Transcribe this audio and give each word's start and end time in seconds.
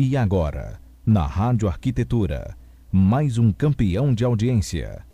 E 0.00 0.16
agora, 0.16 0.80
na 1.04 1.26
Rádio 1.26 1.66
Arquitetura, 1.66 2.56
mais 2.92 3.36
um 3.36 3.50
campeão 3.50 4.14
de 4.14 4.24
audiência. 4.24 5.04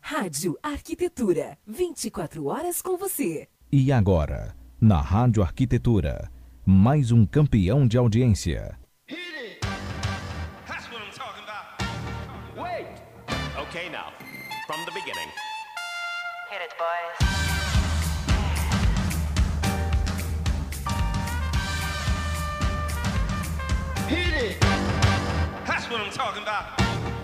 Rádio 0.00 0.58
Arquitetura, 0.60 1.56
24 1.64 2.46
horas 2.46 2.82
com 2.82 2.96
você. 2.96 3.46
E 3.70 3.92
agora, 3.92 4.52
na 4.80 5.00
Rádio 5.00 5.44
Arquitetura, 5.44 6.28
mais 6.66 7.12
um 7.12 7.24
campeão 7.24 7.86
de 7.86 7.96
audiência. 7.96 8.76
Okay, 13.68 13.88
now, 13.90 14.12
from 14.66 14.84
the 14.84 14.90
beginning. 14.90 15.30
Hit 16.50 16.60
it, 16.60 16.74
boys. 16.76 17.51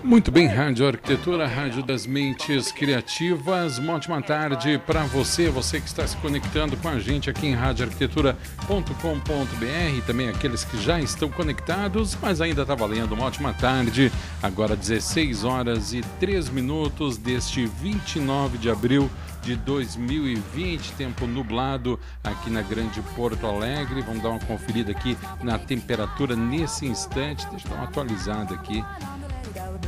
Muito 0.03 0.31
bem, 0.31 0.47
Rádio 0.47 0.87
Arquitetura, 0.87 1.45
Rádio 1.45 1.83
das 1.83 2.07
Mentes 2.07 2.71
Criativas. 2.71 3.77
Uma 3.77 3.95
ótima 3.95 4.21
tarde 4.21 4.81
para 4.85 5.03
você, 5.03 5.49
você 5.49 5.81
que 5.81 5.87
está 5.87 6.07
se 6.07 6.15
conectando 6.17 6.77
com 6.77 6.87
a 6.87 6.99
gente 6.99 7.29
aqui 7.29 7.47
em 7.47 7.53
radioarquitetura.com.br, 7.53 10.05
também 10.07 10.29
aqueles 10.29 10.63
que 10.63 10.81
já 10.81 10.99
estão 10.99 11.29
conectados, 11.29 12.17
mas 12.21 12.41
ainda 12.41 12.61
está 12.61 12.75
valendo. 12.75 13.13
Uma 13.13 13.25
ótima 13.25 13.53
tarde, 13.53 14.11
agora 14.41 14.75
16 14.75 15.43
horas 15.43 15.93
e 15.93 16.01
3 16.19 16.49
minutos 16.49 17.17
deste 17.17 17.65
29 17.65 18.57
de 18.57 18.69
abril 18.69 19.09
de 19.41 19.55
2020, 19.55 20.93
tempo 20.93 21.25
nublado 21.25 21.99
aqui 22.23 22.49
na 22.49 22.61
Grande 22.61 23.01
Porto 23.15 23.45
Alegre. 23.45 24.01
Vamos 24.01 24.21
dar 24.21 24.29
uma 24.29 24.39
conferida 24.39 24.91
aqui 24.91 25.17
na 25.41 25.57
temperatura 25.57 26.35
nesse 26.35 26.85
instante. 26.85 27.47
Deixa 27.47 27.67
eu 27.67 27.71
dar 27.71 27.77
uma 27.77 27.85
atualizada 27.85 28.55
aqui. 28.55 28.83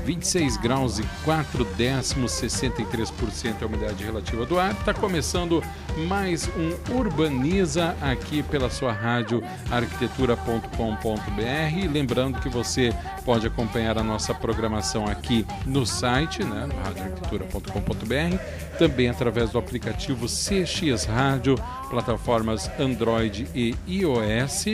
26 0.05 0.58
graus 0.58 1.00
e 1.00 1.04
4 1.24 1.63
décimos, 1.76 2.32
63% 2.32 3.62
é 3.62 3.63
a 3.63 3.68
umidade 3.68 4.04
relativa 4.04 4.46
do 4.46 4.60
ar. 4.60 4.71
Está 4.71 4.94
começando 4.94 5.63
mais 6.07 6.49
um 6.49 6.98
Urbaniza 6.98 7.96
aqui 8.02 8.44
pela 8.44 8.70
sua 8.70 8.91
rádio 8.91 9.44
arquitetura.com.br. 9.70 11.91
Lembrando 11.91 12.40
que 12.40 12.49
você 12.49 12.94
pode 13.26 13.48
acompanhar 13.48 13.98
a 13.98 14.04
nossa 14.04 14.34
programação 14.34 15.05
aqui 15.05 15.46
no 15.66 15.85
site, 15.85 16.44
né, 16.44 16.68
radioarquitetura.com.br, 16.84 18.77
também 18.77 19.10
através 19.10 19.52
do 19.52 19.60
aplicativo 19.60 20.26
CX 20.26 21.05
Rádio, 21.05 21.55
plataformas 21.90 22.70
Android 22.79 23.48
e 23.54 23.76
iOS 23.88 24.66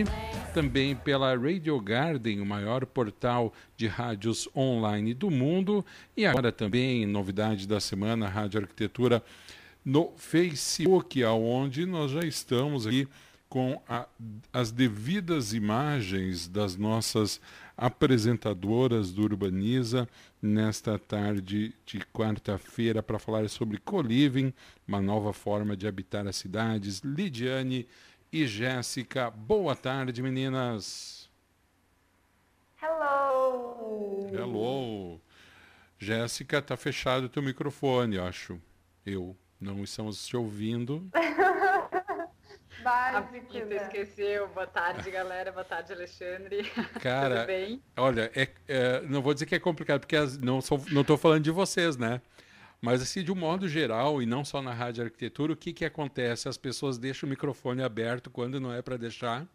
também 0.57 0.95
pela 0.95 1.37
Radio 1.37 1.79
Garden, 1.79 2.41
o 2.41 2.45
maior 2.45 2.83
portal 2.83 3.53
de 3.75 3.85
rádios 3.85 4.49
online 4.55 5.13
do 5.13 5.29
mundo, 5.29 5.85
e 6.15 6.25
agora 6.25 6.51
também, 6.51 7.05
novidade 7.05 7.67
da 7.67 7.79
semana, 7.79 8.27
Rádio 8.27 8.61
Arquitetura 8.61 9.21
no 9.85 10.11
Facebook, 10.17 11.23
aonde 11.23 11.85
nós 11.85 12.09
já 12.09 12.21
estamos 12.21 12.87
aqui 12.87 13.07
com 13.47 13.79
a, 13.87 14.07
as 14.51 14.71
devidas 14.71 15.53
imagens 15.53 16.47
das 16.47 16.75
nossas 16.75 17.39
apresentadoras 17.77 19.11
do 19.11 19.21
Urbaniza 19.21 20.09
nesta 20.41 20.97
tarde 20.97 21.71
de 21.85 21.99
quarta-feira 22.11 23.03
para 23.03 23.19
falar 23.19 23.47
sobre 23.47 23.77
co-living, 23.77 24.51
uma 24.87 24.99
nova 24.99 25.33
forma 25.33 25.77
de 25.77 25.87
habitar 25.87 26.25
as 26.27 26.35
cidades. 26.35 27.01
Lidiane 27.01 27.85
e 28.31 28.45
Jéssica. 28.45 29.29
Boa 29.29 29.75
tarde, 29.75 30.21
meninas. 30.21 31.29
Hello. 32.81 34.29
Hello. 34.33 35.21
Jéssica, 35.97 36.61
tá 36.61 36.77
fechado 36.77 37.25
o 37.25 37.29
teu 37.29 37.41
microfone, 37.41 38.19
acho. 38.19 38.61
Eu. 39.05 39.35
Não 39.59 39.83
estamos 39.83 40.25
te 40.27 40.37
ouvindo. 40.37 41.09
Básico, 42.83 43.57
A 43.57 43.65
né? 43.65 43.75
esqueceu. 43.77 44.47
Boa 44.49 44.67
tarde, 44.67 45.09
galera. 45.09 45.51
Boa 45.51 45.65
tarde, 45.65 45.91
Alexandre. 45.91 46.63
Cara, 47.01 47.37
Tudo 47.39 47.47
bem? 47.47 47.81
olha, 47.97 48.31
é, 48.35 48.47
é, 48.67 49.01
não 49.01 49.21
vou 49.21 49.33
dizer 49.33 49.47
que 49.47 49.55
é 49.55 49.59
complicado, 49.59 50.01
porque 50.01 50.15
as, 50.15 50.37
não, 50.37 50.59
tô 51.03 51.17
falando 51.17 51.43
de 51.43 51.51
vocês, 51.51 51.97
né? 51.97 52.21
Mas 52.81 53.01
assim, 53.01 53.23
de 53.23 53.31
um 53.31 53.35
modo 53.35 53.67
geral, 53.67 54.21
e 54.21 54.25
não 54.25 54.45
só 54.45 54.61
na 54.61 54.73
rádio 54.73 55.03
arquitetura, 55.03 55.53
o 55.53 55.57
que, 55.57 55.73
que 55.73 55.85
acontece? 55.85 56.47
As 56.47 56.57
pessoas 56.57 56.97
deixam 56.97 57.27
o 57.27 57.29
microfone 57.29 57.81
aberto 57.81 58.29
quando 58.29 58.59
não 58.59 58.71
é 58.73 58.81
para 58.81 58.97
deixar 58.97 59.47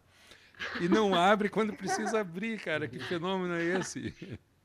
e 0.80 0.88
não 0.88 1.14
abre 1.16 1.48
quando 1.48 1.72
precisa 1.72 2.20
abrir, 2.20 2.60
cara. 2.60 2.88
Que 2.88 2.98
fenômeno 2.98 3.54
é 3.54 3.78
esse? 3.78 4.12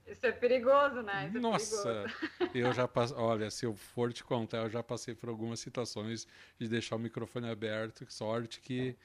Isso 0.08 0.26
é 0.26 0.32
perigoso, 0.32 1.02
né? 1.02 1.28
Isso 1.28 1.38
é 1.38 1.42
Nossa, 1.42 2.12
perigoso. 2.40 2.56
eu 2.56 2.74
já 2.74 2.88
passei. 2.88 3.18
Olha, 3.18 3.52
se 3.52 3.66
eu 3.66 3.76
for 3.76 4.12
te 4.12 4.24
contar, 4.24 4.60
eu 4.64 4.70
já 4.70 4.82
passei 4.82 5.14
por 5.14 5.30
algumas 5.30 5.60
situações 5.60 6.28
de 6.60 6.68
deixar 6.68 6.96
o 6.96 7.00
microfone 7.00 7.50
aberto. 7.50 8.06
Que 8.06 8.14
sorte 8.14 8.60
que 8.62 8.96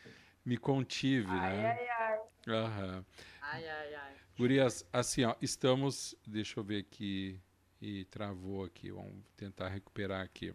me 0.45 0.57
contive, 0.57 1.27
Ai, 1.29 1.57
né? 1.57 1.79
ai, 1.79 1.89
ai. 1.89 2.19
Aham. 2.49 3.05
Ai, 3.41 3.69
ai, 3.69 3.95
ai. 3.95 4.13
Gurias, 4.39 4.85
assim, 4.93 5.25
ó, 5.25 5.35
estamos. 5.43 6.15
Deixa 6.27 6.59
eu 6.59 6.65
ver 6.65 6.79
aqui. 6.81 7.41
E 7.83 8.05
travou 8.05 8.65
aqui. 8.65 8.93
Vamos 8.93 9.25
tentar 9.37 9.69
recuperar 9.69 10.23
aqui. 10.23 10.55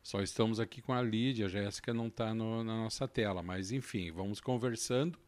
Só 0.00 0.22
estamos 0.22 0.60
aqui 0.60 0.80
com 0.80 0.92
a 0.92 1.02
Lídia, 1.02 1.46
a 1.46 1.48
Jéssica 1.48 1.92
não 1.92 2.06
está 2.06 2.32
na 2.32 2.62
nossa 2.62 3.08
tela, 3.08 3.42
mas 3.42 3.72
enfim, 3.72 4.12
vamos 4.12 4.40
conversando. 4.40 5.18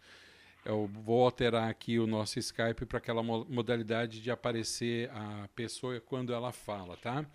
Eu 0.65 0.87
vou 0.87 1.25
alterar 1.25 1.69
aqui 1.69 1.99
o 1.99 2.06
nosso 2.06 2.38
Skype 2.38 2.87
para 2.87 2.99
aquela 2.99 3.21
mo- 3.21 3.44
modalidade 3.47 4.21
de 4.22 4.31
aparecer 4.31 5.10
a 5.10 5.49
pessoa 5.56 6.00
quando 6.00 6.32
ela 6.32 6.53
fala, 6.53 6.97
tá? 6.97 7.26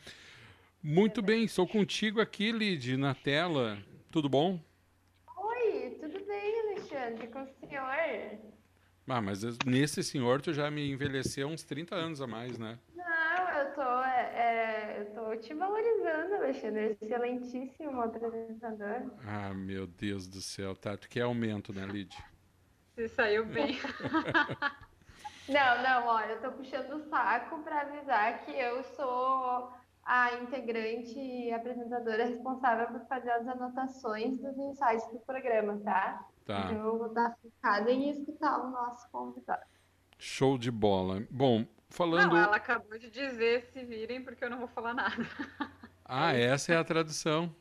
Muito 0.81 1.21
bem, 1.21 1.43
estou 1.43 1.67
contigo 1.67 2.21
aqui, 2.21 2.53
Lid, 2.53 2.95
na 2.95 3.13
tela. 3.13 3.77
Tudo 4.09 4.29
bom? 4.29 4.57
Oi, 5.35 5.97
tudo 5.99 6.23
bem, 6.25 6.59
Alexandre? 6.61 7.27
Com 7.27 7.43
o 7.43 7.47
senhor? 7.67 8.52
Ah, 9.07 9.21
mas 9.21 9.43
nesse 9.65 10.03
senhor 10.03 10.41
tu 10.41 10.53
já 10.53 10.71
me 10.71 10.89
envelheceu 10.89 11.47
uns 11.47 11.63
30 11.63 11.95
anos 11.95 12.21
a 12.21 12.27
mais, 12.27 12.57
né? 12.57 12.79
Não, 12.95 13.49
eu 13.59 13.73
tô, 13.73 14.03
é, 14.03 14.31
é, 14.33 15.01
eu 15.01 15.13
tô 15.13 15.35
te 15.37 15.53
valorizando, 15.53 16.35
Alexandre. 16.35 16.97
Excelentíssimo 17.01 18.01
apresentador. 18.01 19.11
Ah, 19.27 19.53
meu 19.53 19.85
Deus 19.85 20.27
do 20.27 20.41
céu, 20.41 20.75
tá? 20.75 20.95
Tu 20.95 21.09
quer 21.09 21.21
aumento, 21.21 21.73
né, 21.73 21.85
Lid? 21.85 22.17
Se 22.95 23.07
saiu 23.09 23.45
bem. 23.45 23.77
Não, 25.47 25.83
não, 25.83 26.07
olha, 26.07 26.33
eu 26.33 26.41
tô 26.41 26.51
puxando 26.53 26.93
o 26.93 27.09
saco 27.09 27.61
para 27.63 27.81
avisar 27.81 28.45
que 28.45 28.51
eu 28.51 28.81
sou 28.81 29.73
a 30.01 30.33
integrante 30.35 31.19
e 31.19 31.51
apresentadora 31.51 32.25
responsável 32.25 32.87
por 32.87 33.05
fazer 33.07 33.31
as 33.31 33.47
anotações 33.47 34.37
dos 34.39 34.57
insights 34.57 35.05
do 35.11 35.19
programa, 35.19 35.79
tá? 35.83 36.25
Tá. 36.45 36.71
Então 36.71 36.85
eu 36.87 36.97
vou 36.97 37.13
dar 37.13 37.35
focada 37.41 37.91
em 37.91 38.09
escutar 38.09 38.59
o 38.59 38.69
nosso 38.71 39.09
convidado. 39.11 39.61
Show 40.17 40.57
de 40.57 40.69
bola. 40.71 41.23
Bom, 41.29 41.65
falando. 41.89 42.31
Não, 42.31 42.37
ela 42.37 42.55
acabou 42.57 42.97
de 42.97 43.09
dizer 43.09 43.63
se 43.71 43.83
virem 43.85 44.23
porque 44.23 44.43
eu 44.43 44.49
não 44.49 44.59
vou 44.59 44.67
falar 44.67 44.93
nada. 44.93 45.25
Ah, 46.05 46.33
essa 46.35 46.73
é 46.73 46.77
a 46.77 46.83
tradução. 46.83 47.53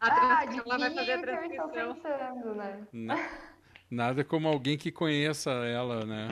A 0.00 0.06
Ah, 0.06 0.36
transcrição, 0.46 0.64
ela 0.72 0.78
vai 0.78 0.94
fazer 0.94 1.12
a 1.12 1.20
transcrição. 1.20 1.70
pensando, 1.70 2.54
né? 2.54 2.86
Na- 2.92 3.28
Nada 3.90 4.24
como 4.24 4.46
alguém 4.46 4.78
que 4.78 4.92
conheça 4.92 5.50
ela, 5.50 6.06
né? 6.06 6.28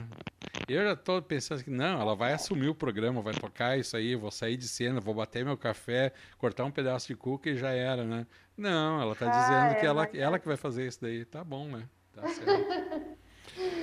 Eu 0.69 0.83
já 0.83 0.95
tô 0.95 1.21
pensando 1.21 1.63
que 1.63 1.69
não, 1.69 1.99
ela 1.99 2.15
vai 2.15 2.33
assumir 2.33 2.69
o 2.69 2.75
programa, 2.75 3.21
vai 3.21 3.33
tocar 3.33 3.77
isso 3.77 3.97
aí, 3.97 4.15
vou 4.15 4.29
sair 4.29 4.55
de 4.55 4.67
cena, 4.67 4.99
vou 4.99 5.13
bater 5.15 5.43
meu 5.43 5.57
café, 5.57 6.13
cortar 6.37 6.63
um 6.65 6.71
pedaço 6.71 7.07
de 7.07 7.15
cuca 7.15 7.49
e 7.49 7.57
já 7.57 7.71
era, 7.71 8.03
né? 8.03 8.27
Não, 8.55 9.01
ela 9.01 9.15
tá 9.15 9.25
Ah, 9.25 9.29
dizendo 9.29 9.71
é, 9.71 9.75
que 9.75 9.85
ela, 9.85 10.03
mas- 10.03 10.15
ela 10.15 10.37
que 10.37 10.47
vai 10.47 10.57
fazer 10.57 10.85
isso 10.85 11.01
daí. 11.01 11.25
Tá 11.25 11.43
bom, 11.43 11.67
né? 11.69 11.83
Tá 12.13 12.27
certo. 12.27 12.49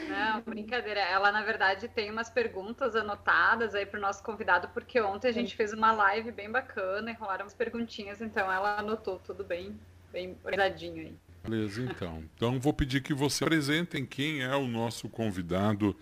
Não, 0.08 0.40
brincadeira. 0.42 1.00
Ela, 1.00 1.32
na 1.32 1.42
verdade, 1.42 1.88
tem 1.88 2.10
umas 2.10 2.30
perguntas 2.30 2.94
anotadas 2.94 3.74
aí 3.74 3.84
pro 3.84 4.00
nosso 4.00 4.22
convidado, 4.22 4.68
porque 4.68 5.00
ontem 5.00 5.28
a 5.28 5.32
gente 5.32 5.56
fez 5.56 5.72
uma 5.72 5.92
live 5.92 6.30
bem 6.30 6.50
bacana 6.50 7.10
e 7.10 7.14
rolaram 7.14 7.44
umas 7.44 7.54
perguntinhas, 7.54 8.20
então 8.20 8.50
ela 8.50 8.78
anotou 8.78 9.18
tudo 9.18 9.42
bem, 9.42 9.78
bem 10.12 10.36
organizadinho 10.44 10.96
aí. 11.02 11.14
Beleza, 11.42 11.82
então. 11.82 12.24
Então 12.34 12.60
vou 12.60 12.72
pedir 12.72 13.02
que 13.02 13.12
você 13.12 13.44
apresentem 13.44 14.06
quem 14.06 14.42
é 14.42 14.54
o 14.54 14.66
nosso 14.66 15.08
convidado 15.08 15.96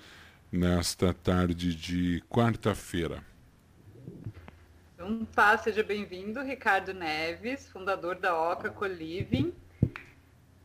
nesta 0.54 1.12
tarde 1.12 1.74
de 1.74 2.22
quarta-feira. 2.30 3.24
Então 4.94 5.24
tá, 5.34 5.58
seja 5.58 5.82
bem-vindo, 5.82 6.40
Ricardo 6.42 6.94
Neves, 6.94 7.68
fundador 7.68 8.14
da 8.14 8.40
Oca 8.40 8.70
Coliving. 8.70 9.52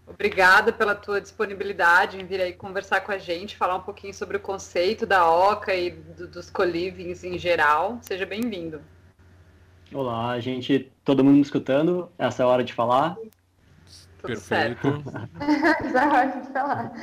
Obrigada 0.05 0.71
pela 0.71 0.93
tua 0.93 1.19
disponibilidade 1.19 2.19
em 2.19 2.25
vir 2.25 2.39
aí 2.39 2.53
conversar 2.53 3.01
com 3.01 3.11
a 3.11 3.17
gente, 3.17 3.57
falar 3.57 3.75
um 3.77 3.81
pouquinho 3.81 4.13
sobre 4.13 4.37
o 4.37 4.39
conceito 4.39 5.07
da 5.07 5.27
Oca 5.29 5.73
e 5.73 5.89
do- 5.91 6.27
dos 6.27 6.51
colivings 6.51 7.23
em 7.23 7.37
geral. 7.39 7.97
Seja 8.03 8.25
bem-vindo. 8.27 8.81
Olá, 9.91 10.39
gente, 10.39 10.91
todo 11.03 11.23
mundo 11.23 11.35
me 11.35 11.41
escutando? 11.41 12.11
Essa 12.17 12.43
é 12.43 12.45
a 12.45 12.47
hora 12.47 12.63
de 12.63 12.73
falar. 12.73 13.17
Tudo 14.21 14.39
certo. 14.39 15.01
Perfeito. 15.01 15.03
Essa 15.83 15.97
é 15.97 16.03
a 16.03 16.13
hora 16.13 16.41
de 16.41 16.53
falar. 16.53 16.93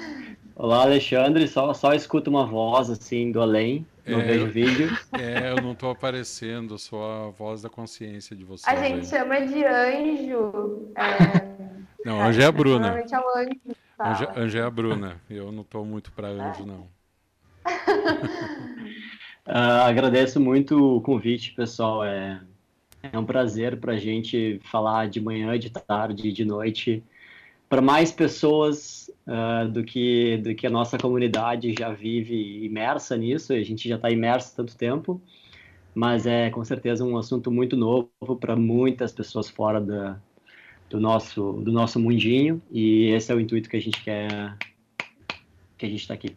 Olá, 0.56 0.82
Alexandre. 0.82 1.47
Só, 1.47 1.73
só 1.75 1.93
escuto 1.93 2.31
uma 2.31 2.47
voz 2.47 2.88
assim 2.91 3.31
do 3.31 3.41
além. 3.43 3.87
Não 4.06 4.20
É, 4.20 4.25
vejo 4.25 4.47
eu- 4.47 4.50
vídeo. 4.50 4.88
É, 5.12 5.50
eu 5.50 5.56
não 5.62 5.75
tô 5.75 5.91
aparecendo, 5.91 6.79
sou 6.79 7.05
a 7.05 7.31
voz 7.31 7.61
da 7.62 7.69
consciência 7.69 8.35
de 8.35 8.43
vocês. 8.44 8.67
A 8.76 8.81
aí. 8.81 8.94
gente 8.94 9.06
chama 9.08 9.41
de 9.41 9.64
anjo. 9.64 10.93
é, 10.97 11.76
Não, 12.05 12.20
Anja 12.23 12.43
é 12.43 12.47
a 12.47 12.53
Bruna. 12.53 12.79
Normalmente 12.93 13.14
é 13.14 13.19
o 13.19 13.38
anjo 13.38 14.29
Anja 14.37 14.58
é 14.58 14.62
a 14.62 14.70
Bruna. 14.70 15.20
Eu 15.29 15.53
não 15.53 15.62
tô 15.64 15.85
muito 15.85 16.11
pra 16.12 16.29
anjo, 16.29 16.64
não. 16.67 16.87
Ah, 19.49 19.87
agradeço 19.87 20.41
muito 20.41 20.97
o 20.97 21.00
convite, 21.00 21.53
pessoal. 21.55 22.03
É, 22.05 22.41
é 23.12 23.17
um 23.17 23.25
prazer 23.25 23.79
para 23.79 23.93
a 23.93 23.97
gente 23.97 24.61
falar 24.64 25.06
de 25.08 25.20
manhã, 25.20 25.56
de 25.56 25.70
tarde, 25.70 26.32
de 26.32 26.44
noite, 26.44 27.00
para 27.69 27.83
mais 27.83 28.13
pessoas 28.13 29.11
ah, 29.27 29.65
do 29.65 29.83
que 29.85 30.39
do 30.39 30.55
que 30.55 30.67
a 30.67 30.71
nossa 30.71 30.97
comunidade 30.97 31.75
já 31.77 31.93
vive 31.93 32.65
imersa 32.65 33.17
nisso. 33.17 33.53
A 33.53 33.63
gente 33.63 33.89
já 33.89 33.97
está 33.97 34.11
imerso 34.11 34.55
tanto 34.55 34.77
tempo, 34.77 35.21
mas 35.95 36.27
é 36.27 36.51
com 36.51 36.65
certeza 36.65 37.05
um 37.05 37.17
assunto 37.17 37.51
muito 37.51 37.77
novo 37.77 38.37
para 38.41 38.55
muitas 38.55 39.13
pessoas 39.13 39.49
fora 39.49 39.81
da, 39.81 40.19
do 40.89 41.01
nosso 41.01 41.55
do 41.55 41.73
nosso 41.73 41.99
mundinho. 41.99 42.63
E 42.71 43.07
esse 43.11 43.33
é 43.33 43.35
o 43.35 43.41
intuito 43.41 43.69
que 43.69 43.77
a 43.77 43.83
gente 43.83 44.03
quer 44.03 44.57
que 45.77 45.87
a 45.87 45.89
gente 45.89 46.01
está 46.01 46.15
aqui. 46.15 46.37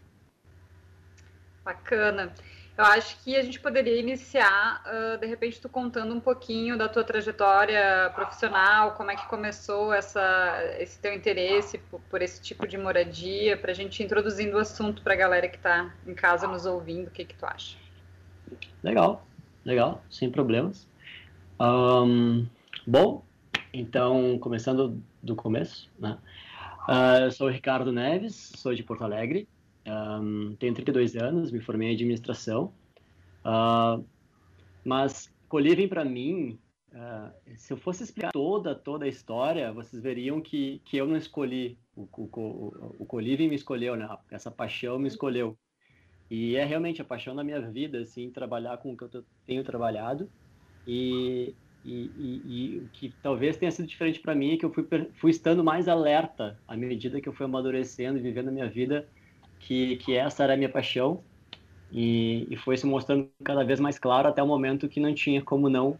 Bacana. 1.63 2.33
Eu 2.79 2.85
acho 2.85 3.21
que 3.21 3.35
a 3.35 3.43
gente 3.43 3.59
poderia 3.59 3.99
iniciar, 3.99 4.81
ah, 4.85 5.17
de 5.19 5.27
repente, 5.27 5.59
tu 5.59 5.67
contando 5.67 6.15
um 6.15 6.19
pouquinho 6.21 6.77
da 6.77 6.87
tua 6.87 7.03
trajetória 7.03 8.09
profissional, 8.15 8.93
como 8.93 9.11
é 9.11 9.17
que 9.17 9.27
começou 9.27 9.91
essa, 9.91 10.63
esse 10.79 10.97
teu 10.97 11.13
interesse 11.13 11.77
por, 11.77 11.99
por 12.09 12.21
esse 12.21 12.41
tipo 12.41 12.65
de 12.65 12.77
moradia, 12.77 13.57
para 13.57 13.71
a 13.71 13.73
gente 13.73 14.01
introduzindo 14.01 14.55
o 14.55 14.59
assunto 14.61 15.01
para 15.01 15.13
a 15.13 15.17
galera 15.17 15.49
que 15.49 15.57
está 15.57 15.93
em 16.07 16.15
casa 16.15 16.47
nos 16.47 16.65
ouvindo, 16.65 17.09
o 17.09 17.11
que 17.11 17.25
que 17.25 17.35
tu 17.35 17.45
acha? 17.45 17.75
Legal, 18.81 19.27
legal, 19.65 20.01
sem 20.09 20.31
problemas. 20.31 20.87
Ahn, 21.59 22.45
bom, 22.87 23.25
então, 23.73 24.39
começando 24.39 25.03
do 25.21 25.35
começo, 25.35 25.91
né? 25.99 26.17
Ah, 26.87 27.19
eu 27.23 27.31
sou 27.33 27.47
o 27.47 27.51
Ricardo 27.51 27.91
Neves, 27.91 28.53
sou 28.55 28.73
de 28.73 28.83
Porto 28.83 29.03
Alegre, 29.03 29.49
ahn, 29.85 30.55
tenho 30.57 30.73
32 30.73 31.15
anos, 31.15 31.51
me 31.51 31.61
formei 31.61 31.89
em 31.89 31.95
administração. 31.95 32.77
Ah, 33.43 33.97
mas 34.85 35.33
Coliving, 35.47 35.87
para 35.87 36.05
mim, 36.05 36.61
ah, 36.93 37.33
se 37.57 37.73
eu 37.73 37.77
fosse 37.77 38.03
explicar 38.03 38.31
toda, 38.31 38.75
toda 38.75 39.05
a 39.05 39.07
história, 39.07 39.73
vocês 39.73 40.01
veriam 40.01 40.41
que, 40.41 40.79
que 40.81 40.97
eu 40.97 41.07
não 41.07 41.17
escolhi, 41.17 41.79
o, 41.95 42.03
o, 42.03 42.29
o, 42.35 43.03
o 43.03 43.05
Coliving 43.05 43.49
me 43.49 43.55
escolheu, 43.55 43.95
né? 43.95 44.07
Essa 44.31 44.51
paixão 44.51 44.99
me 44.99 45.07
escolheu. 45.07 45.59
E 46.29 46.55
é 46.55 46.63
realmente 46.65 47.01
a 47.01 47.05
paixão 47.05 47.35
da 47.35 47.43
minha 47.43 47.59
vida, 47.71 47.99
assim, 48.01 48.31
trabalhar 48.31 48.77
com 48.79 48.93
o 48.93 48.97
que 48.97 49.03
eu 49.05 49.25
tenho 49.45 49.63
trabalhado. 49.63 50.31
E, 50.85 51.57
e, 51.83 51.93
e- 51.93 52.75
e 52.77 52.79
o 52.81 52.89
que 52.89 53.17
talvez 53.21 53.57
tenha 53.57 53.71
sido 53.71 53.87
diferente 53.87 54.21
para 54.21 54.35
mim 54.35 54.53
é 54.53 54.57
que 54.57 54.65
eu 54.65 54.73
fui, 54.73 54.87
fui 55.15 55.31
estando 55.31 55.63
mais 55.63 55.87
alerta 55.87 56.61
à 56.67 56.77
medida 56.77 57.21
que 57.21 57.29
eu 57.29 57.33
fui 57.33 57.45
amadurecendo 57.45 58.17
e 58.19 58.21
vivendo 58.21 58.49
a 58.49 58.51
minha 58.51 58.69
vida, 58.69 59.09
que, 59.59 59.97
que 59.97 60.15
essa 60.15 60.43
era 60.43 60.53
a 60.53 60.57
minha 60.57 60.69
paixão. 60.71 61.23
E, 61.91 62.47
e 62.51 62.57
foi 62.57 62.77
se 62.77 62.85
mostrando 62.85 63.31
cada 63.43 63.63
vez 63.63 63.79
mais 63.79 63.97
claro 63.99 64.27
até 64.27 64.43
o 64.43 64.47
momento 64.47 64.89
que 64.89 64.99
não 64.99 65.13
tinha 65.13 65.43
como 65.43 65.69
não, 65.69 65.99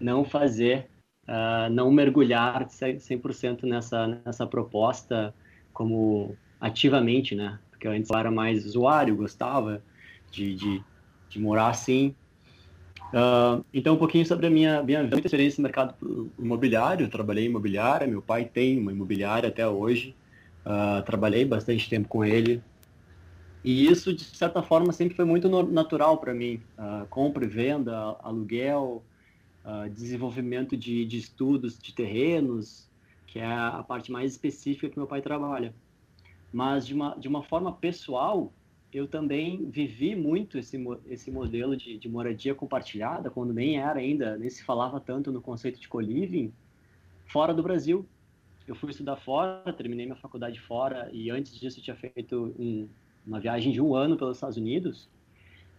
não 0.00 0.24
fazer, 0.24 0.90
ah, 1.26 1.68
não 1.70 1.90
mergulhar 1.92 2.68
100%, 2.70 3.00
100% 3.00 3.66
nessa, 3.66 4.06
nessa 4.26 4.46
proposta 4.46 5.34
como 5.72 6.36
ativamente, 6.60 7.34
né? 7.34 7.60
Porque 7.70 7.88
antes 7.88 8.10
era 8.10 8.30
mais 8.30 8.66
usuário, 8.66 9.16
gostava 9.16 9.84
de, 10.32 10.54
de, 10.56 10.86
de 11.28 11.40
morar 11.40 11.68
assim. 11.70 12.16
Ah, 13.12 13.62
então, 13.72 13.94
um 13.94 13.98
pouquinho 13.98 14.26
sobre 14.26 14.46
a 14.46 14.50
minha, 14.50 14.82
minha 14.82 15.02
muita 15.02 15.26
experiência 15.26 15.60
no 15.60 15.64
mercado 15.64 15.94
imobiliário. 16.38 17.06
Eu 17.06 17.10
trabalhei 17.10 17.44
em 17.44 17.48
imobiliária, 17.48 18.06
meu 18.06 18.22
pai 18.22 18.44
tem 18.46 18.78
uma 18.78 18.92
imobiliária 18.92 19.48
até 19.48 19.66
hoje. 19.68 20.16
Ah, 20.64 21.02
trabalhei 21.04 21.44
bastante 21.44 21.88
tempo 21.88 22.08
com 22.08 22.24
ele. 22.24 22.62
E 23.62 23.86
isso, 23.86 24.12
de 24.14 24.24
certa 24.24 24.62
forma, 24.62 24.92
sempre 24.92 25.14
foi 25.16 25.24
muito 25.24 25.48
natural 25.70 26.18
para 26.18 26.34
mim. 26.34 26.66
Ah, 26.76 27.06
compra 27.10 27.44
e 27.44 27.48
venda, 27.48 27.94
aluguel, 28.22 29.06
ah, 29.64 29.88
desenvolvimento 29.88 30.76
de, 30.76 31.04
de 31.06 31.18
estudos 31.18 31.78
de 31.78 31.94
terrenos, 31.94 32.90
que 33.26 33.38
é 33.38 33.46
a 33.46 33.82
parte 33.84 34.10
mais 34.12 34.32
específica 34.32 34.88
que 34.90 34.98
meu 34.98 35.06
pai 35.06 35.22
trabalha. 35.22 35.74
Mas 36.52 36.86
de 36.86 36.94
uma, 36.94 37.16
de 37.18 37.28
uma 37.28 37.42
forma 37.44 37.76
pessoal, 37.76 38.54
eu 38.92 39.06
também 39.08 39.70
vivi 39.70 40.16
muito 40.16 40.58
esse, 40.58 40.76
esse 41.06 41.30
modelo 41.30 41.76
de, 41.76 41.98
de 41.98 42.08
moradia 42.08 42.54
compartilhada, 42.54 43.30
quando 43.30 43.52
nem 43.54 43.78
era 43.80 44.00
ainda, 44.00 44.36
nem 44.38 44.50
se 44.50 44.64
falava 44.64 45.00
tanto 45.00 45.30
no 45.32 45.40
conceito 45.42 45.80
de 45.80 45.88
co-living, 45.88 46.52
fora 47.26 47.54
do 47.54 47.62
Brasil. 47.62 48.08
Eu 48.66 48.74
fui 48.74 48.90
estudar 48.90 49.16
fora, 49.16 49.72
terminei 49.72 50.06
minha 50.06 50.16
faculdade 50.18 50.60
fora, 50.60 51.10
e 51.12 51.30
antes 51.30 51.58
disso 51.58 51.80
eu 51.80 51.84
tinha 51.84 51.96
feito 51.96 52.54
um- 52.58 52.88
uma 53.26 53.40
viagem 53.40 53.72
de 53.72 53.80
um 53.80 53.94
ano 53.94 54.16
pelos 54.16 54.36
Estados 54.36 54.56
Unidos. 54.56 55.08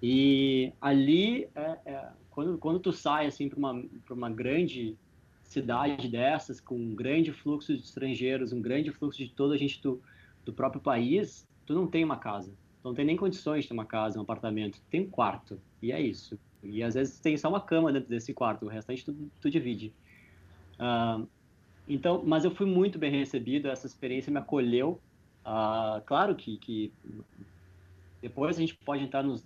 E 0.02 0.74
ali, 0.82 1.48
é, 1.56 1.78
é, 1.86 2.10
quando, 2.30 2.58
quando 2.58 2.80
tu 2.80 2.92
sai 2.92 3.28
assim 3.28 3.48
para 3.48 3.60
uma, 3.60 3.84
pra 4.06 4.16
uma 4.16 4.30
grande 4.30 4.98
cidade 5.44 6.08
dessas, 6.08 6.60
com 6.62 6.76
um 6.76 6.96
grande 6.96 7.32
fluxo 7.32 7.76
de 7.76 7.84
estrangeiros, 7.84 8.54
um 8.54 8.62
grande 8.62 8.92
fluxo 8.92 9.18
de 9.18 9.30
toda 9.30 9.54
a 9.56 9.58
gente 9.58 9.82
do, 9.82 10.02
do 10.46 10.54
próprio 10.54 10.82
país, 10.82 11.48
tu 11.66 11.74
não 11.74 11.88
tem 11.88 12.04
uma 12.04 12.18
casa. 12.18 12.52
Tu 12.82 12.88
não 12.88 12.96
tem 12.96 13.06
nem 13.06 13.18
condições 13.18 13.64
de 13.64 13.68
ter 13.68 13.74
uma 13.74 13.86
casa, 13.86 14.18
um 14.18 14.24
apartamento. 14.24 14.80
Tu 14.80 14.90
tem 14.90 15.02
um 15.02 15.10
quarto, 15.10 15.60
e 15.82 15.92
é 15.92 16.02
isso. 16.02 16.40
E 16.64 16.82
às 16.82 16.94
vezes 16.94 17.20
tem 17.20 17.38
só 17.38 17.50
uma 17.50 17.62
cama 17.62 17.92
dentro 17.92 18.10
desse 18.10 18.34
quarto, 18.34 18.66
o 18.66 18.70
restante 18.70 19.06
tu, 19.06 19.16
tu 19.40 19.50
divide. 19.50 19.94
Ah, 20.80 21.22
então, 21.88 22.24
mas 22.26 22.46
eu 22.46 22.52
fui 22.52 22.66
muito 22.66 22.98
bem 22.98 23.12
recebido, 23.12 23.68
essa 23.68 23.86
experiência 23.86 24.32
me 24.32 24.40
acolheu. 24.40 25.00
Ah, 25.44 26.02
claro 26.06 26.36
que, 26.36 26.58
que 26.58 26.94
depois 28.22 28.58
a 28.58 28.60
gente 28.60 28.78
pode 28.78 29.04
entrar 29.04 29.24
nos, 29.24 29.44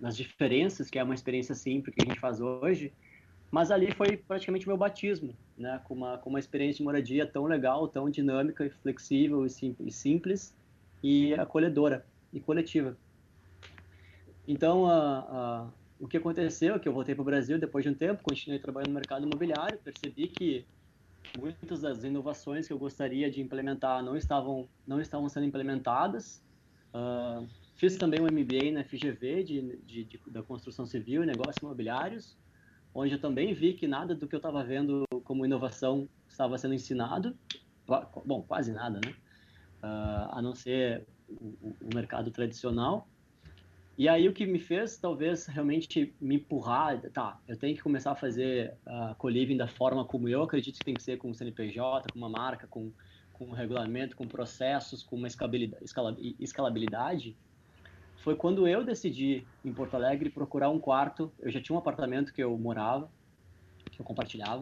nas 0.00 0.16
diferenças, 0.16 0.90
que 0.90 0.98
é 0.98 1.02
uma 1.02 1.14
experiência 1.14 1.54
simples 1.54 1.94
que 1.94 2.02
a 2.02 2.04
gente 2.04 2.20
faz 2.20 2.40
hoje, 2.40 2.94
mas 3.50 3.70
ali 3.70 3.90
foi 3.92 4.16
praticamente 4.16 4.66
o 4.66 4.68
meu 4.68 4.76
batismo, 4.76 5.34
né? 5.56 5.80
Com 5.86 5.94
uma, 5.94 6.18
com 6.18 6.28
uma 6.30 6.38
experiência 6.38 6.78
de 6.78 6.84
moradia 6.84 7.26
tão 7.26 7.44
legal, 7.46 7.88
tão 7.88 8.10
dinâmica 8.10 8.66
e 8.66 8.70
flexível 8.70 9.46
e, 9.46 9.50
sim, 9.50 9.74
simples 9.90 10.54
e 11.02 11.32
acolhedora 11.34 12.06
e 12.32 12.40
coletiva. 12.40 12.98
Então, 14.46 14.84
o 15.98 16.06
que 16.06 16.16
aconteceu 16.18 16.74
é 16.74 16.78
que 16.78 16.88
eu 16.88 16.92
voltei 16.92 17.14
para 17.14 17.22
o 17.22 17.24
Brasil 17.24 17.58
depois 17.58 17.84
de 17.84 17.90
um 17.90 17.94
tempo, 17.94 18.22
continuei 18.22 18.60
trabalhando 18.60 18.88
no 18.88 18.94
mercado 18.94 19.26
imobiliário, 19.26 19.78
percebi 19.82 20.28
que 20.28 20.66
muitas 21.36 21.80
das 21.80 22.04
inovações 22.04 22.66
que 22.66 22.72
eu 22.72 22.78
gostaria 22.78 23.30
de 23.30 23.40
implementar 23.40 24.02
não 24.02 24.16
estavam 24.16 24.68
não 24.86 25.00
estavam 25.00 25.28
sendo 25.28 25.46
implementadas. 25.46 26.42
Uh, 26.94 27.46
fiz 27.74 27.96
também 27.96 28.20
um 28.20 28.24
MBA 28.24 28.72
na 28.72 28.84
FGV 28.84 29.44
de, 29.44 29.76
de, 29.84 30.04
de, 30.04 30.20
da 30.28 30.42
construção 30.42 30.86
civil 30.86 31.22
e 31.22 31.26
negócios 31.26 31.58
imobiliários, 31.62 32.36
onde 32.94 33.14
eu 33.14 33.20
também 33.20 33.52
vi 33.52 33.74
que 33.74 33.86
nada 33.86 34.14
do 34.14 34.26
que 34.26 34.34
eu 34.34 34.38
estava 34.38 34.64
vendo 34.64 35.04
como 35.24 35.44
inovação 35.44 36.08
estava 36.28 36.56
sendo 36.56 36.74
ensinado. 36.74 37.36
Bom, 38.24 38.42
quase 38.42 38.72
nada, 38.72 39.00
né? 39.04 39.12
Uh, 39.82 40.36
a 40.36 40.42
não 40.42 40.54
ser 40.54 41.06
o, 41.28 41.56
o 41.82 41.94
mercado 41.94 42.30
tradicional. 42.30 43.06
E 43.98 44.08
aí 44.08 44.28
o 44.28 44.32
que 44.32 44.46
me 44.46 44.60
fez, 44.60 44.96
talvez, 44.96 45.46
realmente 45.46 46.14
me 46.20 46.36
empurrar, 46.36 47.00
tá, 47.10 47.36
eu 47.48 47.56
tenho 47.56 47.74
que 47.74 47.82
começar 47.82 48.12
a 48.12 48.14
fazer 48.14 48.72
a 48.86 49.10
uh, 49.10 49.14
co-living 49.16 49.56
da 49.56 49.66
forma 49.66 50.04
como 50.04 50.28
eu 50.28 50.40
acredito 50.40 50.78
que 50.78 50.84
tem 50.84 50.94
que 50.94 51.02
ser, 51.02 51.18
com 51.18 51.30
o 51.30 51.34
CNPJ, 51.34 52.12
com 52.12 52.16
uma 52.16 52.28
marca, 52.28 52.68
com, 52.68 52.92
com 53.32 53.46
um 53.46 53.50
regulamento, 53.50 54.14
com 54.14 54.24
processos, 54.24 55.02
com 55.02 55.16
uma 55.16 55.26
escalabilidade, 55.26 57.36
foi 58.18 58.36
quando 58.36 58.68
eu 58.68 58.84
decidi, 58.84 59.44
em 59.64 59.72
Porto 59.72 59.94
Alegre, 59.94 60.30
procurar 60.30 60.70
um 60.70 60.78
quarto, 60.78 61.32
eu 61.40 61.50
já 61.50 61.60
tinha 61.60 61.74
um 61.74 61.78
apartamento 61.80 62.32
que 62.32 62.40
eu 62.40 62.56
morava, 62.56 63.10
que 63.90 64.00
eu 64.00 64.04
compartilhava, 64.04 64.60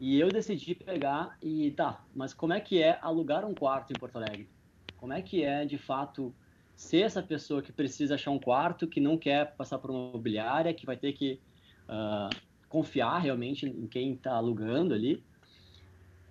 e 0.00 0.18
eu 0.18 0.28
decidi 0.28 0.74
pegar 0.74 1.36
e, 1.42 1.70
tá, 1.72 2.02
mas 2.14 2.32
como 2.32 2.54
é 2.54 2.60
que 2.60 2.82
é 2.82 2.98
alugar 3.02 3.44
um 3.44 3.54
quarto 3.54 3.92
em 3.92 3.98
Porto 3.98 4.16
Alegre? 4.16 4.48
Como 4.96 5.12
é 5.12 5.20
que 5.20 5.44
é, 5.44 5.66
de 5.66 5.76
fato, 5.76 6.34
ser 6.78 7.00
essa 7.00 7.20
pessoa 7.20 7.60
que 7.60 7.72
precisa 7.72 8.14
achar 8.14 8.30
um 8.30 8.38
quarto, 8.38 8.86
que 8.86 9.00
não 9.00 9.18
quer 9.18 9.56
passar 9.56 9.80
por 9.80 9.90
uma 9.90 10.10
imobiliária, 10.10 10.72
que 10.72 10.86
vai 10.86 10.96
ter 10.96 11.12
que 11.12 11.40
uh, 11.88 12.32
confiar 12.68 13.18
realmente 13.18 13.66
em 13.66 13.88
quem 13.88 14.12
está 14.12 14.34
alugando 14.34 14.94
ali. 14.94 15.20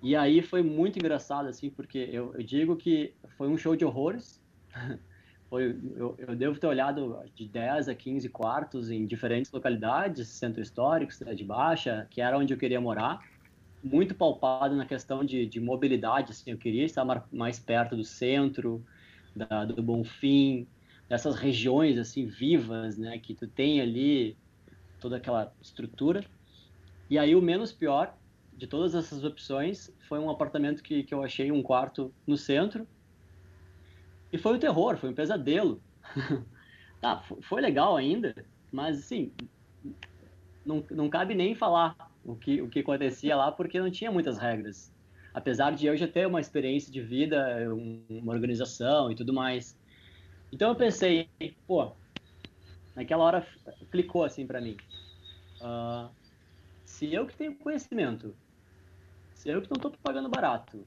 E 0.02 0.16
aí 0.16 0.42
foi 0.42 0.64
muito 0.64 0.98
engraçado, 0.98 1.50
assim, 1.50 1.70
porque 1.70 1.98
eu, 1.98 2.34
eu 2.34 2.42
digo 2.42 2.78
que 2.78 3.14
foi 3.38 3.50
um 3.50 3.58
show 3.58 3.76
de 3.76 3.84
horrores. 3.84 4.42
foi, 5.50 5.78
eu, 5.98 6.16
eu, 6.18 6.34
devo 6.34 6.58
ter 6.58 6.68
olhado 6.68 7.20
de 7.36 7.46
10 7.46 7.90
a 7.90 7.94
15 7.94 8.30
quartos 8.30 8.90
em 8.90 9.06
diferentes 9.06 9.52
localidades, 9.52 10.30
centro 10.30 10.62
histórico, 10.62 11.14
cidade 11.14 11.44
baixa, 11.44 12.08
que 12.10 12.22
era 12.22 12.38
onde 12.38 12.54
eu 12.54 12.58
queria 12.58 12.80
morar. 12.80 13.22
Muito 13.84 14.16
palpado 14.16 14.78
na 14.78 14.86
questão 14.86 15.26
de, 15.26 15.46
de 15.46 15.60
mobilidade, 15.60 16.32
assim, 16.32 16.52
eu 16.52 16.58
queria 16.58 16.86
estar 16.86 17.04
mais 17.34 17.60
perto 17.60 17.98
do 17.98 18.04
centro, 18.06 18.82
da, 19.38 19.66
do 19.66 19.82
Bonfim, 19.82 20.68
dessas 21.08 21.36
regiões 21.36 21.98
assim 21.98 22.26
vivas, 22.26 22.98
né, 22.98 23.18
que 23.20 23.34
tu 23.34 23.48
tem 23.48 23.80
ali 23.80 24.38
toda 25.00 25.18
aquela 25.18 25.54
estrutura. 25.62 26.24
E 27.10 27.18
aí 27.18 27.36
o 27.36 27.42
menos 27.42 27.72
pior 27.72 28.14
de 28.54 28.68
todas 28.68 28.96
essas 28.96 29.24
opções 29.24 29.94
foi 30.08 30.20
um 30.20 30.30
apartamento 30.30 30.82
que, 30.82 31.04
que 31.04 31.14
eu 31.14 31.24
achei 31.24 31.52
um 31.52 31.62
quarto 31.62 32.14
no 32.26 32.36
centro. 32.36 32.88
E 34.34 34.38
foi 34.38 34.56
um 34.56 34.60
terror, 34.60 34.98
foi 34.98 35.12
um 35.12 35.14
pesadelo. 35.14 35.82
tá, 37.00 37.24
foi 37.44 37.62
legal 37.62 37.96
ainda, 37.96 38.36
mas 38.72 38.98
assim, 39.00 39.32
não, 40.66 40.84
não 40.92 41.10
cabe 41.10 41.34
nem 41.34 41.56
falar 41.56 41.96
o 42.26 42.36
que, 42.36 42.62
o 42.62 42.68
que 42.68 42.80
acontecia 42.80 43.36
lá 43.36 43.52
porque 43.52 43.80
não 43.80 43.90
tinha 43.90 44.12
muitas 44.12 44.38
regras. 44.38 44.94
Apesar 45.38 45.70
de 45.76 45.86
eu 45.86 45.96
já 45.96 46.08
ter 46.08 46.26
uma 46.26 46.42
experiência 46.42 46.92
de 46.92 47.00
vida, 47.00 47.72
uma 48.10 48.34
organização 48.34 49.12
e 49.12 49.16
tudo 49.16 49.32
mais. 49.32 49.78
Então 50.52 50.70
eu 50.70 50.76
pensei, 50.76 51.30
pô, 51.68 51.96
naquela 52.96 53.24
hora 53.24 53.48
clicou 53.92 54.24
assim 54.24 54.48
para 54.48 54.60
mim. 54.60 54.76
Uh, 55.62 56.10
se 56.84 57.14
eu 57.14 57.28
que 57.28 57.38
tenho 57.38 57.56
conhecimento, 57.60 58.36
se 59.36 59.48
eu 59.50 59.62
que 59.62 59.70
não 59.70 59.76
estou 59.76 59.92
pagando 60.02 60.28
barato, 60.28 60.84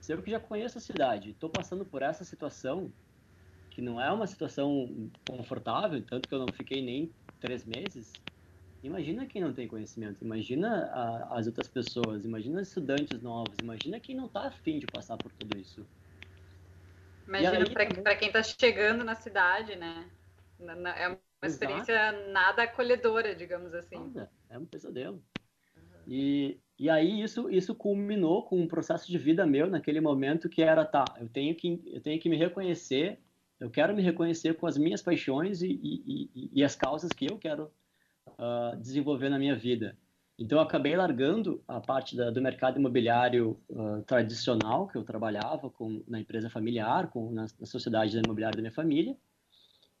se 0.00 0.12
eu 0.12 0.22
que 0.22 0.30
já 0.30 0.38
conheço 0.38 0.78
a 0.78 0.80
cidade, 0.80 1.30
estou 1.30 1.50
passando 1.50 1.84
por 1.84 2.00
essa 2.00 2.24
situação, 2.24 2.92
que 3.68 3.82
não 3.82 4.00
é 4.00 4.12
uma 4.12 4.28
situação 4.28 5.10
confortável, 5.28 6.00
tanto 6.06 6.28
que 6.28 6.34
eu 6.36 6.38
não 6.38 6.54
fiquei 6.54 6.80
nem 6.80 7.12
três 7.40 7.64
meses, 7.66 8.12
imagina 8.82 9.26
quem 9.26 9.42
não 9.42 9.52
tem 9.52 9.66
conhecimento, 9.66 10.24
imagina 10.24 10.86
a, 10.92 11.38
as 11.38 11.46
outras 11.46 11.68
pessoas, 11.68 12.24
imagina 12.24 12.60
estudantes 12.60 13.20
novos, 13.20 13.56
imagina 13.62 13.98
quem 14.00 14.14
não 14.14 14.26
está 14.26 14.46
afim 14.46 14.78
de 14.78 14.86
passar 14.86 15.16
por 15.16 15.32
tudo 15.32 15.58
isso. 15.58 15.86
Imagina 17.26 17.66
para 18.02 18.16
quem 18.16 18.28
está 18.28 18.42
chegando 18.42 19.04
na 19.04 19.14
cidade, 19.14 19.76
né? 19.76 20.08
É 20.96 21.08
uma 21.08 21.18
experiência 21.42 21.92
Exato. 21.92 22.30
nada 22.30 22.62
acolhedora, 22.62 23.34
digamos 23.34 23.74
assim. 23.74 23.96
Nada. 23.96 24.30
É 24.48 24.58
um 24.58 24.64
pesadelo. 24.64 25.22
E, 26.06 26.58
e 26.78 26.88
aí 26.88 27.22
isso, 27.22 27.50
isso 27.50 27.74
culminou 27.74 28.42
com 28.44 28.58
um 28.58 28.66
processo 28.66 29.06
de 29.06 29.18
vida 29.18 29.44
meu 29.44 29.68
naquele 29.68 30.00
momento 30.00 30.48
que 30.48 30.62
era, 30.62 30.84
tá, 30.84 31.04
eu 31.20 31.28
tenho 31.28 31.54
que, 31.54 31.82
eu 31.86 32.00
tenho 32.00 32.18
que 32.18 32.30
me 32.30 32.36
reconhecer, 32.36 33.20
eu 33.60 33.70
quero 33.70 33.94
me 33.94 34.00
reconhecer 34.00 34.54
com 34.54 34.66
as 34.66 34.78
minhas 34.78 35.02
paixões 35.02 35.60
e, 35.60 35.68
e, 35.68 36.30
e, 36.34 36.50
e 36.54 36.64
as 36.64 36.74
causas 36.74 37.12
que 37.12 37.30
eu 37.30 37.36
quero 37.36 37.70
uh, 38.38 38.76
desenvolver 38.76 39.28
na 39.28 39.38
minha 39.38 39.56
vida. 39.56 39.96
Então, 40.38 40.58
eu 40.58 40.62
acabei 40.62 40.96
largando 40.96 41.62
a 41.66 41.80
parte 41.80 42.16
da, 42.16 42.30
do 42.30 42.40
mercado 42.40 42.78
imobiliário 42.78 43.60
uh, 43.68 44.02
tradicional, 44.02 44.86
que 44.86 44.96
eu 44.96 45.02
trabalhava 45.02 45.68
com, 45.68 46.02
na 46.06 46.20
empresa 46.20 46.48
familiar, 46.48 47.08
com, 47.08 47.30
na, 47.32 47.46
na 47.58 47.66
sociedade 47.66 48.16
imobiliária 48.16 48.56
da 48.56 48.62
minha 48.62 48.72
família, 48.72 49.16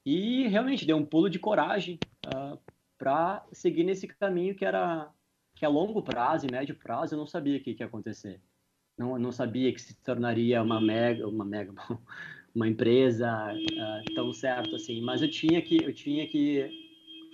e 0.06 0.46
realmente 0.46 0.86
dei 0.86 0.94
um 0.94 1.04
pulo 1.04 1.28
de 1.28 1.38
coragem 1.38 1.98
uh, 2.26 2.58
para 2.96 3.44
seguir 3.52 3.84
nesse 3.84 4.06
caminho 4.06 4.54
que 4.54 4.64
era 4.64 5.10
que 5.54 5.64
a 5.64 5.68
longo 5.68 6.00
prazo 6.02 6.46
e 6.46 6.52
médio 6.52 6.76
prazo 6.76 7.14
eu 7.14 7.18
não 7.18 7.26
sabia 7.26 7.58
o 7.58 7.60
que, 7.60 7.74
que 7.74 7.82
ia 7.82 7.86
acontecer. 7.86 8.40
Não, 8.96 9.18
não 9.18 9.32
sabia 9.32 9.72
que 9.72 9.80
se 9.80 10.00
tornaria 10.02 10.62
uma 10.62 10.80
mega, 10.80 11.26
uma 11.26 11.44
mega, 11.44 11.72
uma 12.54 12.68
empresa 12.68 13.52
uh, 13.52 14.14
tão 14.14 14.32
certo 14.32 14.76
assim. 14.76 15.00
Mas 15.00 15.20
eu 15.20 15.28
tinha 15.28 15.60
que, 15.60 15.82
eu 15.82 15.92
tinha 15.92 16.28
que 16.28 16.87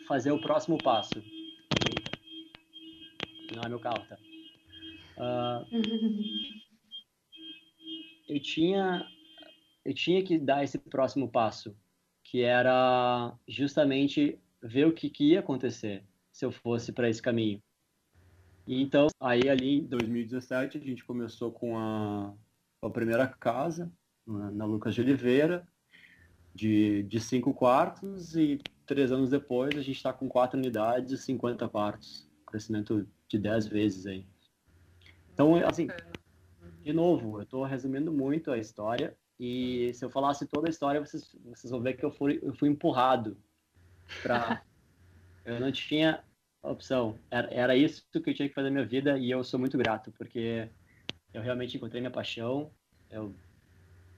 fazer 0.06 0.32
o 0.32 0.40
próximo 0.40 0.78
passo. 0.82 1.22
Não 3.54 3.62
é 3.62 3.68
meu 3.68 3.78
carro, 3.78 4.04
tá? 4.08 4.16
Uh, 5.16 5.66
eu 8.28 8.40
tinha 8.40 9.06
eu 9.84 9.94
tinha 9.94 10.22
que 10.24 10.38
dar 10.38 10.64
esse 10.64 10.78
próximo 10.78 11.28
passo, 11.28 11.76
que 12.22 12.40
era 12.40 13.36
justamente 13.46 14.38
ver 14.62 14.86
o 14.86 14.92
que, 14.92 15.10
que 15.10 15.32
ia 15.32 15.40
acontecer 15.40 16.02
se 16.32 16.44
eu 16.44 16.50
fosse 16.50 16.90
para 16.90 17.08
esse 17.08 17.20
caminho. 17.20 17.62
E 18.66 18.80
então, 18.80 19.08
aí 19.20 19.48
ali 19.48 19.80
em 19.80 19.86
2017, 19.86 20.78
a 20.78 20.80
gente 20.80 21.04
começou 21.04 21.52
com 21.52 21.76
a, 21.76 22.34
a 22.80 22.90
primeira 22.90 23.28
casa, 23.28 23.92
na, 24.26 24.50
na 24.50 24.64
Lucas 24.64 24.94
de 24.94 25.02
Oliveira, 25.02 25.68
de, 26.54 27.02
de 27.02 27.20
cinco 27.20 27.52
quartos, 27.52 28.34
e 28.36 28.58
três 28.86 29.12
anos 29.12 29.30
depois 29.30 29.76
a 29.76 29.82
gente 29.82 29.96
está 29.96 30.12
com 30.12 30.28
quatro 30.28 30.58
unidades 30.58 31.12
e 31.12 31.18
50 31.18 31.68
quartos. 31.68 32.28
Crescimento 32.46 33.06
de 33.28 33.38
10 33.38 33.66
vezes 33.66 34.06
aí. 34.06 34.26
Então, 35.32 35.56
assim, 35.66 35.88
de 36.82 36.92
novo, 36.92 37.38
eu 37.38 37.42
estou 37.42 37.64
resumindo 37.64 38.12
muito 38.12 38.52
a 38.52 38.58
história, 38.58 39.16
e 39.38 39.92
se 39.94 40.04
eu 40.04 40.10
falasse 40.10 40.46
toda 40.46 40.68
a 40.68 40.70
história, 40.70 41.00
vocês, 41.00 41.34
vocês 41.44 41.70
vão 41.70 41.80
ver 41.80 41.94
que 41.94 42.04
eu 42.04 42.10
fui, 42.10 42.38
eu 42.42 42.54
fui 42.54 42.68
empurrado 42.68 43.36
para 44.22 44.62
eu 45.44 45.58
não 45.58 45.72
tinha 45.72 46.22
opção. 46.62 47.18
Era, 47.30 47.52
era 47.52 47.76
isso 47.76 48.06
que 48.12 48.30
eu 48.30 48.34
tinha 48.34 48.48
que 48.48 48.54
fazer 48.54 48.68
na 48.68 48.74
minha 48.74 48.86
vida 48.86 49.18
e 49.18 49.30
eu 49.30 49.42
sou 49.42 49.58
muito 49.58 49.76
grato, 49.76 50.12
porque 50.12 50.68
eu 51.32 51.42
realmente 51.42 51.76
encontrei 51.76 52.00
minha 52.00 52.10
paixão. 52.10 52.70
Eu 53.10 53.34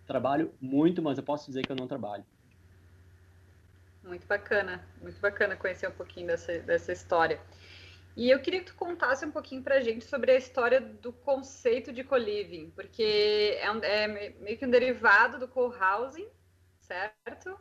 trabalho 0.06 0.52
muito, 0.61 1.02
mas 1.02 1.18
eu 1.18 1.25
posso 1.25 1.46
dizer 1.46 1.64
que 1.64 1.73
eu 1.73 1.76
não 1.76 1.88
trabalho. 1.88 2.25
Muito 4.06 4.26
bacana, 4.26 4.86
muito 5.02 5.20
bacana 5.20 5.56
conhecer 5.56 5.88
um 5.88 5.92
pouquinho 5.92 6.28
dessa, 6.28 6.58
dessa 6.60 6.92
história. 6.92 7.40
E 8.16 8.30
eu 8.30 8.40
queria 8.40 8.60
que 8.60 8.66
tu 8.66 8.75
contasse 8.75 9.26
um 9.26 9.30
pouquinho 9.30 9.62
para 9.62 9.75
a 9.75 9.80
gente 9.80 10.04
sobre 10.04 10.30
a 10.30 10.36
história 10.36 10.80
do 10.80 11.12
conceito 11.12 11.92
de 11.92 12.02
co-living, 12.02 12.70
porque 12.70 13.58
é, 13.60 13.70
um, 13.70 13.78
é, 13.82 14.06
meio 14.40 14.56
que 14.56 14.64
um 14.64 14.70
derivado 14.70 15.38
do 15.38 15.48
co-housing, 15.48 16.28
certo? 16.80 17.58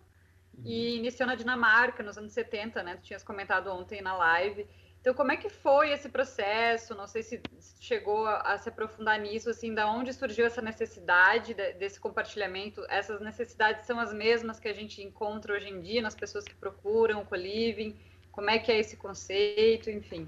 e 0.63 0.95
iniciou 0.97 1.27
na 1.27 1.35
Dinamarca 1.35 2.03
nos 2.03 2.17
anos 2.17 2.31
70, 2.31 2.83
né? 2.83 2.95
Tu 2.95 3.03
tinhas 3.03 3.23
comentado 3.23 3.67
ontem 3.67 4.01
na 4.01 4.15
live. 4.15 4.67
Então, 5.05 5.13
como 5.13 5.31
é 5.31 5.37
que 5.37 5.49
foi 5.49 5.91
esse 5.91 6.09
processo? 6.09 6.95
Não 6.95 7.05
sei 7.05 7.21
se 7.21 7.39
chegou 7.79 8.25
a, 8.25 8.57
se 8.57 8.69
aprofundar 8.69 9.19
nisso, 9.19 9.51
assim, 9.51 9.71
da 9.71 9.87
onde 9.87 10.11
surgiu 10.11 10.47
essa 10.47 10.63
necessidade 10.63 11.53
de, 11.53 11.73
desse 11.73 11.99
compartilhamento? 11.99 12.83
Essas 12.89 13.21
necessidades 13.21 13.85
são 13.85 13.99
as 13.99 14.11
mesmas 14.11 14.59
que 14.59 14.67
a 14.67 14.73
gente 14.73 15.03
encontra 15.03 15.53
hoje 15.53 15.69
em 15.69 15.79
dia 15.79 16.01
nas 16.01 16.15
pessoas 16.15 16.43
que 16.43 16.55
procuram 16.55 17.21
o 17.21 17.25
co-living? 17.25 17.95
Como 18.31 18.49
é 18.49 18.57
que 18.57 18.71
é 18.71 18.79
esse 18.79 18.97
conceito, 18.97 19.91
enfim? 19.91 20.27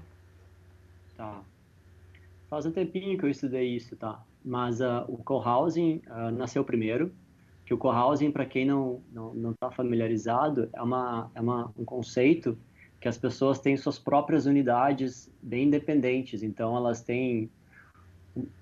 Tá. 1.16 1.42
Faz 2.48 2.64
um 2.64 2.70
tempinho 2.70 3.18
que 3.18 3.24
eu 3.24 3.30
estudei 3.30 3.74
isso, 3.74 3.96
tá? 3.96 4.22
Mas 4.44 4.80
uh, 4.80 5.04
o 5.08 5.18
co-housing 5.18 6.02
uh, 6.06 6.30
nasceu 6.30 6.64
primeiro, 6.64 7.12
que 7.66 7.74
o 7.74 7.78
cohousing, 7.78 8.30
para 8.30 8.46
quem 8.46 8.64
não 8.64 9.02
não 9.10 9.34
não 9.34 9.50
está 9.50 9.72
familiarizado, 9.72 10.70
é 10.72 10.80
uma 10.80 11.32
é 11.34 11.40
uma, 11.40 11.72
um 11.76 11.84
conceito 11.84 12.56
que 13.00 13.08
as 13.08 13.16
pessoas 13.16 13.58
têm 13.58 13.76
suas 13.76 13.98
próprias 13.98 14.46
unidades 14.46 15.30
bem 15.42 15.64
independentes. 15.64 16.42
Então 16.42 16.76
elas 16.76 17.00
têm 17.00 17.50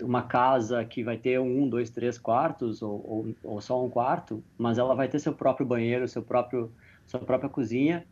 uma 0.02 0.22
casa 0.22 0.84
que 0.84 1.02
vai 1.02 1.16
ter 1.16 1.38
um, 1.40 1.68
dois, 1.68 1.90
três 1.90 2.18
quartos 2.18 2.82
ou, 2.82 3.04
ou, 3.06 3.34
ou 3.42 3.60
só 3.60 3.84
um 3.84 3.90
quarto, 3.90 4.42
mas 4.56 4.78
ela 4.78 4.94
vai 4.94 5.08
ter 5.08 5.18
seu 5.18 5.32
próprio 5.32 5.66
banheiro, 5.66 6.06
seu 6.08 6.22
próprio 6.22 6.70
sua 7.06 7.20
própria 7.20 7.48
cozinha. 7.48 8.04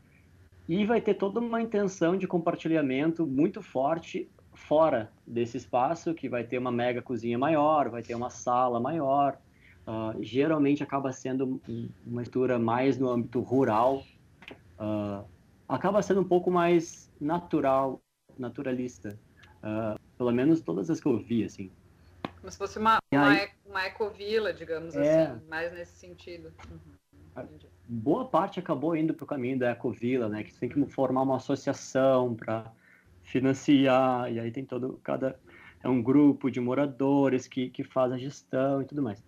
E 0.68 0.86
vai 0.86 1.00
ter 1.00 1.14
toda 1.14 1.40
uma 1.40 1.60
intenção 1.60 2.16
de 2.16 2.26
compartilhamento 2.26 3.26
muito 3.26 3.60
forte 3.60 4.30
fora 4.54 5.10
desse 5.26 5.56
espaço, 5.56 6.14
que 6.14 6.28
vai 6.28 6.44
ter 6.44 6.58
uma 6.58 6.72
mega 6.72 7.02
cozinha 7.02 7.36
maior, 7.36 7.90
vai 7.90 8.02
ter 8.02 8.14
uma 8.14 8.30
sala 8.30 8.80
maior, 8.80 9.36
uh, 9.86 10.22
geralmente 10.22 10.82
acaba 10.82 11.12
sendo 11.12 11.60
uma 12.06 12.22
estrutura 12.22 12.58
mais 12.58 12.96
no 12.96 13.10
âmbito 13.10 13.40
rural, 13.40 14.02
uh, 14.78 15.24
acaba 15.68 16.02
sendo 16.02 16.20
um 16.20 16.28
pouco 16.28 16.50
mais 16.50 17.10
natural, 17.20 18.00
naturalista, 18.38 19.18
uh, 19.62 19.98
pelo 20.16 20.32
menos 20.32 20.60
todas 20.60 20.90
as 20.90 21.00
que 21.00 21.06
eu 21.06 21.18
vi, 21.18 21.44
assim. 21.44 21.70
Como 22.40 22.50
se 22.50 22.58
fosse 22.58 22.78
uma, 22.78 22.98
uma, 23.12 23.28
aí, 23.28 23.48
uma 23.64 23.86
ecovila, 23.86 24.52
digamos 24.52 24.94
é, 24.94 25.26
assim, 25.26 25.40
mais 25.48 25.72
nesse 25.72 25.96
sentido. 25.98 26.52
Uhum. 26.70 27.48
Boa 27.86 28.26
parte 28.26 28.60
acabou 28.60 28.96
indo 28.96 29.12
para 29.12 29.24
o 29.24 29.26
caminho 29.26 29.58
da 29.58 29.70
ecovila, 29.70 30.28
né? 30.28 30.42
Que 30.44 30.54
tem 30.54 30.68
que 30.68 30.86
formar 30.86 31.22
uma 31.22 31.36
associação 31.36 32.34
para 32.34 32.72
financiar, 33.22 34.30
e 34.32 34.38
aí 34.38 34.50
tem 34.50 34.64
todo, 34.64 35.00
cada, 35.02 35.38
é 35.82 35.88
um 35.88 36.02
grupo 36.02 36.50
de 36.50 36.60
moradores 36.60 37.48
que, 37.48 37.70
que 37.70 37.82
faz 37.82 38.12
a 38.12 38.18
gestão 38.18 38.82
e 38.82 38.84
tudo 38.84 39.02
mais. 39.02 39.24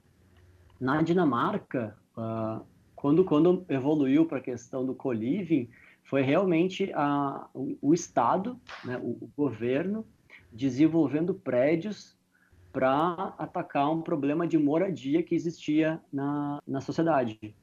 Na 0.79 1.03
Dinamarca, 1.03 1.97
uh, 2.17 2.65
quando, 2.95 3.25
quando 3.25 3.65
evoluiu 3.69 4.27
para 4.27 4.39
a 4.39 4.43
questão 4.43 4.85
do 4.85 4.95
co-living, 4.95 5.69
foi 6.07 6.23
realmente 6.23 6.91
a, 6.95 7.49
o, 7.53 7.77
o 7.83 7.95
Estado, 7.95 8.59
né, 8.85 8.97
o, 8.99 9.11
o 9.21 9.31
governo, 9.37 10.07
desenvolvendo 10.53 11.35
prédios 11.35 12.17
para 12.73 13.35
atacar 13.39 13.91
um 13.91 14.03
problema 14.03 14.47
de 14.47 14.57
moradia 14.59 15.23
que 15.23 15.35
existia 15.35 16.01
na, 16.13 16.61
na 16.67 16.81
sociedade. 16.81 17.55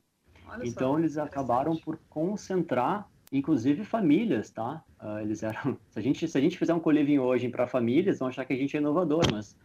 Olha 0.48 0.68
então, 0.68 1.00
eles 1.00 1.18
acabaram 1.18 1.76
por 1.78 1.98
concentrar, 2.10 3.10
inclusive 3.32 3.84
famílias, 3.86 4.50
tá? 4.50 4.84
Uh, 5.02 5.20
eles 5.20 5.42
eram. 5.42 5.78
Se 5.90 6.00
a 6.00 6.02
gente, 6.02 6.28
se 6.28 6.38
a 6.38 6.42
gente 6.42 6.58
fizer 6.58 6.74
um 6.74 6.80
co-living 6.80 7.20
hoje 7.20 7.48
para 7.50 7.68
famílias, 7.68 8.20
vão 8.20 8.28
achar 8.28 8.46
que 8.46 8.54
a 8.54 8.58
gente 8.58 8.76
é 8.76 8.80
inovador, 8.80 9.24
mas 9.32 9.58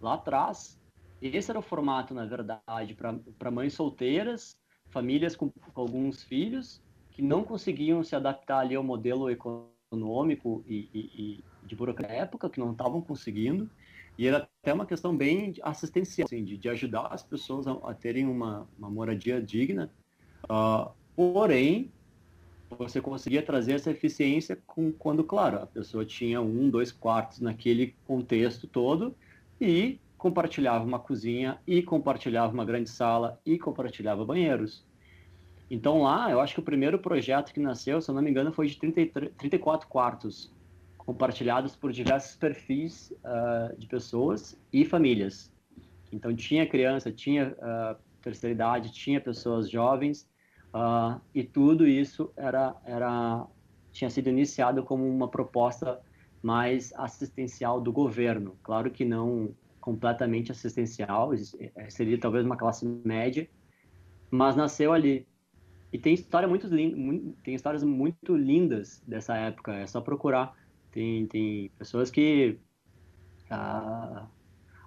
lá 0.00 0.14
atrás 0.14 0.78
esse 1.20 1.50
era 1.50 1.58
o 1.58 1.62
formato, 1.62 2.14
na 2.14 2.24
verdade, 2.24 2.96
para 3.38 3.50
mães 3.50 3.74
solteiras 3.74 4.58
famílias 4.88 5.36
com, 5.36 5.50
com, 5.50 5.80
alguns 5.80 6.22
filhos 6.22 6.82
que 7.20 7.22
não 7.22 7.44
conseguiam 7.44 8.02
se 8.02 8.16
adaptar 8.16 8.60
ali 8.60 8.74
ao 8.74 8.82
modelo 8.82 9.28
econômico 9.28 10.64
e, 10.66 10.88
e, 10.94 11.00
e 11.22 11.44
de 11.66 11.76
burocracia 11.76 12.16
da 12.16 12.22
época, 12.22 12.48
que 12.48 12.58
não 12.58 12.72
estavam 12.72 13.02
conseguindo. 13.02 13.70
E 14.16 14.26
era 14.26 14.48
até 14.62 14.72
uma 14.72 14.86
questão 14.86 15.14
bem 15.14 15.54
assistencial, 15.62 16.24
assim, 16.24 16.42
de, 16.42 16.56
de, 16.56 16.68
ajudar 16.70 17.08
as 17.08 17.22
pessoas 17.22 17.66
a, 17.66 17.72
a 17.72 17.94
terem 17.94 18.26
uma, 18.26 18.66
uma, 18.78 18.88
moradia 18.88 19.40
digna. 19.40 19.90
Uh, 20.44 20.90
porém, 21.14 21.92
você 22.70 23.02
conseguia 23.02 23.42
trazer 23.42 23.74
essa 23.74 23.90
eficiência 23.90 24.58
com, 24.66 24.90
quando, 24.90 25.22
claro, 25.22 25.58
a 25.58 25.66
pessoa 25.66 26.06
tinha 26.06 26.40
um, 26.40 26.70
dois 26.70 26.90
quartos 26.90 27.40
naquele 27.40 27.94
contexto 28.06 28.66
todo 28.66 29.14
e 29.60 30.00
compartilhava 30.16 30.84
uma 30.86 30.98
cozinha 30.98 31.58
e 31.66 31.82
compartilhava 31.82 32.52
uma 32.52 32.64
grande 32.64 32.88
sala 32.88 33.38
e 33.44 33.58
compartilhava 33.58 34.24
banheiros. 34.24 34.88
Então 35.70 36.02
lá, 36.02 36.30
eu 36.30 36.40
acho 36.40 36.54
que 36.54 36.60
o 36.60 36.64
primeiro 36.64 36.98
projeto 36.98 37.52
que 37.52 37.60
nasceu, 37.60 38.00
se 38.00 38.10
eu 38.10 38.14
não 38.14 38.22
me 38.22 38.30
engano, 38.30 38.52
foi 38.52 38.66
de 38.66 38.76
33, 38.76 39.32
34 39.38 39.88
quartos 39.88 40.52
compartilhados 40.98 41.76
por 41.76 41.92
diversos 41.92 42.36
perfis 42.36 43.12
uh, 43.24 43.78
de 43.78 43.86
pessoas 43.86 44.60
e 44.72 44.84
famílias. 44.84 45.52
Então 46.12 46.34
tinha 46.34 46.68
criança, 46.68 47.12
tinha 47.12 47.52
uh, 47.52 47.96
terceira 48.20 48.52
idade, 48.52 48.92
tinha 48.92 49.20
pessoas 49.20 49.70
jovens 49.70 50.28
uh, 50.74 51.20
e 51.32 51.44
tudo 51.44 51.86
isso 51.86 52.32
era 52.36 52.76
era 52.84 53.46
tinha 53.92 54.10
sido 54.10 54.28
iniciado 54.28 54.84
como 54.84 55.08
uma 55.08 55.28
proposta 55.28 56.00
mais 56.42 56.92
assistencial 56.94 57.80
do 57.80 57.92
governo. 57.92 58.58
Claro 58.62 58.90
que 58.90 59.04
não 59.04 59.54
completamente 59.80 60.52
assistencial, 60.52 61.32
é, 61.34 61.90
seria 61.90 62.18
talvez 62.18 62.44
uma 62.44 62.56
classe 62.56 62.84
média, 63.04 63.48
mas 64.30 64.54
nasceu 64.54 64.92
ali. 64.92 65.26
E 65.92 65.98
tem 65.98 66.14
história 66.14 66.46
muito, 66.46 66.68
muito 66.68 67.36
tem 67.42 67.54
histórias 67.54 67.82
muito 67.82 68.36
lindas 68.36 69.02
dessa 69.06 69.36
época, 69.36 69.74
é 69.74 69.86
só 69.86 70.00
procurar. 70.00 70.56
Tem, 70.92 71.26
tem 71.26 71.70
pessoas 71.78 72.10
que 72.10 72.58
ah, 73.50 74.26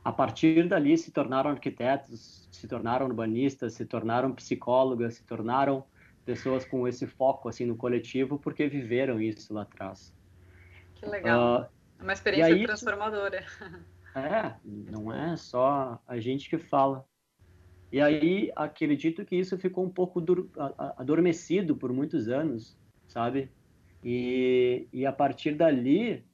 a 0.04 0.12
partir 0.12 0.68
dali 0.68 0.98
se 0.98 1.12
tornaram 1.12 1.52
arquitetos, 1.52 2.48
se 2.52 2.68
tornaram 2.68 3.06
urbanistas, 3.06 3.74
se 3.74 3.86
tornaram 3.86 4.34
psicólogas, 4.34 5.16
se 5.16 5.24
tornaram 5.26 5.86
pessoas 6.26 6.66
com 6.66 6.88
esse 6.88 7.06
foco 7.06 7.50
assim 7.50 7.66
no 7.66 7.76
coletivo 7.76 8.40
porque 8.40 8.68
viveram 8.68 9.22
isso 9.22 9.54
lá 9.54 9.64
atrás. 9.64 10.14
Que 10.96 11.06
legal. 11.06 11.64
Uh, 11.64 12.04
uma 12.04 12.14
experiência 12.14 12.54
aí, 12.54 12.64
transformadora. 12.66 13.44
É, 14.16 14.54
não 14.64 15.12
é 15.12 15.36
só 15.36 16.00
a 16.08 16.20
gente 16.20 16.48
que 16.48 16.60
fala. 16.60 17.04
E 17.94 18.02
aí 18.02 18.52
acredito 18.56 19.24
que 19.24 19.36
isso 19.36 19.56
ficou 19.56 19.86
um 19.86 19.90
pouco 19.90 20.20
adormecido 20.98 21.76
por 21.76 21.94
muitos 21.94 22.28
anos, 22.28 22.76
sabe? 23.08 23.52
E, 24.04 24.88
e 24.92 25.06
a 25.06 25.12
partir 25.12 25.54
dali, 25.54 26.26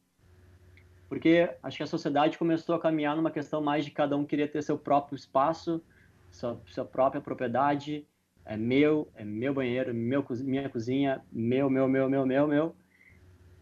porque 1.09 1.53
acho 1.61 1.75
que 1.75 1.83
a 1.83 1.87
sociedade 1.87 2.37
começou 2.37 2.75
a 2.75 2.79
caminhar 2.79 3.13
numa 3.13 3.29
questão 3.29 3.61
mais 3.61 3.83
de 3.83 3.91
cada 3.91 4.15
um 4.15 4.23
querer 4.23 4.49
ter 4.49 4.63
seu 4.63 4.77
próprio 4.77 5.17
espaço, 5.17 5.83
sua, 6.31 6.61
sua 6.65 6.85
própria 6.85 7.21
propriedade, 7.21 8.07
é 8.45 8.55
meu, 8.55 9.11
é 9.13 9.25
meu 9.25 9.53
banheiro, 9.53 9.93
meu, 9.93 10.25
minha 10.45 10.69
cozinha, 10.69 11.21
meu, 11.29 11.69
meu, 11.69 11.89
meu, 11.89 12.09
meu, 12.09 12.25
meu, 12.25 12.47
meu. 12.47 12.75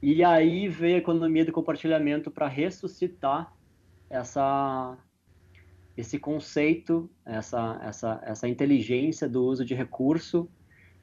E 0.03 0.23
aí 0.23 0.67
veio 0.67 0.97
a 0.97 0.99
economia 0.99 1.45
do 1.45 1.51
compartilhamento 1.51 2.29
para 2.29 2.47
ressuscitar 2.47 3.51
essa 4.07 4.95
esse 5.97 6.19
conceito, 6.19 7.09
essa, 7.25 7.79
essa, 7.83 8.21
essa 8.23 8.47
inteligência 8.47 9.27
do 9.27 9.43
uso 9.43 9.65
de 9.65 9.73
recurso, 9.73 10.47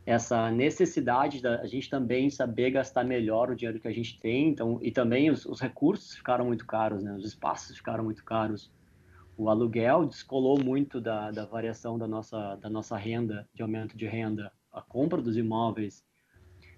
essa 0.06 0.50
necessidade 0.52 1.42
da 1.42 1.66
gente 1.66 1.90
também 1.90 2.30
saber 2.30 2.70
gastar 2.70 3.04
melhor 3.04 3.50
o 3.50 3.56
dinheiro 3.56 3.80
que 3.80 3.88
a 3.88 3.92
gente 3.92 4.20
tem, 4.20 4.50
então, 4.50 4.78
e 4.80 4.92
também 4.92 5.30
os, 5.30 5.44
os 5.46 5.60
recursos 5.60 6.14
ficaram 6.14 6.44
muito 6.44 6.64
caros, 6.64 7.02
né? 7.02 7.12
os 7.12 7.26
espaços 7.26 7.76
ficaram 7.76 8.04
muito 8.04 8.24
caros. 8.24 8.72
O 9.36 9.50
aluguel 9.50 10.06
descolou 10.06 10.62
muito 10.62 11.00
da, 11.00 11.32
da 11.32 11.44
variação 11.44 11.98
da 11.98 12.06
nossa, 12.06 12.54
da 12.56 12.70
nossa 12.70 12.96
renda, 12.96 13.48
de 13.52 13.62
aumento 13.62 13.96
de 13.96 14.06
renda, 14.06 14.52
a 14.70 14.80
compra 14.80 15.20
dos 15.20 15.36
imóveis. 15.36 16.04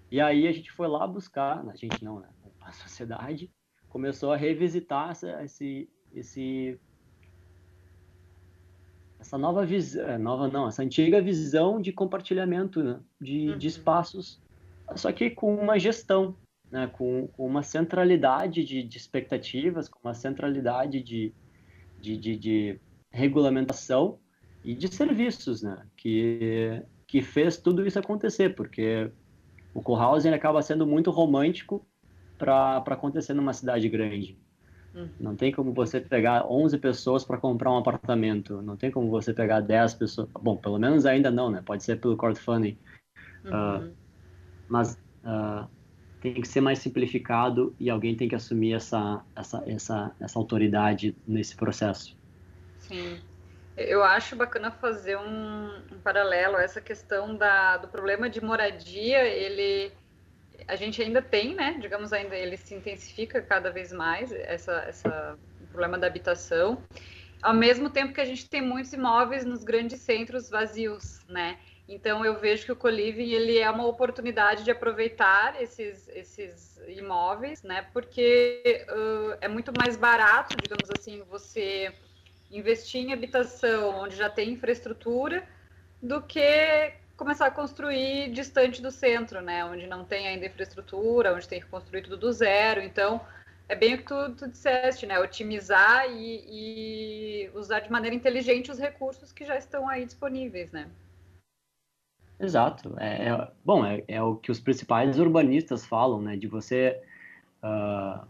E 0.09 0.19
aí 0.19 0.47
a 0.47 0.51
gente 0.51 0.71
foi 0.71 0.87
lá 0.87 1.05
buscar, 1.05 1.63
a 1.67 1.75
gente 1.75 2.03
não, 2.03 2.19
né? 2.19 2.29
a 2.61 2.71
sociedade 2.71 3.51
começou 3.89 4.31
a 4.31 4.37
revisitar 4.37 5.11
essa, 5.11 5.43
esse, 5.43 5.89
esse 6.13 6.79
essa 9.19 9.37
nova 9.37 9.65
visão, 9.65 10.07
é, 10.07 10.17
nova 10.17 10.47
não, 10.47 10.67
essa 10.67 10.83
antiga 10.83 11.21
visão 11.21 11.81
de 11.81 11.91
compartilhamento 11.91 12.83
né? 12.83 12.99
de, 13.19 13.49
uhum. 13.49 13.57
de 13.57 13.67
espaços, 13.67 14.39
só 14.95 15.11
que 15.11 15.29
com 15.29 15.55
uma 15.55 15.79
gestão, 15.79 16.35
né? 16.71 16.87
com, 16.87 17.27
com 17.27 17.45
uma 17.45 17.63
centralidade 17.63 18.63
de, 18.63 18.83
de, 18.83 18.97
expectativas, 18.97 19.89
com 19.89 19.99
uma 20.03 20.13
centralidade 20.13 21.01
de, 21.01 21.33
de, 21.99 22.17
de, 22.17 22.37
de 22.37 22.79
regulamentação 23.11 24.19
e 24.63 24.73
de 24.73 24.93
serviços, 24.93 25.63
né? 25.63 25.85
que, 25.95 26.81
que 27.07 27.21
fez 27.21 27.57
tudo 27.57 27.85
isso 27.85 27.99
acontecer, 27.99 28.55
porque 28.55 29.11
o 29.73 29.81
co-housing 29.81 30.29
acaba 30.29 30.61
sendo 30.61 30.85
muito 30.85 31.11
romântico 31.11 31.85
para 32.37 32.77
acontecer 32.77 33.33
numa 33.33 33.53
cidade 33.53 33.89
grande. 33.89 34.37
Não 35.19 35.35
tem 35.35 35.51
como 35.51 35.73
você 35.73 35.99
pegar 35.99 36.45
11 36.49 36.77
pessoas 36.77 37.23
para 37.23 37.37
comprar 37.37 37.71
um 37.71 37.77
apartamento. 37.77 38.61
Não 38.61 38.75
tem 38.75 38.89
como 38.89 39.09
você 39.09 39.33
pegar 39.33 39.59
10 39.59 39.93
pessoas. 39.95 40.29
Bom, 40.33 40.57
pelo 40.57 40.79
menos 40.79 41.05
ainda 41.05 41.29
não, 41.29 41.51
né? 41.51 41.61
Pode 41.65 41.83
ser 41.83 41.99
pelo 41.99 42.17
crowdfunding. 42.17 42.77
Uhum. 43.45 43.89
Uh, 43.89 43.93
mas 44.67 44.93
uh, 45.23 45.67
tem 46.21 46.33
que 46.41 46.47
ser 46.47 46.61
mais 46.61 46.79
simplificado 46.79 47.75
e 47.79 47.89
alguém 47.89 48.15
tem 48.15 48.27
que 48.27 48.35
assumir 48.35 48.73
essa, 48.73 49.23
essa, 49.35 49.63
essa, 49.67 50.11
essa 50.19 50.39
autoridade 50.39 51.15
nesse 51.27 51.55
processo. 51.55 52.17
Sim. 52.79 53.19
Eu 53.75 54.03
acho 54.03 54.35
bacana 54.35 54.71
fazer 54.71 55.17
um, 55.17 55.69
um 55.91 55.99
paralelo 56.03 56.55
a 56.55 56.63
essa 56.63 56.81
questão 56.81 57.35
da, 57.35 57.77
do 57.77 57.87
problema 57.87 58.27
de 58.27 58.43
moradia. 58.43 59.23
Ele 59.23 59.91
a 60.67 60.75
gente 60.75 61.01
ainda 61.01 61.21
tem, 61.21 61.55
né? 61.55 61.77
Digamos, 61.79 62.11
ainda 62.11 62.35
ele 62.35 62.57
se 62.57 62.75
intensifica 62.75 63.41
cada 63.41 63.71
vez 63.71 63.91
mais, 63.91 64.31
essa, 64.31 64.83
essa 64.87 65.37
problema 65.67 65.97
da 65.97 66.07
habitação. 66.07 66.81
Ao 67.41 67.53
mesmo 67.53 67.89
tempo 67.89 68.13
que 68.13 68.21
a 68.21 68.25
gente 68.25 68.49
tem 68.49 68.61
muitos 68.61 68.91
imóveis 68.93 69.45
nos 69.45 69.63
grandes 69.63 70.01
centros 70.01 70.49
vazios, 70.49 71.21
né? 71.29 71.57
Então 71.87 72.25
eu 72.25 72.37
vejo 72.37 72.65
que 72.65 72.71
o 72.71 72.75
Coliving 72.75 73.31
ele 73.31 73.59
é 73.59 73.69
uma 73.69 73.85
oportunidade 73.85 74.63
de 74.63 74.71
aproveitar 74.71 75.61
esses, 75.61 76.09
esses 76.09 76.81
imóveis, 76.87 77.63
né? 77.63 77.87
Porque 77.93 78.85
uh, 78.89 79.37
é 79.39 79.47
muito 79.47 79.71
mais 79.71 79.95
barato, 79.95 80.57
digamos 80.57 80.89
assim, 80.89 81.23
você 81.29 81.93
investir 82.51 83.01
em 83.01 83.13
habitação 83.13 83.99
onde 83.99 84.15
já 84.15 84.29
tem 84.29 84.51
infraestrutura 84.51 85.47
do 86.01 86.21
que 86.21 86.93
começar 87.17 87.47
a 87.47 87.51
construir 87.51 88.31
distante 88.31 88.81
do 88.81 88.91
centro, 88.91 89.41
né? 89.41 89.65
Onde 89.65 89.87
não 89.87 90.05
tem 90.05 90.27
ainda 90.27 90.45
infraestrutura, 90.45 91.33
onde 91.33 91.47
tem 91.47 91.59
que 91.59 91.65
construir 91.65 92.03
tudo 92.03 92.15
do 92.15 92.31
zero. 92.31 92.79
Então, 92.79 93.19
é 93.67 93.75
bem 93.75 93.95
o 93.95 93.97
que 93.97 94.03
tu, 94.03 94.35
tu 94.35 94.47
disseste, 94.47 95.07
né? 95.07 95.19
Otimizar 95.19 96.05
e, 96.09 96.45
e, 96.47 97.49
usar 97.55 97.79
de 97.79 97.91
maneira 97.91 98.15
inteligente 98.15 98.71
os 98.71 98.77
recursos 98.77 99.31
que 99.33 99.43
já 99.43 99.57
estão 99.57 99.89
aí 99.89 100.05
disponíveis, 100.05 100.71
né? 100.71 100.87
Exato. 102.39 102.95
É, 102.99 103.29
é 103.29 103.51
bom, 103.65 103.83
é, 103.83 104.03
é, 104.07 104.21
o 104.21 104.35
que 104.35 104.51
os 104.51 104.59
principais 104.59 105.17
urbanistas 105.17 105.85
falam, 105.85 106.21
né? 106.21 106.37
De 106.37 106.47
você, 106.47 107.01
uh, 107.63 108.25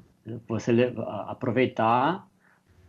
você 0.47 0.93
aproveitar 1.27 2.25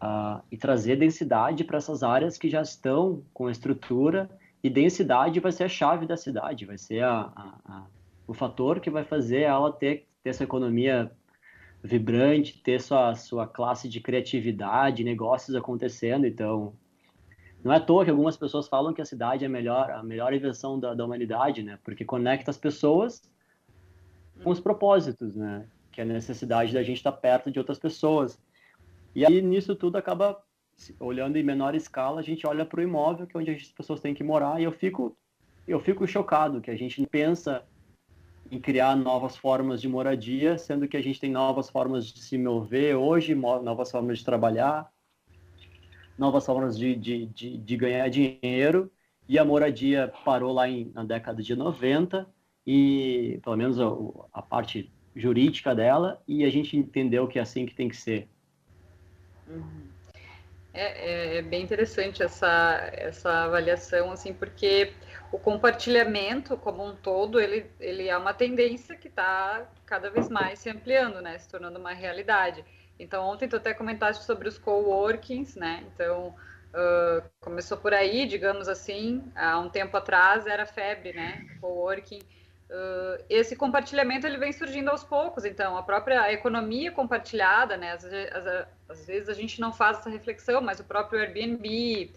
uh, 0.00 0.40
e 0.50 0.56
trazer 0.56 0.94
densidade 0.94 1.64
para 1.64 1.78
essas 1.78 2.04
áreas 2.04 2.38
que 2.38 2.48
já 2.48 2.62
estão 2.62 3.24
com 3.34 3.50
estrutura 3.50 4.30
e 4.62 4.68
densidade 4.68 5.40
vai 5.40 5.52
ser 5.52 5.64
a 5.64 5.68
chave 5.68 6.06
da 6.06 6.16
cidade, 6.16 6.66
vai 6.66 6.78
ser 6.78 7.04
a, 7.04 7.32
a, 7.34 7.54
a, 7.64 7.86
o 8.26 8.34
fator 8.34 8.80
que 8.80 8.90
vai 8.90 9.04
fazer 9.04 9.42
ela 9.42 9.72
ter, 9.72 10.06
ter 10.22 10.34
sua 10.34 10.44
economia 10.44 11.10
vibrante, 11.82 12.60
ter 12.60 12.80
sua, 12.80 13.14
sua 13.14 13.46
classe 13.46 13.88
de 13.88 14.00
criatividade, 14.00 15.04
negócios 15.04 15.54
acontecendo. 15.54 16.26
Então, 16.26 16.74
não 17.62 17.72
é 17.72 17.76
à 17.76 17.80
toa 17.80 18.04
que 18.04 18.10
algumas 18.10 18.36
pessoas 18.36 18.68
falam 18.68 18.92
que 18.92 19.00
a 19.00 19.04
cidade 19.04 19.44
é 19.44 19.46
a 19.46 19.50
melhor, 19.50 19.90
a 19.90 20.02
melhor 20.02 20.32
invenção 20.32 20.78
da, 20.78 20.94
da 20.94 21.04
humanidade, 21.04 21.62
né? 21.62 21.78
Porque 21.84 22.04
conecta 22.04 22.50
as 22.50 22.58
pessoas 22.58 23.22
com 24.42 24.50
os 24.50 24.60
propósitos, 24.60 25.36
né? 25.36 25.66
Que 25.92 26.00
é 26.00 26.04
a 26.04 26.06
necessidade 26.06 26.72
da 26.72 26.82
gente 26.82 26.98
estar 26.98 27.12
perto 27.12 27.50
de 27.50 27.58
outras 27.58 27.78
pessoas. 27.78 28.40
E 29.14 29.24
aí, 29.24 29.40
nisso 29.40 29.74
tudo, 29.74 29.96
acaba 29.96 30.40
olhando 31.00 31.36
em 31.36 31.42
menor 31.42 31.74
escala, 31.74 32.20
a 32.20 32.22
gente 32.22 32.46
olha 32.46 32.64
para 32.64 32.80
o 32.80 32.82
imóvel, 32.82 33.26
que 33.26 33.36
é 33.36 33.40
onde 33.40 33.50
as 33.50 33.68
pessoas 33.68 34.00
têm 34.00 34.14
que 34.14 34.24
morar, 34.24 34.60
e 34.60 34.64
eu 34.64 34.72
fico, 34.72 35.16
eu 35.66 35.80
fico 35.80 36.06
chocado 36.06 36.60
que 36.60 36.70
a 36.70 36.76
gente 36.76 37.04
pensa 37.06 37.64
em 38.50 38.58
criar 38.58 38.96
novas 38.96 39.36
formas 39.36 39.80
de 39.80 39.88
moradia, 39.88 40.56
sendo 40.56 40.88
que 40.88 40.96
a 40.96 41.02
gente 41.02 41.20
tem 41.20 41.30
novas 41.30 41.68
formas 41.68 42.06
de 42.06 42.20
se 42.20 42.38
mover 42.38 42.96
hoje, 42.96 43.34
novas 43.34 43.90
formas 43.90 44.18
de 44.18 44.24
trabalhar, 44.24 44.90
novas 46.16 46.46
formas 46.46 46.78
de, 46.78 46.94
de, 46.96 47.26
de, 47.26 47.58
de 47.58 47.76
ganhar 47.76 48.08
dinheiro, 48.08 48.90
e 49.28 49.38
a 49.38 49.44
moradia 49.44 50.12
parou 50.24 50.52
lá 50.52 50.68
em, 50.68 50.90
na 50.94 51.04
década 51.04 51.42
de 51.42 51.54
90 51.54 52.26
e 52.66 53.38
pelo 53.42 53.56
menos 53.56 53.78
a, 53.78 53.86
a 54.32 54.42
parte 54.42 54.90
jurídica 55.14 55.74
dela 55.74 56.22
e 56.26 56.44
a 56.44 56.50
gente 56.50 56.76
entendeu 56.76 57.28
que 57.28 57.38
é 57.38 57.42
assim 57.42 57.66
que 57.66 57.74
tem 57.74 57.88
que 57.88 57.96
ser. 57.96 58.26
Uhum. 59.46 59.87
É, 60.78 60.84
é, 60.84 61.36
é, 61.38 61.42
bem 61.42 61.64
interessante 61.64 62.22
essa, 62.22 62.88
essa 62.92 63.46
avaliação, 63.46 64.12
assim, 64.12 64.32
porque 64.32 64.92
o 65.32 65.36
compartilhamento 65.36 66.56
como 66.56 66.84
um 66.86 66.94
todo, 66.94 67.40
ele, 67.40 67.68
ele 67.80 68.06
é 68.08 68.16
uma 68.16 68.32
tendência 68.32 68.94
que 68.94 69.08
está 69.08 69.68
cada 69.84 70.08
vez 70.08 70.28
mais 70.28 70.60
se 70.60 70.70
ampliando, 70.70 71.20
né, 71.20 71.36
se 71.36 71.48
tornando 71.48 71.80
uma 71.80 71.92
realidade. 71.92 72.64
Então, 72.96 73.26
ontem 73.26 73.48
tu 73.48 73.56
até 73.56 73.74
comentaste 73.74 74.24
sobre 74.24 74.46
os 74.46 74.56
coworkings, 74.56 75.56
né, 75.56 75.84
então 75.92 76.28
uh, 76.28 77.28
começou 77.40 77.76
por 77.78 77.92
aí, 77.92 78.24
digamos 78.24 78.68
assim, 78.68 79.24
há 79.34 79.58
um 79.58 79.68
tempo 79.68 79.96
atrás 79.96 80.46
era 80.46 80.64
febre, 80.64 81.12
né, 81.12 81.44
coworking, 81.60 82.20
Uh, 82.70 83.24
esse 83.30 83.56
compartilhamento 83.56 84.26
ele 84.26 84.36
vem 84.36 84.52
surgindo 84.52 84.90
aos 84.90 85.02
poucos, 85.02 85.46
então 85.46 85.78
a 85.78 85.82
própria 85.82 86.30
economia 86.30 86.92
compartilhada, 86.92 87.78
né? 87.78 87.92
Às, 87.92 88.04
às, 88.04 88.66
às, 88.90 89.06
vezes 89.06 89.30
a 89.30 89.32
gente 89.32 89.58
não 89.58 89.72
faz 89.72 89.98
essa 89.98 90.10
reflexão, 90.10 90.60
mas 90.60 90.78
o 90.78 90.84
próprio 90.84 91.18
Airbnb, 91.18 92.12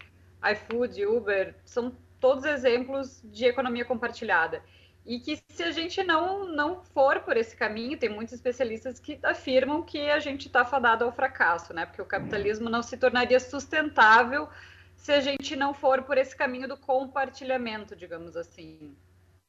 iFood, 0.52 1.06
Uber 1.06 1.56
são 1.64 1.96
todos 2.20 2.44
exemplos 2.44 3.22
de 3.24 3.46
economia 3.46 3.86
compartilhada. 3.86 4.62
E 5.06 5.20
que 5.20 5.42
se 5.50 5.64
a 5.64 5.72
gente 5.72 6.04
não 6.04 6.46
não 6.46 6.84
for 6.84 7.22
por 7.22 7.38
esse 7.38 7.56
caminho, 7.56 7.98
tem 7.98 8.10
muitos 8.10 8.34
especialistas 8.34 9.00
que 9.00 9.20
afirmam 9.24 9.82
que 9.82 10.10
a 10.10 10.20
gente 10.20 10.48
está 10.48 10.66
fadado 10.66 11.06
ao 11.06 11.14
fracasso, 11.14 11.74
né? 11.74 11.86
Porque 11.86 12.02
o 12.02 12.06
capitalismo 12.06 12.70
não 12.70 12.84
se 12.84 12.98
tornaria 12.98 13.40
sustentável 13.40 14.50
se 14.98 15.14
a 15.14 15.22
gente 15.22 15.56
não 15.56 15.74
for 15.74 16.04
por 16.04 16.18
esse 16.18 16.36
caminho 16.36 16.68
do 16.68 16.78
compartilhamento, 16.78 17.96
digamos 17.96 18.36
assim. 18.36 18.94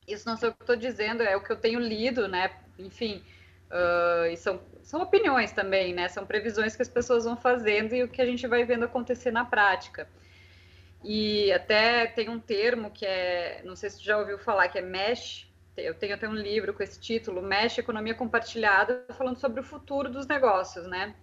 Isso 0.07 0.29
não 0.29 0.37
sei 0.37 0.49
o 0.49 0.53
que 0.53 0.63
estou 0.63 0.77
dizendo, 0.77 1.23
é 1.23 1.37
o 1.37 1.41
que 1.43 1.53
eu 1.53 1.57
tenho 1.57 1.79
lido, 1.79 2.27
né? 2.27 2.51
Enfim, 2.79 3.23
uh, 3.71 4.27
e 4.27 4.37
são, 4.37 4.61
são 4.83 5.01
opiniões 5.01 5.53
também, 5.53 5.95
né? 5.95 6.09
São 6.09 6.27
previsões 6.27 6.75
que 6.75 6.83
as 6.83 6.89
pessoas 6.89 7.25
vão 7.25 7.37
fazendo 7.37 7.95
e 7.95 8.03
o 8.03 8.09
que 8.09 8.21
a 8.21 8.27
gente 8.27 8.47
vai 8.47 8.65
vendo 8.65 8.85
acontecer 8.85 9.31
na 9.31 9.45
prática. 9.45 10.09
E 11.05 11.53
até 11.53 12.07
tem 12.07 12.29
um 12.29 12.39
termo 12.39 12.91
que 12.91 13.05
é, 13.05 13.61
não 13.65 13.75
sei 13.75 13.91
se 13.91 13.99
você 13.99 14.05
já 14.05 14.19
ouviu 14.19 14.39
falar, 14.39 14.69
que 14.69 14.79
é 14.79 14.83
MESH. 14.83 15.49
Eu 15.77 15.95
tenho 15.95 16.15
até 16.15 16.29
um 16.29 16.35
livro 16.35 16.75
com 16.75 16.83
esse 16.83 17.01
título, 17.01 17.43
MESH 17.43 17.79
Economia 17.79 18.15
Compartilhada, 18.15 19.05
falando 19.17 19.39
sobre 19.39 19.61
o 19.61 19.65
futuro 19.65 20.11
dos 20.11 20.27
negócios, 20.27 20.87
né? 20.87 21.15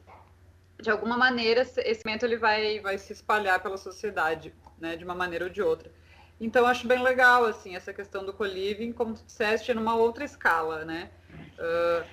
De 0.82 0.90
alguma 0.90 1.18
maneira, 1.18 1.62
esse 1.62 2.06
momento 2.06 2.24
ele 2.24 2.38
vai, 2.38 2.80
vai 2.80 2.98
se 2.98 3.14
espalhar 3.14 3.62
pela 3.62 3.78
sociedade, 3.78 4.54
né? 4.80 4.96
De 4.96 5.04
uma 5.04 5.16
maneira 5.16 5.46
ou 5.46 5.52
de 5.52 5.62
outra. 5.62 5.92
Então, 6.40 6.66
acho 6.66 6.88
bem 6.88 7.02
legal, 7.02 7.46
assim, 7.46 7.76
essa 7.76 7.94
questão 7.94 8.26
do 8.26 8.32
co-living, 8.32 8.94
como 8.94 9.14
tu 9.14 9.24
disseste, 9.26 9.74
numa 9.74 9.96
outra 9.96 10.24
escala, 10.24 10.86
né? 10.86 11.10
Uh, 11.58 12.06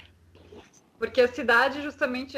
porque 0.98 1.20
a 1.20 1.28
cidade, 1.28 1.80
justamente, 1.80 2.36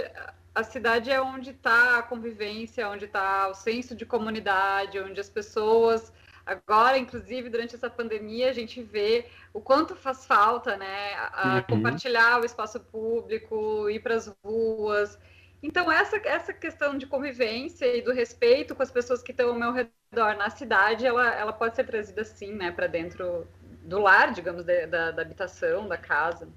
a 0.54 0.62
cidade 0.62 1.10
é 1.10 1.20
onde 1.20 1.50
está 1.50 1.98
a 1.98 2.02
convivência, 2.02 2.88
onde 2.88 3.06
está 3.06 3.48
o 3.48 3.54
senso 3.54 3.94
de 3.94 4.04
comunidade, 4.04 5.00
onde 5.00 5.20
as 5.20 5.30
pessoas... 5.30 6.12
Agora, 6.44 6.96
inclusive, 6.96 7.50
durante 7.50 7.74
essa 7.74 7.90
pandemia, 7.90 8.48
a 8.48 8.54
gente 8.54 8.82
vê 8.82 9.26
o 9.52 9.60
quanto 9.60 9.94
faz 9.94 10.24
falta, 10.24 10.78
né? 10.78 11.14
A, 11.14 11.56
uhum. 11.68 11.76
Compartilhar 11.76 12.40
o 12.40 12.44
espaço 12.46 12.80
público, 12.80 13.90
ir 13.90 14.00
para 14.00 14.14
as 14.14 14.34
ruas. 14.42 15.18
Então, 15.62 15.90
essa, 15.90 16.16
essa 16.24 16.52
questão 16.52 16.96
de 16.96 17.06
convivência 17.06 17.96
e 17.96 18.02
do 18.02 18.12
respeito 18.12 18.76
com 18.76 18.82
as 18.82 18.90
pessoas 18.90 19.22
que 19.22 19.32
estão 19.32 19.48
ao 19.48 19.54
meu 19.54 19.72
redor 19.72 20.36
na 20.36 20.50
cidade, 20.50 21.04
ela, 21.04 21.34
ela 21.34 21.52
pode 21.52 21.74
ser 21.74 21.84
trazida, 21.84 22.24
sim, 22.24 22.52
né, 22.52 22.70
para 22.70 22.86
dentro 22.86 23.46
do 23.82 23.98
lar, 23.98 24.32
digamos, 24.32 24.64
de, 24.64 24.86
da, 24.86 25.10
da 25.10 25.22
habitação, 25.22 25.88
da 25.88 25.96
casa. 25.96 26.48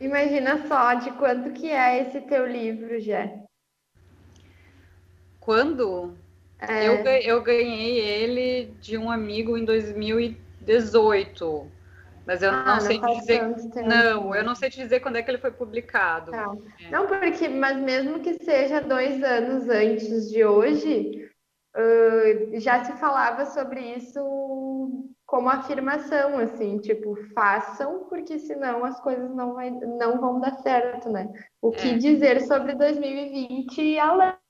Imagina 0.00 0.66
só 0.66 0.94
de 0.94 1.10
quanto 1.12 1.52
que 1.52 1.70
é 1.70 2.02
esse 2.02 2.22
teu 2.22 2.46
livro, 2.46 2.98
Jé. 2.98 3.44
Quando? 5.38 6.16
É... 6.58 6.88
Eu, 6.88 7.04
eu 7.04 7.42
ganhei 7.42 7.98
ele 7.98 8.74
de 8.80 8.96
um 8.96 9.10
amigo 9.10 9.58
em 9.58 9.64
2018. 9.64 11.70
Mas 12.30 12.42
eu 12.42 12.50
ah, 12.52 12.62
não, 12.64 12.74
não 12.74 12.80
sei 12.80 13.00
te 13.00 13.18
dizer. 13.18 13.42
Não, 13.88 14.34
eu 14.36 14.44
não 14.44 14.54
sei 14.54 14.70
te 14.70 14.76
dizer 14.76 15.00
quando 15.00 15.16
é 15.16 15.22
que 15.22 15.28
ele 15.28 15.38
foi 15.38 15.50
publicado. 15.50 16.30
Não. 16.30 16.62
É. 16.80 16.88
não, 16.88 17.08
porque, 17.08 17.48
mas 17.48 17.76
mesmo 17.76 18.20
que 18.20 18.34
seja 18.44 18.80
dois 18.80 19.20
anos 19.20 19.68
antes 19.68 20.30
de 20.30 20.44
hoje, 20.44 21.28
uh, 21.76 22.60
já 22.60 22.84
se 22.84 22.92
falava 22.98 23.46
sobre 23.46 23.80
isso 23.80 24.20
como 25.26 25.48
afirmação, 25.48 26.38
assim, 26.38 26.78
tipo, 26.78 27.16
façam, 27.34 28.04
porque 28.08 28.38
senão 28.38 28.84
as 28.84 29.00
coisas 29.00 29.34
não, 29.34 29.54
vai, 29.54 29.70
não 29.70 30.20
vão 30.20 30.38
dar 30.38 30.52
certo, 30.58 31.10
né? 31.10 31.28
O 31.60 31.72
que 31.72 31.88
é. 31.88 31.98
dizer 31.98 32.42
sobre 32.42 32.76
2020 32.76 33.76
e 33.76 33.98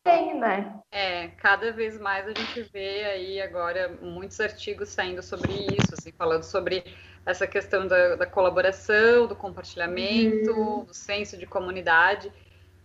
além, 0.04 0.38
né? 0.38 0.80
É, 0.90 1.28
cada 1.28 1.72
vez 1.72 1.98
mais 1.98 2.26
a 2.26 2.32
gente 2.32 2.62
vê 2.72 3.04
aí 3.04 3.40
agora 3.40 3.96
muitos 4.00 4.40
artigos 4.40 4.88
saindo 4.88 5.22
sobre 5.22 5.52
isso, 5.52 5.94
assim, 5.94 6.12
falando 6.12 6.42
sobre 6.42 6.84
essa 7.24 7.46
questão 7.46 7.86
da, 7.86 8.16
da 8.16 8.26
colaboração, 8.26 9.26
do 9.26 9.36
compartilhamento, 9.36 10.52
uhum. 10.52 10.84
do 10.84 10.94
senso 10.94 11.36
de 11.36 11.46
comunidade. 11.46 12.32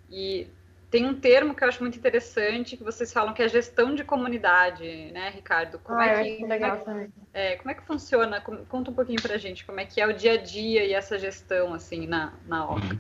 E 0.10 0.48
tem 0.92 1.06
um 1.06 1.16
termo 1.16 1.56
que 1.56 1.64
eu 1.64 1.68
acho 1.68 1.82
muito 1.82 1.98
interessante 1.98 2.78
que 2.78 2.84
vocês 2.84 3.12
falam 3.12 3.34
que 3.34 3.42
é 3.42 3.50
gestão 3.50 3.96
de 3.96 4.04
comunidade, 4.04 5.12
né, 5.12 5.30
Ricardo? 5.30 5.80
Como 5.80 6.00
ah, 6.00 6.06
é 6.06 6.24
que, 6.24 6.46
legal 6.46 6.80
como 6.80 7.00
é, 7.00 7.10
é, 7.34 7.56
como 7.56 7.72
é 7.72 7.74
que 7.74 7.84
funciona? 7.84 8.42
Conta 8.42 8.92
um 8.92 8.94
pouquinho 8.94 9.22
pra 9.22 9.38
gente 9.38 9.66
como 9.66 9.80
é 9.80 9.86
que 9.86 10.00
é 10.00 10.08
o 10.08 10.14
dia 10.14 10.34
a 10.34 10.38
dia 10.38 10.86
e 10.86 10.94
essa 10.94 11.18
gestão 11.18 11.74
assim 11.74 12.06
na, 12.06 12.34
na 12.46 12.70
OCA. 12.70 13.00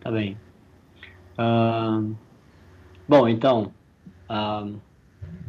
Tá 0.00 0.10
bem. 0.10 0.38
Uh, 1.38 2.14
bom, 3.08 3.28
então, 3.28 3.72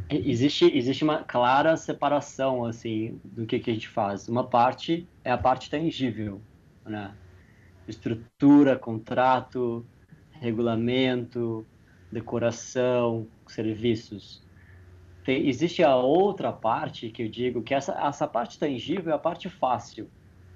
Existe, 0.07 0.65
existe 0.77 1.03
uma 1.03 1.23
clara 1.23 1.75
separação, 1.75 2.63
assim, 2.63 3.19
do 3.23 3.45
que, 3.45 3.57
que 3.59 3.71
a 3.71 3.73
gente 3.73 3.87
faz. 3.87 4.27
Uma 4.29 4.43
parte 4.43 5.07
é 5.23 5.31
a 5.31 5.37
parte 5.37 5.67
tangível, 5.67 6.39
né? 6.85 7.15
Estrutura, 7.87 8.77
contrato, 8.77 9.83
regulamento, 10.31 11.65
decoração, 12.11 13.27
serviços. 13.47 14.43
Tem, 15.23 15.47
existe 15.47 15.83
a 15.83 15.95
outra 15.95 16.53
parte 16.53 17.09
que 17.09 17.23
eu 17.23 17.29
digo 17.29 17.63
que 17.63 17.73
essa, 17.73 17.93
essa 17.93 18.27
parte 18.27 18.59
tangível 18.59 19.11
é 19.11 19.15
a 19.15 19.19
parte 19.19 19.49
fácil. 19.49 20.07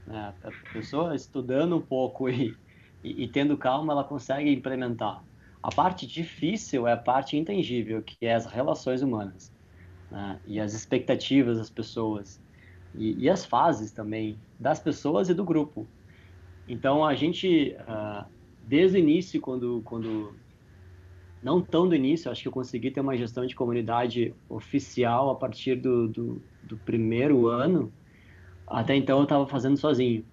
Né? 0.05 0.33
A 0.43 0.73
pessoa 0.73 1.15
estudando 1.15 1.75
um 1.75 1.81
pouco 1.81 2.29
e, 2.29 2.55
e, 3.03 3.23
e 3.23 3.27
tendo 3.27 3.57
calma, 3.57 3.93
ela 3.93 4.03
consegue 4.03 4.51
implementar. 4.51 5.23
A 5.61 5.69
parte 5.69 6.07
difícil 6.07 6.87
é 6.87 6.93
a 6.93 6.97
parte 6.97 7.35
intangível, 7.35 8.01
que 8.01 8.25
é 8.25 8.33
as 8.33 8.45
relações 8.45 9.01
humanas, 9.01 9.51
né? 10.09 10.39
e 10.45 10.59
as 10.59 10.73
expectativas 10.73 11.57
das 11.57 11.69
pessoas, 11.69 12.41
e, 12.95 13.25
e, 13.25 13.29
as 13.29 13.45
fases 13.45 13.91
também 13.91 14.39
das 14.59 14.79
pessoas 14.79 15.29
e 15.29 15.33
do 15.33 15.43
grupo. 15.43 15.85
Então, 16.67 17.05
a 17.05 17.13
gente, 17.13 17.75
uh, 17.81 18.25
desde 18.63 18.97
o 18.97 18.99
início, 18.99 19.41
quando, 19.41 19.81
quando 19.83 20.33
não 21.41 21.61
tão 21.61 21.87
do 21.87 21.95
início, 21.95 22.31
acho 22.31 22.41
que 22.41 22.47
eu 22.47 22.51
consegui 22.51 22.91
ter 22.91 23.01
uma 23.01 23.15
gestão 23.17 23.45
de 23.45 23.55
comunidade 23.55 24.33
oficial 24.47 25.29
a 25.29 25.35
partir 25.35 25.75
do, 25.75 26.07
do, 26.07 26.41
do 26.63 26.77
primeiro 26.77 27.47
ano. 27.47 27.91
Até 28.67 28.95
então 28.95 29.17
eu 29.17 29.23
estava 29.23 29.47
fazendo 29.47 29.77
sozinho. 29.77 30.25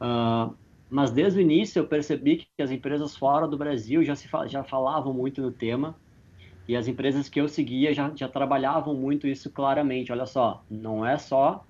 Uh, 0.00 0.54
mas 0.90 1.10
desde 1.10 1.38
o 1.38 1.42
início 1.42 1.80
eu 1.80 1.86
percebi 1.86 2.46
que 2.56 2.62
as 2.62 2.70
empresas 2.70 3.16
fora 3.16 3.48
do 3.48 3.56
Brasil 3.56 4.04
já, 4.04 4.14
se, 4.14 4.28
já 4.46 4.62
falavam 4.62 5.12
muito 5.12 5.40
no 5.40 5.50
tema 5.50 5.96
e 6.66 6.76
as 6.76 6.88
empresas 6.88 7.28
que 7.28 7.40
eu 7.40 7.48
seguia 7.48 7.92
já, 7.92 8.12
já 8.14 8.28
trabalhavam 8.28 8.94
muito 8.94 9.26
isso 9.26 9.50
claramente. 9.50 10.10
Olha 10.10 10.26
só, 10.26 10.64
não 10.70 11.04
é 11.04 11.18
só 11.18 11.64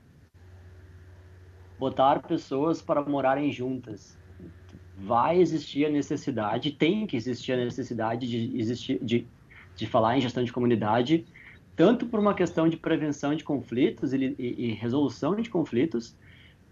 botar 1.79 2.23
pessoas 2.23 2.81
para 2.81 3.03
morarem 3.03 3.51
juntas. 3.51 4.17
Vai 4.97 5.41
existir 5.41 5.87
a 5.87 5.91
necessidade, 5.91 6.73
tem 6.73 7.07
que 7.07 7.17
existir 7.17 7.53
a 7.53 7.57
necessidade 7.57 8.29
de, 8.29 8.57
existir, 8.57 9.05
de, 9.05 9.27
de 9.75 9.87
falar 9.87 10.17
em 10.17 10.21
gestão 10.21 10.45
de 10.45 10.53
comunidade, 10.53 11.27
tanto 11.75 12.07
por 12.07 12.21
uma 12.21 12.35
questão 12.35 12.69
de 12.69 12.77
prevenção 12.77 13.35
de 13.35 13.43
conflitos 13.43 14.13
e, 14.13 14.37
e, 14.39 14.67
e 14.67 14.73
resolução 14.75 15.35
de 15.35 15.51
conflitos, 15.51 16.17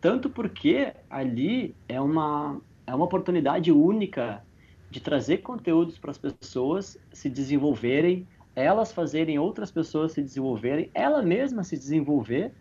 tanto 0.03 0.29
porque 0.29 0.93
ali 1.09 1.77
é 1.89 2.01
uma, 2.01 2.61
é 2.85 2.93
uma 2.93 3.05
oportunidade 3.05 3.71
única 3.71 4.43
de 4.91 5.01
trazer 5.01 5.39
conteúdos 5.39 5.97
para 5.97 6.11
as 6.11 6.19
pessoas 6.19 6.99
se 7.13 7.31
desenvolverem, 7.31 8.27
elas 8.55 8.93
fazerem 8.93 9.39
outras 9.39 9.71
pessoas 9.71 10.13
se 10.13 10.21
desenvolverem, 10.21 10.91
ela 10.93 11.23
mesma 11.23 11.63
se 11.63 11.79
desenvolver. 11.79 12.53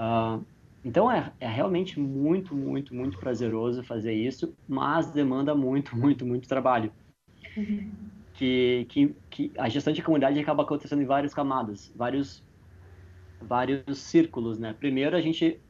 Uh, 0.00 0.42
então 0.82 1.12
é, 1.12 1.30
é 1.38 1.46
realmente 1.46 2.00
muito, 2.00 2.56
muito, 2.56 2.94
muito 2.94 3.18
prazeroso 3.18 3.84
fazer 3.84 4.14
isso, 4.14 4.54
mas 4.66 5.10
demanda 5.10 5.54
muito, 5.54 5.94
muito, 5.96 6.24
muito 6.24 6.48
trabalho. 6.48 6.90
Uhum. 7.54 7.90
Que, 8.32 8.86
que, 8.88 9.14
que 9.28 9.52
a 9.58 9.68
gestão 9.68 9.92
de 9.92 10.02
comunidade 10.02 10.40
acaba 10.40 10.62
acontecendo 10.62 11.02
em 11.02 11.06
várias 11.06 11.34
camadas, 11.34 11.92
vários 11.94 12.42
vários 13.40 13.98
círculos, 13.98 14.58
né? 14.58 14.74
Primeiro 14.78 15.16
a 15.16 15.20
gente 15.20 15.60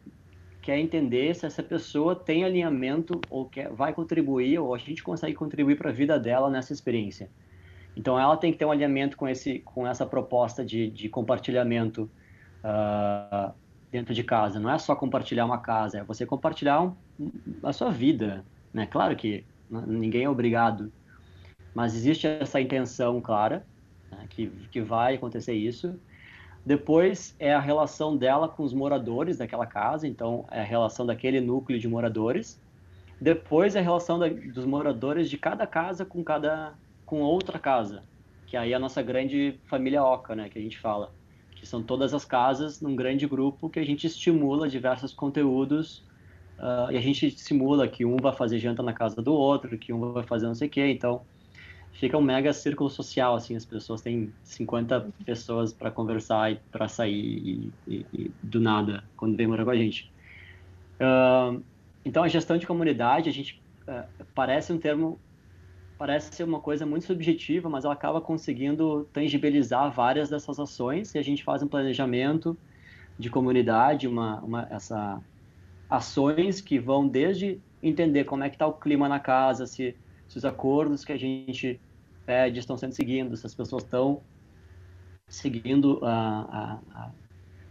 quer 0.68 0.78
entender 0.78 1.34
se 1.34 1.46
essa 1.46 1.62
pessoa 1.62 2.14
tem 2.14 2.44
alinhamento 2.44 3.18
ou 3.30 3.46
quer, 3.46 3.72
vai 3.72 3.90
contribuir 3.94 4.58
ou 4.58 4.74
a 4.74 4.78
gente 4.78 5.02
consegue 5.02 5.32
contribuir 5.34 5.78
para 5.78 5.88
a 5.88 5.92
vida 5.94 6.20
dela 6.20 6.50
nessa 6.50 6.74
experiência. 6.74 7.30
Então 7.96 8.20
ela 8.20 8.36
tem 8.36 8.52
que 8.52 8.58
ter 8.58 8.66
um 8.66 8.70
alinhamento 8.70 9.16
com 9.16 9.26
esse 9.26 9.60
com 9.60 9.86
essa 9.86 10.04
proposta 10.04 10.62
de, 10.62 10.90
de 10.90 11.08
compartilhamento 11.08 12.02
uh, 12.62 13.50
dentro 13.90 14.12
de 14.12 14.22
casa. 14.22 14.60
Não 14.60 14.68
é 14.68 14.76
só 14.76 14.94
compartilhar 14.94 15.46
uma 15.46 15.56
casa, 15.56 16.00
é 16.00 16.04
você 16.04 16.26
compartilhar 16.26 16.82
um, 16.82 16.94
a 17.62 17.72
sua 17.72 17.90
vida, 17.90 18.44
né? 18.70 18.84
Claro 18.84 19.16
que 19.16 19.46
ninguém 19.70 20.24
é 20.24 20.28
obrigado, 20.28 20.92
mas 21.74 21.94
existe 21.94 22.26
essa 22.26 22.60
intenção 22.60 23.22
clara 23.22 23.64
né, 24.10 24.26
que 24.28 24.48
que 24.70 24.82
vai 24.82 25.14
acontecer 25.14 25.54
isso 25.54 25.98
depois 26.68 27.34
é 27.38 27.54
a 27.54 27.58
relação 27.58 28.14
dela 28.14 28.46
com 28.46 28.62
os 28.62 28.74
moradores 28.74 29.38
daquela 29.38 29.64
casa, 29.64 30.06
então 30.06 30.44
é 30.50 30.60
a 30.60 30.64
relação 30.64 31.06
daquele 31.06 31.40
núcleo 31.40 31.78
de 31.78 31.88
moradores. 31.88 32.60
Depois 33.18 33.74
é 33.74 33.78
a 33.78 33.82
relação 33.82 34.18
da, 34.18 34.28
dos 34.28 34.66
moradores 34.66 35.30
de 35.30 35.38
cada 35.38 35.66
casa 35.66 36.04
com 36.04 36.22
cada 36.22 36.74
com 37.06 37.22
outra 37.22 37.58
casa, 37.58 38.02
que 38.46 38.54
aí 38.54 38.72
é 38.72 38.76
a 38.76 38.78
nossa 38.78 39.00
grande 39.00 39.58
família 39.64 40.04
Oca, 40.04 40.36
né, 40.36 40.50
que 40.50 40.58
a 40.58 40.62
gente 40.62 40.78
fala, 40.78 41.10
que 41.52 41.66
são 41.66 41.82
todas 41.82 42.12
as 42.12 42.26
casas 42.26 42.82
num 42.82 42.94
grande 42.94 43.26
grupo 43.26 43.70
que 43.70 43.80
a 43.80 43.84
gente 43.84 44.06
estimula 44.06 44.68
diversos 44.68 45.14
conteúdos 45.14 46.04
uh, 46.58 46.92
e 46.92 46.98
a 46.98 47.00
gente 47.00 47.30
simula 47.30 47.88
que 47.88 48.04
um 48.04 48.18
vai 48.18 48.34
fazer 48.34 48.58
janta 48.58 48.82
na 48.82 48.92
casa 48.92 49.22
do 49.22 49.32
outro, 49.32 49.78
que 49.78 49.90
um 49.90 50.12
vai 50.12 50.22
fazer 50.22 50.46
não 50.46 50.54
sei 50.54 50.68
o 50.68 50.70
quê, 50.70 50.86
então 50.90 51.22
fica 51.92 52.16
um 52.16 52.22
mega 52.22 52.52
círculo 52.52 52.88
social, 52.88 53.34
assim, 53.34 53.56
as 53.56 53.64
pessoas 53.64 54.00
têm 54.00 54.32
50 54.44 55.08
pessoas 55.24 55.72
para 55.72 55.90
conversar 55.90 56.52
e 56.52 56.56
para 56.70 56.88
sair 56.88 57.12
e, 57.14 57.72
e, 57.86 58.06
e, 58.12 58.30
do 58.42 58.60
nada, 58.60 59.02
quando 59.16 59.36
vem 59.36 59.46
morar 59.46 59.64
com 59.64 59.70
a 59.70 59.76
gente. 59.76 60.10
Uh, 61.00 61.62
então, 62.04 62.22
a 62.22 62.28
gestão 62.28 62.56
de 62.56 62.66
comunidade, 62.66 63.28
a 63.28 63.32
gente, 63.32 63.60
uh, 63.88 64.24
parece 64.34 64.72
um 64.72 64.78
termo, 64.78 65.18
parece 65.98 66.34
ser 66.34 66.44
uma 66.44 66.60
coisa 66.60 66.86
muito 66.86 67.06
subjetiva, 67.06 67.68
mas 67.68 67.84
ela 67.84 67.94
acaba 67.94 68.20
conseguindo 68.20 69.08
tangibilizar 69.12 69.90
várias 69.90 70.30
dessas 70.30 70.58
ações 70.58 71.14
e 71.14 71.18
a 71.18 71.22
gente 71.22 71.42
faz 71.42 71.62
um 71.62 71.68
planejamento 71.68 72.56
de 73.18 73.28
comunidade, 73.28 74.06
uma, 74.06 74.40
uma 74.40 74.68
essa 74.70 75.20
ações 75.90 76.60
que 76.60 76.78
vão 76.78 77.08
desde 77.08 77.58
entender 77.82 78.24
como 78.24 78.44
é 78.44 78.48
que 78.48 78.56
está 78.56 78.66
o 78.66 78.72
clima 78.72 79.08
na 79.08 79.18
casa, 79.18 79.66
se, 79.66 79.96
se 80.28 80.36
os 80.36 80.44
acordos 80.44 81.04
que 81.04 81.12
a 81.12 81.18
gente 81.18 81.80
pede 82.26 82.60
estão 82.60 82.76
sendo 82.76 82.92
seguidos, 82.92 83.40
se 83.40 83.46
as 83.46 83.54
pessoas 83.54 83.82
estão 83.82 84.20
seguindo, 85.26 85.98
a, 86.02 86.10
a, 86.12 86.78
a, 86.94 87.10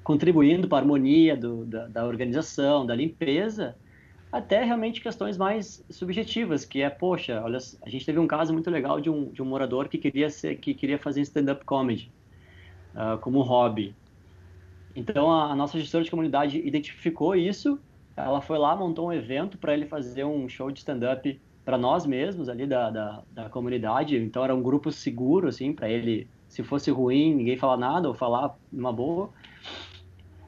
contribuindo 0.04 0.67
para 0.67 0.80
a 0.80 0.82
harmonia 0.82 1.38
do, 1.38 1.65
da, 1.65 1.88
da, 1.88 2.06
organização, 2.06 2.86
da 2.86 2.96
limpeza, 2.96 3.76
até 4.32 4.63
realmente 4.63 5.02
questões 5.02 5.38
mais 5.38 5.86
subjetivas, 5.89 6.65
que 6.65 6.82
é, 6.82 6.89
poxa, 6.89 7.41
olha, 7.41 7.60
a 7.84 7.89
gente 7.89 8.06
teve 8.06 8.20
um 8.20 8.28
caso 8.28 8.52
muito 8.52 8.70
legal 8.70 9.00
de 9.00 9.10
um, 9.10 9.32
de 9.32 9.41
um 9.41 9.46
morador 9.46 9.88
que 9.88 9.98
queria, 9.98 10.30
ser, 10.30 10.58
que 10.58 10.74
queria 10.74 10.98
fazer 10.98 11.22
stand-up 11.22 11.63
comedy 11.65 12.12
uh, 12.93 13.17
como 13.20 13.41
hobby. 13.41 13.96
Então, 14.96 15.32
a, 15.32 15.52
a 15.52 15.56
nossa 15.56 15.80
gestora 15.80 16.04
de 16.04 16.10
comunidade 16.10 16.60
identificou 16.60 17.36
isso, 17.36 17.80
ela 18.15 18.41
foi 18.41 18.58
lá, 18.58 18.76
montou 18.76 19.08
um 19.08 19.13
evento 19.13 19.58
para 19.58 19.74
ele 19.74 19.86
fazer 19.86 20.26
um 20.26 20.50
show 20.50 20.72
de 20.72 20.80
stand-up 20.80 21.39
para 21.68 21.78
nós 21.78 22.06
mesmos 22.06 22.48
ali 22.48 22.66
da, 22.66 22.90
da, 22.90 23.24
da, 23.30 23.50
comunidade. 23.50 24.16
Então 24.16 24.42
era 24.42 24.56
um 24.56 24.64
grupo 24.64 24.90
seguro, 24.90 25.50
assim, 25.50 25.74
para 25.74 25.90
ele, 25.90 26.26
se 26.48 26.64
fosse 26.64 26.90
ruim, 26.90 27.36
ninguém 27.36 27.58
falar 27.58 27.76
nada 27.76 28.08
ou 28.08 28.14
falar 28.14 28.58
numa 28.72 28.94
boa. 28.94 29.30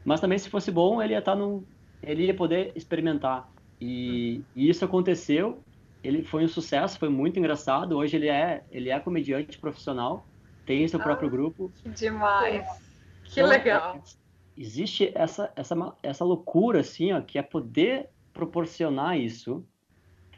Mas 0.06 0.22
também 0.22 0.38
se 0.38 0.50
fosse 0.50 0.72
bom, 0.72 1.02
ele 1.02 1.12
ia 1.12 1.20
estar 1.20 1.34
tá 1.34 1.38
no, 1.38 1.62
ele 2.02 2.28
ia 2.28 2.34
poder 2.34 2.72
experimentar. 2.74 3.52
E, 3.82 4.42
e, 4.56 4.70
isso 4.70 4.86
aconteceu. 4.86 5.62
Ele 6.02 6.24
foi 6.24 6.46
um 6.46 6.48
sucesso, 6.48 6.98
foi 6.98 7.10
muito 7.10 7.38
engraçado. 7.38 7.98
Hoje 7.98 8.16
ele 8.16 8.30
é, 8.30 8.64
ele 8.72 8.90
é 8.90 8.98
comediante 8.98 9.60
profissional, 9.60 10.26
tem 10.66 10.88
seu 10.88 11.02
próprio 11.02 11.28
ah, 11.28 11.32
grupo. 11.32 11.70
Demais. 11.98 12.66
Que 13.26 13.42
então, 13.42 13.50
legal. 13.50 14.02
Existe 14.58 15.12
essa, 15.14 15.52
essa, 15.54 15.76
essa 16.02 16.24
loucura, 16.24 16.80
assim, 16.80 17.12
ó, 17.12 17.20
que 17.20 17.38
é 17.38 17.42
poder 17.42 18.08
proporcionar 18.32 19.20
isso 19.20 19.66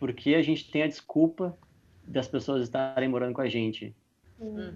porque 0.01 0.33
a 0.33 0.41
gente 0.41 0.71
tem 0.71 0.81
a 0.81 0.87
desculpa 0.87 1.55
das 2.03 2.27
pessoas 2.27 2.63
estarem 2.63 3.07
morando 3.07 3.33
com 3.33 3.41
a 3.41 3.47
gente. 3.47 3.95
Uhum. 4.39 4.75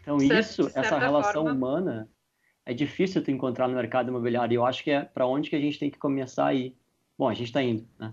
Então 0.00 0.18
certo, 0.18 0.40
isso, 0.40 0.70
essa 0.74 0.98
relação 0.98 1.44
forma... 1.44 1.52
humana, 1.52 2.08
é 2.66 2.74
difícil 2.74 3.22
tu 3.22 3.30
encontrar 3.30 3.68
no 3.68 3.76
mercado 3.76 4.08
imobiliário. 4.08 4.52
E 4.52 4.56
eu 4.56 4.66
acho 4.66 4.82
que 4.82 4.90
é 4.90 5.04
para 5.04 5.28
onde 5.28 5.48
que 5.48 5.54
a 5.54 5.60
gente 5.60 5.78
tem 5.78 5.88
que 5.88 5.96
começar 5.96 6.46
a 6.46 6.54
ir. 6.54 6.76
Bom, 7.16 7.28
a 7.28 7.34
gente 7.34 7.46
está 7.46 7.62
indo, 7.62 7.86
né? 8.00 8.12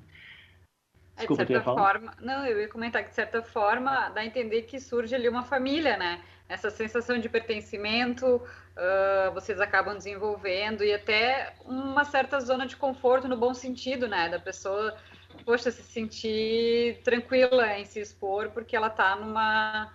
Desculpa, 1.18 1.42
é, 1.42 1.46
de 1.46 1.54
certa 1.54 1.74
forma, 1.74 2.14
não, 2.22 2.46
eu 2.46 2.62
ia 2.62 2.68
comentar 2.68 3.02
que 3.02 3.10
de 3.10 3.16
certa 3.16 3.42
forma 3.42 4.10
dá 4.10 4.22
a 4.22 4.26
entender 4.26 4.64
que 4.64 4.80
surge 4.80 5.16
ali 5.16 5.28
uma 5.28 5.44
família, 5.44 5.98
né? 5.98 6.22
Essa 6.48 6.70
sensação 6.70 7.18
de 7.18 7.28
pertencimento, 7.28 8.36
uh, 8.36 9.34
vocês 9.34 9.60
acabam 9.60 9.98
desenvolvendo 9.98 10.84
e 10.84 10.94
até 10.94 11.56
uma 11.66 12.06
certa 12.06 12.40
zona 12.40 12.68
de 12.68 12.78
conforto 12.78 13.28
no 13.28 13.36
bom 13.36 13.52
sentido, 13.56 14.08
né? 14.08 14.30
Da 14.30 14.40
pessoa 14.40 14.96
poxa, 15.44 15.72
se 15.72 15.84
sentir 15.84 17.02
tranquila 17.04 17.78
em 17.78 17.86
se 17.86 18.00
expor, 18.00 18.50
porque 18.52 18.76
ela 18.76 18.88
está 18.88 19.16
numa, 19.16 19.94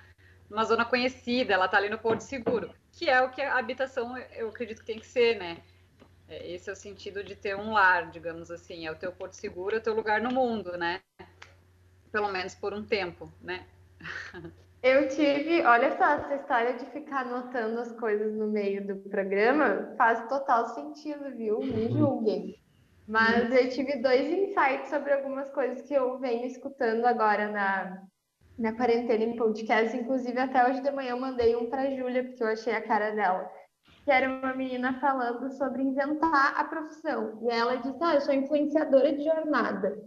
numa 0.48 0.64
zona 0.64 0.84
conhecida, 0.84 1.54
ela 1.54 1.66
está 1.66 1.76
ali 1.76 1.88
no 1.88 1.98
Porto 1.98 2.20
Seguro, 2.20 2.74
que 2.92 3.08
é 3.08 3.20
o 3.22 3.30
que 3.30 3.40
a 3.40 3.56
habitação, 3.56 4.16
eu 4.34 4.48
acredito 4.48 4.80
que 4.80 4.86
tem 4.86 4.98
que 4.98 5.06
ser, 5.06 5.38
né? 5.38 5.58
É, 6.28 6.52
esse 6.52 6.70
é 6.70 6.72
o 6.72 6.76
sentido 6.76 7.24
de 7.24 7.34
ter 7.34 7.56
um 7.56 7.72
lar, 7.72 8.10
digamos 8.10 8.50
assim, 8.50 8.86
é 8.86 8.92
o 8.92 8.96
teu 8.96 9.12
Porto 9.12 9.34
Seguro, 9.34 9.74
é 9.74 9.78
o 9.78 9.82
teu 9.82 9.94
lugar 9.94 10.20
no 10.20 10.30
mundo, 10.30 10.76
né? 10.76 11.00
Pelo 12.12 12.28
menos 12.28 12.54
por 12.54 12.72
um 12.72 12.84
tempo, 12.84 13.30
né? 13.40 13.66
Eu 14.82 15.08
tive, 15.08 15.62
olha 15.62 15.94
só, 15.98 16.04
essa 16.04 16.36
história 16.36 16.72
de 16.74 16.86
ficar 16.86 17.26
anotando 17.26 17.80
as 17.80 17.92
coisas 17.92 18.34
no 18.34 18.46
meio 18.46 18.86
do 18.86 18.96
programa 19.10 19.94
faz 19.98 20.26
total 20.26 20.68
sentido, 20.68 21.36
viu? 21.36 21.60
Me 21.60 21.90
julguem. 21.90 22.58
Mas 23.10 23.52
eu 23.52 23.68
tive 23.70 23.96
dois 23.96 24.30
insights 24.30 24.88
sobre 24.88 25.12
algumas 25.12 25.50
coisas 25.50 25.82
que 25.82 25.92
eu 25.92 26.16
venho 26.20 26.46
escutando 26.46 27.04
agora 27.04 27.48
na, 27.48 28.04
na 28.56 28.72
quarentena 28.72 29.24
em 29.24 29.34
podcast. 29.34 29.96
Inclusive, 29.96 30.38
até 30.38 30.64
hoje 30.68 30.80
de 30.80 30.92
manhã 30.92 31.10
eu 31.10 31.20
mandei 31.20 31.56
um 31.56 31.68
para 31.68 31.82
a 31.82 31.90
Júlia, 31.90 32.22
porque 32.22 32.40
eu 32.40 32.46
achei 32.46 32.72
a 32.72 32.80
cara 32.80 33.10
dela. 33.10 33.50
Que 34.04 34.12
era 34.12 34.30
uma 34.30 34.54
menina 34.54 35.00
falando 35.00 35.50
sobre 35.50 35.82
inventar 35.82 36.54
a 36.56 36.62
profissão. 36.62 37.36
E 37.42 37.50
ela 37.50 37.78
disse: 37.78 37.98
Ah, 38.00 38.14
eu 38.14 38.20
sou 38.20 38.32
influenciadora 38.32 39.12
de 39.12 39.24
jornada. 39.24 39.98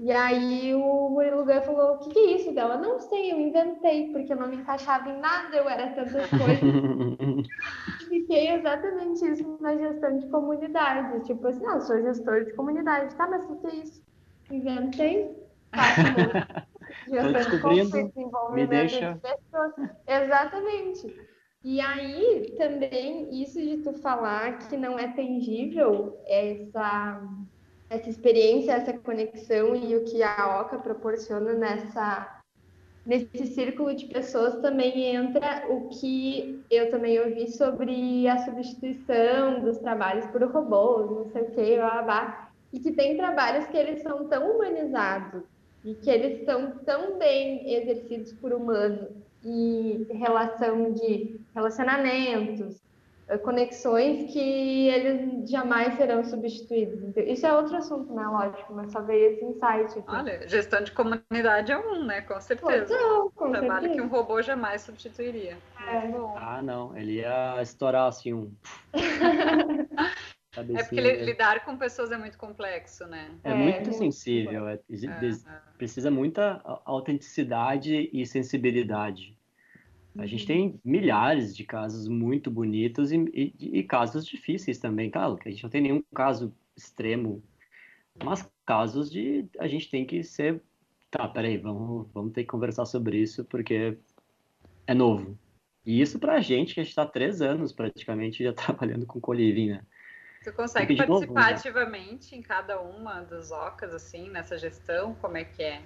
E 0.00 0.10
aí 0.10 0.74
o 0.74 1.10
Murilo 1.10 1.44
Gun 1.44 1.62
falou, 1.62 1.94
o 1.94 1.98
que, 1.98 2.10
que, 2.10 2.18
é 2.18 2.36
isso 2.36 2.52
dela? 2.52 2.76
Não 2.76 3.00
sei, 3.00 3.32
eu 3.32 3.40
inventei, 3.40 4.12
porque 4.12 4.30
eu 4.30 4.36
não 4.36 4.48
me 4.48 4.56
encaixava 4.56 5.08
em 5.08 5.18
nada, 5.18 5.56
eu 5.56 5.68
era 5.68 5.88
tantas 5.94 6.28
coisas. 6.28 6.60
Fiquei 8.36 8.54
exatamente 8.54 9.26
isso 9.26 9.58
na 9.60 9.76
gestão 9.76 10.18
de 10.18 10.26
comunidade. 10.28 11.24
Tipo 11.24 11.48
assim, 11.48 11.64
ah, 11.66 11.80
sou 11.80 12.02
gestor 12.02 12.44
de 12.44 12.52
comunidade. 12.52 13.14
Tá, 13.14 13.26
mas 13.26 13.48
o 13.48 13.56
que, 13.56 13.66
é 13.66 13.74
isso? 13.76 14.04
Inventei. 14.50 15.34
Gestão 17.08 17.72
de 17.72 17.84
desenvolvimento 17.84 18.52
me 18.52 18.66
deixa... 18.66 19.14
de 19.14 19.20
pessoas. 19.20 19.72
Exatamente. 20.06 21.16
E 21.64 21.80
aí, 21.80 22.54
também, 22.56 23.42
isso 23.42 23.60
de 23.60 23.78
tu 23.78 23.92
falar 23.94 24.58
que 24.58 24.76
não 24.76 24.98
é 24.98 25.08
tangível, 25.08 26.20
essa 26.26 27.22
essa 27.88 28.10
experiência, 28.10 28.72
essa 28.72 28.92
conexão 28.98 29.74
e 29.76 29.94
o 29.96 30.04
que 30.04 30.20
a 30.22 30.60
OCA 30.60 30.78
proporciona 30.78 31.54
nessa 31.54 32.35
nesse 33.06 33.46
círculo 33.46 33.94
de 33.94 34.06
pessoas 34.06 34.60
também 34.60 35.14
entra 35.14 35.64
o 35.70 35.88
que 35.88 36.60
eu 36.68 36.90
também 36.90 37.18
ouvi 37.20 37.50
sobre 37.52 38.26
a 38.26 38.38
substituição 38.38 39.60
dos 39.60 39.78
trabalhos 39.78 40.26
por 40.26 40.42
robôs, 40.42 41.10
não 41.10 41.24
sei 41.30 41.42
o 41.42 41.50
que, 41.52 41.78
e 42.72 42.80
que 42.80 42.92
tem 42.92 43.16
trabalhos 43.16 43.66
que 43.66 43.76
eles 43.76 44.02
são 44.02 44.26
tão 44.26 44.56
humanizados 44.56 45.44
e 45.84 45.94
que 45.94 46.10
eles 46.10 46.44
são 46.44 46.72
tão 46.84 47.16
bem 47.16 47.72
exercidos 47.72 48.32
por 48.32 48.52
humanos 48.52 49.08
e 49.44 50.04
relação 50.10 50.92
de 50.92 51.38
relacionamentos, 51.54 52.82
conexões 53.42 54.32
que 54.32 54.88
eles 54.88 55.50
jamais 55.50 55.94
serão 55.94 56.22
substituídos. 56.24 57.02
Então, 57.02 57.22
isso 57.24 57.44
é 57.44 57.52
outro 57.52 57.76
assunto, 57.76 58.14
né? 58.14 58.24
Lógico, 58.24 58.72
mas 58.72 58.92
só 58.92 59.02
veio 59.02 59.32
esse 59.32 59.44
insight. 59.44 59.98
Aqui. 59.98 60.04
Olha, 60.06 60.48
gestão 60.48 60.82
de 60.82 60.92
comunidade 60.92 61.72
é 61.72 61.78
um, 61.78 62.04
né? 62.04 62.20
Com 62.20 62.40
certeza. 62.40 62.96
Não, 62.96 63.30
com 63.30 63.48
um 63.48 63.50
trabalho 63.50 63.88
certeza. 63.88 63.94
que 63.94 64.00
um 64.00 64.08
robô 64.08 64.40
jamais 64.40 64.82
substituiria. 64.82 65.58
É. 65.88 66.12
Ah, 66.36 66.62
não. 66.62 66.96
Ele 66.96 67.14
ia 67.16 67.60
estourar 67.60 68.06
assim 68.06 68.32
um. 68.32 68.52
é 70.76 70.84
porque 70.84 71.00
lidar 71.24 71.64
com 71.64 71.76
pessoas 71.76 72.12
é 72.12 72.16
muito 72.16 72.38
complexo, 72.38 73.06
né? 73.08 73.32
É, 73.42 73.50
é 73.50 73.54
muito, 73.54 73.74
muito 73.76 73.92
sensível. 73.94 74.68
É, 74.68 74.74
é, 74.74 74.80
precisa 75.76 76.12
muita 76.12 76.60
autenticidade 76.84 78.08
e 78.12 78.24
sensibilidade 78.24 79.35
A 80.18 80.26
gente 80.26 80.46
tem 80.46 80.80
milhares 80.84 81.54
de 81.54 81.64
casos 81.64 82.08
muito 82.08 82.50
bonitos 82.50 83.12
e, 83.12 83.16
e, 83.34 83.78
e 83.78 83.82
casos 83.82 84.26
difíceis 84.26 84.78
também. 84.78 85.10
Claro, 85.10 85.36
que 85.36 85.48
a 85.48 85.52
gente 85.52 85.62
não 85.62 85.70
tem 85.70 85.80
nenhum 85.80 86.02
caso 86.14 86.54
extremo, 86.76 87.42
mas 88.22 88.48
casos 88.64 89.10
de 89.10 89.46
a 89.58 89.68
gente 89.68 89.90
tem 89.90 90.04
que 90.04 90.22
ser. 90.22 90.62
Tá, 91.10 91.28
peraí, 91.28 91.56
vamos, 91.56 92.08
vamos 92.12 92.32
ter 92.32 92.42
que 92.42 92.48
conversar 92.48 92.86
sobre 92.86 93.18
isso 93.18 93.44
porque 93.44 93.98
é 94.86 94.94
novo. 94.94 95.38
E 95.84 96.00
isso 96.00 96.18
pra 96.18 96.40
gente, 96.40 96.74
que 96.74 96.80
a 96.80 96.82
gente 96.82 96.90
está 96.90 97.02
há 97.02 97.06
três 97.06 97.40
anos 97.40 97.72
praticamente 97.72 98.42
já 98.42 98.52
trabalhando 98.54 99.06
com 99.06 99.20
coliving, 99.20 99.70
né? 99.70 99.82
Tu 100.42 100.52
consegue 100.52 100.94
de 100.94 101.06
novo, 101.06 101.32
participar 101.32 101.46
né? 101.46 101.54
ativamente 101.54 102.36
em 102.36 102.42
cada 102.42 102.80
uma 102.80 103.20
das 103.22 103.50
ocas, 103.50 103.92
assim, 103.92 104.30
nessa 104.30 104.56
gestão? 104.56 105.14
Como 105.16 105.36
é 105.36 105.44
que 105.44 105.62
é? 105.62 105.82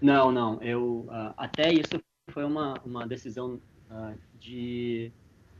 Não, 0.00 0.30
não. 0.30 0.62
Eu 0.62 1.06
ah, 1.10 1.34
até 1.36 1.72
isso 1.72 2.00
foi 2.30 2.44
uma, 2.44 2.74
uma 2.84 3.06
decisão 3.06 3.60
ah, 3.90 4.14
de, 4.34 5.12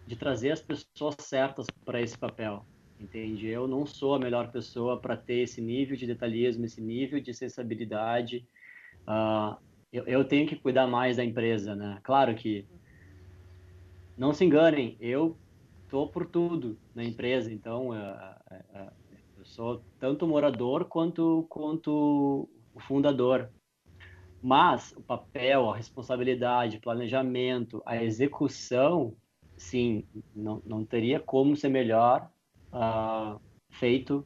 de 0.07 0.17
trazer 0.17 0.53
as 0.53 0.63
pessoas 0.63 1.17
certas 1.21 1.67
para 1.85 2.01
esse 2.01 2.17
papel. 2.17 2.65
Entende? 3.01 3.47
Eu 3.47 3.69
não 3.69 3.87
sou 3.87 4.15
a 4.15 4.19
melhor 4.19 4.51
pessoa 4.51 5.01
para 5.01 5.17
ter 5.17 5.41
esse 5.41 5.61
nível 5.61 5.97
de 5.97 6.07
detalhismo, 6.07 6.65
esse 6.65 6.81
nível 6.81 7.21
de 7.21 7.33
sensibilidade. 7.33 8.45
Ah, 9.07 9.57
eu, 9.93 10.05
eu 10.05 10.25
tenho 10.25 10.47
que 10.47 10.57
cuidar 10.57 10.87
mais 10.87 11.17
da 11.17 11.25
empresa, 11.25 11.75
né? 11.75 11.99
Claro 12.03 12.35
que 12.35 12.67
não 14.17 14.33
se 14.35 14.45
enganem, 14.45 14.97
eu 15.01 15.39
tô 15.89 16.09
por 16.09 16.27
tudo 16.27 16.77
na 16.95 17.05
empresa, 17.05 17.53
então 17.53 17.93
ah, 17.93 18.93
eu 19.39 19.45
sou 19.45 19.83
tanto 20.01 20.27
morador 20.27 20.85
quanto 20.87 21.47
quanto 21.49 22.49
o 22.75 22.81
fundador. 22.81 23.49
Mas 24.43 24.93
o 24.97 25.03
papel, 25.03 25.71
a 25.71 25.77
responsabilidade, 25.77 26.77
o 26.77 26.81
planejamento, 26.81 27.83
a 27.85 28.03
execução, 28.03 29.15
sim, 29.57 30.05
não, 30.35 30.63
não 30.65 30.85
teria 30.85 31.19
como 31.19 31.57
ser 31.57 31.69
melhor 31.69 32.31
ah, 32.73 33.37
feito 33.71 34.25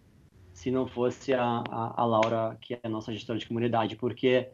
se 0.53 0.70
não 0.70 0.87
fosse 0.87 1.33
a, 1.33 1.64
a, 1.70 2.03
a 2.03 2.05
Laura, 2.05 2.57
que 2.61 2.75
é 2.75 2.81
a 2.83 2.88
nossa 2.88 3.12
gestora 3.12 3.38
de 3.38 3.46
comunidade, 3.46 3.96
porque 3.96 4.48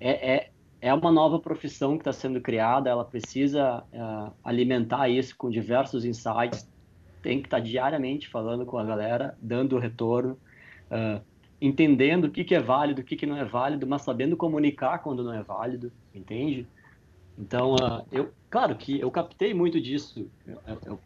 é, 0.00 0.34
é, 0.34 0.50
é 0.80 0.92
uma 0.92 1.12
nova 1.12 1.38
profissão 1.38 1.96
que 1.96 2.02
está 2.02 2.12
sendo 2.12 2.40
criada, 2.40 2.90
ela 2.90 3.04
precisa 3.04 3.84
ah, 3.94 4.32
alimentar 4.42 5.08
isso 5.08 5.36
com 5.36 5.48
diversos 5.48 6.04
insights, 6.04 6.68
tem 7.22 7.40
que 7.40 7.46
estar 7.46 7.60
diariamente 7.60 8.28
falando 8.28 8.66
com 8.66 8.78
a 8.78 8.84
galera, 8.84 9.36
dando 9.40 9.78
retorno, 9.78 10.38
ah, 10.90 11.20
entendendo 11.60 12.24
o 12.24 12.30
que, 12.30 12.44
que 12.44 12.54
é 12.54 12.60
válido, 12.60 13.00
o 13.00 13.04
que, 13.04 13.16
que 13.16 13.26
não 13.26 13.36
é 13.36 13.44
válido, 13.44 13.86
mas 13.86 14.02
sabendo 14.02 14.36
comunicar 14.36 14.98
quando 14.98 15.24
não 15.24 15.32
é 15.32 15.42
válido, 15.42 15.92
entende? 16.14 16.68
Então, 17.38 17.74
ah, 17.82 18.04
eu, 18.10 18.32
claro 18.50 18.76
que 18.76 18.98
eu 19.00 19.10
captei 19.10 19.52
muito 19.52 19.80
disso, 19.80 20.30
eu, 20.46 20.60
eu, 20.86 21.00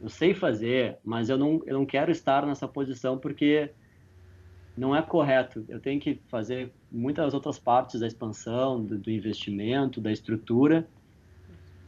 eu 0.00 0.08
sei 0.08 0.34
fazer, 0.34 0.98
mas 1.04 1.28
eu 1.28 1.38
não, 1.38 1.60
eu 1.66 1.78
não 1.78 1.86
quero 1.86 2.10
estar 2.10 2.46
nessa 2.46 2.68
posição 2.68 3.18
porque 3.18 3.74
não 4.76 4.94
é 4.94 5.02
correto. 5.02 5.64
Eu 5.68 5.80
tenho 5.80 6.00
que 6.00 6.20
fazer 6.28 6.74
muitas 6.90 7.32
outras 7.32 7.58
partes 7.58 8.00
da 8.00 8.06
expansão, 8.06 8.84
do, 8.84 8.98
do 8.98 9.10
investimento, 9.10 10.00
da 10.00 10.12
estrutura, 10.12 10.88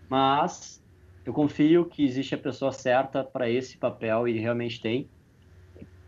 mas 0.08 0.80
eu 1.24 1.32
confio 1.32 1.84
que 1.86 2.04
existe 2.04 2.34
a 2.34 2.38
pessoa 2.38 2.72
certa 2.72 3.24
para 3.24 3.50
esse 3.50 3.78
papel 3.78 4.28
e 4.28 4.38
realmente 4.38 4.80
tem, 4.80 5.10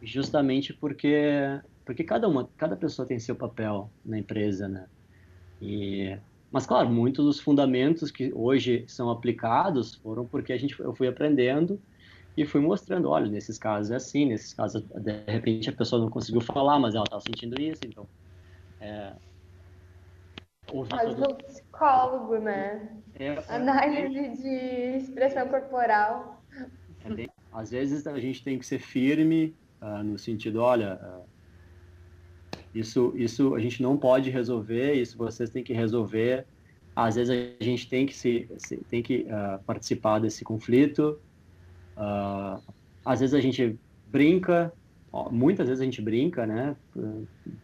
justamente 0.00 0.72
porque 0.72 1.60
porque 1.88 2.04
cada 2.04 2.28
uma, 2.28 2.46
cada 2.58 2.76
pessoa 2.76 3.08
tem 3.08 3.18
seu 3.18 3.34
papel 3.34 3.90
na 4.04 4.18
empresa, 4.18 4.68
né? 4.68 4.86
E 5.62 6.18
mas 6.50 6.66
claro, 6.66 6.90
muitos 6.90 7.24
dos 7.24 7.40
fundamentos 7.40 8.10
que 8.10 8.30
hoje 8.34 8.84
são 8.88 9.10
aplicados 9.10 9.94
foram 9.96 10.26
porque 10.26 10.52
a 10.52 10.58
gente 10.58 10.78
eu 10.80 10.94
fui 10.94 11.08
aprendendo 11.08 11.80
e 12.36 12.44
fui 12.44 12.60
mostrando, 12.60 13.08
olha, 13.08 13.30
nesses 13.30 13.56
casos 13.58 13.90
é 13.90 13.96
assim, 13.96 14.26
nesses 14.26 14.52
casos 14.52 14.82
de 14.82 15.24
repente 15.32 15.70
a 15.70 15.72
pessoa 15.72 16.02
não 16.02 16.10
conseguiu 16.10 16.42
falar, 16.42 16.78
mas 16.78 16.94
ela 16.94 17.04
está 17.04 17.18
sentindo 17.20 17.58
isso, 17.58 17.80
então 17.86 18.06
é, 18.80 19.16
todo- 20.66 21.32
um 21.32 21.34
psicólogo, 21.36 22.38
né? 22.38 23.02
é, 23.18 23.28
é- 23.28 23.38
Análise 23.48 24.42
de 24.42 24.96
expressão 24.98 25.48
corporal. 25.48 26.44
É 27.02 27.10
bem- 27.10 27.30
às 27.50 27.70
vezes 27.70 28.06
a 28.06 28.20
gente 28.20 28.44
tem 28.44 28.58
que 28.58 28.66
ser 28.66 28.78
firme 28.78 29.56
ah, 29.80 30.02
no 30.02 30.18
sentido, 30.18 30.60
olha, 30.60 30.94
ah, 30.94 31.22
isso, 32.74 33.12
isso 33.16 33.54
a 33.54 33.60
gente 33.60 33.82
não 33.82 33.98
pode 33.98 34.30
resolver, 34.30 34.94
isso 34.94 35.16
vocês 35.18 35.50
têm 35.50 35.64
que 35.64 35.72
resolver. 35.72 36.46
Às 36.94 37.16
vezes 37.16 37.30
a 37.60 37.64
gente 37.64 37.88
tem 37.88 38.06
que 38.06 38.14
se, 38.14 38.48
tem 38.88 39.02
que 39.02 39.26
ah, 39.30 39.60
participar 39.66 40.18
desse 40.20 40.44
conflito. 40.44 41.20
Ah, 41.96 42.62
às 43.04 43.20
vezes 43.20 43.34
a 43.34 43.40
gente 43.40 43.80
brinca, 44.06 44.72
muitas 45.30 45.68
vezes 45.68 45.80
a 45.82 45.84
gente 45.84 46.02
brinca, 46.02 46.46
né? 46.46 46.76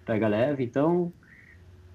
Pega 0.04 0.28
leve, 0.28 0.64
então 0.64 1.14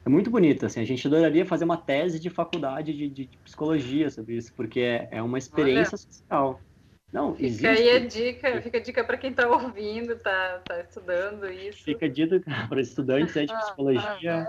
é 0.06 0.10
muito 0.10 0.32
bonito, 0.32 0.66
assim, 0.66 0.80
a 0.82 0.86
gente 0.86 1.06
adoraria 1.08 1.46
fazer 1.46 1.66
uma 1.66 1.78
tese 1.78 2.20
de 2.20 2.30
faculdade 2.30 2.94
de, 2.94 3.10
de- 3.10 3.28
de 3.28 3.40
psicologia 3.40 4.10
sobre 4.10 4.38
isso, 4.38 4.54
porque 4.56 4.80
é, 4.82 5.10
é 5.12 5.22
uma 5.24 5.38
experiência 5.38 5.98
social. 5.98 6.66
Não, 7.12 7.34
Fica 7.34 7.48
existe, 7.48 7.68
aí 7.68 7.90
a 7.90 8.00
dica, 8.06 8.62
fica 8.62 8.78
a 8.78 8.82
dica 8.82 9.04
para 9.04 9.18
quem 9.18 9.32
está 9.32 9.50
ouvindo, 9.50 10.16
tá, 10.20 10.62
tá 10.64 10.80
estudando 10.82 11.50
isso. 11.52 11.84
fica 11.84 12.08
dito 12.08 12.40
para 12.70 12.80
estudantes 12.80 13.34
de 13.34 13.48
psicologia, 13.48 14.48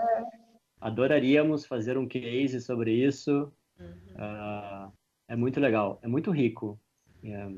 adoraríamos 0.79 1.65
fazer 1.65 1.97
um 1.97 2.07
case 2.07 2.61
sobre 2.61 2.93
isso, 2.93 3.51
Ah, 4.15 4.91
é 5.27 5.35
muito 5.35 5.59
legal, 5.59 5.99
é 6.03 6.07
muito 6.07 6.29
rico. 6.29 6.79
É. 7.23 7.49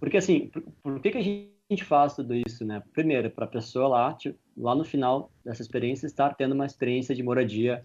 Porque 0.00 0.16
assim, 0.16 0.48
por, 0.48 0.62
por 0.82 1.00
que, 1.00 1.10
que 1.10 1.18
a 1.18 1.22
gente 1.22 1.84
faz 1.84 2.14
tudo 2.14 2.34
isso, 2.34 2.64
né? 2.64 2.82
Primeiro, 2.92 3.30
para 3.30 3.44
a 3.44 3.48
pessoa 3.48 3.88
lá, 3.88 4.14
tipo, 4.14 4.38
lá 4.56 4.74
no 4.74 4.84
final 4.84 5.30
dessa 5.44 5.62
experiência, 5.62 6.06
estar 6.06 6.34
tendo 6.34 6.54
uma 6.54 6.66
experiência 6.66 7.14
de 7.14 7.22
moradia 7.22 7.84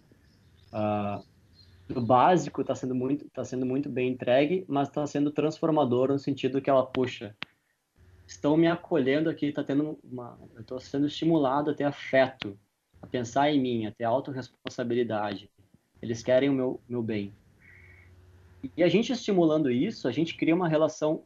ah, 0.71 1.21
o 1.95 2.01
básico 2.01 2.61
está 2.61 2.75
sendo 2.75 2.95
muito 2.95 3.29
tá 3.29 3.43
sendo 3.43 3.65
muito 3.65 3.89
bem 3.89 4.11
entregue, 4.11 4.65
mas 4.67 4.87
está 4.87 5.05
sendo 5.05 5.31
transformador 5.31 6.09
no 6.09 6.19
sentido 6.19 6.61
que 6.61 6.69
ela 6.69 6.85
puxa. 6.85 7.35
Estão 8.25 8.55
me 8.55 8.67
acolhendo 8.67 9.29
aqui, 9.29 9.47
está 9.47 9.63
tendo 9.63 9.99
uma, 10.03 10.39
estou 10.59 10.79
sendo 10.79 11.07
estimulado 11.07 11.71
a 11.71 11.73
ter 11.73 11.83
afeto, 11.83 12.57
a 13.01 13.07
pensar 13.07 13.51
em 13.51 13.59
mim, 13.59 13.85
a 13.85 13.91
ter 13.91 14.05
autorresponsabilidade. 14.05 15.49
Eles 16.01 16.23
querem 16.23 16.49
o 16.49 16.53
meu 16.53 16.81
meu 16.87 17.03
bem. 17.03 17.33
E 18.77 18.83
a 18.83 18.87
gente 18.87 19.11
estimulando 19.11 19.71
isso, 19.71 20.07
a 20.07 20.11
gente 20.11 20.37
cria 20.37 20.55
uma 20.55 20.67
relação, 20.67 21.23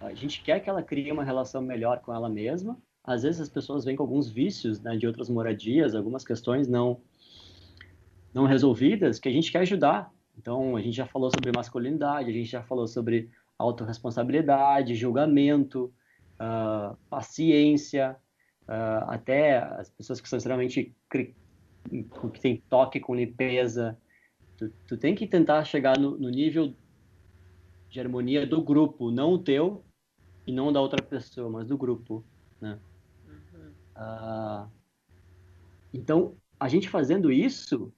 a 0.00 0.12
gente 0.14 0.42
quer 0.42 0.60
que 0.60 0.68
ela 0.68 0.82
crie 0.82 1.10
uma 1.10 1.24
relação 1.24 1.62
melhor 1.62 2.00
com 2.00 2.12
ela 2.12 2.28
mesma. 2.28 2.78
Às 3.02 3.22
vezes 3.22 3.40
as 3.40 3.48
pessoas 3.48 3.84
vêm 3.84 3.96
com 3.96 4.02
alguns 4.02 4.28
vícios 4.28 4.80
né, 4.80 4.96
de 4.96 5.06
outras 5.06 5.30
moradias, 5.30 5.94
algumas 5.94 6.24
questões 6.24 6.68
não 6.68 7.00
não 8.32 8.44
resolvidas 8.46 9.18
que 9.18 9.28
a 9.28 9.32
gente 9.32 9.50
quer 9.50 9.60
ajudar. 9.60 10.12
Então, 10.36 10.76
a 10.76 10.80
gente 10.80 10.96
já 10.96 11.06
falou 11.06 11.30
sobre 11.30 11.50
masculinidade, 11.54 12.30
a 12.30 12.32
gente 12.32 12.50
já 12.50 12.62
falou 12.62 12.86
sobre 12.86 13.30
autorresponsabilidade, 13.58 14.94
julgamento, 14.94 15.92
ah, 16.38 16.94
paciência, 17.10 18.16
ah, 18.66 19.06
até 19.08 19.58
as 19.58 19.90
pessoas 19.90 20.20
que 20.20 20.28
são 20.28 20.36
extremamente 20.36 20.94
que 21.10 21.34
tem 22.40 22.62
toque 22.68 23.00
com 23.00 23.14
limpeza. 23.14 23.98
Tu, 24.56 24.70
tu 24.86 24.96
tem 24.96 25.14
que 25.14 25.26
tentar 25.26 25.64
chegar 25.64 25.98
no, 25.98 26.16
no 26.16 26.28
nível 26.28 26.72
de 27.88 28.00
harmonia 28.00 28.46
do 28.46 28.62
grupo, 28.62 29.10
não 29.10 29.32
o 29.32 29.38
teu 29.38 29.84
e 30.46 30.52
não 30.52 30.72
da 30.72 30.80
outra 30.80 31.02
pessoa, 31.02 31.50
mas 31.50 31.66
do 31.66 31.76
grupo, 31.76 32.24
né? 32.60 32.78
Ah, 33.94 34.68
então, 35.92 36.36
a 36.60 36.68
gente 36.68 36.88
fazendo 36.88 37.32
isso, 37.32 37.92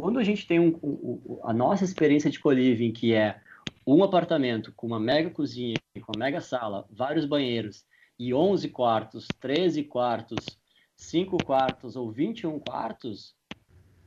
quando 0.00 0.18
a 0.18 0.24
gente 0.24 0.46
tem 0.46 0.60
um, 0.60 0.78
um- 0.82 1.40
a 1.44 1.52
nossa 1.52 1.84
experiência 1.84 2.30
de 2.30 2.38
co-living, 2.40 2.92
que 2.92 3.14
é 3.14 3.40
um 3.86 4.02
apartamento 4.04 4.72
com 4.74 4.86
uma 4.86 5.00
mega 5.00 5.30
cozinha, 5.30 5.74
com 6.02 6.12
uma 6.12 6.18
mega 6.24 6.40
sala, 6.40 6.86
vários 6.90 7.24
banheiros 7.26 7.86
e 8.18 8.34
11 8.34 8.68
quartos, 8.68 9.26
13 9.40 9.84
quartos, 9.84 10.44
5 10.96 11.42
quartos 11.42 11.96
ou 11.96 12.12
21 12.12 12.58
quartos, 12.60 13.36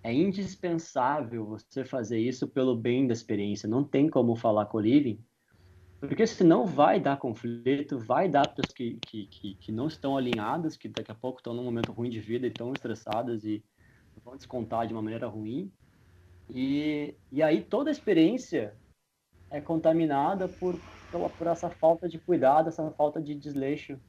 é 0.03 0.13
indispensável 0.13 1.45
você 1.47 1.85
fazer 1.85 2.19
isso 2.19 2.47
pelo 2.49 2.75
bem 2.75 3.07
da 3.07 3.13
experiência. 3.13 3.69
Não 3.69 3.83
tem 3.83 4.09
como 4.09 4.35
falar 4.35 4.65
co-living, 4.67 5.23
porque 5.99 6.25
senão 6.27 6.65
vai 6.65 6.99
dar 6.99 7.17
conflito, 7.17 7.99
vai 7.99 8.29
dar 8.29 8.47
pessoas 8.47 8.73
que, 8.73 9.01
que, 9.01 9.27
que, 9.27 9.55
que 9.55 9.71
não 9.71 9.87
estão 9.87 10.17
alinhadas, 10.17 10.77
que 10.77 10.89
daqui 10.89 11.11
a 11.11 11.15
pouco 11.15 11.39
estão 11.39 11.53
num 11.53 11.63
momento 11.63 11.91
ruim 11.91 12.09
de 12.09 12.19
vida 12.19 12.47
e 12.47 12.49
estão 12.51 12.73
estressadas 12.73 13.43
e 13.45 13.63
vão 14.23 14.37
descontar 14.37 14.87
de 14.87 14.93
uma 14.93 15.01
maneira 15.01 15.27
ruim. 15.27 15.73
E, 16.53 17.15
e 17.31 17.41
aí 17.41 17.63
toda 17.63 17.89
a 17.89 17.93
experiência 17.93 18.75
é 19.49 19.61
contaminada 19.61 20.47
por, 20.47 20.81
por 21.11 21.47
essa 21.47 21.69
falta 21.69 22.07
de 22.07 22.19
cuidado, 22.19 22.69
essa 22.69 22.91
falta 22.91 23.21
de 23.21 23.35
desleixo 23.35 23.99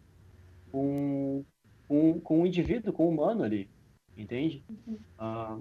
com, 0.70 1.45
com, 1.88 2.20
com 2.20 2.43
o 2.43 2.47
indivíduo, 2.47 2.93
com 2.93 3.07
o 3.07 3.11
humano 3.11 3.43
ali, 3.45 3.70
entende? 4.16 4.64
Ah, 5.18 5.59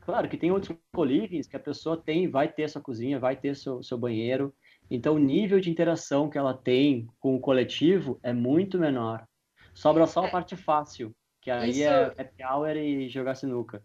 Claro 0.00 0.28
que 0.28 0.36
tem 0.36 0.50
outros 0.50 0.76
co-livings 0.92 1.46
que 1.48 1.56
a 1.56 1.60
pessoa 1.60 1.96
tem, 1.96 2.28
vai 2.28 2.52
ter 2.52 2.68
sua 2.68 2.82
cozinha, 2.82 3.20
vai 3.20 3.36
ter 3.36 3.54
seu, 3.54 3.82
seu 3.82 3.96
banheiro. 3.96 4.52
Então, 4.90 5.14
o 5.14 5.18
nível 5.18 5.60
de 5.60 5.70
interação 5.70 6.28
que 6.28 6.36
ela 6.36 6.52
tem 6.54 7.06
com 7.20 7.36
o 7.36 7.40
coletivo 7.40 8.18
é 8.22 8.32
muito 8.32 8.78
menor. 8.78 9.24
Sobra 9.74 10.06
só 10.06 10.26
a 10.26 10.28
parte 10.28 10.56
fácil, 10.56 11.14
que 11.40 11.50
aí 11.50 11.70
Isso- 11.70 11.82
é 11.84 12.04
happy 12.20 12.42
hour 12.44 12.76
e 12.76 13.08
jogar 13.08 13.36
sinuca. 13.36 13.82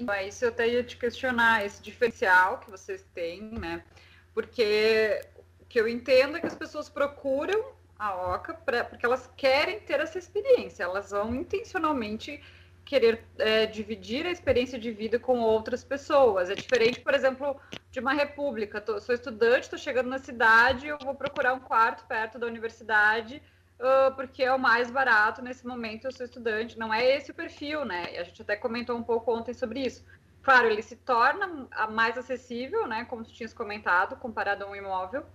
Então, 0.00 0.14
isso 0.26 0.44
eu 0.44 0.48
até 0.48 0.68
ia 0.68 0.82
te 0.82 0.96
questionar, 0.96 1.64
esse 1.64 1.82
diferencial 1.82 2.58
que 2.58 2.70
vocês 2.70 3.04
têm, 3.14 3.42
né? 3.52 3.84
Porque 4.32 5.20
o 5.60 5.66
que 5.66 5.78
eu 5.80 5.86
entendo 5.88 6.36
é 6.36 6.40
que 6.40 6.46
as 6.46 6.54
pessoas 6.56 6.88
procuram 6.88 7.62
a 7.98 8.34
OCA 8.34 8.54
pra, 8.54 8.84
porque 8.84 9.04
elas 9.04 9.30
querem 9.36 9.78
ter 9.80 10.00
essa 10.00 10.18
experiência, 10.18 10.84
elas 10.84 11.10
vão 11.10 11.34
intencionalmente 11.34 12.42
querer 12.84 13.24
é, 13.38 13.66
dividir 13.66 14.26
a 14.26 14.30
experiência 14.30 14.78
de 14.78 14.90
vida 14.90 15.18
com 15.18 15.38
outras 15.40 15.84
pessoas. 15.84 16.48
É 16.48 16.54
diferente, 16.54 17.00
por 17.00 17.14
exemplo, 17.14 17.60
de 17.90 18.00
uma 18.00 18.14
república. 18.14 18.80
Tô- 18.80 18.98
sou 19.00 19.14
estudante, 19.14 19.64
estou 19.64 19.78
chegando 19.78 20.08
na 20.08 20.18
cidade, 20.18 20.86
eu 20.88 20.98
vou 20.98 21.14
procurar 21.14 21.52
um 21.54 21.60
quarto 21.60 22.04
perto 22.06 22.38
da 22.38 22.46
universidade, 22.46 23.42
ah, 23.80 24.12
porque 24.14 24.42
é 24.42 24.52
o 24.52 24.58
mais 24.58 24.90
barato 24.90 25.42
nesse 25.42 25.66
momento, 25.66 26.04
eu 26.04 26.12
sou 26.12 26.26
estudante. 26.26 26.78
Não 26.78 26.92
é 26.92 27.16
esse 27.16 27.30
o 27.30 27.34
perfil, 27.34 27.84
né? 27.84 28.14
E 28.14 28.18
a 28.18 28.24
gente 28.24 28.42
até 28.42 28.56
comentou 28.56 28.96
um 28.96 29.02
pouco 29.02 29.34
ontem 29.34 29.54
sobre 29.54 29.80
isso. 29.86 30.04
Claro, 30.42 30.68
ele 30.68 30.82
se 30.82 30.96
torna 30.96 31.68
mais 31.90 32.16
acessível, 32.16 32.86
né? 32.86 33.04
Como 33.06 33.24
tu 33.24 33.32
tinhas 33.32 33.52
comentado, 33.52 34.16
comparado 34.16 34.64
a 34.64 34.68
um 34.68 34.76
imóvel, 34.76 35.26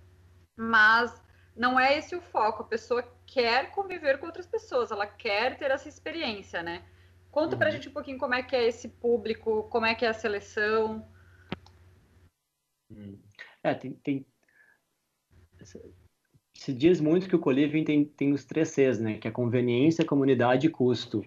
mas 0.56 1.22
não 1.54 1.78
é 1.78 1.96
esse 1.96 2.14
o 2.14 2.20
foco. 2.20 2.62
A 2.62 2.66
pessoa 2.66 3.02
quer 3.26 3.70
conviver 3.70 4.18
com 4.18 4.26
outras 4.26 4.46
pessoas, 4.46 4.90
ela 4.90 5.06
quer 5.06 5.56
ter 5.56 5.70
essa 5.70 5.88
experiência, 5.88 6.62
né? 6.62 6.84
Conta 7.30 7.56
pra 7.56 7.66
Uhum. 7.66 7.72
gente 7.72 7.88
um 7.88 7.92
pouquinho 7.92 8.18
como 8.18 8.34
é 8.34 8.42
que 8.42 8.56
é 8.56 8.64
esse 8.64 8.88
público, 8.88 9.64
como 9.70 9.86
é 9.86 9.94
que 9.94 10.04
é 10.04 10.08
a 10.08 10.14
seleção. 10.14 11.06
Hum. 12.90 13.20
É, 13.62 13.74
tem, 13.74 13.94
tem- 13.94 14.26
Se 16.58 16.72
diz 16.72 17.00
muito 17.00 17.28
que 17.28 17.36
o 17.36 17.38
co-living 17.38 17.84
tem, 17.84 18.04
tem 18.04 18.32
os 18.32 18.44
três 18.44 18.70
Cs, 18.70 18.98
né? 18.98 19.18
Que 19.18 19.28
é 19.28 19.30
conveniência, 19.30 20.04
comunidade 20.04 20.66
e 20.66 20.70
custo. 20.70 21.22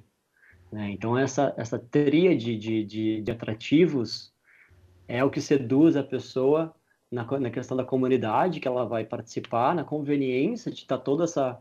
né? 0.71 0.89
Então, 0.91 1.17
essa, 1.17 1.53
essa 1.57 1.79
tríade 1.79 2.57
de, 2.57 2.83
de, 2.83 3.21
de 3.21 3.31
atrativos 3.31 4.33
é 5.07 5.23
o 5.23 5.29
que 5.29 5.39
seduz 5.41 5.95
a 5.95 6.03
pessoa 6.03 6.73
na, 7.11 7.25
na 7.39 7.49
questão 7.49 7.75
da 7.75 7.83
comunidade 7.83 8.59
que 8.59 8.67
ela 8.67 8.85
vai 8.85 9.03
participar, 9.03 9.73
na 9.73 9.83
conveniência 9.83 10.71
de 10.71 10.79
estar 10.81 10.97
todo 10.99 11.23
essa, 11.23 11.59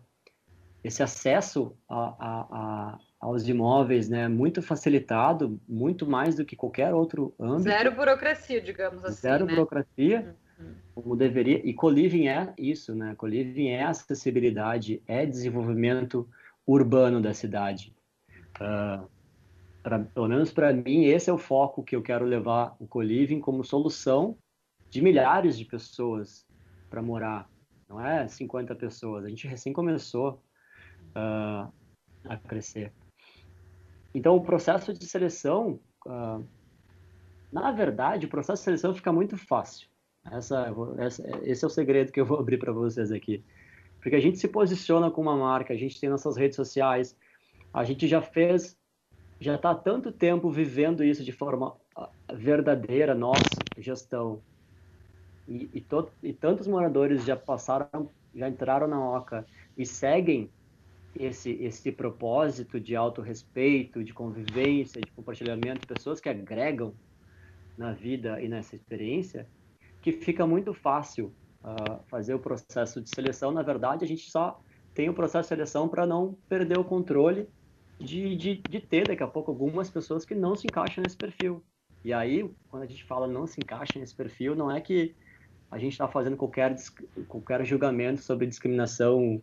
esse 0.84 1.02
acesso 1.02 1.74
a, 1.88 1.96
a, 1.98 2.46
a, 2.50 2.98
aos 3.20 3.48
imóveis, 3.48 4.08
né? 4.08 4.28
Muito 4.28 4.60
facilitado, 4.60 5.58
muito 5.68 6.06
mais 6.06 6.34
do 6.36 6.44
que 6.44 6.54
qualquer 6.56 6.92
outro 6.92 7.34
âmbito 7.40 7.62
Zero 7.62 7.92
burocracia, 7.92 8.60
digamos 8.60 9.04
assim, 9.04 9.20
zero 9.20 9.46
né? 9.46 9.54
burocracia, 9.54 10.36
como 10.94 11.16
deveria. 11.16 11.64
E 11.66 11.72
co-living 11.74 12.28
é 12.28 12.52
isso, 12.58 12.94
né? 12.94 13.14
Co-living 13.16 13.68
é 13.68 13.84
acessibilidade, 13.84 15.02
é 15.06 15.24
desenvolvimento 15.24 16.28
urbano 16.66 17.20
da 17.20 17.32
cidade. 17.32 17.94
Ah, 18.60 19.06
pra- 19.82 20.00
pelo 20.04 20.28
menos 20.28 20.52
para 20.52 20.72
mim, 20.72 21.04
esse 21.04 21.30
é 21.30 21.32
o 21.32 21.38
foco 21.38 21.82
que 21.82 21.94
eu 21.96 22.02
quero 22.02 22.24
levar 22.24 22.76
o 22.78 22.86
co-living 22.86 23.40
como 23.40 23.64
solução 23.64 24.36
de 24.90 25.00
milhares 25.00 25.56
de 25.58 25.64
pessoas 25.64 26.46
para 26.90 27.02
morar. 27.02 27.48
Não 27.88 28.04
é 28.04 28.26
50 28.28 28.74
pessoas. 28.74 29.24
A 29.24 29.28
gente 29.28 29.46
recém 29.46 29.72
começou 29.72 30.42
ah, 31.14 31.70
a 32.24 32.36
crescer. 32.36 32.92
Então, 34.14 34.34
o 34.36 34.42
processo 34.42 34.92
de 34.92 35.06
seleção, 35.06 35.80
ah, 36.06 36.40
na 37.52 37.72
verdade, 37.72 38.26
o 38.26 38.28
processo 38.28 38.60
de 38.60 38.64
seleção 38.64 38.94
fica 38.94 39.12
muito 39.12 39.36
fácil. 39.36 39.87
Essa, 40.32 40.74
essa- 40.98 41.40
esse 41.42 41.64
é 41.64 41.66
o 41.66 41.70
segredo 41.70 42.12
que 42.12 42.20
eu 42.20 42.26
vou 42.26 42.38
abrir 42.40 42.58
para 42.58 42.72
vocês 42.72 43.10
aqui. 43.12 43.44
Porque 44.00 44.16
a 44.16 44.20
gente 44.20 44.38
se 44.38 44.48
posiciona 44.48 45.10
com 45.10 45.20
uma 45.20 45.36
marca, 45.36 45.74
a 45.74 45.76
gente 45.76 46.00
tem 46.00 46.08
nossas 46.08 46.36
redes 46.36 46.56
sociais, 46.56 47.16
a 47.72 47.84
gente 47.84 48.06
já 48.06 48.22
fez, 48.22 48.76
já 49.40 49.56
está 49.56 49.70
há 49.70 49.74
tanto 49.74 50.12
tempo 50.12 50.50
vivendo 50.50 51.02
isso 51.04 51.24
de 51.24 51.32
forma 51.32 51.76
ah, 51.96 52.08
verdadeira, 52.32 53.14
nossa 53.14 53.42
gestão. 53.76 54.40
E, 55.48 55.68
e, 55.74 55.80
to- 55.80 56.10
e 56.22 56.32
tantos 56.32 56.66
moradores 56.66 57.24
já 57.24 57.36
passaram, 57.36 58.10
já 58.34 58.48
entraram 58.48 58.86
na 58.86 59.00
OCA 59.16 59.44
e 59.76 59.84
seguem 59.84 60.50
esse, 61.18 61.50
esse 61.62 61.90
propósito 61.90 62.78
de 62.78 62.94
autorrespeito, 62.94 64.04
de 64.04 64.12
convivência, 64.12 65.00
de 65.00 65.10
compartilhamento, 65.10 65.86
pessoas 65.86 66.20
que 66.20 66.28
agregam 66.28 66.94
na 67.76 67.92
vida 67.92 68.40
e 68.40 68.48
nessa 68.48 68.76
experiência, 68.76 69.46
que 70.12 70.24
fica 70.24 70.46
muito 70.46 70.72
fácil 70.72 71.32
ah, 71.62 72.00
fazer 72.06 72.34
o 72.34 72.38
processo 72.38 73.00
de 73.00 73.10
seleção. 73.10 73.50
Na 73.50 73.62
verdade, 73.62 74.04
a 74.04 74.08
gente 74.08 74.30
só 74.30 74.60
tem 74.94 75.08
o 75.08 75.14
processo 75.14 75.42
de 75.42 75.48
seleção 75.48 75.88
para 75.88 76.06
não 76.06 76.36
perder 76.48 76.78
o 76.78 76.84
controle 76.84 77.48
de, 77.98 78.36
de, 78.36 78.56
de 78.56 78.80
ter 78.80 79.06
daqui 79.06 79.22
a 79.22 79.26
pouco 79.26 79.50
algumas 79.50 79.90
pessoas 79.90 80.24
que 80.24 80.34
não 80.34 80.56
se 80.56 80.66
encaixam 80.66 81.02
nesse 81.02 81.16
perfil. 81.16 81.62
E 82.04 82.12
aí, 82.12 82.48
quando 82.70 82.84
a 82.84 82.86
gente 82.86 83.04
fala 83.04 83.26
não 83.26 83.46
se 83.46 83.60
encaixa 83.60 83.98
nesse 83.98 84.14
perfil, 84.14 84.54
não 84.54 84.70
é 84.70 84.80
que 84.80 85.14
a 85.70 85.78
gente 85.78 85.92
está 85.92 86.08
fazendo 86.08 86.36
qualquer, 86.36 86.74
qualquer 87.26 87.64
julgamento 87.66 88.22
sobre 88.22 88.46
discriminação 88.46 89.42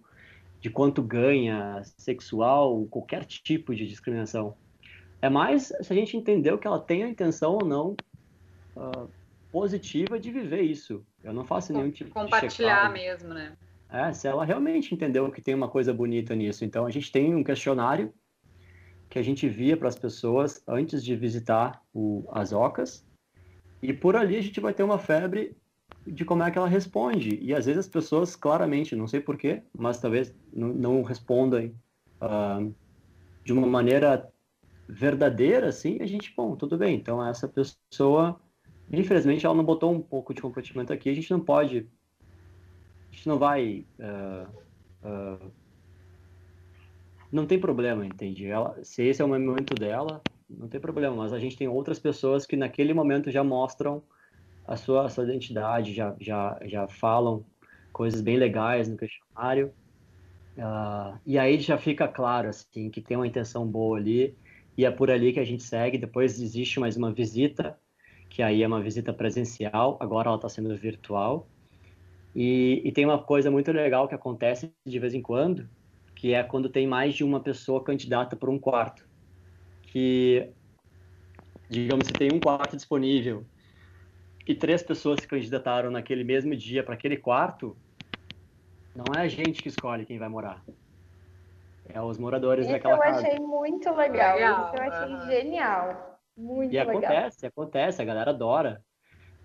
de 0.59 0.69
quanto 0.69 1.03
ganha, 1.03 1.83
sexual, 1.97 2.85
qualquer 2.87 3.25
tipo 3.25 3.75
de 3.75 3.87
discriminação. 3.87 4.55
É 5.21 5.29
mais 5.29 5.71
se 5.81 5.93
a 5.93 5.95
gente 5.95 6.17
entendeu 6.17 6.57
que 6.57 6.65
ela 6.65 6.79
tem 6.79 7.03
a 7.03 7.09
intenção 7.09 7.53
ou 7.53 7.65
não 7.65 7.95
ah, 8.75 9.05
positiva 9.55 10.19
de 10.19 10.33
viver 10.33 10.63
isso. 10.63 11.01
Eu 11.23 11.31
não 11.31 11.45
faço 11.45 11.71
nenhum 11.71 11.89
tipo 11.89 12.09
de 12.09 12.13
Compartilhar 12.13 12.91
mesmo, 12.91 13.33
né? 13.33 13.55
É, 13.89 14.11
se 14.11 14.27
ela 14.27 14.43
realmente 14.43 14.93
entendeu 14.93 15.31
que 15.31 15.41
tem 15.41 15.55
uma 15.55 15.69
coisa 15.69 15.93
bonita 15.93 16.35
nisso. 16.35 16.65
Então, 16.65 16.85
a 16.85 16.91
gente 16.91 17.09
tem 17.09 17.33
um 17.33 17.41
questionário 17.41 18.13
que 19.09 19.17
a 19.17 19.21
gente 19.21 19.47
via 19.47 19.77
para 19.77 19.87
as 19.87 19.97
pessoas 19.97 20.61
antes 20.67 21.01
de 21.01 21.15
visitar 21.15 21.81
o, 21.93 22.27
as 22.33 22.51
ocas. 22.51 23.07
E 23.81 23.93
por 23.93 24.17
ali 24.17 24.35
a 24.35 24.41
gente 24.41 24.59
vai 24.59 24.73
ter 24.73 24.83
uma 24.83 24.99
febre 24.99 25.55
de 26.05 26.25
como 26.25 26.43
é 26.43 26.51
que 26.51 26.57
ela 26.57 26.67
responde. 26.67 27.39
E 27.41 27.55
às 27.55 27.65
vezes 27.65 27.85
as 27.85 27.87
pessoas, 27.87 28.35
claramente, 28.35 28.93
não 28.93 29.07
sei 29.07 29.21
porquê, 29.21 29.63
mas 29.71 30.01
talvez 30.01 30.35
não, 30.51 30.67
não 30.67 31.01
respondem 31.01 31.73
ah, 32.19 32.59
de 33.41 33.53
uma 33.53 33.65
maneira 33.65 34.29
verdadeira, 34.85 35.69
assim, 35.69 36.01
a 36.01 36.05
gente, 36.05 36.33
bom, 36.35 36.57
tudo 36.57 36.77
bem. 36.77 36.97
Então, 36.97 37.25
essa 37.25 37.47
pessoa, 37.47 38.37
infelizmente, 38.91 39.45
ela 39.45 39.55
não 39.55 39.63
botou 39.65 39.91
um 39.93 40.01
pouco 40.01 40.33
de 40.33 40.41
comprometimento 40.41 40.93
aqui, 40.93 41.09
a 41.09 41.13
gente 41.13 41.31
não 41.31 41.43
pode 41.43 41.89
a 43.11 43.15
gente 43.15 43.27
não 43.27 43.39
vai. 43.39 43.87
ah, 43.99 44.51
ah, 45.03 45.51
não 47.31 47.45
tem 47.47 47.59
problema, 47.59 48.05
entende? 48.05 48.45
Ela, 48.47 48.83
se 48.83 49.03
esse 49.03 49.21
é 49.21 49.25
o 49.25 49.27
momento 49.27 49.75
dela, 49.75 50.25
não 50.49 50.67
tem 50.69 50.79
problema, 50.79 51.15
mas 51.15 51.33
a 51.33 51.39
gente 51.39 51.57
tem 51.57 51.67
outras 51.67 51.99
pessoas 51.99 52.45
que 52.45 52.55
naquele 52.55 52.93
momento 52.93 53.31
já 53.31 53.43
mostram 53.43 54.03
a 54.65 54.77
sua, 54.77 55.05
a 55.05 55.09
sua 55.09 55.25
identidade, 55.25 55.93
já, 55.93 56.15
já, 56.21 56.59
já 56.65 56.87
falam 56.87 57.45
coisas 57.93 58.21
bem 58.21 58.37
legais 58.37 58.89
no 58.89 58.97
questionário. 58.97 59.73
Ah, 60.57 61.19
e 61.25 61.37
aí 61.37 61.59
já 61.59 61.77
fica 61.77 62.07
claro 62.07 62.49
assim 62.49 62.89
que 62.89 63.01
tem 63.01 63.17
uma 63.17 63.27
intenção 63.27 63.67
boa 63.69 63.97
ali 63.97 64.37
e 64.77 64.85
é 64.85 64.91
por 64.91 65.11
ali 65.11 65.33
que 65.33 65.39
a 65.39 65.45
gente 65.45 65.63
segue. 65.63 65.97
Depois 65.97 66.39
existe 66.41 66.79
mais 66.79 66.97
uma 66.97 67.13
visita, 67.13 67.79
que 68.35 68.43
aí 68.43 68.63
é 68.63 68.67
uma 68.67 68.81
visita 68.81 69.13
presencial. 69.13 69.97
Agora 69.97 70.27
ela 70.27 70.35
está 70.35 70.49
sendo 70.49 70.75
virtual. 70.75 71.47
E, 72.35 72.81
e 72.83 72.91
tem 72.91 73.05
uma 73.05 73.23
coisa 73.23 73.49
muito 73.49 73.71
legal 73.71 74.09
que 74.09 74.13
acontece 74.13 74.73
de 74.85 74.99
vez 74.99 75.13
em 75.13 75.21
quando, 75.21 75.69
que 76.17 76.33
é 76.33 76.43
quando 76.43 76.67
tem 76.67 76.85
mais 76.85 77.15
de 77.15 77.23
uma 77.23 77.39
pessoa 77.39 77.81
candidata 77.81 78.35
por 78.35 78.49
um 78.49 78.59
quarto. 78.59 79.07
Que, 79.83 80.49
digamos, 81.69 82.07
se 82.07 82.11
tem 82.11 82.27
um 82.33 82.39
quarto 82.41 82.75
disponível 82.75 83.45
e 84.45 84.53
três 84.53 84.83
pessoas 84.83 85.21
se 85.21 85.27
candidataram 85.27 85.89
naquele 85.89 86.25
mesmo 86.25 86.53
dia 86.57 86.83
para 86.83 86.95
aquele 86.95 87.15
quarto, 87.15 87.73
não 88.93 89.15
é 89.17 89.21
a 89.21 89.27
gente 89.29 89.63
que 89.63 89.69
escolhe 89.69 90.05
quem 90.05 90.19
vai 90.19 90.27
morar. 90.27 90.61
É 91.87 92.01
os 92.01 92.17
moradores 92.17 92.65
Isso 92.65 92.73
daquela 92.73 92.97
eu 92.97 93.01
casa. 93.01 93.27
achei 93.27 93.39
muito 93.39 93.89
legal. 93.93 94.35
Legal, 94.35 94.65
Isso 94.65 94.75
eu 94.75 94.81
achei 94.81 95.15
aham. 95.15 95.27
genial. 95.29 96.14
Muito 96.35 96.73
E 96.73 96.77
legal. 96.77 96.95
acontece, 96.95 97.45
acontece, 97.45 98.01
a 98.01 98.05
galera 98.05 98.31
adora. 98.31 98.83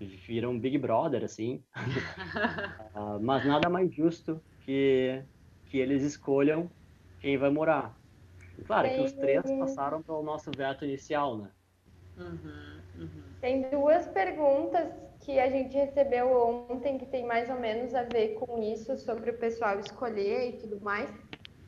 Vira 0.01 0.49
um 0.49 0.59
Big 0.59 0.79
Brother, 0.79 1.25
assim. 1.25 1.63
Ah, 2.93 3.19
mas 3.21 3.45
nada 3.45 3.71
mais 3.71 3.95
justo 3.95 4.43
que, 4.65 5.25
que 5.67 5.79
eles 5.79 6.03
escolham 6.03 6.69
quem 7.21 7.39
vai 7.39 7.49
morar. 7.51 7.97
Claro 8.67 8.91
que 8.91 9.01
os 9.01 9.13
três 9.13 9.43
Tem- 9.43 9.59
passaram 9.59 10.03
pelo 10.03 10.23
nosso 10.23 10.51
veto 10.51 10.85
inicial, 10.85 11.39
né? 11.39 11.53
Uhum, 12.17 12.81
uhum. 12.99 13.23
Tem 13.41 13.71
duas 13.71 14.09
perguntas 14.09 14.93
que 15.21 15.39
a 15.39 15.49
gente 15.51 15.75
recebeu 15.77 16.33
ontem 16.33 16.99
que 16.99 17.07
tem 17.07 17.25
mais 17.25 17.49
ou 17.49 17.61
menos 17.61 17.95
a 17.95 18.03
ver 18.03 18.35
com 18.35 18.61
isso, 18.63 18.97
sobre 18.99 19.31
o 19.31 19.39
pessoal 19.39 19.79
escolher 19.79 20.55
e 20.55 20.59
tudo 20.59 20.81
mais. 20.81 21.11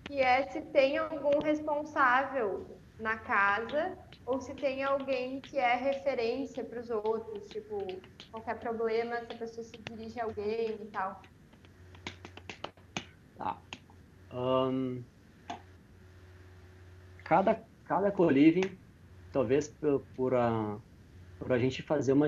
Que 0.08 0.20
é 0.20 0.42
se 0.50 0.60
tem 0.72 0.98
algum 0.98 1.40
responsável 1.40 2.66
na 2.98 3.16
casa 3.18 3.96
ou 4.24 4.40
se 4.40 4.54
tem 4.56 4.82
alguém 4.84 5.40
que 5.42 5.58
é 5.58 5.74
referência 5.76 6.64
para 6.64 6.80
os 6.80 6.90
outros, 6.90 7.50
tipo, 7.50 8.08
qualquer 8.30 8.58
problema, 8.60 9.16
essa 9.16 9.34
pessoa 9.34 9.64
se 9.64 9.82
dirige 9.82 10.20
a 10.20 10.24
alguém 10.24 10.82
e 10.84 10.90
tal. 10.90 11.32
Tá. 13.34 13.62
Um, 14.32 15.06
cada, 17.24 17.66
cada 17.84 18.12
co-living, 18.12 18.80
talvez 19.30 19.68
por, 19.68 20.06
por, 20.14 20.34
a, 20.34 20.80
por 21.38 21.52
a 21.52 21.58
gente 21.58 21.82
fazer 21.82 22.12
uma, 22.12 22.26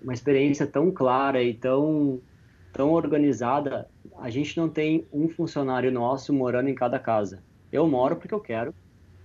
uma 0.00 0.14
experiência 0.14 0.70
tão 0.70 0.92
clara 0.92 1.42
e 1.42 1.58
tão, 1.58 2.22
tão 2.72 2.92
organizada, 2.92 3.90
a 4.18 4.30
gente 4.30 4.56
não 4.58 4.70
tem 4.72 5.08
um 5.12 5.28
funcionário 5.28 5.92
nosso 5.92 6.32
morando 6.34 6.68
em 6.68 6.74
cada 6.74 6.98
casa. 7.00 7.44
Eu 7.72 7.88
moro 7.88 8.18
porque 8.18 8.34
eu 8.34 8.40
quero, 8.40 8.74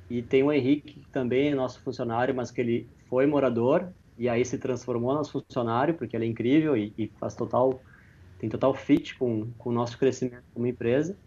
e 0.10 0.22
tem 0.22 0.44
o 0.44 0.52
Henrique, 0.52 1.00
que 1.00 1.10
também 1.12 1.50
é 1.50 1.56
nosso 1.56 1.82
funcionário, 1.82 2.36
mas 2.36 2.52
que 2.52 2.62
ele 2.62 2.90
foi 3.10 3.26
morador 3.26 3.92
e 4.18 4.30
aí 4.30 4.46
se 4.46 4.58
transformou 4.58 5.14
nosso 5.14 5.32
funcionário, 5.32 5.94
porque 5.96 6.16
ele 6.16 6.26
é 6.26 6.28
incrível 6.28 6.78
e, 6.78 6.94
e 6.98 7.08
faz 7.20 7.36
total, 7.36 7.82
tem 8.38 8.50
total 8.50 8.74
fit 8.74 9.18
com, 9.18 9.52
com 9.58 9.70
o 9.70 9.74
nosso 9.74 9.98
crescimento 9.98 10.44
como 10.54 10.68
empresa. 10.68 11.18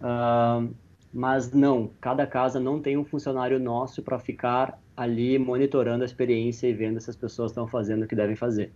Uh, 0.00 0.74
mas 1.12 1.52
não, 1.52 1.90
cada 2.00 2.26
casa 2.26 2.60
não 2.60 2.80
tem 2.80 2.98
um 2.98 3.04
funcionário 3.04 3.58
nosso 3.58 4.02
para 4.02 4.18
ficar 4.18 4.78
ali 4.94 5.38
monitorando 5.38 6.02
a 6.02 6.06
experiência 6.06 6.66
e 6.66 6.74
vendo 6.74 7.00
se 7.00 7.08
as 7.08 7.16
pessoas 7.16 7.52
estão 7.52 7.66
fazendo 7.66 8.04
o 8.04 8.06
que 8.06 8.14
devem 8.14 8.36
fazer. 8.36 8.72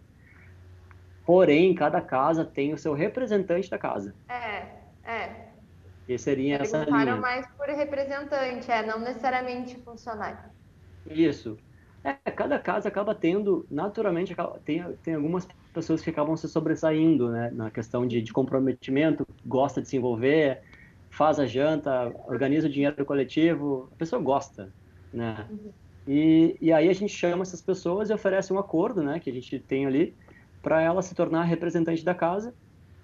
Porém, 1.26 1.74
cada 1.74 2.00
casa 2.00 2.44
tem 2.44 2.72
o 2.72 2.78
seu 2.78 2.94
representante 2.94 3.68
da 3.68 3.78
casa. 3.78 4.14
É. 4.28 4.79
Que 6.10 6.18
seria 6.18 6.56
essa 6.56 6.82
linha. 6.82 7.14
mais 7.14 7.46
por 7.56 7.68
representante, 7.68 8.68
é, 8.68 8.84
não 8.84 8.98
necessariamente 8.98 9.76
funcionário. 9.76 10.50
Isso. 11.08 11.56
É, 12.02 12.14
cada 12.32 12.58
casa 12.58 12.88
acaba 12.88 13.14
tendo, 13.14 13.64
naturalmente, 13.70 14.34
tem, 14.64 14.82
tem 15.04 15.14
algumas 15.14 15.46
pessoas 15.72 16.02
que 16.02 16.10
acabam 16.10 16.36
se 16.36 16.48
sobressaindo, 16.48 17.30
né, 17.30 17.52
na 17.52 17.70
questão 17.70 18.08
de, 18.08 18.20
de 18.20 18.32
comprometimento, 18.32 19.24
gosta 19.46 19.80
de 19.80 19.86
se 19.86 19.98
envolver, 19.98 20.60
faz 21.10 21.38
a 21.38 21.46
janta, 21.46 22.12
organiza 22.26 22.66
o 22.66 22.70
dinheiro 22.70 23.04
coletivo, 23.04 23.88
a 23.92 23.94
pessoa 23.94 24.20
gosta, 24.20 24.72
né? 25.12 25.46
Uhum. 25.48 25.70
E, 26.08 26.56
e 26.60 26.72
aí 26.72 26.88
a 26.88 26.92
gente 26.92 27.14
chama 27.14 27.42
essas 27.42 27.62
pessoas 27.62 28.10
e 28.10 28.12
oferece 28.12 28.52
um 28.52 28.58
acordo, 28.58 29.00
né, 29.00 29.20
que 29.20 29.30
a 29.30 29.32
gente 29.32 29.60
tem 29.60 29.86
ali, 29.86 30.12
para 30.60 30.82
ela 30.82 31.02
se 31.02 31.14
tornar 31.14 31.44
representante 31.44 32.04
da 32.04 32.16
casa 32.16 32.52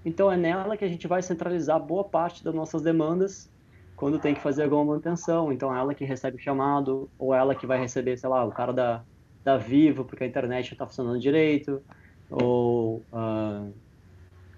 então 0.07 0.30
é 0.30 0.36
nela 0.36 0.76
que 0.76 0.84
a 0.84 0.88
gente 0.88 1.09
vai 1.09 1.20
centralizar 1.20 1.80
boa 1.80 2.04
parte 2.04 2.44
das 2.44 2.54
nossas 2.54 2.80
demandas 2.80 3.50
quando 3.96 4.20
tem 4.20 4.34
que 4.34 4.40
fazer 4.40 4.62
alguma 4.62 4.84
manutenção. 4.84 5.52
Então 5.52 5.74
é 5.74 5.80
ela 5.80 5.94
que 5.94 6.04
recebe 6.04 6.36
o 6.36 6.40
chamado, 6.40 7.11
ou 7.18 7.34
ela 7.34 7.57
que 7.57 7.66
vai 7.66 7.80
receber, 7.80 8.16
sei 8.16 8.28
lá, 8.28 8.44
o 8.44 8.52
cara 8.52 8.72
da, 8.72 9.02
da 9.42 9.57
Vivo, 9.57 10.04
porque 10.04 10.22
a 10.22 10.26
internet 10.28 10.66
não 10.66 10.74
está 10.74 10.86
funcionando 10.86 11.18
direito, 11.18 11.82
ou, 12.30 13.02
uh, 13.12 13.72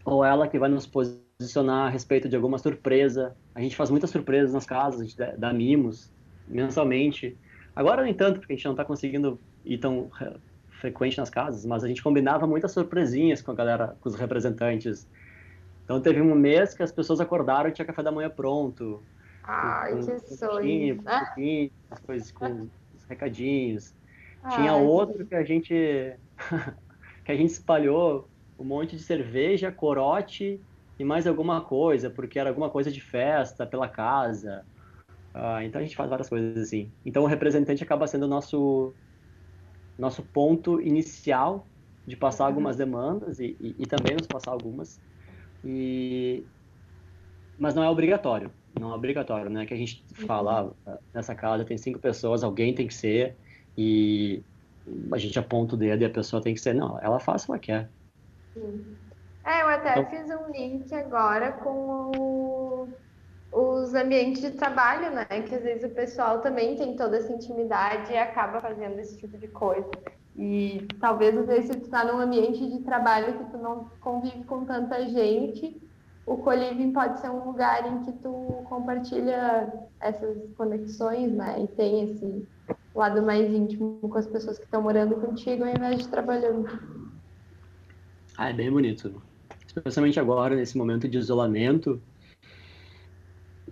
ou 0.04 0.22
ela 0.22 0.46
que 0.46 0.58
vai 0.58 0.68
nos 0.68 0.86
posicionar 0.86 1.86
a 1.86 1.88
respeito 1.88 2.28
de 2.28 2.36
alguma 2.36 2.58
surpresa. 2.58 3.34
A 3.54 3.62
gente 3.62 3.74
faz 3.74 3.88
muitas 3.88 4.10
surpresas 4.10 4.52
nas 4.52 4.66
casas, 4.66 5.00
a 5.00 5.04
gente 5.04 5.16
dá 5.38 5.50
mimos 5.50 6.12
mensalmente. 6.46 7.34
Agora 7.74 8.02
nem 8.02 8.12
tanto, 8.12 8.38
porque 8.38 8.52
a 8.52 8.56
gente 8.56 8.66
não 8.66 8.72
está 8.72 8.84
conseguindo 8.84 9.40
ir 9.64 9.78
tão 9.78 10.10
frequente 10.72 11.16
nas 11.16 11.30
casas, 11.30 11.64
mas 11.64 11.82
a 11.82 11.88
gente 11.88 12.02
combinava 12.02 12.46
muitas 12.46 12.72
surpresinhas 12.72 13.40
com 13.40 13.50
a 13.50 13.54
galera, 13.54 13.96
com 13.98 14.10
os 14.10 14.14
representantes 14.14 15.08
então 15.88 16.02
teve 16.02 16.20
um 16.20 16.34
mês 16.34 16.74
que 16.74 16.82
as 16.82 16.92
pessoas 16.92 17.18
acordaram 17.18 17.70
e 17.70 17.72
tinha 17.72 17.86
café 17.86 18.02
da 18.02 18.12
manhã 18.12 18.28
pronto. 18.28 19.02
Ai, 19.42 19.92
com, 19.92 20.20
que 20.20 20.34
sonho. 20.34 21.02
Com, 21.02 21.08
as 21.90 22.00
coisas, 22.00 22.30
com 22.30 22.68
os 22.94 23.04
recadinhos. 23.08 23.94
Ai, 24.42 24.54
tinha 24.54 24.74
outro 24.74 25.24
que 25.24 25.34
a 25.34 25.42
gente 25.42 25.72
que 27.24 27.32
a 27.32 27.34
gente 27.34 27.52
espalhou 27.52 28.28
um 28.58 28.64
monte 28.64 28.96
de 28.96 29.02
cerveja, 29.02 29.72
corote 29.72 30.60
e 30.98 31.04
mais 31.04 31.26
alguma 31.26 31.62
coisa, 31.62 32.10
porque 32.10 32.38
era 32.38 32.50
alguma 32.50 32.68
coisa 32.68 32.92
de 32.92 33.00
festa 33.00 33.64
pela 33.66 33.88
casa. 33.88 34.66
Ah, 35.32 35.64
então 35.64 35.80
a 35.80 35.84
gente 35.84 35.96
faz 35.96 36.10
várias 36.10 36.28
coisas 36.28 36.58
assim. 36.58 36.92
Então 37.02 37.22
o 37.22 37.26
representante 37.26 37.82
acaba 37.82 38.06
sendo 38.06 38.24
o 38.24 38.28
nosso 38.28 38.92
nosso 39.98 40.22
ponto 40.22 40.82
inicial 40.82 41.66
de 42.06 42.14
passar 42.14 42.44
uhum. 42.44 42.48
algumas 42.50 42.76
demandas 42.76 43.40
e, 43.40 43.56
e, 43.58 43.74
e 43.78 43.86
também 43.86 44.14
nos 44.14 44.26
passar 44.26 44.50
algumas. 44.50 45.00
E... 45.70 46.46
Mas 47.58 47.74
não 47.74 47.84
é 47.84 47.90
obrigatório. 47.90 48.50
Não 48.80 48.90
é 48.90 48.94
obrigatório, 48.94 49.50
né? 49.50 49.66
Que 49.66 49.74
a 49.74 49.76
gente 49.76 50.02
fala, 50.26 50.72
ah, 50.86 50.96
nessa 51.12 51.34
casa 51.34 51.64
tem 51.64 51.76
cinco 51.76 51.98
pessoas, 51.98 52.42
alguém 52.42 52.74
tem 52.74 52.86
que 52.86 52.94
ser, 52.94 53.36
e 53.76 54.42
a 55.12 55.18
gente 55.18 55.38
aponta 55.38 55.74
o 55.74 55.78
dedo 55.78 56.02
e 56.02 56.06
a 56.06 56.10
pessoa 56.10 56.40
tem 56.40 56.54
que 56.54 56.60
ser. 56.60 56.74
Não, 56.74 56.98
ela 57.00 57.20
faz 57.20 57.42
se 57.42 57.50
ela 57.50 57.58
quer. 57.58 57.90
Sim. 58.54 58.96
É, 59.44 59.62
eu 59.62 59.68
até 59.68 59.98
então... 59.98 60.06
fiz 60.06 60.30
um 60.30 60.50
link 60.52 60.94
agora 60.94 61.52
com 61.52 62.12
o... 62.16 62.88
os 63.52 63.94
ambientes 63.94 64.40
de 64.40 64.52
trabalho, 64.52 65.10
né? 65.10 65.26
Que 65.26 65.54
às 65.54 65.62
vezes 65.62 65.84
o 65.84 65.94
pessoal 65.94 66.40
também 66.40 66.76
tem 66.76 66.96
toda 66.96 67.18
essa 67.18 67.32
intimidade 67.32 68.12
e 68.12 68.16
acaba 68.16 68.60
fazendo 68.60 68.98
esse 68.98 69.18
tipo 69.18 69.36
de 69.36 69.48
coisa. 69.48 69.90
E 70.38 70.86
talvez, 71.00 71.36
às 71.36 71.46
vezes, 71.46 71.66
se 71.66 71.80
tu 71.80 71.86
está 71.86 72.04
num 72.04 72.20
ambiente 72.20 72.64
de 72.64 72.78
trabalho 72.84 73.36
que 73.36 73.50
tu 73.50 73.58
não 73.58 73.90
convive 74.00 74.44
com 74.44 74.64
tanta 74.64 75.04
gente, 75.08 75.82
o 76.24 76.36
coliving 76.36 76.92
pode 76.92 77.18
ser 77.18 77.28
um 77.28 77.44
lugar 77.44 77.84
em 77.90 78.04
que 78.04 78.12
tu 78.12 78.64
compartilha 78.68 79.72
essas 79.98 80.38
conexões, 80.56 81.32
né? 81.32 81.64
E 81.64 81.66
tem 81.66 82.04
esse 82.04 82.46
lado 82.94 83.20
mais 83.20 83.52
íntimo 83.52 83.98
com 84.00 84.16
as 84.16 84.28
pessoas 84.28 84.58
que 84.58 84.64
estão 84.64 84.80
morando 84.80 85.16
contigo 85.16 85.64
ao 85.64 85.70
invés 85.70 85.98
de 85.98 86.08
trabalhando. 86.08 86.68
Ah, 88.36 88.50
é 88.50 88.52
bem 88.52 88.70
bonito. 88.70 89.20
Especialmente 89.66 90.20
agora, 90.20 90.54
nesse 90.54 90.78
momento 90.78 91.08
de 91.08 91.18
isolamento. 91.18 92.00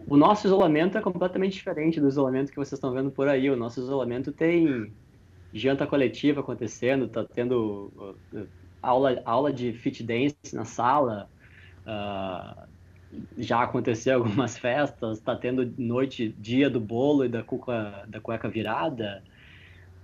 O 0.09 0.17
nosso 0.17 0.49
isolamento 0.49 0.99
é 0.99 1.01
completamente 1.01 1.53
diferente 1.53 2.01
do 2.01 2.09
isolamento 2.09 2.51
que 2.51 2.57
vocês 2.57 2.73
estão 2.73 2.93
vendo 2.93 3.13
por 3.13 3.29
aí. 3.29 3.49
O 3.49 3.57
nosso 3.57 3.81
isolamento 3.81 4.33
tem 4.33 4.93
janta 5.57 5.87
coletiva 5.87 6.41
acontecendo, 6.41 7.09
tá 7.09 7.25
tendo 7.25 7.93
uh, 8.33 8.47
aula, 8.83 9.21
aula 9.25 9.53
de 9.53 9.73
fit 9.73 10.03
dance 10.03 10.37
na 10.53 10.65
sala, 10.65 11.29
uh, 11.87 12.69
já 13.39 13.63
aconteceu 13.63 14.19
algumas 14.21 14.59
festas, 14.59 15.21
tá 15.21 15.35
tendo 15.35 15.73
noite, 15.79 16.35
dia 16.39 16.69
do 16.69 16.81
bolo 16.81 17.25
e 17.25 17.29
da 17.29 17.43
cueca, 17.43 18.05
da 18.07 18.21
cueca 18.21 18.49
virada. 18.49 19.23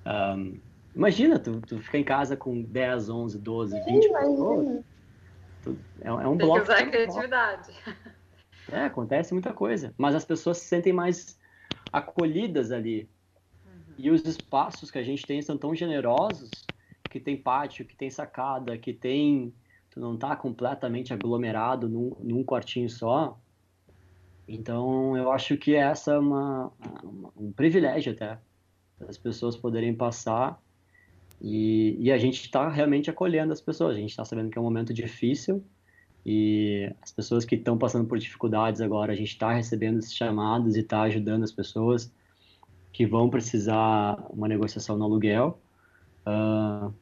Um, 0.07 0.59
imagina, 0.95 1.39
tu, 1.39 1.61
tu 1.61 1.79
fica 1.81 1.99
em 1.99 2.05
casa 2.05 2.37
com 2.37 2.63
10, 2.63 3.09
11, 3.11 3.39
12, 3.39 3.81
20 3.85 4.09
pessoas. 4.13 4.85
é, 6.01 6.09
é 6.09 6.13
um 6.13 6.37
Tem 6.37 6.47
bloco. 6.47 6.65
Que 6.65 6.73
usar 6.73 6.79
a 6.79 6.87
criatividade. 6.87 7.73
É, 8.71 8.85
acontece 8.85 9.35
muita 9.35 9.53
coisa. 9.53 9.93
Mas 9.99 10.15
as 10.15 10.25
pessoas 10.25 10.59
se 10.59 10.67
sentem 10.67 10.93
mais 10.93 11.39
acolhidas 11.93 12.73
ali. 12.73 13.09
E 13.99 14.11
os 14.11 14.25
espaços 14.25 14.91
que 14.91 14.99
a 14.99 15.03
gente 15.03 15.25
tem 15.25 15.41
são 15.43 15.57
tão 15.57 15.75
generosos 15.75 16.51
que 17.11 17.21
tem 17.21 17.37
pátio, 17.37 17.85
que 17.85 17.95
tem 17.95 18.11
sacada, 18.11 18.79
que 18.79 18.93
tem. 18.93 19.53
Tu 19.91 20.01
não 20.01 20.17
tá 20.17 20.35
completamente 20.35 21.13
aglomerado 21.13 21.89
num, 21.89 22.17
num 22.21 22.43
quartinho 22.43 22.89
só. 22.89 23.39
Então, 24.49 25.17
eu 25.17 25.31
acho 25.31 25.57
que 25.57 25.75
essa 25.75 26.15
é 26.15 26.19
uma, 26.19 26.73
uma 27.05 27.33
um 27.37 27.53
privilégio 27.53 28.13
até, 28.13 28.39
as 29.07 29.19
pessoas 29.19 29.57
poderem 29.57 29.95
passar 29.95 30.61
e, 31.41 31.97
e 31.99 32.11
a 32.11 32.19
gente 32.19 32.43
está 32.43 32.69
realmente 32.69 33.11
acolhendo 33.11 33.53
as 33.53 33.61
pessoas. 33.61 33.97
A 33.97 34.01
gente 34.01 34.11
está 34.11 34.25
sabendo 34.25 34.51
que 34.51 34.57
é 34.57 34.61
um 34.61 34.65
momento 34.65 34.95
difícil 34.95 35.63
e 36.25 36.91
as 37.03 37.11
pessoas 37.13 37.45
que 37.45 37.57
estão 37.57 37.77
passando 37.77 38.07
por 38.07 38.19
dificuldades 38.19 38.81
agora, 38.81 39.13
a 39.13 39.17
gente 39.17 39.33
está 39.33 39.53
recebendo 39.53 39.99
esses 39.99 40.15
chamados 40.15 40.77
e 40.77 40.81
está 40.81 41.03
ajudando 41.03 41.43
as 41.43 41.53
pessoas 41.53 42.13
que 42.93 43.07
vão 43.07 43.31
precisar 43.31 44.19
uma 44.31 44.47
negociação 44.47 44.97
no 44.97 45.05
aluguel, 45.05 45.59
uh, 46.27 46.93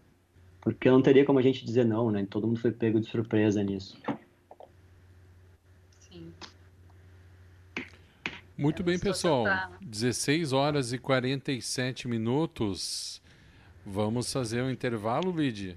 porque 0.60 0.90
não 0.90 1.02
teria 1.02 1.24
como 1.24 1.38
a 1.38 1.42
gente 1.42 1.64
dizer 1.64 1.84
não, 1.84 2.10
né? 2.10 2.26
Todo 2.30 2.46
mundo 2.46 2.60
foi 2.60 2.70
pego 2.70 3.00
de 3.00 3.06
surpresa 3.06 3.62
nisso. 3.62 4.00
Sim. 5.98 6.32
Muito 8.56 8.82
bem, 8.82 8.98
pessoal. 8.98 9.44
16 9.80 10.52
horas 10.52 10.92
e 10.92 10.98
47 10.98 12.06
minutos. 12.06 13.20
Vamos 13.84 14.32
fazer 14.32 14.62
um 14.62 14.70
intervalo, 14.70 15.32
Lid? 15.32 15.76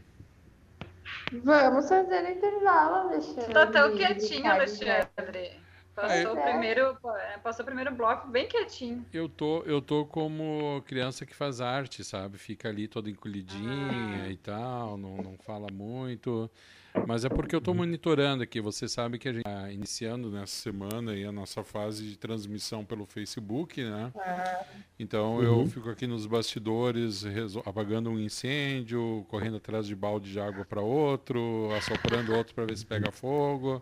Vamos 1.44 1.90
fazer 1.90 2.24
um 2.24 2.32
intervalo, 2.32 3.10
Alexandre. 3.10 3.54
Tá 3.54 3.66
tão 3.68 3.96
quietinho, 3.96 4.52
Alexandre. 4.52 5.63
Passou, 5.96 6.34
o 6.34 6.38
É. 6.40 6.52
primeiro, 6.52 6.98
passou 7.44 7.64
o 7.64 7.66
primeiro 7.66 7.94
bloco 7.96 8.28
bem 8.28 8.48
quietinho. 8.48 9.06
Eu 9.14 9.30
tô, 9.30 9.62
eu 9.64 9.82
tô 9.82 10.06
como 10.06 10.82
criança 10.88 11.26
que 11.26 11.36
faz 11.36 11.62
arte, 11.62 12.04
sabe? 12.04 12.38
Fica 12.38 12.68
ali 12.70 12.88
toda 12.88 13.10
encolhidinha 13.10 14.28
e 14.30 14.36
tal, 14.38 14.98
não, 14.98 15.18
não 15.22 15.38
fala 15.38 15.68
muito. 15.72 16.50
Mas 17.06 17.24
é 17.26 17.30
porque 17.30 17.56
eu 17.56 17.62
tô 17.62 17.74
monitorando 17.74 18.42
aqui. 18.44 18.60
Você 18.62 18.88
sabe 18.88 19.20
que 19.20 19.28
a 19.30 19.34
gente 19.34 19.44
tá 19.44 19.72
iniciando 19.72 20.32
nessa 20.32 20.54
semana 20.56 21.12
aí 21.12 21.26
a 21.26 21.32
nossa 21.32 21.64
fase 21.64 22.04
de 22.08 22.18
transmissão 22.18 22.84
pelo 22.86 23.06
Facebook, 23.06 23.84
né? 23.84 24.12
Então 25.00 25.44
eu 25.44 25.58
Uhum. 25.58 25.66
fico 25.68 25.90
aqui 25.90 26.08
nos 26.08 26.26
bastidores 26.26 27.24
apagando 27.66 28.10
um 28.10 28.20
incêndio, 28.20 29.26
correndo 29.30 29.58
atrás 29.58 29.86
de 29.86 29.96
balde 29.96 30.32
de 30.32 30.40
água 30.40 30.64
para 30.66 30.82
outro, 30.82 31.70
assoprando 31.76 32.34
outro 32.34 32.56
para 32.56 32.66
ver 32.66 32.78
se 32.78 32.86
pega 32.86 33.12
fogo. 33.12 33.82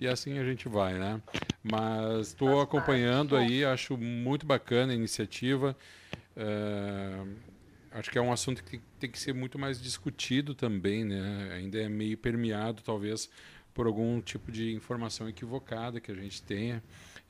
E 0.00 0.06
assim 0.06 0.38
a 0.38 0.44
gente 0.44 0.68
vai, 0.68 0.94
né? 0.94 1.20
Mas 1.62 2.28
estou 2.28 2.60
acompanhando 2.60 3.36
aí, 3.36 3.64
acho 3.64 3.96
muito 3.96 4.46
bacana 4.46 4.92
a 4.92 4.96
iniciativa. 4.96 5.76
É, 6.36 7.24
acho 7.90 8.10
que 8.10 8.18
é 8.18 8.22
um 8.22 8.32
assunto 8.32 8.62
que 8.62 8.70
tem, 8.70 8.82
tem 9.00 9.10
que 9.10 9.18
ser 9.18 9.34
muito 9.34 9.58
mais 9.58 9.80
discutido 9.82 10.54
também, 10.54 11.04
né? 11.04 11.50
Ainda 11.54 11.78
é 11.78 11.88
meio 11.88 12.16
permeado, 12.16 12.82
talvez, 12.82 13.28
por 13.74 13.86
algum 13.86 14.20
tipo 14.20 14.52
de 14.52 14.72
informação 14.72 15.28
equivocada 15.28 16.00
que 16.00 16.12
a 16.12 16.14
gente 16.14 16.42
tenha. 16.42 16.82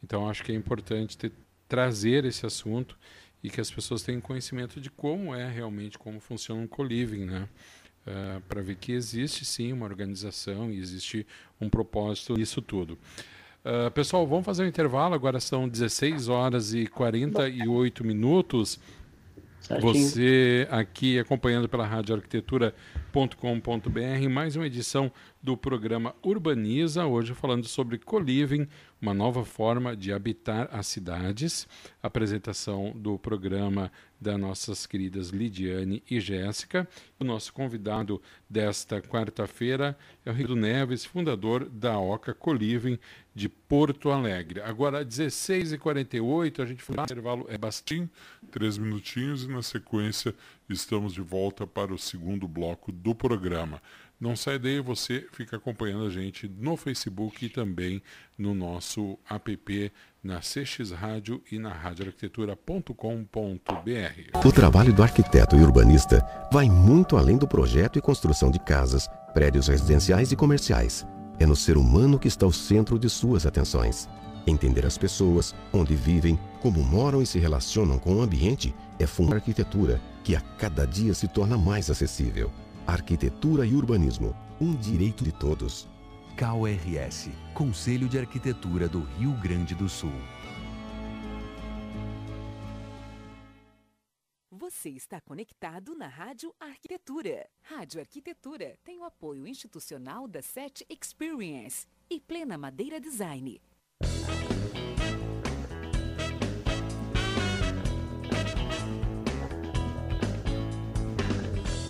Então 0.02 0.28
acho 0.28 0.44
que 0.44 0.52
é 0.52 0.54
importante 0.54 1.16
ter, 1.16 1.32
trazer 1.66 2.24
esse 2.24 2.44
assunto 2.44 2.98
e 3.42 3.48
que 3.48 3.60
as 3.60 3.70
pessoas 3.70 4.02
tenham 4.02 4.20
conhecimento 4.20 4.80
de 4.80 4.90
como 4.90 5.34
é 5.34 5.48
realmente, 5.50 5.98
como 5.98 6.20
funciona 6.20 6.60
um 6.60 6.66
co-living, 6.66 7.24
né? 7.24 7.48
Para 8.48 8.62
ver 8.62 8.76
que 8.76 8.92
existe 8.92 9.44
sim 9.44 9.72
uma 9.72 9.84
organização 9.84 10.70
e 10.70 10.78
existe 10.78 11.26
um 11.61 11.68
propósito 11.68 12.34
nisso 12.34 12.62
tudo. 12.62 12.96
Ah, 13.64 13.90
pessoal, 13.90 14.26
vamos 14.26 14.46
fazer 14.46 14.64
um 14.64 14.66
intervalo. 14.66 15.14
Agora 15.14 15.40
são 15.40 15.68
16 15.68 16.28
horas 16.28 16.72
e 16.72 16.86
48 16.86 18.02
minutos. 18.02 18.80
Você 19.82 20.66
aqui 20.70 21.18
acompanhando 21.18 21.68
pela 21.68 21.84
Rádio 21.84 22.14
Arquitetura.com.br, 22.14 24.28
mais 24.30 24.56
uma 24.56 24.66
edição 24.66 25.12
do 25.42 25.59
programa 25.59 26.14
Urbaniza, 26.22 27.04
hoje 27.04 27.34
falando 27.34 27.66
sobre 27.66 27.98
co-living, 27.98 28.66
uma 29.02 29.12
nova 29.12 29.44
forma 29.44 29.94
de 29.94 30.11
habitar 30.11 30.70
as 30.72 30.86
cidades. 30.86 31.68
Apresentação 32.02 32.94
do 32.96 33.18
programa 33.18 33.92
das 34.20 34.38
nossas 34.38 34.86
queridas 34.86 35.28
Lidiane 35.28 36.02
e 36.10 36.20
Jéssica. 36.20 36.88
O 37.18 37.24
nosso 37.24 37.52
convidado 37.52 38.20
desta 38.48 39.00
quarta-feira 39.00 39.96
é 40.24 40.30
o 40.30 40.32
Ricardo 40.32 40.56
Neves, 40.56 41.04
fundador 41.04 41.68
da 41.68 41.98
Oca 41.98 42.34
Co-living 42.34 42.98
de 43.34 43.48
Porto 43.48 44.10
Alegre. 44.10 44.60
Agora, 44.60 45.04
16h48, 45.04 46.60
a 46.60 46.66
gente 46.66 46.82
foi 46.82 46.96
intervalo 47.00 47.46
é 47.48 47.56
bastante. 47.56 48.10
Três 48.50 48.76
minutinhos 48.76 49.44
e 49.44 49.48
na 49.48 49.62
sequência 49.62 50.34
estamos 50.68 51.14
de 51.14 51.20
volta 51.20 51.66
para 51.66 51.94
o 51.94 51.98
segundo 51.98 52.48
bloco 52.48 52.90
do 52.90 53.14
programa. 53.14 53.80
Não 54.20 54.34
sai 54.34 54.58
daí, 54.58 54.80
você 54.80 55.28
fica 55.32 55.56
acompanhando 55.56 56.06
a 56.06 56.10
gente 56.10 56.48
no 56.48 56.76
Facebook 56.76 57.46
e 57.46 57.48
também 57.48 58.02
no 58.36 58.52
nosso 58.52 59.16
app 59.30 59.92
na 60.22 60.40
CX 60.40 60.90
Rádio 60.90 61.40
e 61.52 61.58
na 61.58 61.72
radioarquitetura.com.br. 61.72 64.44
O 64.44 64.52
trabalho 64.52 64.92
do 64.92 65.04
arquiteto 65.04 65.54
e 65.54 65.60
urbanista 65.60 66.20
vai 66.52 66.68
muito 66.68 67.16
além 67.16 67.38
do 67.38 67.46
projeto 67.46 67.96
e 67.96 68.02
construção 68.02 68.50
de 68.50 68.58
casas, 68.58 69.08
prédios 69.32 69.68
residenciais 69.68 70.32
e 70.32 70.36
comerciais. 70.36 71.06
É 71.38 71.46
no 71.46 71.54
ser 71.54 71.76
humano 71.76 72.18
que 72.18 72.26
está 72.26 72.44
o 72.44 72.52
centro 72.52 72.98
de 72.98 73.08
suas 73.08 73.46
atenções. 73.46 74.08
Entender 74.48 74.84
as 74.84 74.98
pessoas, 74.98 75.54
onde 75.72 75.94
vivem, 75.94 76.36
como 76.60 76.82
moram 76.82 77.22
e 77.22 77.26
se 77.26 77.38
relacionam 77.38 78.00
com 78.00 78.16
o 78.16 78.22
ambiente 78.22 78.74
é 78.98 79.06
fundar 79.06 79.34
a 79.34 79.36
arquitetura, 79.36 80.00
que 80.24 80.34
a 80.34 80.40
cada 80.40 80.84
dia 80.84 81.14
se 81.14 81.28
torna 81.28 81.56
mais 81.56 81.88
acessível. 81.88 82.50
Arquitetura 82.89 83.66
e 83.66 83.74
urbanismo, 83.74 84.34
um 84.59 84.74
direito 84.74 85.22
de 85.22 85.30
todos. 85.30 85.86
KRS, 86.34 87.30
Conselho 87.53 88.09
de 88.09 88.18
Arquitetura 88.18 88.89
do 88.89 89.03
Rio 89.03 89.32
Grande 89.32 89.74
do 89.74 89.91
Sul. 89.91 90.11
Você 94.51 94.89
está 94.89 95.20
conectado 95.20 95.95
na 95.95 96.09
Rádio 96.09 96.55
Arquitetura. 96.59 97.47
Rádio 97.61 98.01
Arquitetura 98.01 98.78
tem 98.82 98.99
o 98.99 99.05
apoio 99.05 99.47
institucional 99.47 100.26
da 100.26 100.41
SET 100.41 100.82
Experience 100.89 101.86
e 102.09 102.18
Plena 102.18 102.57
Madeira 102.57 102.99
Design. 102.99 103.61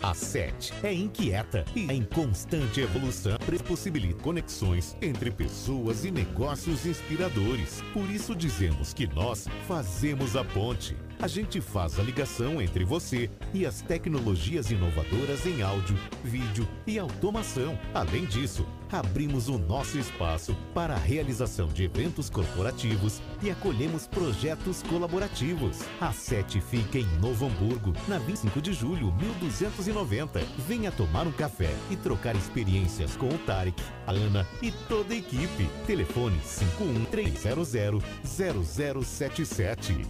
A 0.09 0.15
SET 0.15 0.73
é 0.83 0.91
inquieta 0.91 1.67
e 1.77 1.93
em 1.93 2.03
constante 2.03 2.81
evolução 2.81 3.37
possibilita 3.67 4.23
conexões 4.23 4.97
entre 5.03 5.31
pessoas 5.31 6.03
e 6.03 6.11
negócios 6.11 6.87
inspiradores. 6.87 7.83
Por 7.93 8.09
isso 8.11 8.35
dizemos 8.35 8.95
que 8.95 9.07
nós 9.07 9.47
fazemos 9.67 10.35
a 10.35 10.43
ponte. 10.43 10.97
A 11.21 11.27
gente 11.27 11.61
faz 11.61 11.99
a 11.99 12.03
ligação 12.03 12.62
entre 12.62 12.85
você 12.85 13.29
e 13.53 13.66
as 13.66 13.83
tecnologias 13.83 14.71
inovadoras 14.71 15.45
em 15.47 15.62
áudio, 15.62 15.99
vídeo 16.23 16.66
e 16.87 16.97
automação. 16.97 17.77
Além 17.93 18.25
disso, 18.25 18.64
abrimos 18.91 19.49
o 19.49 19.59
nosso 19.59 19.99
espaço 19.99 20.57
para 20.73 20.95
a 20.95 20.99
realização 20.99 21.66
de 21.66 21.83
eventos 21.83 22.31
corporativos 22.31 23.21
e 23.43 23.51
acolhemos 23.51 24.07
projetos 24.07 24.81
colaborativos. 24.85 25.81
A 26.01 26.12
SET 26.12 26.61
fica 26.61 26.99
em 26.99 27.07
Novo 27.21 27.47
Hamburgo, 27.47 27.93
na 28.07 28.19
25 28.19 28.62
de 28.62 28.73
julho, 28.73 29.12
1290. 29.14 30.41
Venha 30.69 30.93
tomar 30.93 31.27
um 31.27 31.33
café 31.33 31.75
e 31.91 31.97
trocar 31.97 32.37
experiências 32.37 33.16
com 33.16 33.27
o 33.29 33.39
Tarek, 33.39 33.83
a 34.07 34.12
Ana 34.12 34.47
e 34.62 34.71
toda 34.71 35.14
a 35.14 35.16
equipe. 35.16 35.69
Telefone 35.85 36.39
51300 36.39 38.05
0077. 38.25 40.07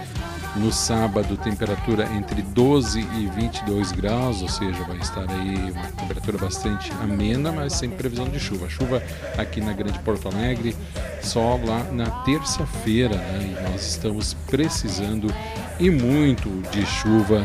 No 0.55 0.71
sábado, 0.71 1.37
temperatura 1.37 2.05
entre 2.13 2.41
12 2.41 2.99
e 2.99 3.27
22 3.27 3.93
graus, 3.93 4.41
ou 4.41 4.49
seja, 4.49 4.83
vai 4.83 4.97
estar 4.97 5.25
aí 5.31 5.71
uma 5.71 5.87
temperatura 5.87 6.37
bastante 6.37 6.91
amena, 7.01 7.53
mas 7.53 7.73
sem 7.73 7.89
previsão 7.89 8.27
de 8.27 8.37
chuva. 8.37 8.69
Chuva 8.69 9.01
aqui 9.37 9.61
na 9.61 9.71
Grande 9.71 9.97
Porto 9.99 10.27
Alegre, 10.27 10.75
só 11.21 11.55
lá 11.55 11.85
na 11.91 12.09
terça-feira, 12.25 13.15
né? 13.15 13.55
E 13.57 13.71
nós 13.71 13.87
estamos 13.87 14.33
precisando 14.45 15.33
e 15.79 15.89
muito 15.89 16.49
de 16.69 16.85
chuva 16.85 17.43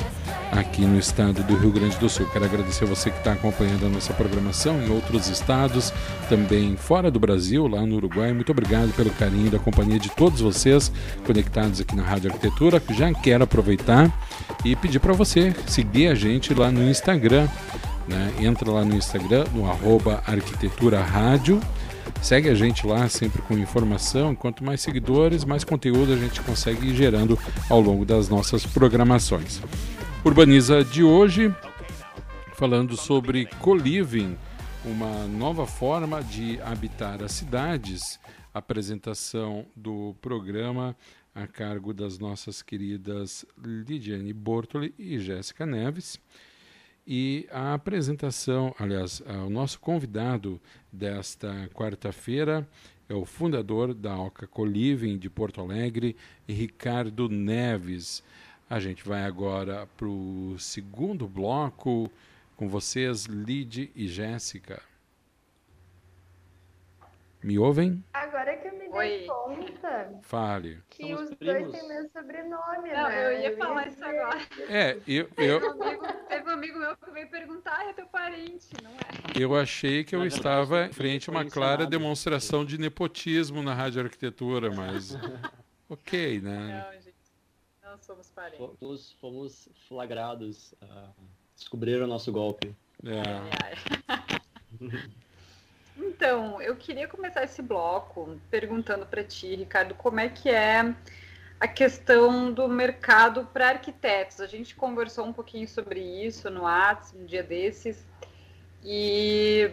aqui 0.53 0.83
no 0.83 0.99
estado 0.99 1.43
do 1.43 1.57
Rio 1.57 1.71
Grande 1.71 1.97
do 1.99 2.09
Sul. 2.09 2.27
Quero 2.33 2.45
agradecer 2.45 2.85
você 2.85 3.11
que 3.11 3.19
está 3.19 3.33
acompanhando 3.33 3.87
a 3.87 3.89
nossa 3.89 4.13
programação 4.13 4.81
em 4.83 4.91
outros 4.91 5.29
estados, 5.29 5.93
também 6.29 6.77
fora 6.77 7.11
do 7.11 7.19
Brasil, 7.19 7.67
lá 7.67 7.85
no 7.85 7.97
Uruguai. 7.97 8.33
Muito 8.33 8.53
obrigado 8.53 8.93
pelo 8.95 9.11
carinho 9.11 9.51
da 9.51 9.59
companhia 9.59 9.99
de 9.99 10.11
todos 10.11 10.41
vocês 10.41 10.93
conectados 11.25 11.81
aqui 11.81 11.97
na 11.97 12.03
Rádio 12.03 12.31
Arquitetura. 12.31 12.83
Já 12.91 13.13
quero 13.13 13.45
aproveitar 13.45 14.13
e 14.65 14.77
pedir 14.77 14.99
para 14.99 15.13
você 15.13 15.55
seguir 15.67 16.09
a 16.09 16.15
gente 16.15 16.55
lá 16.55 16.71
no 16.71 16.83
Instagram. 16.89 17.49
Né? 18.09 18.33
Entra 18.41 18.71
lá 18.71 18.85
no 18.85 18.95
Instagram, 18.95 19.45
no 19.53 19.69
arroba 19.69 20.23
Arquitetura 20.27 21.03
Rádio. 21.03 21.61
Segue 22.23 22.49
a 22.49 22.55
gente 22.55 22.87
lá 22.87 23.09
sempre 23.09 23.43
com 23.43 23.55
informação. 23.59 24.35
Quanto 24.35 24.65
mais 24.65 24.81
seguidores, 24.81 25.45
mais 25.45 25.65
conteúdo 25.65 26.13
a 26.13 26.17
gente 26.17 26.41
consegue 26.41 26.89
ir 26.89 26.95
gerando 26.95 27.39
ao 27.69 27.81
longo 27.81 28.05
das 28.05 28.29
nossas 28.29 28.65
programações. 28.65 29.61
Urbaniza 30.27 30.83
de 30.83 31.05
hoje, 31.05 31.55
falando 32.55 32.97
sobre 32.97 33.47
co-living, 33.61 34.37
uma 34.85 35.25
nova 35.29 35.69
forma 35.69 36.21
de 36.21 36.61
habitar 36.63 37.23
as 37.23 37.31
cidades. 37.31 38.19
Apresentação 38.53 39.65
do 39.77 40.17
programa 40.21 40.97
a 41.33 41.47
cargo 41.47 41.95
das 41.95 42.19
nossas 42.19 42.61
queridas 42.61 43.47
Lidiane 43.57 44.33
Bortoli 44.33 44.93
e 44.99 45.17
Jéssica 45.21 45.65
Neves. 45.65 46.19
E 47.07 47.47
a 47.53 47.75
apresentação, 47.75 48.75
aliás, 48.81 49.23
o 49.47 49.49
nosso 49.49 49.79
convidado 49.79 50.61
desta 50.93 51.71
quarta-feira 51.73 52.69
é 53.09 53.15
o 53.15 53.25
fundador 53.25 53.95
da 53.95 54.19
Oca 54.19 54.45
Coliving 54.45 55.19
de 55.19 55.31
Porto 55.31 55.61
Alegre, 55.61 56.17
Ricardo 56.49 57.29
Neves. 57.29 58.25
A 58.69 58.81
gente 58.81 59.07
vai 59.07 59.23
agora 59.23 59.87
para 59.97 60.09
o 60.09 60.59
segundo 60.59 61.29
bloco 61.29 62.11
com 62.57 62.69
vocês, 62.69 63.27
Lid 63.27 63.93
e 63.95 64.09
Jéssica. 64.09 64.83
Me 67.41 67.61
ouvem? 67.61 68.03
Agora 68.13 68.57
que 68.57 68.67
eu 68.67 68.73
me 68.73 68.79
dei 68.79 68.89
Oi. 68.91 69.27
conta. 69.29 70.19
Fale. 70.23 70.81
Que 70.91 71.03
Somos 71.15 71.31
os 71.31 71.35
primos. 71.37 71.71
dois 71.71 71.79
têm 71.79 71.89
meu 71.89 72.09
sobrenome, 72.09 72.91
Não, 72.91 73.09
né? 73.09 73.27
eu 73.27 73.41
ia 73.41 73.57
falar 73.57 73.87
isso 73.87 74.05
agora. 74.05 74.41
É, 74.69 74.99
eu. 75.07 75.29
eu... 75.37 75.61
Teve, 75.61 75.67
um 75.67 75.83
amigo, 75.83 76.07
teve 76.29 76.51
um 76.51 76.53
amigo 76.53 76.79
meu 76.81 76.97
que 76.97 77.11
veio 77.13 77.31
perguntar, 77.31 77.79
ah, 77.79 77.89
é 77.89 77.93
teu 77.93 78.07
parente, 78.07 78.67
não 78.83 78.91
é? 78.91 79.41
Eu 79.41 79.55
achei 79.55 80.03
que 80.03 80.17
eu 80.17 80.27
estava 80.27 80.87
em 80.87 80.93
frente 80.93 81.31
a 81.31 81.33
uma 81.33 81.45
clara 81.45 81.87
demonstração 81.87 82.65
de 82.65 82.79
nepotismo 82.79 83.63
na 83.63 83.75
Rádio 83.75 84.03
Arquitetura, 84.03 84.73
mas. 84.73 85.17
ok, 85.89 86.41
né? 86.41 86.85
Não, 86.85 87.01
gente 87.01 87.06
não 87.97 88.03
somos 88.03 88.31
parentes. 88.31 88.59
Fomos, 88.79 89.13
fomos 89.21 89.69
flagrados. 89.89 90.75
Uh, 90.83 91.11
descobriram 91.57 92.05
o 92.05 92.09
nosso 92.09 92.31
golpe. 92.31 92.75
É. 93.05 93.75
então, 95.97 96.61
eu 96.61 96.77
queria 96.77 97.09
começar 97.09 97.43
esse 97.45 97.63
bloco 97.63 98.39
perguntando 98.51 99.07
para 99.07 99.25
ti, 99.25 99.55
Ricardo, 99.55 99.95
como 99.95 100.21
é 100.21 100.29
que 100.29 100.51
é 100.51 100.95
a 101.59 101.67
questão 101.67 102.53
do 102.53 102.69
mercado 102.69 103.47
para 103.47 103.71
arquitetos. 103.71 104.41
A 104.41 104.47
gente 104.47 104.75
conversou 104.75 105.25
um 105.25 105.33
pouquinho 105.33 105.67
sobre 105.67 106.01
isso 106.01 106.51
no 106.51 106.65
Whats, 106.65 107.15
um 107.15 107.25
dia 107.25 107.43
desses, 107.43 108.07
e 108.85 109.71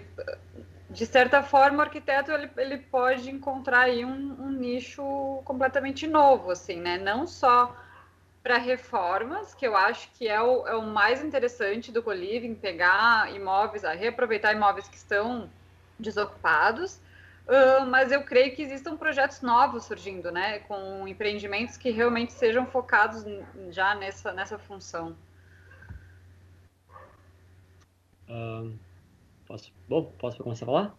de 0.89 1.05
certa 1.05 1.43
forma 1.43 1.79
o 1.79 1.81
arquiteto 1.81 2.31
ele, 2.31 2.49
ele 2.55 2.77
pode 2.77 3.29
encontrar 3.29 3.81
aí 3.81 4.05
um, 4.05 4.41
um 4.41 4.51
nicho 4.51 5.41
completamente 5.43 6.07
novo, 6.07 6.51
assim, 6.51 6.79
né? 6.79 6.97
Não 6.97 7.27
só 7.27 7.75
para 8.43 8.57
reformas, 8.57 9.55
que 9.55 9.65
eu 9.65 9.75
acho 9.75 10.11
que 10.11 10.27
é 10.27 10.41
o, 10.41 10.67
é 10.67 10.75
o 10.75 10.85
mais 10.85 11.23
interessante 11.23 11.93
do 11.93 12.03
co-living, 12.03 12.53
pegar 12.53 13.33
imóveis, 13.33 13.83
reaproveitar 13.83 14.53
imóveis 14.53 14.85
que 14.89 14.97
estão 14.97 15.49
desocupados, 15.97 16.99
uh, 17.47 17.85
mas 17.87 18.11
eu 18.11 18.21
creio 18.23 18.53
que 18.53 18.61
existam 18.61 18.97
projetos 18.97 19.41
novos 19.41 19.85
surgindo, 19.85 20.29
né, 20.29 20.59
com 20.59 21.07
empreendimentos 21.07 21.77
que 21.77 21.89
realmente 21.89 22.33
sejam 22.33 22.65
focados 22.65 23.23
já 23.69 23.95
nessa, 23.95 24.33
nessa 24.33 24.59
função. 24.59 25.15
Uh, 28.27 28.77
posso, 29.45 29.71
bom, 29.87 30.11
posso 30.19 30.43
começar 30.43 30.65
a 30.65 30.67
falar? 30.67 30.95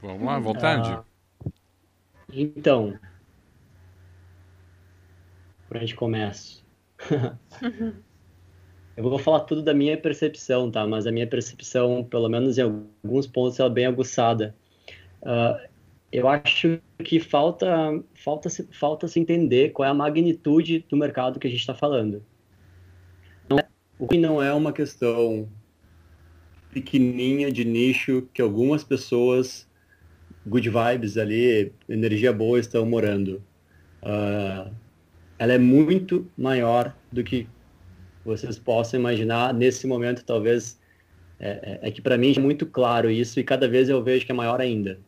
Vamos 0.00 0.22
lá, 0.22 0.38
vontade. 0.38 0.92
Uh, 0.92 1.52
então, 2.32 2.96
por 5.68 5.76
onde 5.76 5.94
começo? 5.94 6.64
eu 8.96 9.02
vou 9.02 9.18
falar 9.18 9.40
tudo 9.40 9.62
da 9.62 9.74
minha 9.74 9.96
percepção, 9.96 10.70
tá? 10.70 10.86
Mas 10.86 11.06
a 11.06 11.12
minha 11.12 11.26
percepção, 11.26 12.04
pelo 12.04 12.28
menos 12.28 12.58
em 12.58 12.62
alguns 12.62 13.26
pontos, 13.26 13.58
ela 13.58 13.70
é 13.70 13.72
bem 13.72 13.86
aguçada. 13.86 14.54
Uh, 15.22 15.68
eu 16.12 16.28
acho 16.28 16.80
que 17.04 17.20
falta, 17.20 18.02
falta, 18.14 18.48
falta 18.70 19.08
se 19.08 19.20
entender 19.20 19.70
qual 19.70 19.86
é 19.86 19.90
a 19.90 19.94
magnitude 19.94 20.84
do 20.88 20.96
mercado 20.96 21.38
que 21.38 21.46
a 21.46 21.50
gente 21.50 21.60
está 21.60 21.74
falando. 21.74 22.24
Não 23.48 23.58
é, 23.58 23.66
o 23.98 24.06
que 24.06 24.16
não 24.16 24.42
é 24.42 24.52
uma 24.52 24.72
questão 24.72 25.48
pequenininha 26.70 27.50
de 27.50 27.64
nicho 27.64 28.28
que 28.32 28.40
algumas 28.40 28.84
pessoas, 28.84 29.68
good 30.46 30.70
vibes 30.70 31.16
ali, 31.16 31.72
energia 31.88 32.32
boa, 32.32 32.58
estão 32.58 32.86
morando. 32.86 33.42
Uh, 34.02 34.70
ela 35.38 35.52
é 35.52 35.58
muito 35.58 36.26
maior 36.36 36.94
do 37.12 37.22
que 37.22 37.46
vocês 38.24 38.58
possam 38.58 38.98
imaginar 38.98 39.54
nesse 39.54 39.86
momento, 39.86 40.24
talvez. 40.24 40.78
É, 41.38 41.78
é, 41.82 41.88
é 41.88 41.90
que 41.90 42.00
para 42.00 42.16
mim 42.16 42.32
é 42.34 42.40
muito 42.40 42.64
claro 42.64 43.10
isso 43.10 43.38
e 43.38 43.44
cada 43.44 43.68
vez 43.68 43.90
eu 43.90 44.02
vejo 44.02 44.24
que 44.24 44.32
é 44.32 44.34
maior 44.34 44.60
ainda. 44.60 44.98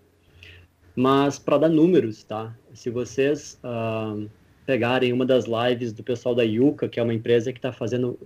Mas 0.94 1.38
para 1.38 1.58
dar 1.58 1.68
números, 1.68 2.22
tá? 2.22 2.54
Se 2.74 2.90
vocês 2.90 3.58
uh, 3.64 4.28
pegarem 4.66 5.12
uma 5.12 5.24
das 5.24 5.46
lives 5.46 5.92
do 5.92 6.02
pessoal 6.02 6.34
da 6.34 6.42
Yuka, 6.42 6.88
que 6.88 7.00
é 7.00 7.02
uma 7.02 7.14
empresa 7.14 7.52
que 7.52 7.58
está 7.58 7.72
fazendo 7.72 8.18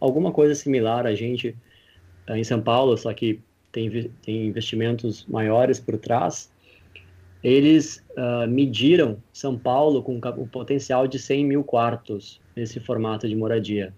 alguma 0.00 0.32
coisa 0.32 0.54
similar 0.54 1.06
a 1.06 1.14
gente 1.14 1.54
uh, 2.28 2.34
em 2.34 2.44
São 2.44 2.62
Paulo, 2.62 2.96
só 2.96 3.12
que 3.12 3.40
tem, 3.70 4.10
tem 4.22 4.46
investimentos 4.46 5.26
maiores 5.26 5.78
por 5.80 5.98
trás, 5.98 6.50
eles 7.44 8.02
uh, 8.16 8.48
mediram 8.48 9.18
São 9.30 9.58
Paulo 9.58 10.02
com 10.02 10.16
o 10.16 10.48
potencial 10.48 11.06
de 11.06 11.18
100 11.18 11.44
mil 11.44 11.62
quartos 11.62 12.40
nesse 12.56 12.80
formato 12.80 13.28
de 13.28 13.36
moradia. 13.36 13.94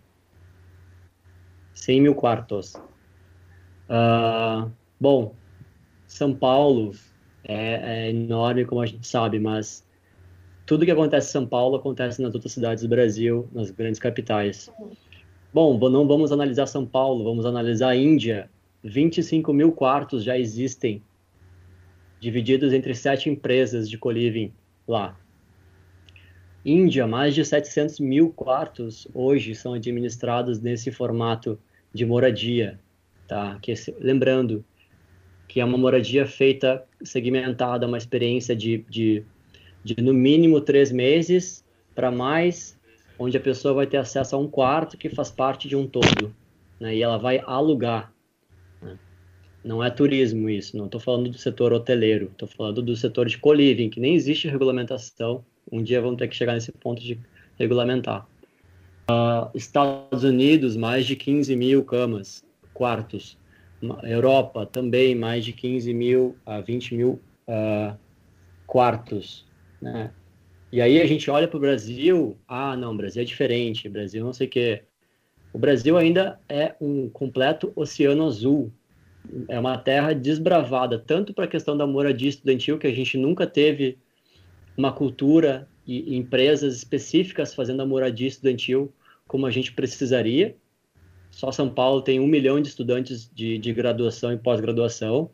100 1.73 2.01
mil 2.01 2.15
quartos. 2.17 2.75
Uh, 3.89 4.69
bom, 4.99 5.33
São 6.09 6.35
Paulo 6.35 6.93
é, 7.45 8.07
é, 8.07 8.11
enorme, 8.11 8.65
como 8.65 8.81
a 8.81 8.87
gente 8.87 9.07
sabe, 9.07 9.39
mas 9.39 9.87
tudo 10.67 10.85
que 10.85 10.91
acontece 10.91 11.29
em 11.29 11.33
São 11.33 11.47
Paulo 11.47 11.77
acontece 11.77 12.21
nas 12.21 12.35
outras 12.35 12.53
cidades 12.53 12.83
do 12.83 12.89
Brasil, 12.89 13.49
nas 13.53 13.71
grandes 13.71 14.01
capitais. 14.01 14.73
Bom, 15.55 15.79
não 15.89 16.09
vamos 16.09 16.33
analisar 16.33 16.67
São 16.67 16.85
Paulo, 16.85 17.23
vamos 17.23 17.47
analisar 17.47 17.91
a 17.91 17.97
Índia. 17.97 18.51
25 18.83 19.53
mil 19.53 19.71
quartos 19.71 20.25
já 20.25 20.37
existem 20.37 21.01
divididos 22.27 22.73
entre 22.73 22.93
sete 22.93 23.31
empresas 23.31 23.89
de 23.89 23.97
co-living 23.97 24.53
lá. 24.87 25.17
Índia, 26.65 27.07
mais 27.07 27.37
de 27.37 27.45
700 27.45 28.01
mil 28.01 28.31
quartos 28.31 29.07
hoje 29.15 29.55
são 29.55 29.75
administrados 29.75 30.61
nesse 30.61 30.91
formato 30.91 31.57
de 31.95 32.05
moradia, 32.05 32.81
tá? 33.29 33.57
Que, 33.63 33.73
lembrando 34.01 34.65
que 35.47 35.61
é 35.61 35.65
uma 35.65 35.79
moradia 35.79 36.27
feita 36.27 36.85
segmentada, 37.01 37.87
uma 37.87 37.97
experiência 37.97 38.57
de, 38.57 38.85
de, 38.91 39.23
de 39.85 40.03
no 40.03 40.13
mínimo 40.13 40.61
três 40.61 40.91
meses 40.91 41.65
para 41.95 42.11
mais, 42.11 42.77
onde 43.17 43.37
a 43.37 43.41
pessoa 43.41 43.73
vai 43.73 43.87
ter 43.87 43.99
acesso 43.99 44.35
a 44.35 44.39
um 44.41 44.49
quarto 44.49 44.99
que 44.99 45.09
faz 45.09 45.31
parte 45.31 45.69
de 45.69 45.77
um 45.77 45.87
todo, 45.87 46.35
né? 46.81 46.93
E 46.97 47.05
ela 47.05 47.19
vai 47.19 47.41
alugar 47.47 48.13
não 49.67 49.83
é 49.83 49.91
turismo 49.91 50.49
isso, 50.49 50.77
não 50.77 50.87
estou 50.87 51.01
falando 51.01 51.29
do 51.29 51.37
setor 51.37 51.73
hoteleiro, 51.73 52.27
estou 52.27 52.47
falando 52.47 52.81
do 52.81 52.97
setor 52.97 53.27
de 53.27 53.37
co-living, 53.37 53.91
que 53.91 53.99
nem 53.99 54.15
existe 54.15 54.47
regulamentação. 54.47 55.45
Um 55.71 55.83
dia 55.83 56.01
vamos 56.01 56.19
ter 56.19 56.29
que 56.29 56.37
chegar 56.37 56.55
nesse 56.55 56.71
ponto 56.71 57.03
de 57.03 57.19
regulamentar. 57.59 58.29
Estados 59.55 60.23
Unidos, 60.23 60.77
mais 60.77 61.05
de 61.05 61.17
15 61.17 61.57
mil 61.57 61.85
camas, 61.85 62.45
quartos. 62.73 63.37
Europa 64.05 64.65
também, 64.65 65.15
mais 65.15 65.45
de 65.45 65.53
15 65.53 65.93
mil 65.93 66.37
a 66.47 66.61
20 66.61 66.95
mil 66.95 67.21
uh, 67.49 67.97
quartos. 68.67 69.47
Né? 69.83 70.13
E 70.73 70.81
aí 70.81 71.01
a 71.01 71.07
gente 71.07 71.31
olha 71.31 71.47
para 71.49 71.57
o 71.57 71.61
Brasil, 71.61 72.37
ah, 72.47 72.77
não, 72.77 72.97
Brasil 72.97 73.23
é 73.23 73.25
diferente, 73.25 73.89
Brasil 73.89 74.25
não 74.25 74.33
sei 74.33 74.47
o 74.47 74.51
quê. 74.51 74.83
O 75.53 75.59
Brasil 75.59 75.97
ainda 75.97 76.41
é 76.49 76.75
um 76.81 77.09
completo 77.09 77.73
oceano 77.75 78.27
azul. 78.27 78.73
É 79.49 79.59
uma 79.59 79.79
terra 79.79 80.15
desbravada, 80.15 80.99
tanto 80.99 81.35
para 81.35 81.45
a 81.45 81.49
questão 81.49 81.77
da 81.77 81.87
moradia 81.87 82.29
estudantil, 82.29 82.79
que 82.79 82.87
a 82.87 82.95
gente 82.95 83.17
nunca 83.17 83.47
teve 83.47 83.99
uma 84.77 84.93
cultura 84.93 85.69
e 85.87 86.17
empresas 86.17 86.77
específicas 86.77 87.55
fazendo 87.55 87.81
a 87.81 87.87
moradia 87.87 88.27
estudantil 88.27 88.93
como 89.27 89.47
a 89.47 89.51
gente 89.51 89.73
precisaria. 89.73 90.57
Só 91.31 91.53
São 91.53 91.69
Paulo 91.69 92.03
tem 92.03 92.19
um 92.19 92.27
milhão 92.27 92.61
de 92.61 92.69
estudantes 92.69 93.31
de, 93.33 93.59
de 93.59 93.73
graduação 93.73 94.33
e 94.33 94.39
pós-graduação. 94.39 95.31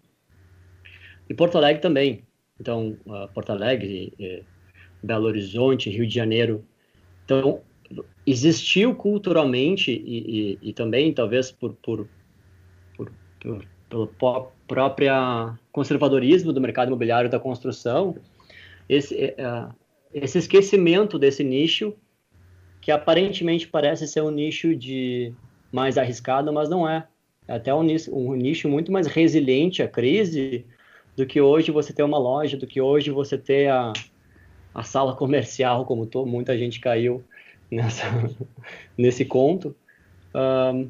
E 1.28 1.34
Porto 1.34 1.56
Alegre 1.56 1.80
também. 1.80 2.24
Então, 2.60 2.96
uh, 3.06 3.28
Porto 3.32 3.50
Alegre, 3.50 4.12
eh, 4.18 4.42
Belo 5.02 5.26
Horizonte, 5.26 5.90
Rio 5.90 6.06
de 6.06 6.14
Janeiro. 6.14 6.64
Então, 7.24 7.60
existiu 8.26 8.94
culturalmente 8.94 9.90
e, 9.90 10.58
e, 10.62 10.70
e 10.70 10.72
também, 10.72 11.12
talvez, 11.12 11.50
por, 11.50 11.74
por, 11.74 12.08
por, 12.96 13.12
por 13.40 13.64
pelo 13.92 14.06
próprio 14.66 15.12
conservadorismo 15.70 16.50
do 16.50 16.62
mercado 16.62 16.88
imobiliário 16.88 17.28
da 17.28 17.38
construção, 17.38 18.16
esse, 18.88 19.14
uh, 19.14 19.70
esse 20.14 20.38
esquecimento 20.38 21.18
desse 21.18 21.44
nicho, 21.44 21.92
que 22.80 22.90
aparentemente 22.90 23.68
parece 23.68 24.08
ser 24.08 24.22
um 24.22 24.30
nicho 24.30 24.74
de 24.74 25.34
mais 25.70 25.98
arriscado, 25.98 26.50
mas 26.54 26.70
não 26.70 26.88
é. 26.88 27.06
É 27.46 27.56
até 27.56 27.74
um 27.74 27.82
nicho, 27.82 28.16
um 28.16 28.34
nicho 28.34 28.66
muito 28.66 28.90
mais 28.90 29.06
resiliente 29.06 29.82
à 29.82 29.88
crise 29.88 30.64
do 31.14 31.26
que 31.26 31.38
hoje 31.38 31.70
você 31.70 31.92
ter 31.92 32.02
uma 32.02 32.18
loja, 32.18 32.56
do 32.56 32.66
que 32.66 32.80
hoje 32.80 33.10
você 33.10 33.36
ter 33.36 33.68
a, 33.68 33.92
a 34.74 34.82
sala 34.82 35.14
comercial, 35.16 35.84
como 35.84 36.06
tô, 36.06 36.24
muita 36.24 36.56
gente 36.56 36.80
caiu 36.80 37.22
nessa, 37.70 38.06
nesse 38.96 39.26
conto, 39.26 39.76
um, 40.34 40.88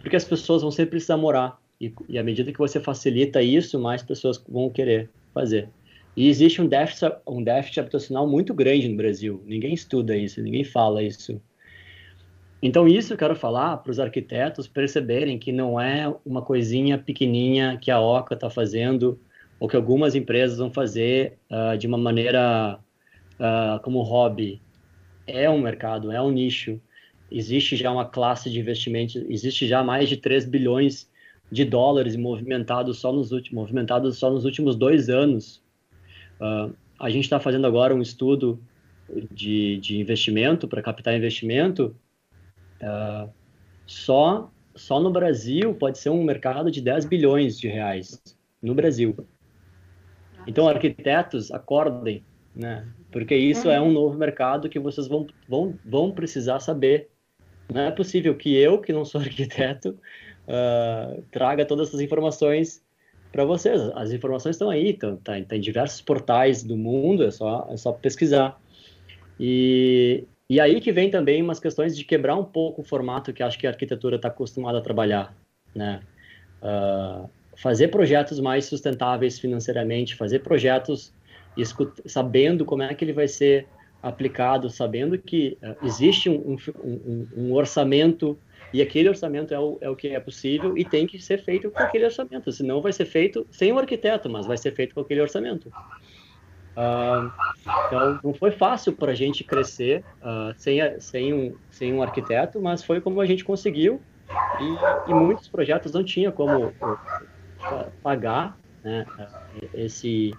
porque 0.00 0.16
as 0.16 0.24
pessoas 0.24 0.60
vão 0.60 0.70
sempre 0.70 0.90
precisar 0.90 1.16
morar. 1.16 1.58
E, 1.80 1.92
e 2.08 2.18
à 2.18 2.22
medida 2.22 2.52
que 2.52 2.58
você 2.58 2.80
facilita 2.80 3.42
isso, 3.42 3.78
mais 3.78 4.02
pessoas 4.02 4.42
vão 4.48 4.70
querer 4.70 5.10
fazer. 5.34 5.68
E 6.16 6.28
existe 6.28 6.62
um 6.62 6.66
déficit, 6.66 7.12
um 7.26 7.42
déficit 7.42 7.80
habitacional 7.80 8.26
muito 8.26 8.54
grande 8.54 8.88
no 8.88 8.96
Brasil. 8.96 9.42
Ninguém 9.46 9.74
estuda 9.74 10.16
isso, 10.16 10.40
ninguém 10.42 10.64
fala 10.64 11.02
isso. 11.02 11.40
Então, 12.62 12.88
isso 12.88 13.12
eu 13.12 13.18
quero 13.18 13.36
falar 13.36 13.76
para 13.76 13.90
os 13.90 14.00
arquitetos 14.00 14.66
perceberem 14.66 15.38
que 15.38 15.52
não 15.52 15.78
é 15.78 16.12
uma 16.24 16.40
coisinha 16.40 16.96
pequenininha 16.96 17.78
que 17.80 17.90
a 17.90 18.00
OCA 18.00 18.34
está 18.34 18.48
fazendo 18.48 19.20
ou 19.60 19.68
que 19.68 19.76
algumas 19.76 20.14
empresas 20.14 20.58
vão 20.58 20.70
fazer 20.70 21.38
uh, 21.50 21.76
de 21.76 21.86
uma 21.86 21.98
maneira 21.98 22.78
uh, 23.34 23.80
como 23.82 24.00
hobby. 24.00 24.60
É 25.26 25.50
um 25.50 25.60
mercado, 25.60 26.10
é 26.10 26.20
um 26.20 26.30
nicho. 26.30 26.80
Existe 27.30 27.76
já 27.76 27.90
uma 27.90 28.06
classe 28.06 28.50
de 28.50 28.58
investimento, 28.58 29.18
existe 29.28 29.66
já 29.66 29.82
mais 29.82 30.08
de 30.08 30.16
3 30.16 30.46
bilhões 30.46 31.10
de 31.50 31.64
dólares 31.64 32.16
movimentados 32.16 32.98
só 32.98 33.12
nos 33.12 33.32
últimos, 33.32 33.62
movimentados 33.62 34.18
só 34.18 34.30
nos 34.30 34.44
últimos 34.44 34.76
dois 34.76 35.08
anos. 35.08 35.62
Uh, 36.40 36.74
a 36.98 37.10
gente 37.10 37.24
está 37.24 37.38
fazendo 37.38 37.66
agora 37.66 37.94
um 37.94 38.02
estudo 38.02 38.60
de, 39.30 39.78
de 39.78 40.00
investimento, 40.00 40.66
para 40.66 40.82
captar 40.82 41.16
investimento. 41.16 41.94
Uh, 42.80 43.30
só, 43.86 44.50
só 44.74 45.00
no 45.00 45.10
Brasil 45.10 45.74
pode 45.74 45.98
ser 45.98 46.10
um 46.10 46.22
mercado 46.24 46.70
de 46.70 46.80
10 46.80 47.04
bilhões 47.04 47.58
de 47.58 47.68
reais. 47.68 48.20
No 48.60 48.74
Brasil. 48.74 49.14
Então, 50.46 50.68
arquitetos, 50.68 51.50
acordem, 51.52 52.24
né? 52.54 52.86
Porque 53.10 53.34
isso 53.34 53.70
é 53.70 53.80
um 53.80 53.92
novo 53.92 54.16
mercado 54.18 54.68
que 54.68 54.78
vocês 54.78 55.06
vão, 55.06 55.26
vão, 55.48 55.78
vão 55.84 56.10
precisar 56.10 56.60
saber. 56.60 57.08
Não 57.72 57.82
é 57.82 57.90
possível 57.90 58.34
que 58.34 58.54
eu, 58.54 58.80
que 58.80 58.92
não 58.92 59.04
sou 59.04 59.20
arquiteto, 59.22 59.98
uh, 60.48 61.22
traga 61.30 61.64
todas 61.64 61.88
essas 61.88 62.00
informações 62.00 62.82
para 63.32 63.44
vocês. 63.44 63.80
As 63.94 64.12
informações 64.12 64.56
estão 64.56 64.70
aí, 64.70 64.90
estão, 64.90 65.16
tá, 65.16 65.32
tá, 65.42 65.56
em 65.56 65.60
diversos 65.60 66.00
portais 66.00 66.62
do 66.62 66.76
mundo, 66.76 67.24
é 67.24 67.30
só, 67.30 67.68
é 67.70 67.76
só 67.76 67.92
pesquisar. 67.92 68.60
E, 69.38 70.24
e 70.48 70.60
aí 70.60 70.80
que 70.80 70.92
vem 70.92 71.10
também 71.10 71.42
umas 71.42 71.60
questões 71.60 71.96
de 71.96 72.04
quebrar 72.04 72.36
um 72.36 72.44
pouco 72.44 72.80
o 72.80 72.84
formato 72.84 73.32
que 73.32 73.42
acho 73.42 73.58
que 73.58 73.66
a 73.66 73.70
arquitetura 73.70 74.16
está 74.16 74.28
acostumada 74.28 74.78
a 74.78 74.80
trabalhar, 74.80 75.36
né? 75.74 76.00
Uh, 76.62 77.28
fazer 77.56 77.88
projetos 77.88 78.40
mais 78.40 78.66
sustentáveis 78.66 79.38
financeiramente, 79.38 80.14
fazer 80.14 80.40
projetos 80.40 81.12
sabendo 82.04 82.64
como 82.64 82.82
é 82.82 82.94
que 82.94 83.02
ele 83.04 83.14
vai 83.14 83.28
ser 83.28 83.66
aplicado, 84.02 84.68
sabendo 84.68 85.18
que 85.18 85.56
uh, 85.62 85.84
existe 85.84 86.28
um, 86.28 86.56
um, 86.84 87.28
um, 87.36 87.52
orçamento 87.54 88.38
e 88.72 88.82
aquele 88.82 89.08
orçamento 89.08 89.54
é 89.54 89.58
o, 89.58 89.78
é 89.80 89.88
o 89.88 89.96
que 89.96 90.08
é 90.08 90.20
possível 90.20 90.76
e 90.76 90.84
tem 90.84 91.06
que 91.06 91.18
ser 91.18 91.42
feito 91.42 91.70
com 91.70 91.78
aquele 91.78 92.04
orçamento, 92.04 92.50
senão 92.52 92.80
vai 92.80 92.92
ser 92.92 93.04
feito 93.04 93.46
sem 93.50 93.72
o 93.72 93.78
arquiteto, 93.78 94.28
mas 94.28 94.46
vai 94.46 94.56
ser 94.56 94.74
feito 94.74 94.94
com 94.94 95.00
aquele 95.00 95.20
orçamento. 95.20 95.72
Uh, 96.76 97.32
então, 97.86 98.20
não 98.22 98.34
foi 98.34 98.50
fácil 98.50 98.92
para 98.92 99.12
a 99.12 99.14
gente 99.14 99.42
crescer 99.42 100.04
uh, 100.20 100.52
sem, 100.58 100.78
sem, 101.00 101.32
um, 101.32 101.56
sem 101.70 101.94
um 101.94 102.02
arquiteto, 102.02 102.60
mas 102.60 102.84
foi 102.84 103.00
como 103.00 103.20
a 103.20 103.26
gente 103.26 103.44
conseguiu 103.44 104.00
e, 104.60 105.10
e 105.10 105.14
muitos 105.14 105.48
projetos 105.48 105.92
não 105.92 106.04
tinham 106.04 106.32
como 106.32 106.72
pagar 108.02 108.58
né, 108.84 109.06
esse, 109.72 110.34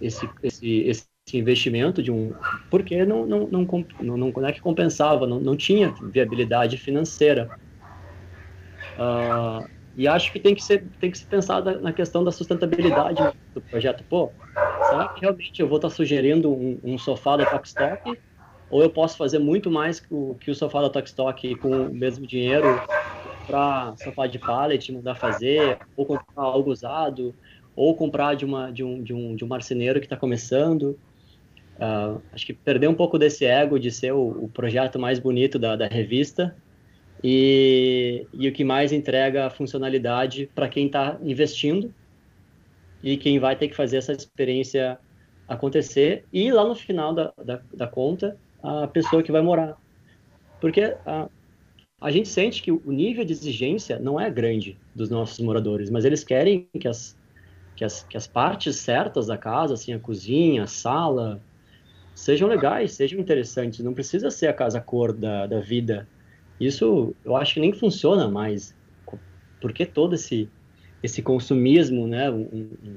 esse, 0.00 0.28
esse, 0.42 0.80
esse 0.80 1.15
investimento 1.32 2.02
de 2.02 2.12
um 2.12 2.32
porque 2.70 3.04
não 3.04 3.26
não, 3.26 3.48
não, 3.48 3.66
não, 4.00 4.16
não 4.16 4.46
é 4.46 4.52
que 4.52 4.60
compensava 4.60 5.26
não, 5.26 5.40
não 5.40 5.56
tinha 5.56 5.92
viabilidade 6.12 6.76
financeira. 6.76 7.50
Uh, 8.96 9.68
e 9.96 10.06
acho 10.06 10.32
que 10.32 10.38
tem 10.38 10.54
que 10.54 10.62
ser 10.62 10.86
tem 11.00 11.10
que 11.10 11.18
ser 11.18 11.26
pensado 11.26 11.80
na 11.80 11.92
questão 11.92 12.22
da 12.22 12.30
sustentabilidade 12.30 13.22
do 13.54 13.60
projeto. 13.62 14.04
Pô 14.08 14.30
será 14.88 15.08
que 15.08 15.20
realmente 15.22 15.60
eu 15.60 15.68
vou 15.68 15.76
estar 15.76 15.90
sugerindo 15.90 16.52
um, 16.52 16.78
um 16.82 16.98
sofá 16.98 17.36
da 17.36 17.46
Tokstok? 17.46 18.18
Ou 18.70 18.82
eu 18.82 18.90
posso 18.90 19.16
fazer 19.16 19.38
muito 19.38 19.70
mais 19.70 20.00
que 20.00 20.12
o, 20.12 20.34
que 20.40 20.50
o 20.50 20.54
sofá 20.54 20.82
da 20.82 20.90
Tokstok 20.90 21.54
com 21.56 21.86
o 21.86 21.94
mesmo 21.94 22.26
dinheiro 22.26 22.66
comprar 23.46 23.96
sofá 23.98 24.26
de 24.26 24.38
pallet, 24.38 24.92
mandar 24.92 25.14
fazer, 25.14 25.78
ou 25.96 26.04
comprar 26.04 26.42
algo 26.42 26.70
usado, 26.70 27.34
ou 27.76 27.94
comprar 27.96 28.34
de, 28.34 28.44
uma, 28.44 28.72
de, 28.72 28.82
um, 28.82 29.02
de, 29.02 29.14
um, 29.14 29.36
de 29.36 29.44
um 29.44 29.48
marceneiro 29.48 30.00
que 30.00 30.06
está 30.06 30.16
começando. 30.16 30.98
Uh, 31.76 32.20
acho 32.32 32.46
que 32.46 32.54
perder 32.54 32.88
um 32.88 32.94
pouco 32.94 33.18
desse 33.18 33.44
ego 33.44 33.78
de 33.78 33.90
ser 33.90 34.12
o, 34.12 34.44
o 34.44 34.48
projeto 34.48 34.98
mais 34.98 35.18
bonito 35.18 35.58
da, 35.58 35.76
da 35.76 35.86
revista. 35.86 36.56
E, 37.22 38.26
e 38.32 38.48
o 38.48 38.52
que 38.52 38.62
mais 38.62 38.92
entrega 38.92 39.50
funcionalidade 39.50 40.50
para 40.54 40.68
quem 40.68 40.86
está 40.86 41.18
investindo 41.22 41.92
e 43.02 43.16
quem 43.16 43.38
vai 43.38 43.56
ter 43.56 43.68
que 43.68 43.76
fazer 43.76 43.98
essa 43.98 44.12
experiência 44.12 44.98
acontecer. 45.48 46.24
E 46.32 46.50
lá 46.50 46.64
no 46.64 46.74
final 46.74 47.14
da, 47.14 47.32
da, 47.42 47.60
da 47.72 47.86
conta 47.86 48.36
a 48.62 48.86
pessoa 48.86 49.22
que 49.22 49.32
vai 49.32 49.42
morar. 49.42 49.76
Porque 50.60 50.84
uh, 50.84 51.30
a 52.00 52.10
gente 52.10 52.28
sente 52.28 52.62
que 52.62 52.70
o 52.70 52.82
nível 52.86 53.24
de 53.24 53.32
exigência 53.32 53.98
não 53.98 54.20
é 54.20 54.30
grande 54.30 54.76
dos 54.94 55.08
nossos 55.08 55.38
moradores, 55.40 55.90
mas 55.90 56.04
eles 56.04 56.24
querem 56.24 56.68
que 56.78 56.88
as, 56.88 57.16
que 57.74 57.84
as, 57.84 58.02
que 58.02 58.16
as 58.16 58.26
partes 58.26 58.76
certas 58.76 59.26
da 59.26 59.38
casa, 59.38 59.74
assim, 59.74 59.92
a 59.92 59.98
cozinha, 59.98 60.64
a 60.64 60.66
sala, 60.66 61.40
sejam 62.16 62.48
legais, 62.48 62.94
sejam 62.94 63.20
interessantes. 63.20 63.80
Não 63.80 63.94
precisa 63.94 64.30
ser 64.30 64.48
a 64.48 64.52
casa 64.52 64.80
cor 64.80 65.12
da, 65.12 65.46
da 65.46 65.60
vida. 65.60 66.08
Isso 66.58 67.14
eu 67.24 67.36
acho 67.36 67.54
que 67.54 67.60
nem 67.60 67.72
funciona 67.72 68.28
mais. 68.28 68.74
Porque 69.60 69.86
todo 69.86 70.14
esse, 70.14 70.48
esse 71.02 71.22
consumismo, 71.22 72.08
né? 72.08 72.30
Um, 72.30 72.42
um, 72.42 72.96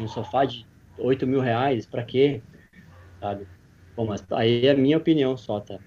um 0.00 0.08
sofá 0.08 0.44
de 0.44 0.66
8 0.98 1.26
mil 1.26 1.40
reais, 1.40 1.86
para 1.86 2.02
quê? 2.02 2.42
Sabe? 3.20 3.46
Bom, 3.96 4.06
mas 4.06 4.24
aí 4.30 4.66
é 4.66 4.72
a 4.72 4.76
minha 4.76 4.98
opinião 4.98 5.36
só, 5.36 5.60
tá? 5.60 5.78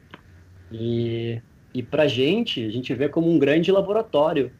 E 0.72 1.42
e 1.74 1.82
para 1.82 2.08
gente, 2.08 2.66
a 2.66 2.70
gente 2.70 2.94
vê 2.94 3.08
como 3.08 3.30
um 3.30 3.40
grande 3.40 3.72
laboratório 3.72 4.52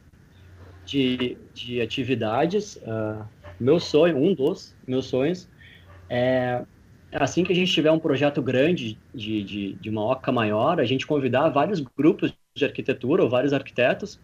de, 0.84 1.36
de 1.52 1.80
atividades. 1.80 2.76
Uh, 2.76 3.24
meu 3.60 3.78
sonho, 3.78 4.16
um 4.16 4.34
dos 4.34 4.74
meus 4.86 5.06
sonhos, 5.06 5.48
é 6.08 6.64
assim 7.12 7.44
que 7.44 7.52
a 7.52 7.54
gente 7.54 7.72
tiver 7.72 7.90
um 7.90 7.98
projeto 7.98 8.40
grande 8.40 8.98
de, 9.14 9.42
de, 9.42 9.72
de 9.74 9.90
uma 9.90 10.02
OCA 10.04 10.32
maior, 10.32 10.80
a 10.80 10.84
gente 10.84 11.06
convidar 11.06 11.48
vários 11.50 11.80
grupos 11.80 12.32
de 12.54 12.64
arquitetura 12.64 13.22
ou 13.22 13.28
vários 13.28 13.52
arquitetos 13.52 14.18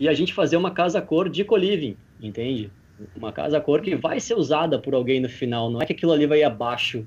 e 0.00 0.08
a 0.08 0.14
gente 0.14 0.32
fazer 0.32 0.56
uma 0.56 0.70
casa-cor 0.70 1.28
de 1.28 1.44
co-living, 1.44 1.96
entende? 2.20 2.70
Uma 3.14 3.32
casa-cor 3.32 3.82
que 3.82 3.94
vai 3.94 4.20
ser 4.20 4.34
usada 4.34 4.78
por 4.78 4.94
alguém 4.94 5.20
no 5.20 5.28
final, 5.28 5.70
não 5.70 5.80
é 5.82 5.86
que 5.86 5.92
aquilo 5.92 6.12
ali 6.12 6.26
vai 6.26 6.42
abaixo 6.42 7.06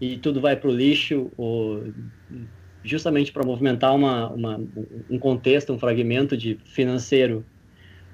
e 0.00 0.16
tudo 0.16 0.40
vai 0.40 0.56
para 0.56 0.68
o 0.68 0.72
lixo 0.72 1.30
ou 1.36 1.84
justamente 2.82 3.32
para 3.32 3.44
movimentar 3.44 3.94
uma, 3.94 4.28
uma, 4.30 4.60
um 5.10 5.18
contexto, 5.18 5.72
um 5.72 5.78
fragmento 5.78 6.36
de 6.36 6.58
financeiro, 6.64 7.44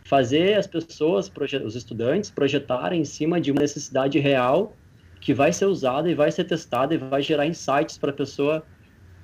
fazer 0.04 0.54
as 0.54 0.66
pessoas, 0.66 1.30
os 1.64 1.76
estudantes, 1.76 2.30
projetarem 2.30 3.02
em 3.02 3.04
cima 3.04 3.40
de 3.40 3.52
uma 3.52 3.60
necessidade 3.60 4.18
real 4.18 4.74
que 5.22 5.32
vai 5.32 5.52
ser 5.52 5.66
usada 5.66 6.10
e 6.10 6.14
vai 6.14 6.32
ser 6.32 6.42
testada 6.44 6.94
e 6.94 6.98
vai 6.98 7.22
gerar 7.22 7.46
insights 7.46 7.96
para 7.96 8.10
a 8.10 8.12
pessoa. 8.12 8.66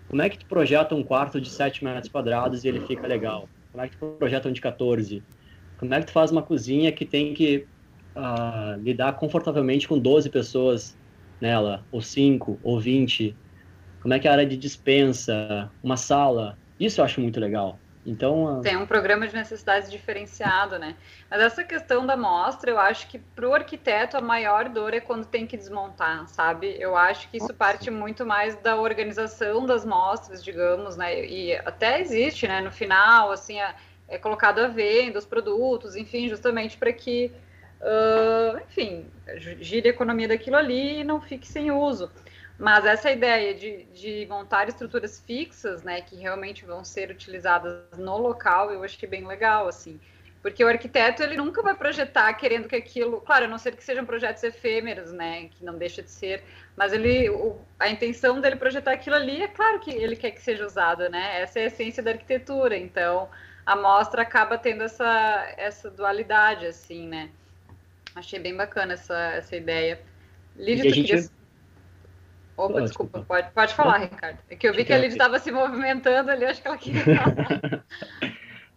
Como 0.09 0.22
é 0.22 0.28
que 0.28 0.38
tu 0.38 0.46
projeta 0.46 0.94
um 0.94 1.03
quarto 1.03 1.40
de 1.40 1.51
7 1.51 1.84
metros 1.84 2.09
quadrados 2.09 2.64
e 2.64 2.68
ele 2.68 2.80
fica 2.86 3.05
legal? 3.07 3.49
Como 3.72 3.84
é 3.84 3.88
que 3.88 3.96
tu 3.96 4.07
projeta 4.16 4.49
um 4.49 4.53
de 4.53 4.61
14? 4.61 5.22
Como 5.76 5.92
é 5.92 6.01
que 6.01 6.07
tu 6.07 6.12
faz 6.12 6.30
uma 6.30 6.40
cozinha 6.40 6.92
que 6.92 7.05
tem 7.05 7.34
que 7.34 7.66
uh, 8.14 8.80
lidar 8.80 9.14
confortavelmente 9.14 9.88
com 9.88 9.99
12 9.99 10.30
pessoas 10.30 10.96
nela, 11.40 11.84
ou 11.90 12.01
5, 12.01 12.61
ou 12.62 12.78
20? 12.78 13.36
Como 14.01 14.14
é 14.14 14.20
que 14.20 14.28
é 14.28 14.30
a 14.30 14.34
área 14.34 14.46
de 14.46 14.57
dispensa, 14.57 15.68
uma 15.82 15.96
sala? 15.96 16.57
Isso 16.78 17.01
eu 17.01 17.05
acho 17.05 17.20
muito 17.20 17.40
legal. 17.40 17.76
Então, 18.07 18.61
tem 18.62 18.76
um 18.76 18.86
programa 18.86 19.26
de 19.26 19.34
necessidades 19.34 19.90
diferenciado, 19.90 20.78
né? 20.78 20.96
Mas 21.30 21.40
essa 21.40 21.62
questão 21.64 22.07
da 22.07 22.16
mostra, 22.16 22.70
eu 22.70 22.78
acho 22.78 23.07
que 23.09 23.18
para 23.18 23.46
o 23.46 23.55
arquiteto 23.55 24.16
a 24.16 24.20
maior 24.20 24.68
dor 24.68 24.94
é 24.94 25.01
quando 25.01 25.26
tem 25.26 25.46
que 25.46 25.57
desmontar, 25.57 26.26
sabe? 26.28 26.76
Eu 26.78 26.96
acho 26.96 27.28
que 27.28 27.36
isso 27.36 27.53
parte 27.53 27.90
muito 27.90 28.24
mais 28.24 28.57
da 28.57 28.76
organização 28.76 29.66
das 29.66 29.84
mostras, 29.84 30.42
digamos, 30.42 30.96
né? 30.96 31.24
E 31.24 31.55
até 31.57 32.01
existe, 32.01 32.49
né? 32.49 32.61
No 32.61 32.70
final, 32.70 33.30
assim, 33.30 33.61
é, 33.61 33.74
é 34.09 34.18
colocado 34.18 34.61
à 34.61 34.68
venda 34.68 35.18
os 35.18 35.26
produtos, 35.26 35.94
enfim, 35.96 36.28
justamente 36.28 36.78
para 36.78 36.92
que, 36.92 37.30
uh, 37.80 38.59
enfim, 38.68 39.07
gire 39.61 39.88
a 39.88 39.90
economia 39.90 40.28
daquilo 40.28 40.57
ali 40.57 41.01
e 41.01 41.05
não 41.05 41.20
fique 41.20 41.46
sem 41.46 41.70
uso. 41.70 42.11
Mas 42.59 42.84
essa 42.84 43.11
ideia 43.11 43.54
de, 43.54 43.84
de 43.84 44.26
montar 44.28 44.68
estruturas 44.68 45.20
fixas, 45.20 45.84
né, 45.84 46.00
que 46.00 46.16
realmente 46.16 46.64
vão 46.64 46.84
ser 46.84 47.09
utilizadas 47.09 47.84
no 47.96 48.18
local, 48.18 48.72
eu 48.72 48.82
acho 48.82 48.98
que 48.98 49.06
é 49.06 49.09
bem 49.09 49.24
legal, 49.24 49.68
assim. 49.68 50.00
Porque 50.42 50.64
o 50.64 50.68
arquiteto, 50.68 51.22
ele 51.22 51.36
nunca 51.36 51.62
vai 51.62 51.74
projetar 51.74 52.32
querendo 52.34 52.68
que 52.68 52.74
aquilo... 52.74 53.20
Claro, 53.20 53.44
a 53.44 53.48
não 53.48 53.59
ser 53.59 53.76
que 53.76 53.84
sejam 53.84 54.04
projetos 54.04 54.42
efêmeros, 54.42 55.12
né, 55.12 55.48
que 55.50 55.64
não 55.64 55.78
deixa 55.78 56.02
de 56.02 56.11
ser. 56.11 56.42
Mas 56.76 56.92
ele, 56.92 57.30
o, 57.30 57.56
a 57.78 57.88
intenção 57.88 58.40
dele 58.40 58.56
projetar 58.56 58.92
aquilo 58.92 59.14
ali, 59.14 59.40
é 59.42 59.48
claro 59.48 59.78
que 59.78 59.90
ele 59.90 60.16
quer 60.16 60.32
que 60.32 60.40
seja 60.40 60.66
usado, 60.66 61.09
né? 61.09 61.40
Essa 61.40 61.61
é 61.61 61.64
a 61.64 61.66
essência 61.66 62.02
da 62.02 62.12
arquitetura. 62.12 62.76
Então, 62.76 63.28
a 63.66 63.76
mostra 63.76 64.22
acaba 64.22 64.56
tendo 64.56 64.82
essa, 64.82 65.54
essa 65.56 65.90
dualidade, 65.90 66.66
assim, 66.66 67.06
né? 67.06 67.30
Achei 68.14 68.38
bem 68.38 68.56
bacana 68.56 68.94
essa, 68.94 69.16
essa 69.32 69.56
ideia. 69.56 70.00
Lídia, 70.56 70.84
tu 70.84 70.94
gente... 70.94 71.06
queria 71.06 71.38
Opa, 72.59 72.82
desculpa, 72.82 73.20
pode, 73.20 73.52
pode 73.52 73.72
falar, 73.72 73.98
Ricardo. 73.98 74.40
É 74.50 74.56
que 74.56 74.66
eu 74.66 74.74
vi 74.74 74.84
que 74.84 74.92
a 74.92 74.98
Lidia 74.98 75.14
estava 75.14 75.38
se 75.38 75.52
movimentando 75.52 76.28
ali, 76.28 76.44
acho 76.44 76.61
que 76.61 76.66
ela 76.66 76.76
queria 76.76 77.04
falar. 77.04 77.84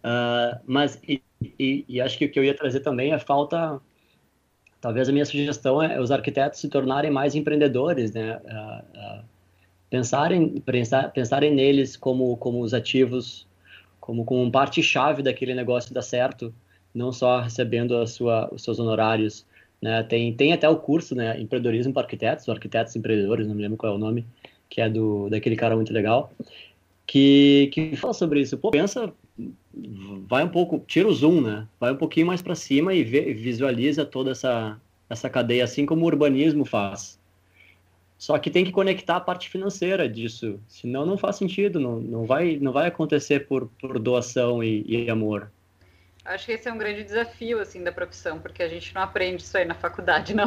uh, 0.04 0.60
mas, 0.64 1.00
e, 1.02 1.20
e, 1.58 1.84
e, 1.88 2.00
acho 2.00 2.16
que 2.16 2.26
o 2.26 2.30
que 2.30 2.38
eu 2.38 2.44
ia 2.44 2.56
trazer 2.56 2.78
também 2.78 3.12
é 3.12 3.18
falta. 3.18 3.80
Talvez 4.80 5.08
a 5.08 5.12
minha 5.12 5.24
sugestão 5.24 5.82
é 5.82 6.00
os 6.00 6.12
arquitetos 6.12 6.60
se 6.60 6.68
tornarem 6.68 7.10
mais 7.10 7.34
empreendedores, 7.34 8.12
né? 8.12 8.36
Uh, 8.44 8.98
uh, 8.98 9.24
pensarem, 9.90 10.60
pensar, 10.60 11.10
pensarem 11.10 11.52
neles 11.52 11.96
como, 11.96 12.36
como 12.36 12.60
os 12.60 12.72
ativos, 12.72 13.48
como, 13.98 14.24
como 14.24 14.50
parte-chave 14.50 15.24
daquele 15.24 15.54
negócio 15.54 15.92
dar 15.92 16.02
certo, 16.02 16.54
não 16.94 17.10
só 17.10 17.40
recebendo 17.40 17.96
a 17.96 18.06
sua, 18.06 18.48
os 18.52 18.62
seus 18.62 18.78
honorários 18.78 19.44
né? 19.82 20.02
Tem, 20.04 20.32
tem 20.32 20.52
até 20.52 20.68
o 20.68 20.76
curso, 20.76 21.14
né? 21.14 21.38
Empreendedorismo 21.40 21.92
para 21.92 22.02
arquitetos, 22.02 22.48
arquitetos 22.48 22.94
empreendedores, 22.94 23.48
não 23.48 23.54
me 23.54 23.62
lembro 23.62 23.76
qual 23.76 23.92
é 23.92 23.96
o 23.96 23.98
nome, 23.98 24.24
que 24.70 24.80
é 24.80 24.88
do 24.88 25.28
daquele 25.28 25.56
cara 25.56 25.74
muito 25.74 25.92
legal, 25.92 26.32
que, 27.06 27.68
que 27.72 27.96
fala 27.96 28.14
sobre 28.14 28.40
isso. 28.40 28.56
Pô, 28.56 28.70
pensa, 28.70 29.12
vai 30.28 30.44
um 30.44 30.48
pouco, 30.48 30.82
tira 30.86 31.08
o 31.08 31.12
zoom, 31.12 31.40
né? 31.40 31.66
Vai 31.80 31.92
um 31.92 31.96
pouquinho 31.96 32.28
mais 32.28 32.40
para 32.40 32.54
cima 32.54 32.94
e 32.94 33.02
vê, 33.02 33.34
visualiza 33.34 34.04
toda 34.04 34.30
essa, 34.30 34.80
essa 35.10 35.28
cadeia, 35.28 35.64
assim 35.64 35.84
como 35.84 36.04
o 36.04 36.06
urbanismo 36.06 36.64
faz. 36.64 37.20
Só 38.16 38.38
que 38.38 38.50
tem 38.50 38.64
que 38.64 38.70
conectar 38.70 39.16
a 39.16 39.20
parte 39.20 39.50
financeira 39.50 40.08
disso, 40.08 40.60
senão 40.68 41.04
não 41.04 41.18
faz 41.18 41.34
sentido, 41.34 41.80
não, 41.80 41.98
não, 41.98 42.24
vai, 42.24 42.56
não 42.56 42.70
vai 42.70 42.86
acontecer 42.86 43.48
por, 43.48 43.68
por 43.80 43.98
doação 43.98 44.62
e, 44.62 44.84
e 44.86 45.10
amor. 45.10 45.50
Acho 46.24 46.46
que 46.46 46.52
esse 46.52 46.68
é 46.68 46.72
um 46.72 46.78
grande 46.78 47.02
desafio 47.02 47.60
assim 47.60 47.82
da 47.82 47.90
profissão, 47.90 48.38
porque 48.38 48.62
a 48.62 48.68
gente 48.68 48.94
não 48.94 49.02
aprende 49.02 49.42
isso 49.42 49.56
aí 49.56 49.64
na 49.64 49.74
faculdade, 49.74 50.34
não. 50.34 50.46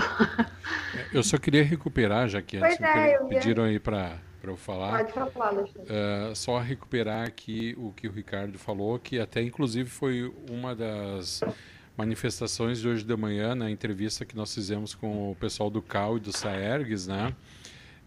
Eu 1.13 1.21
só 1.21 1.37
queria 1.37 1.63
recuperar, 1.63 2.29
já 2.29 2.41
que 2.41 2.57
antes 2.57 2.79
é, 2.79 3.17
pediram 3.27 3.65
aí 3.65 3.77
para 3.77 4.17
eu 4.43 4.55
falar. 4.55 5.03
Pode 5.03 5.33
falar, 5.33 5.53
uh, 5.53 6.35
Só 6.35 6.59
recuperar 6.59 7.27
aqui 7.27 7.75
o 7.77 7.91
que 7.91 8.07
o 8.07 8.11
Ricardo 8.11 8.57
falou, 8.57 8.97
que 8.97 9.19
até 9.19 9.41
inclusive 9.41 9.89
foi 9.89 10.33
uma 10.49 10.73
das 10.73 11.41
manifestações 11.97 12.79
de 12.79 12.87
hoje 12.87 13.03
de 13.03 13.15
manhã, 13.15 13.53
na 13.53 13.69
entrevista 13.69 14.25
que 14.25 14.35
nós 14.35 14.53
fizemos 14.53 14.95
com 14.95 15.31
o 15.31 15.35
pessoal 15.35 15.69
do 15.69 15.81
CAL 15.81 16.17
e 16.17 16.19
do 16.21 16.31
SAERGS, 16.31 17.07
né? 17.07 17.35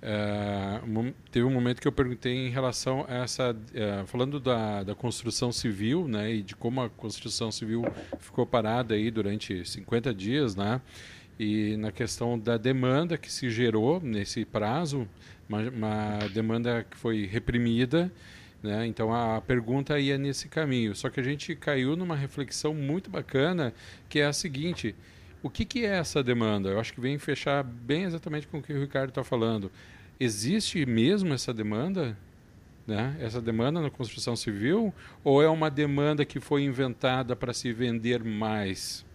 Uh, 0.01 1.12
teve 1.32 1.44
um 1.44 1.51
momento 1.51 1.80
que 1.80 1.88
eu 1.88 1.92
perguntei 1.92 2.32
em 2.32 2.51
relação 2.51 3.05
a 3.09 3.16
essa, 3.16 3.51
uh, 3.51 4.07
falando 4.07 4.38
da, 4.38 4.84
da 4.84 4.94
construção 4.94 5.51
civil, 5.51 6.07
né, 6.07 6.34
e 6.34 6.42
de 6.42 6.55
como 6.55 6.80
a 6.80 6.88
construção 6.88 7.51
civil 7.51 7.84
ficou 8.20 8.46
parada 8.46 8.94
aí 8.94 9.11
durante 9.11 9.68
50 9.68 10.14
dias, 10.14 10.55
né, 10.55 10.80
e 11.38 11.76
na 11.76 11.90
questão 11.90 12.38
da 12.38 12.57
demanda 12.57 13.18
que 13.18 13.30
se 13.30 13.51
gerou 13.51 14.01
nesse 14.01 14.44
prazo, 14.44 15.09
uma, 15.49 15.62
uma 15.68 16.18
demanda 16.32 16.86
que 16.88 16.96
foi 16.96 17.26
reprimida, 17.26 18.12
né, 18.62 18.86
então 18.86 19.12
a 19.12 19.40
pergunta 19.40 19.99
ia 19.99 20.16
nesse 20.16 20.49
caminho. 20.49 20.94
Só 20.94 21.11
que 21.11 21.18
a 21.18 21.24
gente 21.24 21.57
caiu 21.57 21.96
numa 21.96 22.14
reflexão 22.14 22.72
muito 22.72 23.11
bacana, 23.11 23.74
que 24.09 24.20
é 24.20 24.26
a 24.26 24.32
seguinte: 24.32 24.94
o 25.43 25.49
que, 25.49 25.64
que 25.64 25.84
é 25.84 25.99
essa 25.99 26.22
demanda? 26.22 26.68
Eu 26.68 26.80
acho 26.80 26.93
que 26.93 27.01
vem 27.01 27.18
fechar 27.18 27.62
bem 27.62 28.05
exatamente 28.05 28.47
com 28.47 28.59
o 28.59 28.62
que 28.62 28.72
o 28.72 28.80
Ricardo 28.80 29.11
está 29.11 29.22
falando. 29.22 29.70
Existe 30.18 30.84
mesmo 30.84 31.32
essa 31.32 31.55
demanda? 31.55 32.16
Né? 32.86 33.16
Essa 33.20 33.41
demanda 33.41 33.80
na 33.80 33.91
construção 33.91 34.34
civil? 34.34 34.93
Ou 35.22 35.43
é 35.43 35.49
uma 35.49 35.70
demanda 35.70 36.24
que 36.24 36.41
foi 36.41 36.62
inventada 36.62 37.36
para 37.36 37.53
se 37.53 37.72
vender 37.72 38.24
mais? 38.24 39.07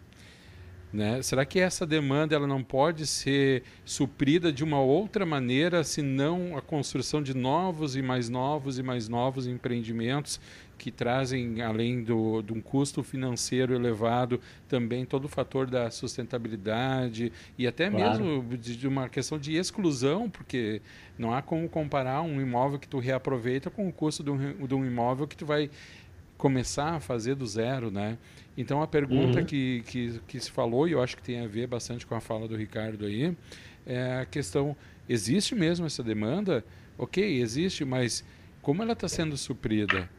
Né? 0.94 1.24
Será 1.24 1.44
que 1.44 1.60
essa 1.60 1.88
demanda 1.88 2.36
ela 2.36 2.46
não 2.46 2.64
pode 2.64 3.08
ser 3.08 3.64
suprida 3.84 4.54
de 4.54 4.64
uma 4.64 4.80
outra 4.80 5.26
maneira, 5.26 5.84
senão 5.84 6.56
a 6.56 6.62
construção 6.62 7.22
de 7.22 7.34
novos 7.34 7.96
e 7.96 8.02
mais 8.04 8.30
novos 8.30 8.78
e 8.78 8.84
mais 8.84 9.10
novos 9.10 9.48
empreendimentos 9.48 10.40
que 10.84 10.92
trazem, 10.92 11.62
além 11.62 12.04
do, 12.04 12.42
de 12.42 12.52
um 12.52 12.60
custo 12.60 13.02
financeiro 13.04 13.74
elevado, 13.74 14.38
também 14.68 15.06
todo 15.06 15.24
o 15.24 15.28
fator 15.30 15.66
da 15.66 15.90
sustentabilidade 15.90 17.32
e 17.58 17.66
até 17.66 17.90
claro. 17.90 18.22
mesmo 18.22 18.58
de, 18.58 18.76
de, 18.76 18.86
uma 18.86 19.08
questão 19.08 19.40
de 19.40 19.56
exclusão, 19.56 20.30
porque 20.30 20.82
não 21.18 21.34
há 21.34 21.42
como 21.42 21.70
comparar 21.70 22.22
um 22.22 22.42
imóvel 22.42 22.78
que 22.78 22.86
tu 22.86 23.00
reaproveita 23.00 23.70
com 23.70 23.88
o 23.88 23.94
custo 23.94 24.26
de 24.26 24.30
um, 24.30 24.68
de 24.68 24.76
um 24.76 24.86
imóvel 24.86 25.26
que 25.26 25.38
tu 25.38 25.46
vai 25.46 25.70
começar 26.38 26.96
a 26.96 27.00
fazer 27.00 27.36
do 27.36 27.48
zero, 27.48 27.90
né? 27.90 28.18
Então 28.58 28.82
a 28.82 28.88
pergunta 28.88 29.40
uhum. 29.40 29.46
que, 29.46 29.86
que, 29.88 30.20
que 30.28 30.38
se 30.38 30.52
falou, 30.52 30.86
e 30.86 30.92
eu 30.92 31.02
acho 31.02 31.16
que 31.16 31.24
tem 31.24 31.40
a 31.40 31.48
ver 31.48 31.66
bastante 31.66 32.06
com 32.06 32.14
a 32.14 32.20
fala 32.20 32.46
do 32.46 32.58
Ricardo 32.58 33.06
aí, 33.06 33.34
é 33.86 34.20
a 34.20 34.26
questão, 34.26 34.76
existe 35.08 35.56
mesmo 35.56 35.86
essa 35.86 36.04
demanda? 36.04 36.62
Ok, 36.98 37.24
existe, 37.40 37.86
mas 37.86 38.22
como 38.62 38.84
ela 38.84 38.92
está 38.92 39.08
sendo 39.08 39.38
suprida? 39.38 40.10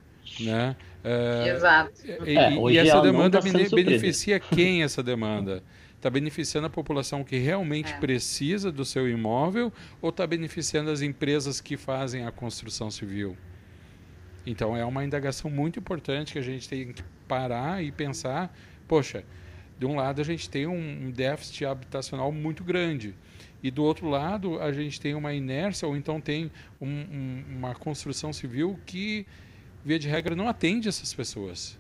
Né? 0.41 0.77
É, 1.03 1.49
Exato. 1.49 1.93
E, 2.27 2.39
é, 2.39 2.55
e 2.55 2.79
essa 2.79 3.01
demanda 3.01 3.41
tá 3.41 3.49
beneficia 3.75 4.41
quem 4.41 4.83
essa 4.83 5.03
demanda? 5.03 5.63
Está 5.97 6.11
beneficiando 6.11 6.67
a 6.67 6.71
população 6.71 7.25
que 7.25 7.37
realmente 7.39 7.93
é. 7.93 7.99
precisa 7.99 8.71
do 8.71 8.85
seu 8.85 9.09
imóvel 9.09 9.73
ou 10.03 10.11
está 10.11 10.27
beneficiando 10.27 10.91
as 10.91 11.01
empresas 11.01 11.61
que 11.61 11.77
fazem 11.77 12.27
a 12.27 12.31
construção 12.31 12.91
civil? 12.91 13.37
Então 14.47 14.77
é 14.77 14.85
uma 14.85 15.05
indagação 15.05 15.51
muito 15.51 15.79
importante 15.79 16.33
que 16.33 16.39
a 16.39 16.43
gente 16.43 16.69
tem 16.69 16.93
que 16.93 17.03
parar 17.27 17.83
e 17.83 17.91
pensar, 17.91 18.55
poxa, 18.87 19.25
de 19.79 19.87
um 19.87 19.97
lado 19.97 20.21
a 20.21 20.25
gente 20.25 20.49
tem 20.49 20.67
um 20.67 21.11
déficit 21.11 21.65
habitacional 21.65 22.31
muito 22.31 22.63
grande 22.63 23.15
e 23.63 23.71
do 23.71 23.83
outro 23.83 24.09
lado 24.09 24.61
a 24.61 24.71
gente 24.73 25.01
tem 25.01 25.15
uma 25.15 25.33
inércia 25.33 25.89
ou 25.89 25.97
então 25.97 26.21
tem 26.21 26.53
um, 26.79 26.87
um, 26.87 27.45
uma 27.57 27.75
construção 27.75 28.31
civil 28.31 28.79
que 28.85 29.27
via 29.85 29.99
de 29.99 30.09
regra, 30.09 30.35
não 30.35 30.49
atende 30.49 30.89
essas 30.89 31.13
pessoas. 31.13 31.79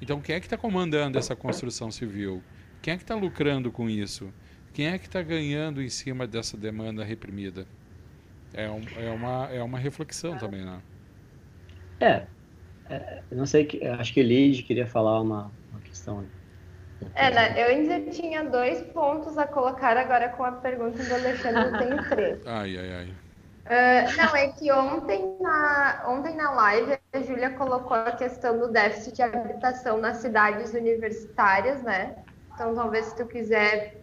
Então, 0.00 0.20
quem 0.20 0.36
é 0.36 0.40
que 0.40 0.46
está 0.46 0.56
comandando 0.56 1.18
essa 1.18 1.34
construção 1.34 1.90
civil? 1.90 2.42
Quem 2.82 2.94
é 2.94 2.96
que 2.96 3.02
está 3.02 3.14
lucrando 3.14 3.72
com 3.72 3.88
isso? 3.88 4.32
Quem 4.72 4.86
é 4.86 4.98
que 4.98 5.06
está 5.06 5.22
ganhando 5.22 5.82
em 5.82 5.88
cima 5.88 6.26
dessa 6.26 6.56
demanda 6.56 7.02
reprimida? 7.02 7.66
É, 8.54 8.70
um, 8.70 8.82
é, 8.96 9.10
uma, 9.10 9.48
é 9.52 9.62
uma 9.62 9.78
reflexão 9.78 10.38
também, 10.38 10.64
né? 10.64 10.80
É, 12.00 12.22
é 12.88 13.22
não 13.32 13.44
sei, 13.44 13.68
acho 13.98 14.12
que 14.14 14.22
Lid 14.22 14.62
queria 14.62 14.86
falar 14.86 15.20
uma, 15.20 15.50
uma 15.70 15.80
questão. 15.80 16.24
É, 17.14 17.30
né, 17.30 17.60
eu 17.60 17.68
ainda 17.68 18.10
tinha 18.10 18.44
dois 18.44 18.80
pontos 18.92 19.36
a 19.36 19.46
colocar 19.46 19.96
agora 19.96 20.28
com 20.30 20.44
a 20.44 20.52
pergunta 20.52 21.02
do 21.02 21.14
Alexandre, 21.14 21.62
eu 21.62 21.78
tenho 21.78 22.08
três. 22.08 22.46
Ai, 22.46 22.76
ai, 22.76 22.92
ai. 22.92 23.08
Uh, 23.68 24.16
não, 24.16 24.34
é 24.34 24.48
que 24.48 24.72
ontem 24.72 25.36
na, 25.40 26.04
ontem 26.08 26.34
na 26.34 26.50
live 26.52 26.98
a 27.12 27.20
Júlia 27.20 27.50
colocou 27.50 27.98
a 27.98 28.12
questão 28.12 28.58
do 28.58 28.68
déficit 28.68 29.16
de 29.16 29.22
habitação 29.22 29.98
nas 29.98 30.16
cidades 30.18 30.72
universitárias, 30.72 31.82
né? 31.82 32.16
Então 32.54 32.74
talvez 32.74 33.06
se 33.06 33.16
tu 33.16 33.26
quiser 33.26 34.00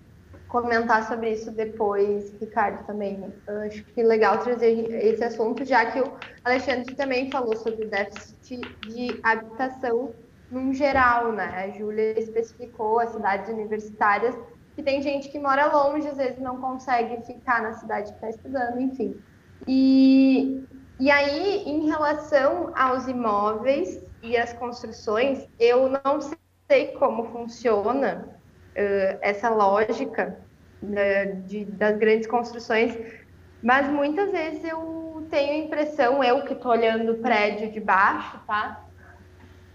comentar 0.49 1.07
sobre 1.07 1.31
isso 1.31 1.51
depois, 1.51 2.31
Ricardo, 2.39 2.85
também. 2.85 3.33
Eu 3.47 3.61
acho 3.61 3.83
que 3.85 4.03
legal 4.03 4.37
trazer 4.37 4.87
esse 5.03 5.23
assunto, 5.23 5.65
já 5.65 5.85
que 5.87 5.99
o 5.99 6.13
Alexandre 6.43 6.93
também 6.93 7.31
falou 7.31 7.55
sobre 7.57 7.85
o 7.85 7.89
déficit 7.89 8.61
de 8.87 9.19
habitação 9.23 10.13
num 10.51 10.73
geral, 10.73 11.31
né? 11.31 11.65
A 11.65 11.77
Júlia 11.77 12.19
especificou 12.19 12.99
as 12.99 13.09
cidades 13.09 13.49
universitárias, 13.49 14.37
que 14.75 14.83
tem 14.83 15.01
gente 15.01 15.29
que 15.29 15.39
mora 15.39 15.65
longe, 15.65 16.07
às 16.07 16.17
vezes 16.17 16.39
não 16.39 16.61
consegue 16.61 17.25
ficar 17.25 17.63
na 17.63 17.73
cidade 17.73 18.11
que 18.11 18.17
está 18.17 18.29
estudando, 18.29 18.79
enfim. 18.79 19.19
E, 19.67 20.63
e 20.99 21.09
aí, 21.09 21.63
em 21.65 21.87
relação 21.87 22.71
aos 22.75 23.07
imóveis 23.07 24.03
e 24.21 24.37
as 24.37 24.53
construções, 24.53 25.47
eu 25.59 25.89
não 25.89 26.19
sei 26.67 26.87
como 26.93 27.31
funciona 27.31 28.27
uh, 28.29 29.19
essa 29.21 29.49
lógica 29.49 30.39
né, 30.81 31.25
de, 31.25 31.65
das 31.65 31.97
grandes 31.97 32.27
construções, 32.27 32.97
mas 33.61 33.87
muitas 33.87 34.31
vezes 34.31 34.63
eu 34.63 35.27
tenho 35.29 35.53
a 35.53 35.65
impressão, 35.65 36.23
eu 36.23 36.43
que 36.43 36.53
estou 36.53 36.71
olhando 36.71 37.13
o 37.13 37.17
prédio 37.17 37.71
de 37.71 37.79
baixo, 37.79 38.39
tá? 38.45 38.85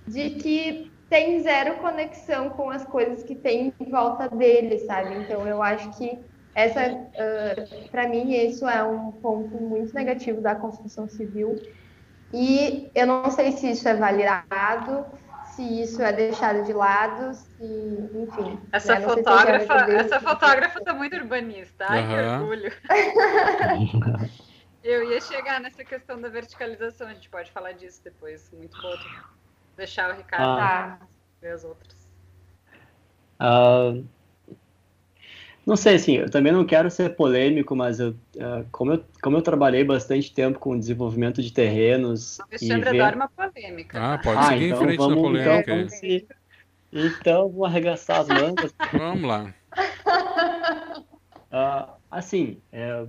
De 0.07 0.31
que 0.31 0.91
tem 1.09 1.41
zero 1.41 1.77
conexão 1.79 2.51
com 2.51 2.71
as 2.71 2.85
coisas 2.85 3.23
que 3.25 3.35
tem 3.35 3.75
em 3.81 3.91
volta 3.91 4.29
dele, 4.29 4.79
sabe? 4.81 5.17
Então 5.17 5.47
eu 5.47 5.61
acho 5.63 5.91
que 5.99 6.19
essa, 6.55 6.93
uh, 6.93 7.89
para 7.91 8.09
mim, 8.09 8.33
isso 8.33 8.69
é 8.69 8.83
um 8.83 9.13
ponto 9.13 9.57
muito 9.57 9.95
negativo 9.95 10.41
da 10.41 10.55
construção 10.55 11.09
civil. 11.09 11.61
E 12.33 12.91
eu 12.95 13.07
não 13.07 13.31
sei 13.31 13.53
se 13.53 13.71
isso 13.71 13.89
é 13.89 13.95
validado, 13.95 15.05
se 15.55 15.83
isso 15.83 16.03
é 16.03 16.13
deixado 16.13 16.65
de 16.65 16.73
lado, 16.73 17.35
se, 17.35 17.65
enfim. 18.15 18.61
Essa 18.73 18.99
né? 18.99 19.01
fotógrafa, 19.01 19.85
se 19.85 19.95
essa 19.95 20.21
fotógrafa 20.21 20.81
tá 20.83 20.95
muito 20.95 21.17
urbanista. 21.17 21.87
Ai, 21.89 22.03
uhum. 22.03 22.09
que 22.09 22.15
orgulho. 22.15 22.73
Eu 24.83 25.11
ia 25.11 25.21
chegar 25.21 25.61
nessa 25.61 25.85
questão 25.85 26.19
da 26.19 26.29
verticalização, 26.31 27.07
a 27.07 27.13
gente 27.13 27.29
pode 27.29 27.51
falar 27.53 27.73
disso 27.73 28.01
depois. 28.03 28.51
Muito 28.51 28.81
bom 28.81 28.95
deixar 29.77 30.11
o 30.11 30.17
Ricardo 30.17 30.61
ah. 30.61 30.99
ver 31.41 31.53
as 31.53 31.65
outras. 31.65 32.09
Uh, 33.41 34.07
não 35.67 35.77
sei, 35.77 35.97
assim, 35.97 36.17
eu 36.17 36.31
também 36.31 36.53
não 36.53 36.65
quero 36.65 36.91
ser 36.91 37.15
polêmico, 37.15 37.77
mas 37.77 38.01
eu, 38.01 38.11
uh, 38.11 38.65
como, 38.73 38.93
eu, 38.93 39.05
como 39.23 39.37
eu 39.37 39.43
trabalhei 39.43 39.85
bastante 39.85 40.33
tempo 40.33 40.59
com 40.59 40.79
desenvolvimento 40.79 41.43
de 41.43 41.53
terrenos. 41.53 42.39
O 42.39 42.43
Alexandre 42.45 42.91
ver... 42.91 43.01
adora 43.01 43.17
uma 43.17 43.29
polêmica. 43.29 43.99
Ah, 44.01 44.19
pode 44.19 44.39
ah, 44.39 44.49
seguir 44.49 44.67
então 44.67 44.83
em 44.83 44.85
frente 44.85 44.99
vamos, 44.99 45.17
na 45.17 45.23
polêmica. 45.23 45.61
Então, 45.61 45.77
vamos, 45.77 45.93
se... 45.93 46.27
então 46.93 47.49
vou 47.51 47.65
arregaçar 47.67 48.21
as 48.21 48.29
mangas. 48.29 48.75
vamos 48.93 49.29
lá. 49.29 49.55
Uh, 51.53 51.93
assim, 52.11 52.57
é, 52.73 53.05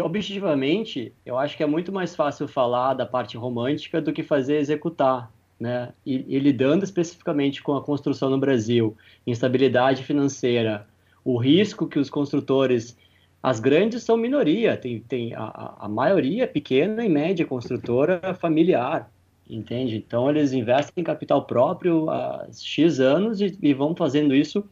objetivamente, 0.00 1.12
eu 1.24 1.38
acho 1.38 1.56
que 1.56 1.62
é 1.62 1.66
muito 1.66 1.92
mais 1.92 2.16
fácil 2.16 2.48
falar 2.48 2.94
da 2.94 3.06
parte 3.06 3.36
romântica 3.36 4.00
do 4.00 4.12
que 4.12 4.22
fazer 4.22 4.56
executar. 4.56 5.30
Né? 5.58 5.92
E, 6.04 6.36
e 6.36 6.38
lidando 6.40 6.84
especificamente 6.84 7.62
com 7.62 7.76
a 7.76 7.80
construção 7.82 8.28
no 8.28 8.38
Brasil, 8.38 8.96
instabilidade 9.24 10.02
financeira, 10.02 10.84
o 11.24 11.38
risco 11.38 11.88
que 11.88 11.98
os 11.98 12.10
construtores, 12.10 12.96
as 13.42 13.58
grandes 13.58 14.02
são 14.02 14.16
minoria, 14.16 14.76
tem, 14.76 15.00
tem 15.00 15.34
a, 15.34 15.76
a 15.80 15.88
maioria 15.88 16.46
pequena 16.46 17.04
e 17.04 17.08
média 17.08 17.46
construtora 17.46 18.34
familiar, 18.34 19.10
entende? 19.48 19.96
Então 19.96 20.28
eles 20.28 20.52
investem 20.52 21.00
em 21.00 21.04
capital 21.04 21.46
próprio 21.46 22.10
há 22.10 22.46
X 22.52 23.00
anos 23.00 23.40
e, 23.40 23.56
e 23.62 23.72
vão 23.72 23.96
fazendo 23.96 24.34
isso 24.34 24.68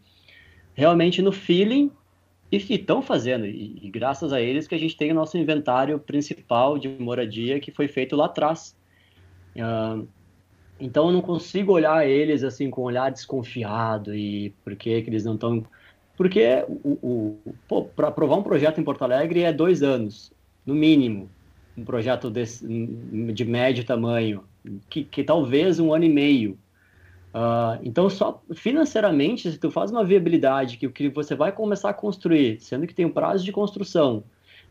realmente 0.74 1.22
no 1.22 1.32
feeling 1.32 1.90
e 2.50 2.56
estão 2.56 3.00
fazendo, 3.00 3.46
e, 3.46 3.78
e, 3.82 3.90
graças 3.90 4.30
a 4.30 4.40
eles 4.40 4.68
que 4.68 4.74
a 4.74 4.78
gente 4.78 4.94
tem 4.94 5.10
o 5.10 5.14
nosso 5.14 5.38
inventário 5.38 5.98
principal 5.98 6.78
de 6.78 6.86
moradia 6.86 7.58
que 7.58 7.70
foi 7.70 7.88
feito 7.88 8.14
lá 8.14 8.26
atrás. 8.26 8.76
Uh, 9.56 10.06
então 10.78 11.06
eu 11.06 11.12
não 11.12 11.22
consigo 11.22 11.72
olhar 11.72 12.06
eles 12.06 12.44
assim 12.44 12.68
com 12.68 12.82
um 12.82 12.84
olhar 12.84 13.10
desconfiado 13.10 14.14
e 14.14 14.50
por 14.62 14.76
que 14.76 14.90
eles 14.90 15.24
não 15.24 15.34
estão 15.34 15.64
porque 16.16 16.64
o, 16.68 17.36
o 17.68 17.84
para 17.96 18.08
aprovar 18.08 18.36
um 18.36 18.42
projeto 18.42 18.80
em 18.80 18.84
Porto 18.84 19.02
Alegre 19.02 19.42
é 19.42 19.52
dois 19.52 19.82
anos, 19.82 20.32
no 20.64 20.74
mínimo. 20.74 21.28
Um 21.76 21.84
projeto 21.84 22.30
desse, 22.30 22.66
de 22.66 23.44
médio 23.44 23.84
tamanho, 23.84 24.44
que, 24.90 25.04
que 25.04 25.24
talvez 25.24 25.80
um 25.80 25.92
ano 25.92 26.04
e 26.04 26.08
meio. 26.08 26.58
Uh, 27.34 27.80
então, 27.82 28.10
só 28.10 28.42
financeiramente, 28.54 29.50
se 29.50 29.58
tu 29.58 29.70
faz 29.70 29.90
uma 29.90 30.04
viabilidade 30.04 30.76
que 30.76 30.86
o 30.86 30.92
que 30.92 31.08
você 31.08 31.34
vai 31.34 31.50
começar 31.50 31.88
a 31.88 31.94
construir, 31.94 32.60
sendo 32.60 32.86
que 32.86 32.94
tem 32.94 33.06
um 33.06 33.10
prazo 33.10 33.42
de 33.42 33.50
construção, 33.50 34.22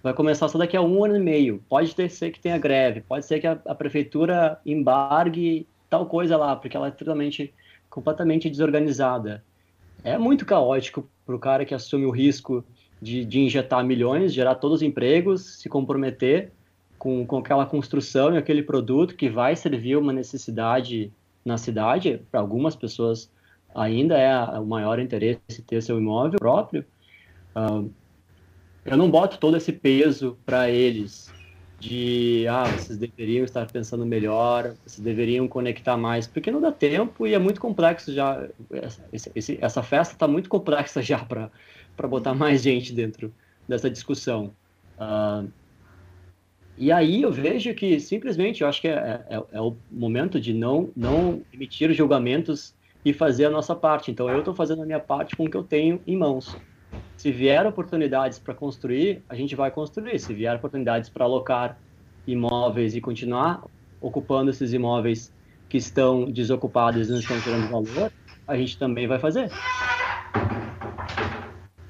vai 0.03 0.13
começar 0.13 0.47
só 0.47 0.59
daqui 0.59 0.77
a 0.77 0.81
um 0.81 1.03
ano 1.03 1.15
e 1.15 1.19
meio. 1.19 1.63
Pode 1.67 1.95
ter, 1.95 2.09
ser 2.09 2.31
que 2.31 2.39
tenha 2.39 2.59
greve, 2.59 3.01
pode 3.01 3.25
ser 3.25 3.39
que 3.39 3.47
a, 3.47 3.59
a 3.65 3.73
prefeitura 3.73 4.59
embargue 4.63 5.67
tal 5.89 6.05
coisa 6.05 6.37
lá, 6.37 6.55
porque 6.55 6.77
ela 6.77 6.87
é 6.87 6.91
totalmente, 6.91 7.51
completamente 7.89 8.47
desorganizada. 8.47 9.43
É 10.03 10.17
muito 10.17 10.45
caótico 10.45 11.07
para 11.25 11.35
o 11.35 11.39
cara 11.39 11.65
que 11.65 11.73
assume 11.73 12.05
o 12.05 12.11
risco 12.11 12.63
de, 13.01 13.23
de 13.25 13.39
injetar 13.39 13.83
milhões, 13.83 14.33
gerar 14.33 14.55
todos 14.55 14.77
os 14.77 14.81
empregos, 14.81 15.59
se 15.59 15.69
comprometer 15.69 16.51
com, 16.97 17.25
com 17.25 17.37
aquela 17.37 17.65
construção 17.65 18.33
e 18.33 18.37
aquele 18.37 18.63
produto 18.63 19.15
que 19.15 19.29
vai 19.29 19.55
servir 19.55 19.97
uma 19.97 20.13
necessidade 20.13 21.11
na 21.43 21.57
cidade. 21.57 22.21
Para 22.31 22.39
algumas 22.39 22.75
pessoas 22.75 23.31
ainda 23.73 24.17
é 24.17 24.59
o 24.59 24.65
maior 24.65 24.99
interesse 24.99 25.61
ter 25.65 25.81
seu 25.81 25.97
imóvel 25.97 26.39
próprio. 26.39 26.85
Uh, 27.55 27.89
eu 28.85 28.97
não 28.97 29.09
boto 29.09 29.37
todo 29.37 29.57
esse 29.57 29.71
peso 29.71 30.37
para 30.45 30.69
eles 30.69 31.31
de 31.81 32.45
ah, 32.47 32.65
vocês 32.65 32.99
deveriam 32.99 33.43
estar 33.43 33.65
pensando 33.65 34.05
melhor, 34.05 34.75
vocês 34.85 34.99
deveriam 34.99 35.47
conectar 35.47 35.97
mais, 35.97 36.27
porque 36.27 36.51
não 36.51 36.61
dá 36.61 36.71
tempo 36.71 37.25
e 37.25 37.33
é 37.33 37.39
muito 37.39 37.59
complexo 37.59 38.13
já. 38.13 38.47
Essa, 38.71 39.31
esse, 39.33 39.57
essa 39.59 39.81
festa 39.81 40.13
está 40.13 40.27
muito 40.27 40.47
complexa 40.47 41.01
já 41.03 41.25
para 41.25 42.07
botar 42.07 42.35
mais 42.35 42.61
gente 42.61 42.93
dentro 42.93 43.33
dessa 43.67 43.89
discussão. 43.89 44.53
Uh, 44.95 45.49
e 46.77 46.91
aí 46.91 47.23
eu 47.23 47.31
vejo 47.31 47.73
que 47.73 47.99
simplesmente 47.99 48.61
eu 48.61 48.67
acho 48.67 48.79
que 48.79 48.87
é, 48.87 49.25
é, 49.27 49.43
é, 49.51 49.59
o 49.59 49.75
momento 49.91 50.39
de 50.39 50.53
não, 50.53 50.91
não 50.95 51.41
emitir 51.51 51.91
julgamentos 51.93 52.75
e 53.03 53.11
fazer 53.11 53.45
a 53.45 53.49
nossa 53.49 53.75
parte. 53.75 54.11
Então 54.11 54.29
eu 54.29 54.39
estou 54.39 54.53
fazendo 54.53 54.83
a 54.83 54.85
minha 54.85 54.99
parte 54.99 55.35
com 55.35 55.45
o 55.45 55.49
que 55.49 55.57
eu 55.57 55.63
tenho 55.63 55.99
em 56.05 56.15
mãos. 56.15 56.55
Se 57.21 57.31
vier 57.31 57.67
oportunidades 57.67 58.39
para 58.39 58.51
construir, 58.55 59.21
a 59.29 59.35
gente 59.35 59.55
vai 59.55 59.69
construir. 59.69 60.17
Se 60.17 60.33
vier 60.33 60.55
oportunidades 60.55 61.07
para 61.07 61.23
alocar 61.23 61.77
imóveis 62.25 62.95
e 62.95 62.99
continuar 62.99 63.63
ocupando 64.01 64.49
esses 64.49 64.73
imóveis 64.73 65.31
que 65.69 65.77
estão 65.77 66.25
desocupados 66.25 67.07
e 67.07 67.11
não 67.11 67.19
estão 67.19 67.39
gerando 67.39 67.69
valor, 67.69 68.11
a 68.47 68.57
gente 68.57 68.75
também 68.75 69.07
vai 69.07 69.19
fazer. 69.19 69.51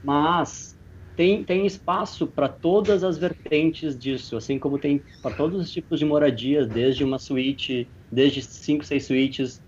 Mas 0.04 0.78
tem, 1.16 1.46
tem 1.46 1.66
espaço 1.66 2.28
para 2.28 2.50
todas 2.50 3.02
as 3.02 3.18
vertentes 3.18 3.98
disso, 3.98 4.36
assim 4.36 4.60
como 4.60 4.78
tem 4.78 5.02
para 5.22 5.34
todos 5.34 5.62
os 5.62 5.72
tipos 5.72 5.98
de 5.98 6.04
moradias, 6.04 6.68
desde 6.68 7.06
uma 7.06 7.18
suíte, 7.18 7.88
desde 8.12 8.42
cinco, 8.42 8.84
seis 8.84 9.06
suítes 9.06 9.64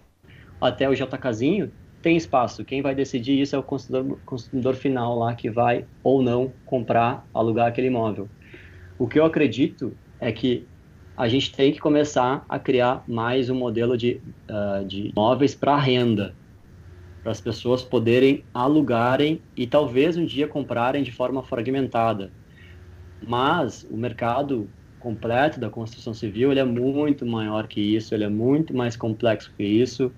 até 0.59 0.89
o 0.89 0.93
JKzinho, 0.93 1.71
tem 2.03 2.17
espaço. 2.17 2.65
Quem 2.65 2.81
vai 2.81 2.93
decidir 2.93 3.39
isso 3.39 3.55
é 3.55 3.59
o 3.59 3.63
consumidor, 3.63 4.19
consumidor 4.25 4.75
final 4.75 5.17
lá 5.17 5.33
que 5.33 5.49
vai 5.49 5.85
ou 6.03 6.21
não 6.21 6.53
comprar, 6.65 7.25
alugar 7.33 7.67
aquele 7.67 7.87
imóvel. 7.87 8.27
O 8.99 9.07
que 9.07 9.17
eu 9.17 9.25
acredito 9.25 9.97
é 10.19 10.31
que 10.31 10.67
a 11.15 11.27
gente 11.29 11.55
tem 11.55 11.71
que 11.71 11.79
começar 11.79 12.45
a 12.49 12.59
criar 12.59 13.03
mais 13.07 13.49
um 13.49 13.55
modelo 13.55 13.97
de, 13.97 14.21
uh, 14.49 14.85
de 14.85 15.11
imóveis 15.15 15.55
para 15.55 15.77
renda, 15.77 16.35
para 17.21 17.31
as 17.31 17.39
pessoas 17.39 17.81
poderem 17.81 18.43
alugarem 18.53 19.41
e 19.55 19.65
talvez 19.65 20.17
um 20.17 20.25
dia 20.25 20.47
comprarem 20.47 21.03
de 21.03 21.11
forma 21.11 21.41
fragmentada. 21.41 22.31
Mas 23.25 23.87
o 23.89 23.95
mercado 23.95 24.69
completo 24.99 25.59
da 25.59 25.69
construção 25.69 26.13
civil 26.13 26.51
ele 26.51 26.59
é 26.59 26.65
muito 26.65 27.25
maior 27.25 27.67
que 27.67 27.79
isso, 27.79 28.13
ele 28.13 28.25
é 28.25 28.29
muito 28.29 28.75
mais 28.75 28.97
complexo 28.97 29.53
que 29.55 29.63
isso 29.63 30.11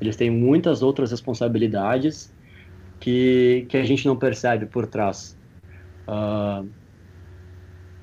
eles 0.00 0.16
têm 0.16 0.30
muitas 0.30 0.82
outras 0.82 1.10
responsabilidades 1.10 2.34
que, 3.00 3.66
que 3.70 3.76
a 3.78 3.84
gente 3.84 4.06
não 4.06 4.18
percebe 4.18 4.66
por 4.66 4.86
trás. 4.88 5.38
Uh, 6.08 6.72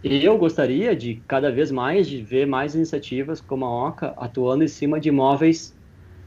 eu 0.03 0.38
gostaria 0.38 0.95
de 0.95 1.23
cada 1.27 1.51
vez 1.51 1.72
mais 1.72 2.07
de 2.07 2.23
ver 2.23 2.45
mais 2.45 2.76
iniciativas 2.76 3.41
como 3.41 3.65
a 3.65 3.88
OCA 3.89 4.13
atuando 4.17 4.63
em 4.63 4.67
cima 4.67 4.99
de 4.99 5.09
imóveis 5.09 5.76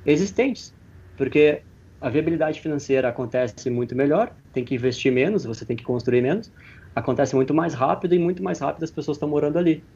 existentes, 0.05 0.75
porque 1.17 1.67
a 2.01 2.11
viabilidade 2.11 2.61
financeira 2.61 3.09
acontece 3.09 3.71
muito 3.71 3.95
melhor, 3.97 4.37
tem 4.53 4.65
que 4.65 4.75
investir 4.75 5.13
menos, 5.13 5.45
você 5.45 5.67
tem 5.67 5.77
que 5.77 5.85
construir 5.85 6.23
menos. 6.23 6.53
acontece 6.95 7.37
muito 7.37 7.55
mais 7.55 7.75
rápido 7.75 8.15
e 8.15 8.19
muito 8.19 8.43
mais 8.43 8.61
rápido 8.61 8.85
as 8.85 8.91
pessoas 8.91 9.17
estão 9.17 9.29
morando 9.29 9.59
ali. 9.59 9.89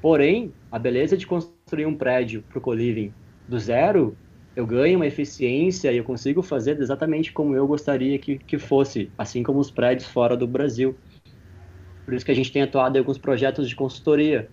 Porém, 0.00 0.56
a 0.70 0.78
beleza 0.78 1.16
de 1.16 1.26
construir 1.26 1.86
um 1.86 1.96
prédio 1.98 2.44
para 2.44 2.58
o 2.58 2.62
co-living 2.62 3.16
do 3.46 3.58
zero, 3.58 4.18
eu 4.58 4.66
ganho 4.66 4.98
uma 4.98 5.06
eficiência 5.06 5.92
e 5.92 5.98
eu 5.98 6.02
consigo 6.02 6.42
fazer 6.42 6.80
exatamente 6.80 7.32
como 7.32 7.54
eu 7.54 7.64
gostaria 7.64 8.18
que, 8.18 8.38
que 8.38 8.58
fosse, 8.58 9.08
assim 9.16 9.40
como 9.40 9.60
os 9.60 9.70
prédios 9.70 10.08
fora 10.08 10.36
do 10.36 10.48
Brasil. 10.48 10.96
Por 12.04 12.12
isso 12.12 12.24
que 12.24 12.32
a 12.32 12.34
gente 12.34 12.50
tem 12.50 12.62
atuado 12.62 12.96
em 12.96 12.98
alguns 12.98 13.18
projetos 13.18 13.68
de 13.68 13.76
consultoria. 13.76 14.50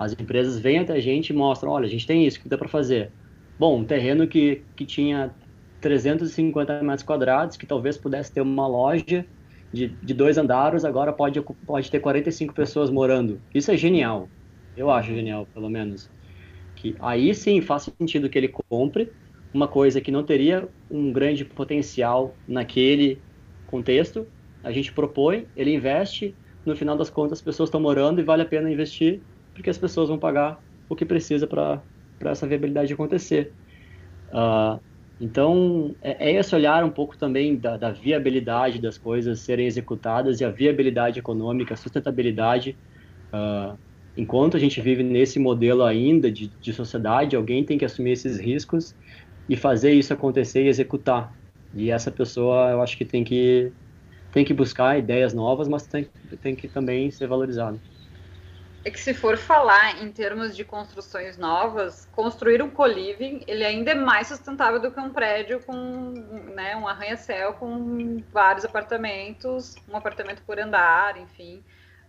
As 0.00 0.12
empresas 0.14 0.58
vêm 0.58 0.80
até 0.80 0.94
a 0.94 1.00
gente 1.00 1.30
e 1.30 1.32
mostram, 1.32 1.70
olha, 1.70 1.86
a 1.86 1.88
gente 1.88 2.04
tem 2.08 2.26
isso, 2.26 2.40
que 2.40 2.48
dá 2.48 2.58
para 2.58 2.66
fazer? 2.66 3.12
Bom, 3.56 3.78
um 3.78 3.84
terreno 3.84 4.26
que, 4.26 4.64
que 4.74 4.84
tinha 4.84 5.32
350 5.80 6.82
metros 6.82 7.04
quadrados, 7.04 7.56
que 7.56 7.66
talvez 7.66 7.96
pudesse 7.96 8.32
ter 8.32 8.40
uma 8.40 8.66
loja 8.66 9.24
de, 9.72 9.86
de 9.86 10.12
dois 10.12 10.38
andares, 10.38 10.84
agora 10.84 11.12
pode, 11.12 11.40
pode 11.64 11.88
ter 11.88 12.00
45 12.00 12.52
pessoas 12.52 12.90
morando. 12.90 13.40
Isso 13.54 13.70
é 13.70 13.76
genial. 13.76 14.28
Eu 14.76 14.90
acho 14.90 15.14
genial, 15.14 15.46
pelo 15.54 15.70
menos. 15.70 16.10
Que 16.74 16.96
aí 16.98 17.32
sim 17.32 17.60
faz 17.60 17.88
sentido 17.96 18.28
que 18.28 18.36
ele 18.36 18.52
compre 18.68 19.08
uma 19.56 19.66
coisa 19.66 20.00
que 20.02 20.10
não 20.10 20.22
teria 20.22 20.68
um 20.90 21.10
grande 21.10 21.44
potencial 21.44 22.34
naquele 22.46 23.18
contexto. 23.66 24.26
A 24.62 24.70
gente 24.70 24.92
propõe, 24.92 25.46
ele 25.56 25.74
investe, 25.74 26.34
no 26.64 26.76
final 26.76 26.96
das 26.96 27.08
contas 27.08 27.38
as 27.38 27.42
pessoas 27.42 27.68
estão 27.68 27.80
morando 27.80 28.20
e 28.20 28.24
vale 28.24 28.42
a 28.42 28.46
pena 28.46 28.70
investir, 28.70 29.20
porque 29.54 29.70
as 29.70 29.78
pessoas 29.78 30.08
vão 30.08 30.18
pagar 30.18 30.62
o 30.88 30.94
que 30.94 31.06
precisa 31.06 31.46
para 31.46 31.80
essa 32.20 32.46
viabilidade 32.46 32.92
acontecer. 32.92 33.52
Uh, 34.28 34.78
então, 35.18 35.94
é, 36.02 36.30
é, 36.30 36.36
esse 36.38 36.54
olhar 36.54 36.84
um 36.84 36.90
pouco 36.90 37.16
também 37.16 37.56
da, 37.56 37.78
da, 37.78 37.90
viabilidade 37.90 38.78
das 38.78 38.98
coisas 38.98 39.40
serem 39.40 39.66
executadas 39.66 40.40
e 40.40 40.44
a 40.44 40.50
viabilidade 40.50 41.18
econômica, 41.18 41.72
a 41.72 41.76
sustentabilidade. 41.76 42.76
Uh, 43.32 43.78
enquanto 44.14 44.56
a 44.56 44.60
gente 44.60 44.78
vive 44.82 45.02
nesse 45.02 45.38
modelo 45.38 45.82
ainda 45.82 46.30
de, 46.30 46.48
de 46.60 46.72
sociedade, 46.74 47.34
alguém 47.34 47.64
tem 47.64 47.78
que 47.78 47.84
assumir 47.84 48.12
esses 48.12 48.38
riscos 48.38 48.94
e 49.48 49.56
fazer 49.56 49.92
isso 49.92 50.12
acontecer 50.12 50.64
e 50.64 50.68
executar. 50.68 51.32
E 51.74 51.90
essa 51.90 52.10
pessoa, 52.10 52.70
eu 52.70 52.82
acho 52.82 52.96
que 52.96 53.04
tem 53.04 53.24
que 53.24 53.72
tem 54.32 54.44
que 54.44 54.52
buscar 54.52 54.98
ideias 54.98 55.32
novas, 55.32 55.66
mas 55.66 55.86
tem, 55.86 56.06
tem 56.42 56.54
que 56.54 56.68
também 56.68 57.10
ser 57.10 57.26
valorizado. 57.26 57.80
É 58.84 58.90
que 58.90 59.00
se 59.00 59.14
for 59.14 59.36
falar 59.36 60.02
em 60.02 60.12
termos 60.12 60.54
de 60.54 60.62
construções 60.62 61.38
novas, 61.38 62.06
construir 62.14 62.62
um 62.62 62.68
co-living, 62.68 63.42
ele 63.48 63.64
ainda 63.64 63.92
é 63.92 63.94
mais 63.94 64.28
sustentável 64.28 64.78
do 64.78 64.90
que 64.90 65.00
um 65.00 65.10
prédio 65.10 65.58
com 65.60 65.72
né, 66.54 66.76
um 66.76 66.86
arranha-céu 66.86 67.54
com 67.54 68.22
vários 68.30 68.64
apartamentos, 68.64 69.74
um 69.88 69.96
apartamento 69.96 70.42
por 70.42 70.60
andar, 70.60 71.16
enfim. 71.16 71.64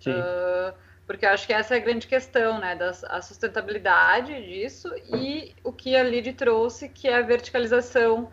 Uh, 0.06 0.74
porque 1.08 1.26
eu 1.26 1.30
acho 1.30 1.48
que 1.48 1.54
essa 1.54 1.74
é 1.74 1.78
a 1.78 1.82
grande 1.82 2.06
questão, 2.06 2.60
né, 2.60 2.76
da 2.76 2.90
a 3.08 3.22
sustentabilidade 3.22 4.34
disso 4.46 4.94
e 5.10 5.56
o 5.64 5.72
que 5.72 5.96
a 5.96 6.04
Lid 6.04 6.34
trouxe, 6.34 6.90
que 6.90 7.08
é 7.08 7.16
a 7.16 7.22
verticalização, 7.22 8.30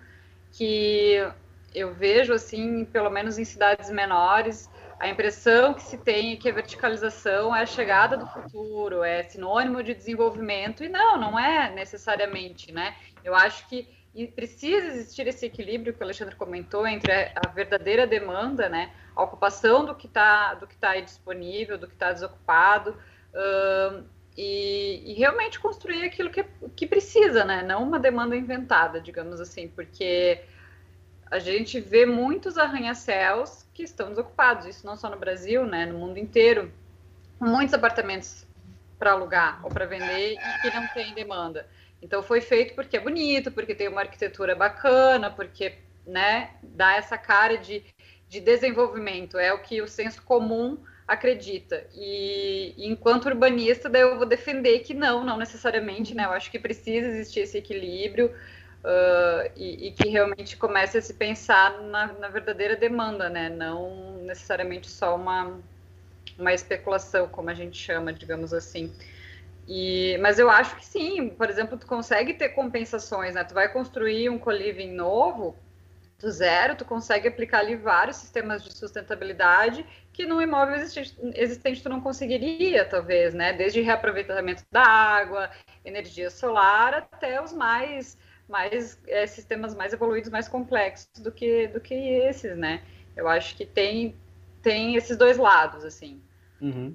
que 0.52 1.24
eu 1.72 1.94
vejo, 1.94 2.32
assim, 2.32 2.84
pelo 2.84 3.10
menos 3.10 3.38
em 3.38 3.44
cidades 3.44 3.90
menores, 3.90 4.68
a 4.98 5.08
impressão 5.08 5.74
que 5.74 5.82
se 5.82 5.98
tem 5.98 6.32
é 6.32 6.36
que 6.36 6.48
a 6.48 6.52
verticalização 6.52 7.54
é 7.54 7.62
a 7.62 7.66
chegada 7.66 8.16
do 8.16 8.26
futuro, 8.26 9.04
é 9.04 9.22
sinônimo 9.22 9.82
de 9.82 9.94
desenvolvimento, 9.94 10.82
e 10.82 10.88
não, 10.88 11.16
não 11.16 11.38
é 11.38 11.70
necessariamente, 11.70 12.72
né? 12.72 12.94
Eu 13.22 13.34
acho 13.34 13.68
que 13.68 13.88
precisa 14.36 14.86
existir 14.86 15.26
esse 15.26 15.46
equilíbrio 15.46 15.92
que 15.92 16.00
o 16.00 16.04
Alexandre 16.04 16.36
comentou 16.36 16.86
entre 16.86 17.10
a 17.12 17.48
verdadeira 17.48 18.06
demanda, 18.06 18.68
né? 18.68 18.92
a 19.14 19.22
ocupação 19.22 19.84
do 19.84 19.94
que 19.94 20.06
está 20.06 20.54
do 20.54 20.66
que 20.66 20.76
tá 20.76 20.90
aí 20.90 21.02
disponível, 21.02 21.78
do 21.78 21.86
que 21.86 21.94
está 21.94 22.12
desocupado, 22.12 22.96
e, 24.36 25.12
e, 25.12 25.14
realmente 25.14 25.60
construir 25.60 26.04
aquilo 26.04 26.30
que, 26.30 26.44
que 26.74 26.86
precisa, 26.86 27.44
né? 27.44 27.62
Não 27.62 27.84
uma 27.84 28.00
demanda 28.00 28.36
inventada, 28.36 29.00
digamos 29.00 29.40
assim, 29.40 29.68
porque 29.68 30.42
a 31.30 31.38
gente 31.38 31.80
vê 31.80 32.04
muitos 32.04 32.58
arranha-céus 32.58 33.64
que 33.72 33.84
estão 33.84 34.08
desocupados, 34.08 34.66
isso 34.66 34.84
não 34.84 34.96
só 34.96 35.08
no 35.08 35.16
Brasil, 35.16 35.64
né? 35.64 35.86
No 35.86 35.98
mundo 35.98 36.18
inteiro, 36.18 36.72
muitos 37.40 37.74
apartamentos 37.74 38.44
para 38.98 39.12
alugar 39.12 39.60
ou 39.64 39.70
para 39.70 39.86
vender 39.86 40.32
e 40.32 40.62
que 40.62 40.74
não 40.74 40.86
tem 40.88 41.14
demanda. 41.14 41.68
Então 42.04 42.22
foi 42.22 42.40
feito 42.40 42.74
porque 42.74 42.96
é 42.96 43.00
bonito, 43.00 43.50
porque 43.50 43.74
tem 43.74 43.88
uma 43.88 44.02
arquitetura 44.02 44.54
bacana, 44.54 45.30
porque 45.30 45.74
né, 46.06 46.50
dá 46.62 46.96
essa 46.96 47.18
cara 47.18 47.56
de 47.56 47.82
de 48.34 48.40
desenvolvimento, 48.40 49.38
é 49.38 49.52
o 49.52 49.62
que 49.62 49.80
o 49.80 49.86
senso 49.86 50.20
comum 50.22 50.78
acredita. 51.06 51.86
E, 51.94 52.74
enquanto 52.78 53.26
urbanista, 53.26 53.88
daí 53.88 54.02
eu 54.02 54.16
vou 54.16 54.26
defender 54.26 54.80
que 54.80 54.92
não, 54.92 55.22
não 55.24 55.36
necessariamente, 55.36 56.14
né? 56.14 56.24
Eu 56.24 56.32
acho 56.32 56.50
que 56.50 56.58
precisa 56.58 57.06
existir 57.06 57.40
esse 57.40 57.58
equilíbrio 57.58 58.26
uh, 58.26 59.50
e, 59.54 59.88
e, 59.88 59.92
que 59.92 60.08
realmente 60.08 60.56
comece 60.56 60.98
a 60.98 61.02
se 61.02 61.14
pensar 61.14 61.80
na, 61.82 62.12
na, 62.14 62.28
verdadeira 62.28 62.74
demanda, 62.74 63.28
né? 63.28 63.48
Não 63.48 64.18
necessariamente 64.22 64.90
só 64.90 65.14
uma, 65.14 65.56
uma 66.36 66.52
especulação, 66.52 67.28
como 67.28 67.50
a 67.50 67.54
gente 67.54 67.76
chama, 67.76 68.12
digamos 68.12 68.52
assim. 68.52 68.92
E, 69.66 70.18
mas 70.20 70.38
eu 70.38 70.50
acho 70.50 70.76
que 70.76 70.84
sim, 70.84 71.30
por 71.30 71.48
exemplo, 71.48 71.78
tu 71.78 71.86
consegue 71.86 72.34
ter 72.34 72.50
compensações, 72.50 73.34
né? 73.34 73.44
Tu 73.44 73.54
vai 73.54 73.72
construir 73.72 74.28
um 74.28 74.38
co-living 74.38 74.92
novo, 74.92 75.56
do 76.24 76.30
zero, 76.30 76.76
tu 76.76 76.84
consegue 76.84 77.28
aplicar 77.28 77.58
ali 77.58 77.76
vários 77.76 78.16
sistemas 78.16 78.62
de 78.62 78.72
sustentabilidade 78.76 79.84
que 80.12 80.24
no 80.26 80.40
imóvel 80.40 80.76
existente, 80.76 81.16
existente 81.34 81.82
tu 81.82 81.88
não 81.88 82.00
conseguiria, 82.00 82.84
talvez, 82.84 83.34
né? 83.34 83.52
Desde 83.52 83.80
reaproveitamento 83.80 84.62
da 84.72 84.82
água, 84.82 85.50
energia 85.84 86.30
solar, 86.30 86.94
até 86.94 87.42
os 87.42 87.52
mais, 87.52 88.16
mais 88.48 88.98
é, 89.06 89.26
sistemas 89.26 89.74
mais 89.74 89.92
evoluídos, 89.92 90.30
mais 90.30 90.48
complexos 90.48 91.20
do 91.20 91.32
que, 91.32 91.68
do 91.68 91.80
que 91.80 91.94
esses, 91.94 92.56
né? 92.56 92.82
Eu 93.16 93.28
acho 93.28 93.56
que 93.56 93.66
tem, 93.66 94.16
tem 94.62 94.96
esses 94.96 95.16
dois 95.16 95.36
lados, 95.36 95.84
assim. 95.84 96.22
Uhum. 96.60 96.94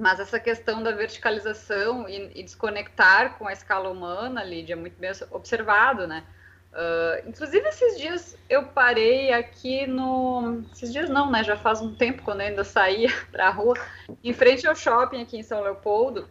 Mas 0.00 0.18
essa 0.18 0.40
questão 0.40 0.82
da 0.82 0.92
verticalização 0.92 2.08
e, 2.08 2.32
e 2.34 2.42
desconectar 2.42 3.36
com 3.36 3.46
a 3.46 3.52
escala 3.52 3.90
humana, 3.90 4.42
Lídia, 4.42 4.72
é 4.72 4.76
muito 4.76 4.98
bem 4.98 5.10
observado, 5.30 6.06
né? 6.06 6.24
Uh, 6.72 7.28
inclusive, 7.28 7.68
esses 7.68 7.98
dias 7.98 8.38
eu 8.48 8.64
parei 8.64 9.30
aqui 9.30 9.86
no. 9.86 10.62
Esses 10.72 10.90
dias 10.90 11.10
não, 11.10 11.30
né? 11.30 11.44
Já 11.44 11.54
faz 11.54 11.82
um 11.82 11.94
tempo 11.94 12.22
quando 12.22 12.40
eu 12.40 12.46
ainda 12.46 12.64
saía 12.64 13.10
para 13.30 13.48
a 13.48 13.50
rua, 13.50 13.76
em 14.24 14.32
frente 14.32 14.66
ao 14.66 14.74
shopping 14.74 15.20
aqui 15.20 15.36
em 15.36 15.42
São 15.42 15.60
Leopoldo. 15.60 16.26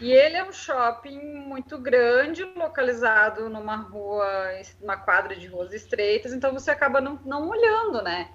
E 0.00 0.10
ele 0.10 0.36
é 0.36 0.42
um 0.42 0.52
shopping 0.52 1.20
muito 1.20 1.78
grande, 1.78 2.42
localizado 2.42 3.48
numa 3.48 3.76
rua, 3.76 4.26
uma 4.82 4.96
quadra 4.96 5.36
de 5.36 5.46
ruas 5.46 5.72
estreitas, 5.72 6.32
então 6.32 6.52
você 6.52 6.72
acaba 6.72 7.00
não, 7.00 7.20
não 7.24 7.48
olhando, 7.48 8.02
né, 8.02 8.28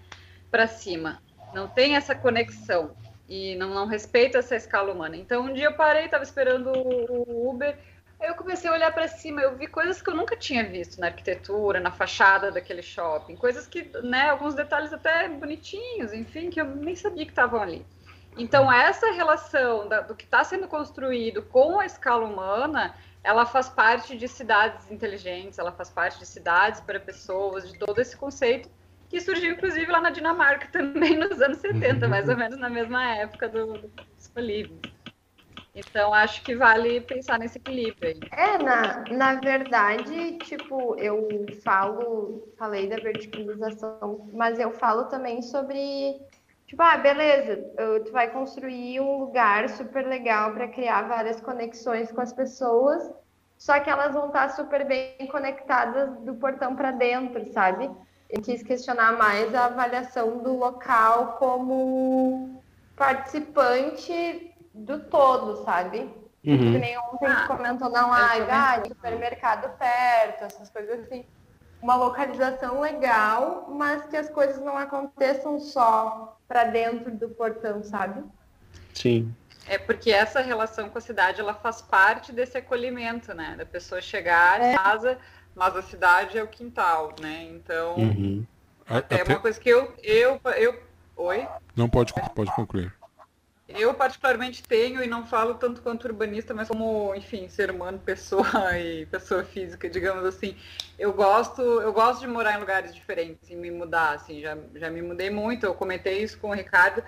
para 0.49 0.65
cima. 0.65 1.21
Não 1.53 1.67
tem 1.67 1.97
essa 1.97 2.15
conexão 2.15 2.95
e 3.27 3.55
não, 3.55 3.73
não 3.73 3.87
respeita 3.87 4.37
essa 4.37 4.55
escala 4.55 4.93
humana. 4.93 5.17
Então, 5.17 5.45
um 5.45 5.53
dia 5.53 5.65
eu 5.65 5.73
parei, 5.73 6.05
estava 6.05 6.23
esperando 6.23 6.71
o 6.71 7.49
Uber 7.49 7.77
eu 8.19 8.33
comecei 8.33 8.69
a 8.69 8.73
olhar 8.73 8.91
para 8.91 9.07
cima, 9.07 9.41
eu 9.41 9.55
vi 9.55 9.67
coisas 9.67 10.01
que 10.01 10.09
eu 10.09 10.15
nunca 10.15 10.35
tinha 10.35 10.67
visto 10.67 10.99
na 10.99 11.07
arquitetura, 11.07 11.79
na 11.79 11.91
fachada 11.91 12.51
daquele 12.51 12.81
shopping, 12.81 13.35
coisas 13.35 13.67
que, 13.67 13.89
né, 14.03 14.29
alguns 14.29 14.55
detalhes 14.55 14.91
até 14.91 15.29
bonitinhos, 15.29 16.13
enfim, 16.13 16.49
que 16.49 16.59
eu 16.59 16.65
nem 16.65 16.95
sabia 16.95 17.25
que 17.25 17.31
estavam 17.31 17.61
ali. 17.61 17.85
Então, 18.35 18.71
essa 18.71 19.11
relação 19.11 19.87
da, 19.87 20.01
do 20.01 20.15
que 20.15 20.25
está 20.25 20.43
sendo 20.43 20.67
construído 20.67 21.43
com 21.43 21.79
a 21.79 21.85
escala 21.85 22.25
humana, 22.25 22.95
ela 23.23 23.45
faz 23.45 23.69
parte 23.69 24.17
de 24.17 24.27
cidades 24.27 24.91
inteligentes, 24.91 25.59
ela 25.59 25.71
faz 25.71 25.89
parte 25.89 26.19
de 26.19 26.25
cidades 26.25 26.81
para 26.81 26.99
pessoas, 26.99 27.71
de 27.71 27.77
todo 27.77 27.99
esse 27.99 28.15
conceito 28.15 28.69
que 29.09 29.21
surgiu, 29.21 29.53
inclusive, 29.53 29.91
lá 29.91 30.01
na 30.01 30.09
Dinamarca 30.09 30.67
também 30.67 31.15
nos 31.17 31.41
anos 31.41 31.57
70, 31.57 32.07
mais 32.07 32.27
ou 32.29 32.37
menos 32.37 32.57
na 32.59 32.69
mesma 32.69 33.15
época 33.15 33.47
do, 33.47 33.77
do 33.77 33.89
então, 35.77 36.11
acho 36.11 36.41
que 36.41 36.55
vale 36.55 37.01
pensar 37.01 37.37
nesse 37.37 37.59
equilíbrio 37.59 38.09
aí. 38.09 38.19
É, 38.31 38.57
na, 38.57 39.03
na 39.11 39.35
verdade, 39.35 40.37
tipo, 40.39 40.95
eu 40.97 41.27
falo, 41.63 42.51
falei 42.57 42.89
da 42.89 42.97
verticalização, 42.97 44.27
mas 44.33 44.59
eu 44.59 44.71
falo 44.71 45.05
também 45.05 45.39
sobre, 45.43 46.19
tipo, 46.65 46.81
ah, 46.81 46.97
beleza, 46.97 47.57
tu 48.03 48.11
vai 48.11 48.31
construir 48.31 48.99
um 48.99 49.19
lugar 49.19 49.69
super 49.69 50.07
legal 50.07 50.51
para 50.51 50.67
criar 50.67 51.07
várias 51.07 51.39
conexões 51.41 52.11
com 52.11 52.21
as 52.21 52.33
pessoas, 52.33 53.11
só 53.55 53.79
que 53.79 53.89
elas 53.89 54.15
vão 54.15 54.27
estar 54.27 54.49
super 54.49 54.83
bem 54.83 55.27
conectadas 55.31 56.17
do 56.21 56.33
portão 56.35 56.75
para 56.75 56.89
dentro, 56.89 57.45
sabe? 57.53 57.87
Eu 58.29 58.41
quis 58.41 58.61
questionar 58.61 59.13
mais 59.13 59.55
a 59.55 59.65
avaliação 59.65 60.39
do 60.39 60.57
local 60.57 61.37
como 61.39 62.61
participante 62.95 64.53
do 64.73 64.99
todo, 64.99 65.63
sabe? 65.63 65.99
Uhum. 66.45 66.57
Que 66.57 66.77
nem 66.77 66.97
ontem 66.97 67.27
ah, 67.27 67.47
comentou 67.47 67.89
na 67.89 68.07
live, 68.07 68.47
ah, 68.49 68.83
supermercado 68.85 69.77
perto, 69.77 70.43
essas 70.43 70.69
coisas 70.69 71.01
assim. 71.01 71.25
uma 71.81 71.95
localização 71.95 72.81
legal, 72.81 73.67
mas 73.69 74.05
que 74.05 74.17
as 74.17 74.29
coisas 74.29 74.59
não 74.59 74.77
aconteçam 74.77 75.59
só 75.59 76.37
para 76.47 76.65
dentro 76.65 77.11
do 77.11 77.29
portão, 77.29 77.83
sabe? 77.83 78.23
Sim. 78.93 79.33
É 79.69 79.77
porque 79.77 80.11
essa 80.11 80.39
relação 80.39 80.89
com 80.89 80.97
a 80.97 81.01
cidade, 81.01 81.41
ela 81.41 81.53
faz 81.53 81.81
parte 81.81 82.31
desse 82.31 82.57
acolhimento, 82.57 83.33
né? 83.33 83.55
Da 83.57 83.65
pessoa 83.65 84.01
chegar 84.01 84.61
em 84.61 84.75
casa, 84.75 85.17
mas 85.57 85.75
a 85.75 85.81
cidade 85.81 86.37
é 86.37 86.43
o 86.43 86.47
quintal, 86.47 87.13
né? 87.19 87.43
Então, 87.51 87.97
Uhum. 87.97 88.45
A- 88.87 88.97
é 88.97 89.01
até- 89.01 89.23
uma 89.23 89.39
coisa 89.39 89.59
que 89.59 89.67
eu, 89.67 89.91
eu, 90.03 90.39
eu, 90.55 90.79
oi? 91.17 91.47
Não 91.75 91.89
pode, 91.89 92.13
pode 92.35 92.51
concluir. 92.51 92.93
Eu 93.67 93.93
particularmente 93.93 94.63
tenho 94.63 95.03
e 95.03 95.07
não 95.07 95.25
falo 95.25 95.55
tanto 95.55 95.81
quanto 95.81 96.05
urbanista, 96.05 96.53
mas 96.53 96.69
como, 96.69 97.13
enfim, 97.15 97.49
ser 97.49 97.69
humano, 97.69 97.99
pessoa 97.99 98.45
e 98.79 99.05
pessoa 99.07 99.43
física, 99.43 99.89
digamos 99.89 100.23
assim. 100.23 100.55
Eu 100.97 101.11
gosto, 101.11 101.61
eu 101.61 101.91
gosto 101.91 102.21
de 102.21 102.27
morar 102.27 102.55
em 102.55 102.59
lugares 102.59 102.95
diferentes 102.95 103.49
e 103.49 103.55
me 103.55 103.69
mudar, 103.69 104.11
assim, 104.15 104.39
já, 104.41 104.57
já 104.75 104.89
me 104.89 105.01
mudei 105.01 105.29
muito, 105.29 105.65
eu 105.65 105.73
comentei 105.73 106.19
isso 106.23 106.37
com 106.39 106.49
o 106.49 106.53
Ricardo. 106.53 107.03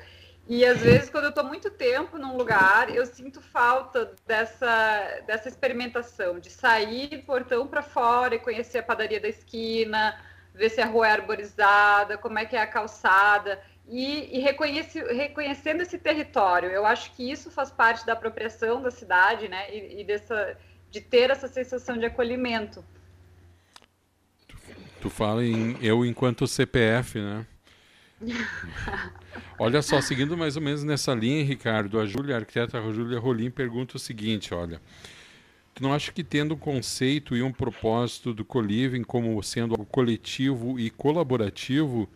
E 0.49 0.65
às 0.65 0.81
vezes, 0.81 1.11
quando 1.11 1.26
eu 1.26 1.30
estou 1.30 1.43
muito 1.43 1.69
tempo 1.69 2.17
num 2.17 2.35
lugar, 2.35 2.89
eu 2.89 3.05
sinto 3.05 3.39
falta 3.39 4.15
dessa, 4.26 5.21
dessa 5.27 5.47
experimentação, 5.47 6.39
de 6.39 6.49
sair 6.49 7.17
do 7.17 7.21
portão 7.21 7.67
para 7.67 7.84
fora 7.84 8.34
e 8.34 8.39
conhecer 8.39 8.80
a 8.80 8.84
padaria 8.84 9.19
da 9.19 9.27
esquina, 9.27 10.19
ver 10.51 10.71
se 10.71 10.81
a 10.81 10.88
rua 10.88 11.07
é 11.07 11.11
arborizada, 11.11 12.17
como 12.17 12.39
é 12.39 12.45
que 12.45 12.55
é 12.55 12.61
a 12.63 12.65
calçada, 12.65 13.61
e, 13.88 14.38
e 14.38 14.39
reconhece, 14.39 14.99
reconhecendo 15.13 15.81
esse 15.81 15.99
território. 15.99 16.71
Eu 16.71 16.84
acho 16.84 17.11
que 17.11 17.30
isso 17.30 17.51
faz 17.51 17.69
parte 17.69 18.03
da 18.03 18.13
apropriação 18.13 18.81
da 18.81 18.89
cidade, 18.89 19.47
né? 19.47 19.71
E, 19.71 20.01
e 20.01 20.03
dessa, 20.03 20.57
de 20.89 20.99
ter 20.99 21.30
essa 21.30 21.47
sensação 21.47 21.95
de 21.95 22.07
acolhimento. 22.07 22.84
Tu 24.99 25.11
fala 25.11 25.45
em 25.45 25.77
eu 25.80 26.03
enquanto 26.03 26.47
CPF, 26.47 27.19
né? 27.19 27.45
Olha 29.57 29.81
só, 29.81 29.99
seguindo 30.01 30.37
mais 30.37 30.55
ou 30.55 30.61
menos 30.61 30.83
nessa 30.83 31.13
linha, 31.13 31.43
Ricardo, 31.43 31.99
a 31.99 32.05
Júlia, 32.05 32.35
a 32.35 32.39
arquiteta 32.39 32.81
Júlia 32.93 33.19
Rolim 33.19 33.49
pergunta 33.51 33.97
o 33.97 33.99
seguinte, 33.99 34.53
olha. 34.53 34.81
Tu 35.73 35.83
não 35.83 35.93
acha 35.93 36.11
que 36.11 36.23
tendo 36.23 36.55
um 36.55 36.57
conceito 36.57 37.35
e 37.37 37.41
um 37.41 37.51
propósito 37.51 38.33
do 38.33 38.43
co-living 38.43 39.03
como 39.03 39.41
sendo 39.43 39.73
algo 39.73 39.85
coletivo 39.85 40.79
e 40.79 40.89
colaborativo 40.89 42.09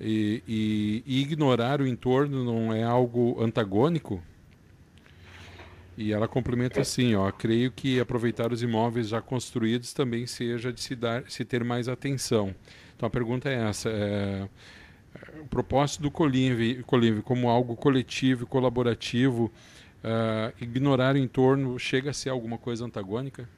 e, 0.00 0.42
e- 0.46 1.02
e 1.06 1.20
ignorar 1.22 1.80
o 1.80 1.86
entorno 1.86 2.44
não 2.44 2.72
é 2.72 2.82
algo 2.82 3.42
antagônico? 3.42 4.22
E 5.96 6.12
ela 6.12 6.28
complementa 6.28 6.80
assim, 6.80 7.14
ó, 7.16 7.30
creio 7.32 7.72
que 7.72 7.98
aproveitar 7.98 8.52
os 8.52 8.62
imóveis 8.62 9.08
já 9.08 9.20
construídos 9.20 9.92
também 9.92 10.26
seja 10.26 10.72
de 10.72 10.80
se 10.80 10.94
dar, 10.94 11.24
se 11.28 11.44
ter 11.44 11.64
mais 11.64 11.88
atenção. 11.88 12.54
Então 12.96 13.06
a 13.06 13.10
pergunta 13.10 13.48
é 13.48 13.54
essa, 13.68 13.88
é, 13.90 14.48
o 15.40 15.46
propósito 15.48 16.02
do 16.02 16.10
Coliving, 16.10 16.82
Coliving 16.82 17.20
como 17.22 17.48
algo 17.48 17.76
coletivo 17.76 18.44
e 18.44 18.46
colaborativo, 18.46 19.50
ah, 20.02 20.52
ignorar 20.60 21.14
o 21.14 21.18
entorno 21.18 21.78
chega 21.78 22.10
a 22.10 22.12
ser 22.14 22.30
alguma 22.30 22.58
coisa 22.58 22.84
antagônica? 22.84 23.48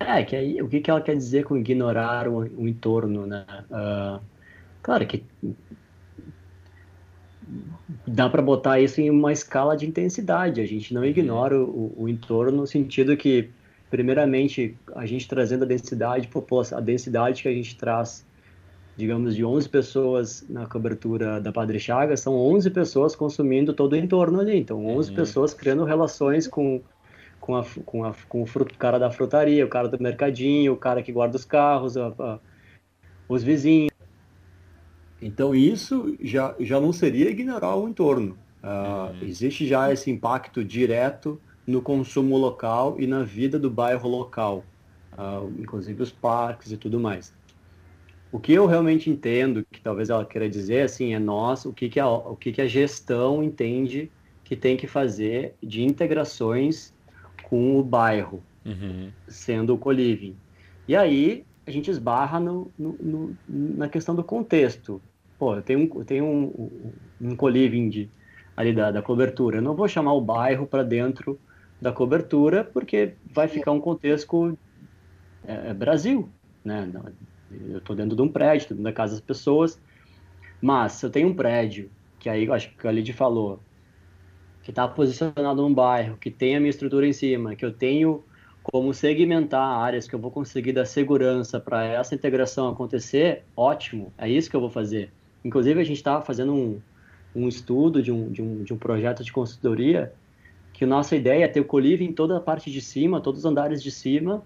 É, 0.00 0.24
que 0.24 0.34
aí, 0.34 0.62
o 0.62 0.68
que, 0.68 0.80
que 0.80 0.90
ela 0.90 1.00
quer 1.00 1.14
dizer 1.14 1.44
com 1.44 1.56
ignorar 1.56 2.26
o, 2.26 2.38
o 2.38 2.66
entorno, 2.66 3.26
né? 3.26 3.44
Ah, 3.70 4.20
claro 4.82 5.06
que 5.06 5.24
dá 8.06 8.28
para 8.28 8.42
botar 8.42 8.80
isso 8.80 9.00
em 9.00 9.10
uma 9.10 9.32
escala 9.32 9.76
de 9.76 9.86
intensidade. 9.86 10.60
A 10.60 10.66
gente 10.66 10.94
não 10.94 11.04
ignora 11.04 11.58
o, 11.58 11.92
o 11.96 12.08
entorno 12.08 12.58
no 12.58 12.66
sentido 12.66 13.16
que, 13.16 13.50
primeiramente, 13.90 14.76
a 14.94 15.06
gente 15.06 15.28
trazendo 15.28 15.64
a 15.64 15.66
densidade, 15.66 16.28
a 16.74 16.80
densidade 16.80 17.42
que 17.42 17.48
a 17.48 17.52
gente 17.52 17.76
traz, 17.76 18.26
digamos, 18.96 19.34
de 19.34 19.44
11 19.44 19.68
pessoas 19.68 20.44
na 20.48 20.66
cobertura 20.66 21.40
da 21.40 21.52
Padre 21.52 21.78
Chagas, 21.80 22.20
são 22.20 22.34
11 22.34 22.70
pessoas 22.70 23.16
consumindo 23.16 23.72
todo 23.72 23.92
o 23.94 23.96
entorno 23.96 24.40
ali. 24.40 24.56
Então, 24.58 24.84
11 24.86 25.10
pessoas 25.12 25.54
criando 25.54 25.84
relações 25.84 26.46
com 26.46 26.80
com, 27.40 27.56
a, 27.56 27.64
com, 27.86 28.04
a, 28.04 28.14
com 28.28 28.42
o 28.42 28.46
fruto, 28.46 28.76
cara 28.78 28.98
da 28.98 29.10
frutaria, 29.10 29.64
o 29.64 29.68
cara 29.68 29.88
do 29.88 30.00
mercadinho, 30.00 30.74
o 30.74 30.76
cara 30.76 31.02
que 31.02 31.10
guarda 31.10 31.36
os 31.36 31.44
carros, 31.44 31.96
a- 31.96 32.08
a- 32.18 32.38
os 33.28 33.42
vizinhos. 33.42 33.90
Então 35.22 35.54
isso 35.54 36.16
já, 36.20 36.54
já 36.60 36.80
não 36.80 36.92
seria 36.92 37.30
ignorar 37.30 37.76
o 37.76 37.88
entorno. 37.88 38.38
Ah, 38.62 39.10
Existe 39.22 39.66
já 39.66 39.92
esse 39.92 40.10
impacto 40.10 40.64
direto 40.64 41.40
no 41.66 41.80
consumo 41.80 42.36
local 42.36 42.96
e 43.00 43.06
na 43.06 43.22
vida 43.22 43.58
do 43.58 43.70
bairro 43.70 44.08
local, 44.08 44.64
Ah, 45.12 45.40
inclusive 45.58 46.02
os 46.02 46.10
parques 46.10 46.72
e 46.72 46.76
tudo 46.76 47.00
mais. 47.00 47.32
O 48.30 48.40
que 48.40 48.52
eu 48.52 48.66
realmente 48.66 49.10
entendo, 49.10 49.64
que 49.72 49.82
talvez 49.82 50.08
ela 50.10 50.24
queira 50.26 50.48
dizer, 50.48 50.82
assim, 50.82 51.14
é 51.14 51.18
nós, 51.18 51.64
o 51.64 51.72
que, 51.74 51.88
que, 51.88 51.98
a, 51.98 52.08
o 52.08 52.36
que, 52.36 52.52
que 52.52 52.62
a 52.62 52.66
gestão 52.68 53.42
entende 53.42 54.12
que 54.44 54.56
tem 54.56 54.76
que 54.76 54.86
fazer 54.86 55.56
de 55.62 55.82
integrações 55.82 56.94
com 57.42 57.76
o 57.78 57.82
bairro, 57.84 58.46
sendo 59.28 59.74
o 59.74 59.78
coliving. 59.78 60.42
E 60.88 60.96
aí 60.96 61.46
a 61.66 61.70
gente 61.70 61.90
esbarra 61.90 62.40
no, 62.40 62.74
no- 62.78 62.98
no- 62.98 63.40
na 63.48 63.88
questão 63.88 64.14
do 64.14 64.24
contexto. 64.24 65.04
Pô, 65.38 65.56
eu 65.56 65.62
tenho 65.62 65.80
um, 65.80 65.98
eu 66.00 66.04
tenho 66.04 66.24
um, 66.26 66.44
um, 66.48 67.30
um 67.32 67.36
coliving 67.36 67.88
de, 67.90 68.12
ali 68.56 68.72
da, 68.74 68.90
da 68.92 69.02
cobertura. 69.02 69.58
Eu 69.58 69.62
não 69.62 69.76
vou 69.76 69.88
chamar 69.88 70.14
o 70.14 70.20
bairro 70.20 70.66
para 70.68 70.82
dentro 70.84 71.40
da 71.80 71.92
cobertura, 71.92 72.64
porque 72.64 73.18
vai 73.34 73.48
ficar 73.48 73.72
um 73.72 73.80
contexto 73.80 74.58
é, 75.42 75.70
é 75.70 75.74
Brasil, 75.74 76.34
né? 76.64 76.86
Eu 77.50 77.78
estou 77.78 77.96
dentro 77.96 78.14
de 78.14 78.22
um 78.22 78.28
prédio, 78.28 78.68
dentro 78.70 78.84
da 78.84 78.92
casa 78.92 79.14
das 79.14 79.20
pessoas, 79.20 79.80
mas 80.60 80.92
se 80.92 81.06
eu 81.06 81.10
tenho 81.10 81.28
um 81.28 81.34
prédio, 81.34 81.90
que 82.18 82.28
aí 82.28 82.44
eu 82.44 82.52
acho 82.52 82.70
que 82.76 82.86
a 82.86 82.92
Lid 82.92 83.12
falou, 83.12 83.60
que 84.62 84.70
está 84.70 84.86
posicionado 84.86 85.62
num 85.62 85.72
bairro, 85.72 86.16
que 86.16 86.30
tem 86.30 86.56
a 86.56 86.60
minha 86.60 86.70
estrutura 86.70 87.06
em 87.06 87.12
cima, 87.12 87.56
que 87.56 87.64
eu 87.64 87.72
tenho 87.72 88.22
como 88.62 88.92
segmentar 88.92 89.80
áreas 89.80 90.06
que 90.06 90.14
eu 90.14 90.18
vou 90.18 90.30
conseguir 90.30 90.72
dar 90.72 90.84
segurança 90.84 91.58
para 91.58 91.84
essa 91.84 92.14
integração 92.14 92.68
acontecer, 92.68 93.42
ótimo, 93.56 94.12
é 94.18 94.28
isso 94.28 94.50
que 94.50 94.56
eu 94.56 94.60
vou 94.60 94.70
fazer. 94.70 95.10
Inclusive, 95.44 95.80
a 95.80 95.84
gente 95.84 95.96
estava 95.96 96.22
fazendo 96.22 96.54
um, 96.54 96.80
um 97.34 97.48
estudo 97.48 98.02
de 98.02 98.12
um, 98.12 98.30
de, 98.30 98.42
um, 98.42 98.62
de 98.62 98.74
um 98.74 98.76
projeto 98.76 99.24
de 99.24 99.32
consultoria, 99.32 100.12
que 100.74 100.84
nossa 100.84 101.16
ideia 101.16 101.44
é 101.44 101.48
ter 101.48 101.60
o 101.60 101.64
colívio 101.64 102.06
em 102.06 102.12
toda 102.12 102.36
a 102.36 102.40
parte 102.40 102.70
de 102.70 102.80
cima, 102.80 103.20
todos 103.20 103.40
os 103.40 103.44
andares 103.46 103.82
de 103.82 103.90
cima, 103.90 104.42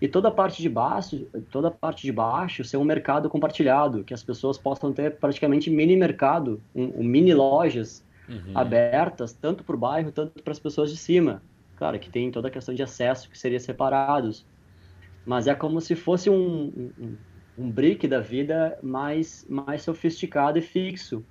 e 0.00 0.06
toda 0.06 0.28
a 0.28 0.30
parte 0.30 0.60
de 0.60 0.68
baixo, 0.68 1.26
toda 1.50 1.68
a 1.68 1.70
parte 1.70 2.02
de 2.02 2.12
baixo 2.12 2.64
ser 2.64 2.76
um 2.76 2.84
mercado 2.84 3.28
compartilhado, 3.30 4.04
que 4.04 4.12
as 4.12 4.22
pessoas 4.22 4.58
possam 4.58 4.92
ter 4.92 5.16
praticamente 5.16 5.70
mini 5.70 5.96
mercado, 5.96 6.60
um, 6.74 7.00
um 7.00 7.04
mini 7.04 7.32
lojas 7.32 8.04
abertas, 8.54 9.32
tanto 9.32 9.64
para 9.64 9.76
o 9.76 9.78
bairro, 9.78 10.12
tanto 10.12 10.42
para 10.42 10.52
as 10.52 10.58
pessoas 10.58 10.90
de 10.90 10.96
cima. 10.96 11.42
Claro 11.76 11.98
que 11.98 12.10
tem 12.10 12.30
toda 12.30 12.48
a 12.48 12.50
questão 12.50 12.74
de 12.74 12.82
acesso 12.82 13.30
que 13.30 13.38
seria 13.38 13.60
separados, 13.60 14.44
mas 15.24 15.46
é 15.46 15.54
como 15.54 15.80
se 15.80 15.94
fosse 15.94 16.28
um, 16.28 16.90
um, 16.98 17.16
um 17.58 17.70
brick 17.70 18.06
da 18.08 18.20
vida 18.20 18.78
mais, 18.82 19.46
mais 19.48 19.82
sofisticado 19.82 20.58
e 20.58 20.62
fixo. 20.62 21.24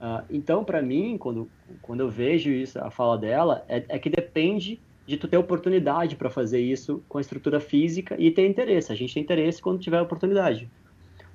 Ah, 0.00 0.24
então, 0.30 0.64
para 0.64 0.82
mim, 0.82 1.16
quando, 1.16 1.48
quando 1.80 2.00
eu 2.00 2.10
vejo 2.10 2.50
isso, 2.50 2.78
a 2.78 2.90
fala 2.90 3.16
dela, 3.16 3.64
é, 3.68 3.84
é 3.88 3.98
que 3.98 4.10
depende 4.10 4.80
de 5.06 5.16
tu 5.16 5.28
ter 5.28 5.36
oportunidade 5.36 6.16
para 6.16 6.28
fazer 6.28 6.60
isso 6.60 7.02
com 7.08 7.18
a 7.18 7.20
estrutura 7.20 7.60
física 7.60 8.16
e 8.18 8.30
ter 8.30 8.46
interesse. 8.46 8.92
A 8.92 8.96
gente 8.96 9.14
tem 9.14 9.22
interesse 9.22 9.62
quando 9.62 9.78
tiver 9.78 10.00
oportunidade. 10.00 10.68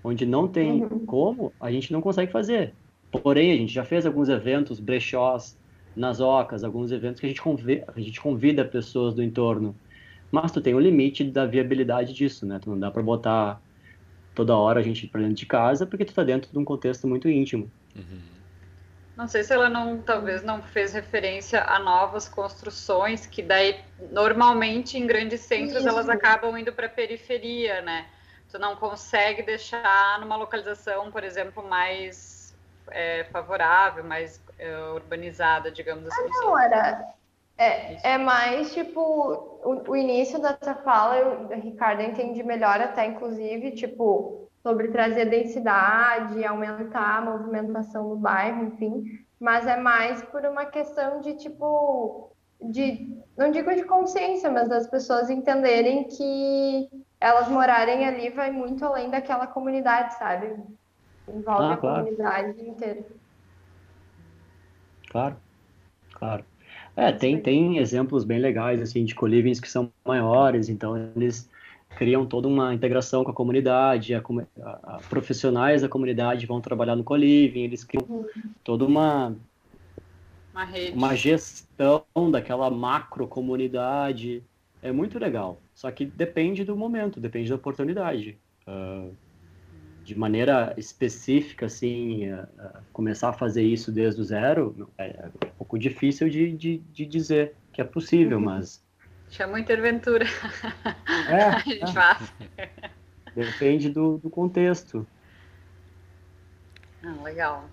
Onde 0.03 0.26
não 0.26 0.48
tem 0.48 0.88
como, 1.06 1.53
a 1.60 1.72
gente 1.72 1.93
não 1.93 2.02
consegue 2.02 2.31
fazer. 2.31 2.73
Porém, 3.11 3.52
a 3.52 3.56
gente 3.56 3.73
já 3.73 3.85
fez 3.85 4.06
alguns 4.06 4.30
eventos, 4.30 4.80
brechós, 4.80 5.57
nas 5.95 6.19
ocas, 6.19 6.64
alguns 6.64 6.91
eventos 6.91 7.19
que 7.19 7.26
a 7.26 7.30
gente, 7.30 7.41
convida, 7.41 7.85
a 7.95 7.99
gente 7.99 8.19
convida 8.19 8.65
pessoas 8.65 9.14
do 9.14 9.22
entorno. 9.22 9.76
Mas 10.31 10.52
tu 10.52 10.61
tem 10.61 10.73
um 10.73 10.80
limite 10.80 11.23
da 11.23 11.45
viabilidade 11.45 12.14
disso, 12.14 12.45
né? 12.45 12.60
Tu 12.60 12.69
não 12.69 12.80
dá 12.80 12.89
para 12.89 13.03
botar 13.03 13.61
toda 14.34 14.56
hora 14.56 14.80
a 14.80 14.84
gente 14.84 15.07
para 15.07 15.22
dentro 15.22 15.35
de 15.35 15.45
casa, 15.45 15.85
porque 15.85 16.06
tu 16.06 16.14
tá 16.14 16.23
dentro 16.23 16.52
de 16.52 16.57
um 16.57 16.64
contexto 16.64 17.07
muito 17.07 17.30
íntimo. 17.30 17.69
Não 19.15 19.27
sei 19.27 19.43
se 19.43 19.53
ela 19.53 19.69
não, 19.69 20.01
talvez 20.01 20.41
não 20.41 20.61
fez 20.61 20.93
referência 20.93 21.63
a 21.63 21.79
novas 21.79 22.29
construções, 22.29 23.25
que 23.25 23.41
daí 23.41 23.79
normalmente 24.11 24.97
em 24.97 25.05
grandes 25.05 25.41
centros 25.41 25.79
Isso. 25.79 25.89
elas 25.89 26.09
acabam 26.09 26.57
indo 26.57 26.71
para 26.71 26.88
a 26.88 26.89
periferia, 26.89 27.81
né? 27.81 28.07
Tu 28.49 28.57
não 28.57 28.75
consegue 28.75 29.43
deixar 29.43 30.19
numa 30.19 30.35
localização, 30.35 31.11
por 31.11 31.23
exemplo, 31.23 31.63
mais 31.67 32.53
é, 32.89 33.25
favorável, 33.25 34.03
mais 34.03 34.41
é, 34.57 34.77
urbanizada, 34.93 35.71
digamos 35.71 36.05
assim. 36.07 36.21
sei. 36.21 36.41
Não, 36.41 36.57
era. 36.57 37.13
É, 37.57 38.13
é 38.13 38.17
mais 38.17 38.73
tipo 38.73 38.99
o, 38.99 39.83
o 39.88 39.95
início 39.95 40.41
dessa 40.41 40.73
fala, 40.75 41.17
eu, 41.17 41.47
Ricardo, 41.49 42.01
eu 42.01 42.09
entendi 42.09 42.41
melhor 42.43 42.81
até, 42.81 43.05
inclusive, 43.05 43.71
tipo, 43.71 44.49
sobre 44.63 44.89
trazer 44.89 45.25
densidade, 45.25 46.45
aumentar 46.45 47.17
a 47.17 47.21
movimentação 47.21 48.09
no 48.09 48.15
bairro, 48.17 48.65
enfim, 48.65 49.03
mas 49.39 49.65
é 49.67 49.77
mais 49.77 50.21
por 50.23 50.45
uma 50.45 50.65
questão 50.65 51.19
de 51.21 51.35
tipo, 51.35 52.31
de, 52.61 53.09
não 53.38 53.51
digo 53.51 53.73
de 53.73 53.83
consciência, 53.85 54.49
mas 54.51 54.69
das 54.69 54.88
pessoas 54.88 55.29
entenderem 55.29 56.07
que 56.07 56.89
elas 57.19 57.47
morarem 57.49 58.05
ali 58.05 58.29
vai 58.29 58.51
muito 58.51 58.85
além 58.85 59.09
daquela 59.09 59.47
comunidade, 59.47 60.15
sabe? 60.17 60.47
Envolve 61.27 61.73
Ah, 61.73 61.73
a 61.73 61.77
claro. 61.77 62.05
comunidade 62.05 62.61
inteira. 62.61 63.05
Claro, 65.09 65.38
claro. 66.15 66.45
É, 66.95 67.11
tem, 67.11 67.41
tem 67.41 67.79
exemplos 67.79 68.23
bem 68.25 68.39
legais, 68.39 68.81
assim, 68.81 69.05
de 69.05 69.15
colivings 69.15 69.59
que 69.59 69.69
são 69.69 69.91
maiores, 70.07 70.69
então 70.69 70.97
eles 71.15 71.51
criam 71.95 72.26
toda 72.27 72.47
uma 72.47 72.73
integração 72.73 73.23
com 73.23 73.31
a 73.31 73.34
comunidade, 73.34 74.13
a, 74.15 74.19
a- 74.19 74.97
a- 74.97 75.01
profissionais 75.09 75.81
da 75.81 75.89
comunidade 75.89 76.45
vão 76.45 76.61
trabalhar 76.61 76.95
no 76.95 77.03
coliving, 77.03 77.61
eles 77.63 77.84
criam 77.84 78.07
toda 78.63 78.85
uma, 78.85 79.35
Uma 80.53 80.65
rede. 80.65 80.97
uma 80.97 81.15
gestão 81.15 82.05
daquela 82.31 82.69
macro 82.69 83.27
comunidade. 83.27 84.43
É 84.81 84.91
muito 84.91 85.19
legal. 85.19 85.63
Só 85.73 85.91
que 85.91 86.05
depende 86.05 86.63
do 86.63 86.76
momento, 86.76 87.19
depende 87.19 87.49
da 87.49 87.55
oportunidade. 87.55 88.41
Ah, 88.68 89.09
de 90.03 90.15
maneira 90.15 90.73
específica, 90.77 91.68
assim, 91.68 92.27
ah, 92.30 92.49
ah, 92.59 92.84
começar 92.93 93.30
a 93.30 93.34
fazer 93.34 93.63
isso 93.63 93.91
desde 93.91 94.22
o 94.22 94.23
zero 94.23 94.91
é, 94.97 95.07
é 95.07 95.27
um 95.27 95.51
pouco 95.57 95.77
difícil 95.80 96.30
de, 96.30 96.55
de, 96.57 96.77
de 96.80 97.05
dizer 97.05 97.57
que 97.73 97.81
é 97.81 97.85
possível, 97.85 98.39
mas 98.39 98.84
Chama 99.31 99.53
o 99.53 99.57
Interventura. 99.57 100.25
É, 101.29 101.43
a 101.55 101.59
gente 101.59 101.83
é. 101.83 101.87
faz. 101.87 102.33
depende 103.35 103.89
do, 103.89 104.17
do 104.17 104.29
contexto. 104.29 105.07
Ah, 107.03 107.15
legal. 107.23 107.69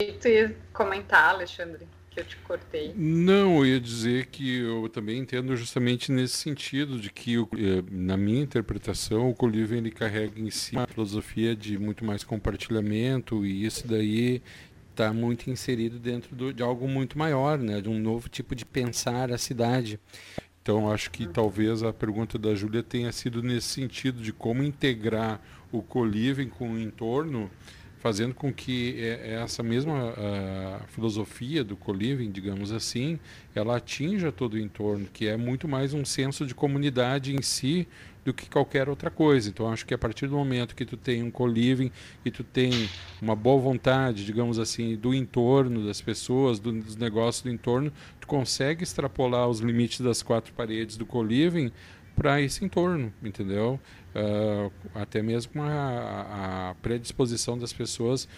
E 0.00 0.12
tu 0.12 0.26
ia 0.28 0.56
comentar, 0.72 1.28
Alexandre, 1.34 1.86
que 2.10 2.20
eu 2.20 2.24
te 2.24 2.36
cortei. 2.38 2.92
Não, 2.96 3.58
eu 3.58 3.66
ia 3.66 3.80
dizer 3.80 4.26
que 4.26 4.60
eu 4.60 4.88
também 4.88 5.18
entendo 5.18 5.54
justamente 5.54 6.10
nesse 6.10 6.36
sentido, 6.38 6.98
de 6.98 7.10
que, 7.12 7.38
o- 7.38 7.48
eh, 7.54 7.84
na 7.90 8.16
minha 8.16 8.42
interpretação, 8.42 9.28
o 9.30 9.34
Colívio 9.34 9.76
ele 9.76 9.90
carrega 9.90 10.40
em 10.40 10.50
si 10.50 10.74
uma 10.74 10.86
filosofia 10.86 11.54
de 11.54 11.78
muito 11.78 12.04
mais 12.04 12.24
compartilhamento, 12.24 13.44
e 13.46 13.64
isso 13.64 13.86
daí 13.86 14.42
está 14.90 15.12
muito 15.12 15.50
inserido 15.50 15.98
dentro 15.98 16.34
do- 16.36 16.52
de 16.52 16.62
algo 16.62 16.88
muito 16.88 17.18
maior, 17.18 17.58
né? 17.58 17.80
de 17.80 17.88
um 17.88 17.98
novo 17.98 18.28
tipo 18.28 18.54
de 18.54 18.64
pensar 18.64 19.30
a 19.32 19.38
cidade. 19.38 19.98
Então, 20.64 20.90
acho 20.90 21.10
que 21.10 21.26
talvez 21.26 21.82
a 21.82 21.92
pergunta 21.92 22.38
da 22.38 22.54
Júlia 22.54 22.82
tenha 22.82 23.12
sido 23.12 23.42
nesse 23.42 23.68
sentido, 23.68 24.22
de 24.22 24.32
como 24.32 24.62
integrar 24.62 25.38
o 25.70 25.82
coliving 25.82 26.48
com 26.48 26.70
o 26.72 26.80
entorno, 26.80 27.50
fazendo 27.98 28.34
com 28.34 28.50
que 28.50 28.94
eh, 28.98 29.34
essa 29.42 29.62
mesma 29.62 30.14
filosofia 30.88 31.62
do 31.62 31.76
coliving, 31.76 32.30
digamos 32.30 32.72
assim, 32.72 33.20
ela 33.54 33.76
atinja 33.76 34.32
todo 34.32 34.54
o 34.54 34.58
entorno, 34.58 35.06
que 35.12 35.26
é 35.26 35.36
muito 35.36 35.68
mais 35.68 35.92
um 35.92 36.02
senso 36.02 36.46
de 36.46 36.54
comunidade 36.54 37.36
em 37.36 37.42
si 37.42 37.86
do 38.24 38.32
que 38.32 38.48
qualquer 38.48 38.88
outra 38.88 39.10
coisa. 39.10 39.48
Então, 39.48 39.70
acho 39.72 39.84
que 39.86 39.94
a 39.94 39.98
partir 39.98 40.26
do 40.26 40.34
momento 40.36 40.74
que 40.74 40.84
tu 40.84 40.96
tem 40.96 41.22
um 41.22 41.30
coliving 41.30 41.90
e 42.24 42.30
tu 42.30 42.42
tem 42.42 42.90
uma 43.20 43.36
boa 43.36 43.60
vontade, 43.60 44.24
digamos 44.24 44.58
assim, 44.58 44.96
do 44.96 45.12
entorno, 45.14 45.86
das 45.86 46.00
pessoas, 46.00 46.58
do- 46.58 46.72
dos 46.72 46.96
negócios 46.96 47.42
do 47.42 47.50
entorno, 47.50 47.92
tu 48.20 48.26
consegue 48.26 48.82
extrapolar 48.82 49.48
os 49.48 49.60
limites 49.60 50.00
das 50.00 50.22
quatro 50.22 50.52
paredes 50.54 50.96
do 50.96 51.06
coliving 51.06 51.70
para 52.16 52.40
esse 52.40 52.64
entorno, 52.64 53.12
entendeu? 53.22 53.80
Ah, 54.14 54.70
até 54.94 55.20
mesmo 55.22 55.62
a, 55.62 56.70
a 56.70 56.74
predisposição 56.76 57.58
das 57.58 57.72
pessoas 57.72 58.28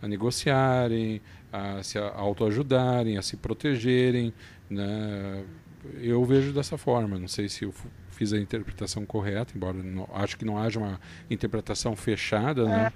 a 0.00 0.06
negociarem, 0.08 1.20
a 1.52 1.82
se 1.82 1.98
autoajudarem, 1.98 3.16
a 3.18 3.22
se 3.22 3.36
protegerem, 3.36 4.32
né? 4.68 5.44
Eu 6.00 6.24
vejo 6.24 6.52
dessa 6.52 6.76
forma. 6.76 7.18
Não 7.18 7.28
sei 7.28 7.48
se 7.48 7.68
fiz 8.16 8.32
a 8.32 8.38
interpretação 8.38 9.04
correta, 9.04 9.52
embora 9.54 9.76
não- 9.76 10.08
acho 10.14 10.36
que 10.38 10.44
não 10.44 10.58
haja 10.58 10.78
uma 10.80 10.98
interpretação 11.30 11.94
fechada, 11.94 12.64
né? 12.64 12.92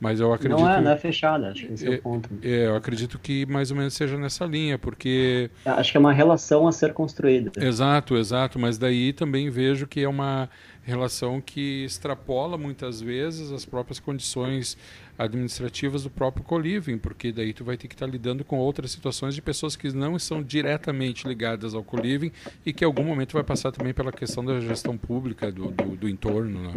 Mas 0.00 0.18
eu 0.20 0.32
acredito 0.32 0.58
Não 0.60 0.68
é, 0.70 0.80
não 0.80 0.90
é 0.90 0.96
fechada, 0.96 1.50
acho 1.52 1.66
que 1.66 1.72
esse 1.72 1.86
é 1.88 1.94
É, 1.94 1.96
o 1.98 2.02
ponto. 2.02 2.28
é, 2.42 2.66
eu 2.66 2.76
acredito 2.76 3.18
que 3.18 3.46
mais 3.46 3.70
ou 3.70 3.76
menos 3.76 3.94
seja 3.94 4.18
nessa 4.18 4.44
linha, 4.44 4.76
porque 4.78 5.50
Acho 5.64 5.92
que 5.92 5.96
é 5.96 6.00
uma 6.00 6.12
relação 6.12 6.66
a 6.66 6.72
ser 6.72 6.92
construída. 6.92 7.52
Exato, 7.56 8.16
exato, 8.16 8.58
mas 8.58 8.76
daí 8.76 9.12
também 9.12 9.48
vejo 9.48 9.86
que 9.86 10.00
é 10.02 10.08
uma 10.08 10.48
relação 10.82 11.40
que 11.40 11.84
extrapola 11.84 12.58
muitas 12.58 13.00
vezes 13.00 13.50
as 13.52 13.64
próprias 13.64 13.98
condições 13.98 14.76
administrativas 15.18 16.02
do 16.02 16.10
próprio 16.10 16.44
coliving, 16.44 16.98
porque 16.98 17.32
daí 17.32 17.52
tu 17.52 17.64
vai 17.64 17.76
ter 17.76 17.88
que 17.88 17.94
estar 17.94 18.06
lidando 18.06 18.44
com 18.44 18.58
outras 18.58 18.90
situações 18.90 19.34
de 19.34 19.42
pessoas 19.42 19.76
que 19.76 19.92
não 19.94 20.16
estão 20.16 20.42
diretamente 20.42 21.26
ligadas 21.26 21.74
ao 21.74 21.84
coliving 21.84 22.32
e 22.64 22.72
que 22.72 22.84
em 22.84 22.86
algum 22.86 23.04
momento 23.04 23.32
vai 23.32 23.44
passar 23.44 23.72
também 23.72 23.94
pela 23.94 24.12
questão 24.12 24.44
da 24.44 24.60
gestão 24.60 24.96
pública 24.96 25.50
do, 25.52 25.70
do, 25.70 25.96
do 25.96 26.08
entorno, 26.08 26.62
né? 26.62 26.74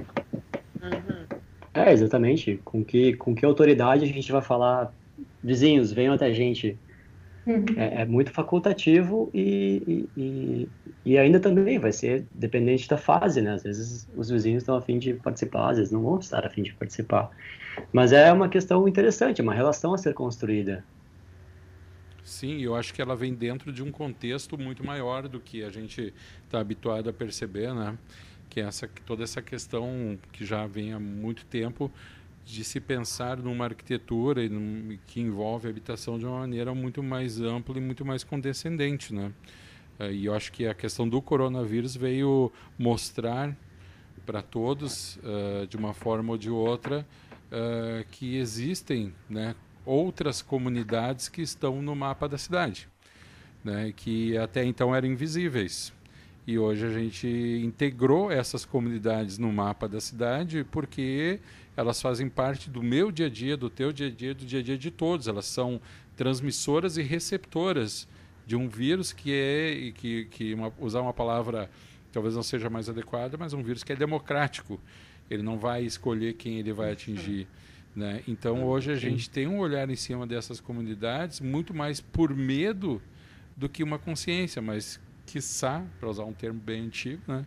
É, 1.74 1.92
exatamente. 1.92 2.60
Com 2.64 2.84
que, 2.84 3.14
com 3.14 3.36
que 3.36 3.46
autoridade 3.46 4.04
a 4.04 4.08
gente 4.08 4.32
vai 4.32 4.42
falar, 4.42 4.94
vizinhos, 5.44 5.92
venham 5.92 6.14
até 6.14 6.26
a 6.26 6.34
gente. 6.34 6.78
É, 7.78 8.02
é 8.02 8.06
muito 8.06 8.32
facultativo 8.32 9.30
e, 9.34 9.82
e, 9.88 10.22
e, 10.22 10.70
e 11.06 11.18
ainda 11.18 11.40
também 11.40 11.80
vai 11.80 11.94
ser 11.94 12.26
dependente 12.34 12.90
da 12.90 12.98
fase, 12.98 13.42
né? 13.42 13.54
Às 13.54 13.64
vezes 13.64 14.08
os 14.16 14.30
vizinhos 14.30 14.64
estão 14.64 14.76
a 14.76 14.82
fim 14.82 15.00
de 15.00 15.14
participar, 15.14 15.70
às 15.70 15.78
vezes 15.78 15.94
não 15.94 16.02
vão 16.04 16.20
estar 16.20 16.46
a 16.46 16.50
fim 16.50 16.62
de 16.62 16.74
participar. 16.74 17.30
Mas 17.94 18.12
é 18.12 18.32
uma 18.34 18.50
questão 18.50 18.86
interessante, 18.88 19.40
é 19.40 19.44
uma 19.44 19.54
relação 19.54 19.94
a 19.94 19.98
ser 19.98 20.14
construída. 20.14 20.84
Sim, 22.22 22.62
eu 22.62 22.76
acho 22.76 22.94
que 22.94 23.02
ela 23.02 23.16
vem 23.16 23.34
dentro 23.34 23.72
de 23.72 23.82
um 23.82 23.90
contexto 23.90 24.58
muito 24.58 24.86
maior 24.86 25.30
do 25.30 25.40
que 25.40 25.64
a 25.64 25.70
gente 25.70 26.14
está 26.44 26.60
habituado 26.60 27.10
a 27.10 27.14
perceber, 27.14 27.74
né? 27.74 27.98
Que 28.50 28.60
é 28.60 28.64
essa, 28.66 28.86
que 28.86 29.02
toda 29.02 29.24
essa 29.24 29.42
questão 29.42 30.20
que 30.34 30.46
já 30.46 30.68
vem 30.68 30.92
há 30.92 31.00
muito 31.00 31.46
tempo 31.46 31.90
de 32.48 32.64
se 32.64 32.80
pensar 32.80 33.38
numa 33.38 33.66
arquitetura 33.66 34.42
que 35.06 35.20
envolve 35.20 35.68
a 35.68 35.70
habitação 35.70 36.18
de 36.18 36.26
uma 36.26 36.40
maneira 36.40 36.74
muito 36.74 37.04
mais 37.04 37.42
ampla 37.42 37.78
e 37.78 37.82
muito 37.82 38.06
mais 38.06 38.24
condescendente, 38.24 39.14
né? 39.14 39.34
Eh, 40.00 40.14
E 40.14 40.26
eu 40.26 40.34
acho 40.34 40.52
que 40.52 40.66
a 40.66 40.74
questão 40.74 41.08
do 41.08 41.22
coronavírus 41.22 41.96
veio 41.96 42.52
mostrar 42.80 43.56
para 44.26 44.42
todos, 44.42 45.20
eh, 45.24 45.66
de 45.68 45.76
uma 45.78 45.94
forma 45.94 46.32
ou 46.34 46.38
de 46.38 46.50
outra, 46.50 47.06
eh, 47.52 48.06
que 48.12 48.38
existem 48.38 49.14
né, 49.30 49.56
outras 49.86 50.42
comunidades 50.42 51.28
que 51.30 51.42
estão 51.42 51.82
no 51.82 51.96
mapa 51.96 52.28
da 52.30 52.38
cidade, 52.38 52.88
né, 53.64 53.94
que 53.96 54.38
até 54.38 54.64
então 54.66 54.96
eram 54.96 55.08
invisíveis. 55.10 55.94
E 56.46 56.58
hoje 56.58 56.86
a 56.86 56.90
gente 56.90 57.28
integrou 57.64 58.32
essas 58.32 58.64
comunidades 58.66 59.38
no 59.38 59.52
mapa 59.52 59.88
da 59.88 60.00
cidade 60.00 60.66
porque 60.72 61.40
elas 61.78 62.02
fazem 62.02 62.28
parte 62.28 62.70
do 62.70 62.82
meu 62.84 63.12
dia 63.12 63.28
a 63.28 63.30
dia, 63.30 63.56
do 63.56 63.70
teu 63.70 63.94
dia 63.94 64.08
a 64.08 64.10
dia, 64.10 64.34
do 64.34 64.44
dia 64.44 64.60
a 64.60 64.64
dia 64.64 64.78
de 64.78 64.92
todos. 64.92 65.28
Elas 65.28 65.46
são 65.46 65.80
transmissoras 66.16 66.98
e 66.98 67.04
receptoras 67.04 68.08
de 68.46 68.56
um 68.56 68.68
vírus 68.68 69.14
que 69.14 69.32
é, 69.32 69.72
e 69.72 69.92
que, 69.92 70.26
que 70.26 70.54
uma- 70.54 70.74
usar 70.80 71.02
uma 71.02 71.14
palavra 71.14 71.70
talvez 72.12 72.36
não 72.36 72.42
seja 72.42 72.70
mais 72.70 72.90
adequada, 72.90 73.38
mas 73.38 73.54
um 73.54 73.62
vírus 73.62 73.84
que 73.84 73.94
é 73.94 73.96
democrático. 73.96 74.80
Ele 75.30 75.44
não 75.44 75.58
vai 75.60 75.84
escolher 75.84 76.34
quem 76.34 76.58
ele 76.58 76.74
vai 76.74 76.92
atingir. 76.92 77.48
Né? 77.96 78.24
Então 78.28 78.64
hoje 78.64 78.92
a 78.92 78.96
gente 78.96 79.30
tem 79.30 79.48
um 79.48 79.60
olhar 79.60 79.90
em 79.90 79.96
cima 79.96 80.26
dessas 80.26 80.60
comunidades 80.60 81.40
muito 81.40 81.74
mais 81.74 82.00
por 82.02 82.34
medo 82.36 83.02
do 83.56 83.68
que 83.68 83.84
uma 83.84 84.00
consciência, 84.00 84.62
mas 84.62 85.00
quiçá, 85.26 85.84
para 86.00 86.10
usar 86.10 86.24
um 86.24 86.34
termo 86.34 86.60
bem 86.60 86.86
antigo, 86.86 87.22
né, 87.28 87.46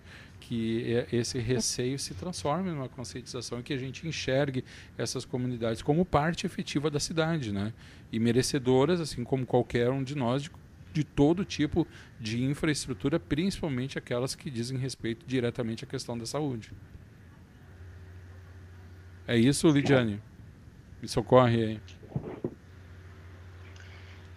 que 0.50 1.06
esse 1.12 1.38
receio 1.38 1.96
se 1.96 2.12
transforme 2.12 2.72
numa 2.72 2.88
conscientização 2.88 3.60
e 3.60 3.62
que 3.62 3.72
a 3.72 3.76
gente 3.76 4.08
enxergue 4.08 4.64
essas 4.98 5.24
comunidades 5.24 5.80
como 5.80 6.04
parte 6.04 6.44
efetiva 6.44 6.90
da 6.90 6.98
cidade, 6.98 7.52
né, 7.52 7.72
e 8.10 8.18
merecedoras, 8.18 9.00
assim 9.00 9.22
como 9.22 9.46
qualquer 9.46 9.90
um 9.90 10.02
de 10.02 10.16
nós, 10.16 10.42
de, 10.42 10.50
de 10.92 11.04
todo 11.04 11.44
tipo 11.44 11.86
de 12.18 12.42
infraestrutura, 12.42 13.20
principalmente 13.20 13.96
aquelas 13.96 14.34
que 14.34 14.50
dizem 14.50 14.76
respeito 14.76 15.24
diretamente 15.24 15.84
à 15.84 15.86
questão 15.86 16.18
da 16.18 16.26
saúde. 16.26 16.72
É 19.28 19.38
isso, 19.38 19.68
Lidiane? 19.68 20.20
Me 21.00 21.06
socorre 21.06 21.62
aí. 21.62 21.80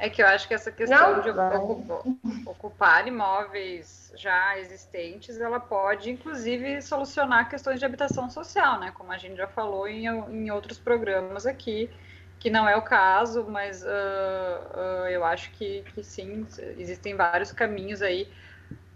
É 0.04 0.10
que 0.10 0.22
eu 0.22 0.28
acho 0.28 0.48
que 0.48 0.54
essa 0.54 0.72
questão 0.72 1.18
Não, 1.18 1.22
de 1.22 1.30
vai. 1.34 1.58
ocu- 1.58 2.18
ocupar 2.46 3.08
imóveis 3.08 4.12
já 4.16 4.58
existentes, 4.60 5.40
ela 5.40 5.60
pode, 5.62 6.10
inclusive, 6.12 6.82
solucionar 6.82 7.50
questões 7.50 7.80
de 7.80 7.86
habitação 7.86 8.30
social, 8.30 8.80
né? 8.80 8.92
Como 8.92 9.12
a 9.14 9.18
gente 9.18 9.38
já 9.38 9.48
falou 9.48 9.88
em, 9.88 10.06
em 10.08 10.52
outros 10.52 10.78
programas 10.78 11.46
aqui, 11.46 11.90
que 12.38 12.50
não 12.50 12.68
é 12.68 12.76
o 12.76 12.82
caso, 12.82 13.46
mas 13.50 13.86
ah, 13.86 15.04
ah, 15.06 15.12
eu 15.12 15.24
acho 15.24 15.52
que, 15.54 15.84
que 15.94 16.04
sim, 16.04 16.46
existem 16.78 17.16
vários 17.16 17.52
caminhos 17.54 18.02
aí. 18.02 18.30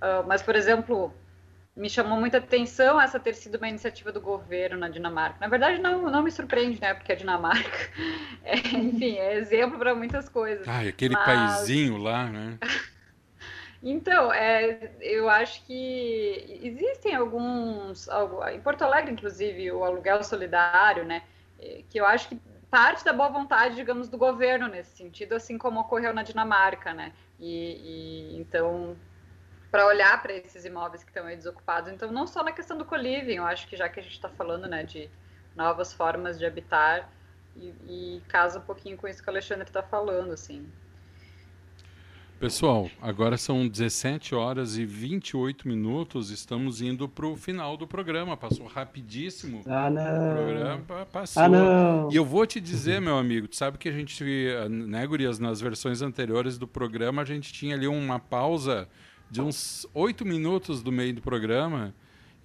Ah, 0.02 0.24
mas, 0.28 0.42
por 0.44 0.56
exemplo, 0.56 1.14
me 1.78 1.90
chamou 1.90 2.20
muita 2.20 2.40
atenção 2.40 3.00
essa 3.00 3.20
ter 3.20 3.36
sido 3.36 3.56
uma 3.56 3.70
iniciativa 3.70 4.12
do 4.12 4.20
governo 4.20 4.78
na 4.78 4.90
Dinamarca. 4.90 5.38
Na 5.40 5.48
verdade, 5.48 5.80
não, 5.80 6.10
não 6.10 6.24
me 6.24 6.32
surpreende, 6.32 6.82
né? 6.82 6.94
Porque 6.96 7.12
a 7.12 7.16
Dinamarca, 7.16 7.90
é, 8.44 8.58
enfim, 8.58 9.16
é 9.18 9.36
exemplo 9.38 9.78
para 9.78 9.94
muitas 9.94 10.28
coisas. 10.28 10.68
Ai, 10.68 10.88
aquele 10.88 11.14
Mas- 11.14 11.26
paizinho 11.26 11.98
lá, 11.98 12.26
né? 12.30 12.58
Então, 13.84 14.34
é, 14.34 14.92
eu 15.00 15.30
acho 15.30 15.64
que 15.64 16.60
existem 16.64 17.14
alguns, 17.14 18.08
em 18.52 18.60
Porto 18.60 18.82
Alegre, 18.82 19.12
inclusive, 19.12 19.72
o 19.72 19.84
aluguel 19.84 20.24
solidário, 20.24 21.06
né? 21.06 21.22
Que 21.88 22.00
eu 22.00 22.06
acho 22.06 22.28
que 22.28 22.42
parte 22.72 23.06
da 23.06 23.14
boa 23.14 23.30
vontade, 23.30 23.76
digamos, 23.76 24.10
do 24.10 24.18
governo 24.18 24.68
nesse 24.68 24.98
sentido, 24.98 25.34
assim 25.36 25.60
como 25.60 25.80
ocorreu 25.80 26.12
na 26.12 26.24
Dinamarca, 26.24 26.92
né? 26.92 27.14
E, 27.40 28.34
e 28.34 28.40
então, 28.40 28.98
para 29.78 29.86
olhar 29.86 30.20
para 30.24 30.34
esses 30.34 30.66
imóveis 30.66 31.04
que 31.04 31.12
estão 31.12 31.28
aí 31.28 31.36
desocupados, 31.36 31.92
então 31.94 32.12
não 32.12 32.26
só 32.26 32.44
na 32.44 32.52
questão 32.52 32.80
do 32.80 32.84
co-living, 32.84 33.36
eu 33.36 33.46
acho 33.46 33.68
que 33.68 33.78
já 33.78 33.88
que 33.88 34.00
a 34.00 34.04
gente 34.04 34.14
está 34.14 34.28
falando, 34.28 34.68
né, 34.68 34.82
de 34.82 35.08
novas 35.56 35.94
formas 35.94 36.40
de 36.40 36.48
habitar 36.48 37.08
e, 37.56 37.72
e 37.88 38.22
casa 38.28 38.58
um 38.58 38.64
pouquinho 38.64 38.98
com 38.98 39.08
isso 39.08 39.22
que 39.22 39.30
o 39.30 39.32
Alexandre 39.32 39.68
está 39.68 39.84
falando, 39.84 40.32
assim. 40.32 40.68
Pessoal, 42.40 42.90
agora 43.00 43.38
são 43.38 43.68
17 43.68 44.34
horas 44.34 44.78
e 44.78 44.86
28 44.86 45.68
minutos. 45.68 46.32
Estamos 46.32 46.82
indo 46.82 47.08
para 47.08 47.28
o 47.28 47.36
final 47.36 47.78
do 47.78 47.88
programa. 47.88 48.36
Passou 48.36 48.66
rapidíssimo. 48.66 49.62
Ah, 49.68 49.90
não. 49.90 50.32
O 50.32 50.36
programa 50.36 51.06
passou. 51.12 51.44
Ah, 51.44 51.50
não. 51.50 52.12
E 52.12 52.16
eu 52.16 52.26
vou 52.26 52.46
te 52.48 52.60
dizer, 52.60 53.00
meu 53.00 53.18
amigo, 53.18 53.48
tu 53.48 53.56
sabe 53.56 53.78
que 53.78 53.90
a 53.90 53.92
gente, 53.92 54.24
né, 54.70 55.06
Gurias, 55.06 55.38
nas 55.40 55.62
versões 55.62 56.02
anteriores 56.04 56.60
do 56.60 56.68
programa, 56.68 57.24
a 57.24 57.26
gente 57.26 57.54
tinha 57.54 57.76
ali 57.76 57.88
uma 57.88 58.20
pausa 58.20 58.88
de 59.30 59.42
uns 59.42 59.88
oito 59.94 60.26
minutos 60.26 60.82
do 60.82 60.92
meio 60.92 61.14
do 61.14 61.22
programa. 61.22 61.94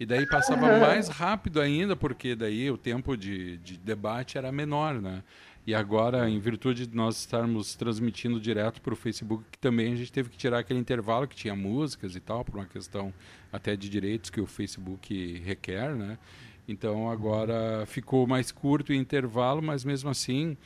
E 0.01 0.07
daí 0.07 0.27
passava 0.27 0.79
mais 0.81 1.09
rápido 1.09 1.61
ainda, 1.61 1.95
porque 1.95 2.35
daí 2.35 2.71
o 2.71 2.77
tempo 2.77 3.17
de, 3.17 3.59
de 3.59 3.79
debate 3.79 4.37
era 4.37 4.51
menor, 4.51 5.01
né? 5.01 5.23
E 5.65 5.77
agora, 5.77 6.29
em 6.29 6.41
virtude 6.41 6.89
de 6.89 6.97
nós 6.97 7.21
estarmos 7.21 7.77
transmitindo 7.77 8.41
direto 8.41 8.81
para 8.81 8.93
o 8.93 8.97
Facebook, 8.97 9.45
que 9.53 9.59
também 9.59 9.93
a 9.93 9.97
gente 9.97 10.11
teve 10.11 10.29
que 10.29 10.37
tirar 10.37 10.59
aquele 10.59 10.81
intervalo 10.81 11.29
que 11.29 11.37
tinha 11.37 11.55
músicas 11.55 12.17
e 12.17 12.21
tal, 12.21 12.45
por 12.45 12.57
uma 12.57 12.67
questão 12.67 13.15
até 13.53 13.77
de 13.77 13.89
direitos 13.89 14.29
que 14.29 14.41
o 14.41 14.47
Facebook 14.47 15.39
requer, 15.45 15.95
né? 15.95 16.19
Então 16.67 17.09
agora 17.09 17.85
ficou 17.87 18.27
mais 18.27 18.51
curto 18.51 18.91
o 18.91 18.95
intervalo, 18.95 19.63
mas 19.63 19.85
mesmo 19.85 20.11
assim 20.11 20.57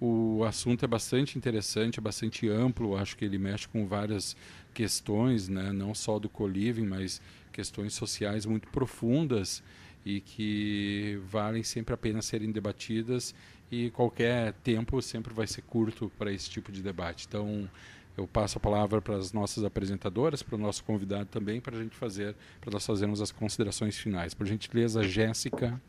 o 0.00 0.44
assunto 0.44 0.84
é 0.84 0.88
bastante 0.88 1.38
interessante, 1.38 1.98
é 1.98 2.02
bastante 2.02 2.48
amplo. 2.48 2.96
Acho 2.96 3.16
que 3.16 3.24
ele 3.24 3.38
mexe 3.38 3.66
com 3.66 3.86
várias 3.86 4.36
questões, 4.74 5.48
né? 5.48 5.72
não 5.72 5.94
só 5.94 6.18
do 6.18 6.28
co-living, 6.28 6.84
mas 6.84 7.22
questões 7.52 7.94
sociais 7.94 8.44
muito 8.44 8.68
profundas 8.68 9.62
e 10.04 10.20
que 10.20 11.18
valem 11.26 11.62
sempre 11.62 11.94
a 11.94 11.96
pena 11.96 12.20
serem 12.20 12.50
debatidas 12.50 13.34
e 13.70 13.90
qualquer 13.90 14.52
tempo 14.64 15.00
sempre 15.00 15.32
vai 15.32 15.46
ser 15.46 15.62
curto 15.62 16.12
para 16.18 16.32
esse 16.32 16.50
tipo 16.50 16.70
de 16.70 16.82
debate. 16.82 17.26
Então, 17.26 17.68
eu 18.16 18.26
passo 18.26 18.58
a 18.58 18.60
palavra 18.60 19.00
para 19.00 19.16
as 19.16 19.32
nossas 19.32 19.64
apresentadoras, 19.64 20.42
para 20.42 20.54
o 20.54 20.58
nosso 20.58 20.84
convidado 20.84 21.26
também, 21.26 21.60
para 21.60 21.76
a 21.76 21.82
gente 21.82 21.96
fazer, 21.96 22.36
para 22.60 22.70
nós 22.70 22.84
fazermos 22.84 23.20
as 23.20 23.32
considerações 23.32 23.98
finais. 23.98 24.34
Por 24.34 24.46
gentileza, 24.46 25.02
Jéssica. 25.02 25.80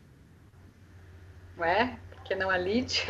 Ué, 1.58 1.98
que 2.26 2.34
não 2.34 2.50
a 2.50 2.58
Lid? 2.58 3.04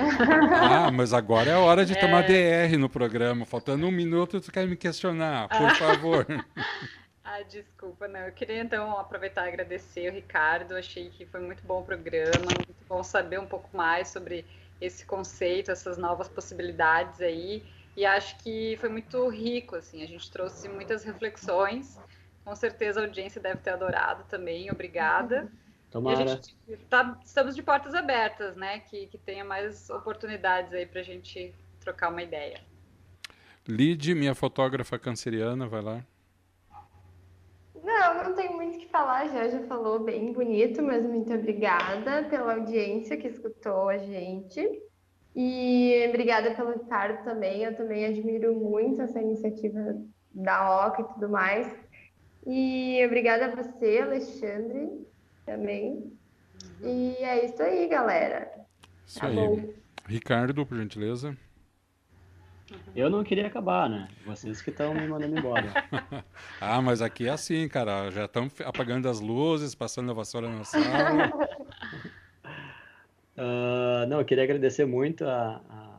ah, 0.60 0.90
mas 0.90 1.12
agora 1.12 1.50
é 1.50 1.54
a 1.54 1.60
hora 1.60 1.84
de 1.84 1.92
é... 1.92 2.00
tomar 2.00 2.22
DR 2.22 2.76
no 2.78 2.88
programa. 2.88 3.46
Faltando 3.46 3.86
um 3.86 3.90
minuto, 3.90 4.40
tu 4.40 4.52
quer 4.52 4.66
me 4.66 4.76
questionar, 4.76 5.48
por 5.48 5.70
favor. 5.76 6.26
Ah, 7.28 7.42
desculpa, 7.42 8.06
não. 8.06 8.20
Eu 8.20 8.32
queria 8.32 8.60
então 8.62 8.96
aproveitar 8.96 9.46
e 9.46 9.48
agradecer 9.48 10.08
o 10.08 10.14
Ricardo. 10.14 10.76
Achei 10.76 11.10
que 11.10 11.26
foi 11.26 11.40
muito 11.40 11.60
bom 11.64 11.80
o 11.80 11.84
programa, 11.84 12.44
muito 12.44 12.74
bom 12.88 13.02
saber 13.02 13.40
um 13.40 13.46
pouco 13.46 13.76
mais 13.76 14.08
sobre 14.08 14.44
esse 14.80 15.04
conceito, 15.04 15.72
essas 15.72 15.98
novas 15.98 16.28
possibilidades 16.28 17.20
aí. 17.20 17.64
E 17.96 18.06
acho 18.06 18.38
que 18.38 18.76
foi 18.78 18.88
muito 18.88 19.28
rico, 19.28 19.74
assim. 19.74 20.04
A 20.04 20.06
gente 20.06 20.30
trouxe 20.30 20.68
muitas 20.68 21.02
reflexões. 21.02 21.98
Com 22.44 22.54
certeza 22.54 23.00
a 23.00 23.04
audiência 23.04 23.40
deve 23.40 23.58
ter 23.60 23.70
adorado 23.70 24.22
também. 24.28 24.70
Obrigada. 24.70 25.50
Tomara. 25.96 26.38
Tá, 26.90 27.18
estamos 27.24 27.56
de 27.56 27.62
portas 27.62 27.94
abertas, 27.94 28.54
né? 28.54 28.80
Que, 28.80 29.06
que 29.06 29.16
tenha 29.16 29.42
mais 29.42 29.88
oportunidades 29.88 30.70
aí 30.74 30.84
para 30.84 31.00
a 31.00 31.02
gente 31.02 31.54
trocar 31.80 32.10
uma 32.10 32.22
ideia. 32.22 32.60
Lid, 33.66 34.14
minha 34.14 34.34
fotógrafa 34.34 34.98
canceriana, 34.98 35.66
vai 35.66 35.80
lá. 35.80 36.04
Não, 37.82 38.24
não 38.24 38.34
tenho 38.34 38.52
muito 38.52 38.76
o 38.76 38.78
que 38.78 38.88
falar, 38.88 39.26
já 39.28 39.48
já 39.48 39.60
falou 39.66 39.98
bem 39.98 40.34
bonito, 40.34 40.82
mas 40.82 41.02
muito 41.06 41.32
obrigada 41.32 42.24
pela 42.24 42.56
audiência 42.56 43.16
que 43.16 43.28
escutou 43.28 43.88
a 43.88 43.96
gente. 43.96 44.60
E 45.34 46.04
obrigada 46.10 46.54
pelo 46.54 46.72
Ricardo 46.72 47.24
também. 47.24 47.62
Eu 47.62 47.74
também 47.74 48.04
admiro 48.04 48.54
muito 48.54 49.00
essa 49.00 49.18
iniciativa 49.18 49.96
da 50.30 50.88
OCA 50.88 51.00
e 51.00 51.14
tudo 51.14 51.30
mais. 51.30 51.74
E 52.46 53.02
obrigada 53.06 53.46
a 53.46 53.54
você, 53.54 54.00
Alexandre, 54.02 55.06
também. 55.46 56.12
E 56.82 57.16
é 57.20 57.46
isso 57.46 57.62
aí, 57.62 57.88
galera. 57.88 58.50
Isso 59.06 59.20
tá 59.20 59.28
aí. 59.28 59.34
Bom. 59.34 59.72
Ricardo, 60.06 60.66
por 60.66 60.76
gentileza. 60.76 61.36
Eu 62.94 63.08
não 63.08 63.22
queria 63.22 63.46
acabar, 63.46 63.88
né? 63.88 64.08
Vocês 64.24 64.60
que 64.60 64.70
estão 64.70 64.92
me 64.92 65.06
mandando 65.06 65.38
embora. 65.38 65.72
ah, 66.60 66.82
mas 66.82 67.00
aqui 67.00 67.28
é 67.28 67.30
assim, 67.30 67.68
cara. 67.68 68.10
Já 68.10 68.24
estão 68.24 68.48
apagando 68.64 69.08
as 69.08 69.20
luzes, 69.20 69.74
passando 69.74 70.10
a 70.10 70.14
vassoura 70.14 70.48
na 70.48 70.64
sala. 70.64 71.30
uh, 73.36 74.06
não, 74.08 74.18
eu 74.18 74.24
queria 74.24 74.42
agradecer 74.42 74.84
muito 74.84 75.24
a, 75.24 75.62
a, 75.68 75.98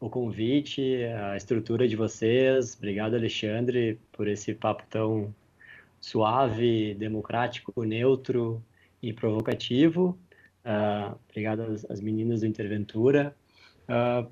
o 0.00 0.10
convite, 0.10 1.04
a 1.04 1.36
estrutura 1.36 1.86
de 1.86 1.94
vocês. 1.94 2.76
Obrigado, 2.76 3.14
Alexandre, 3.14 4.00
por 4.10 4.26
esse 4.26 4.54
papo 4.54 4.82
tão 4.90 5.32
suave, 6.00 6.94
democrático, 6.94 7.84
neutro 7.84 8.62
e 9.02 9.12
provocativo. 9.12 10.18
Uh, 10.64 11.16
obrigado 11.28 11.60
às, 11.60 11.90
às, 11.90 12.00
meninas 12.00 12.40
do 12.40 12.46
Interventura. 12.46 13.34
Uh, 13.88 14.30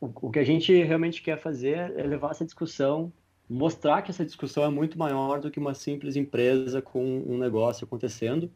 o, 0.00 0.30
que 0.30 0.38
a 0.38 0.44
gente 0.44 0.72
realmente 0.82 1.22
quer 1.22 1.38
fazer 1.38 1.92
é 1.96 2.02
levar 2.02 2.30
essa 2.30 2.44
discussão, 2.44 3.12
mostrar 3.48 4.02
que 4.02 4.10
essa 4.10 4.24
discussão 4.24 4.64
é 4.64 4.68
muito 4.68 4.98
maior 4.98 5.40
do 5.40 5.50
que 5.50 5.58
uma 5.58 5.74
simples 5.74 6.16
empresa 6.16 6.82
com 6.82 7.02
um 7.26 7.38
negócio 7.38 7.84
acontecendo. 7.84 8.50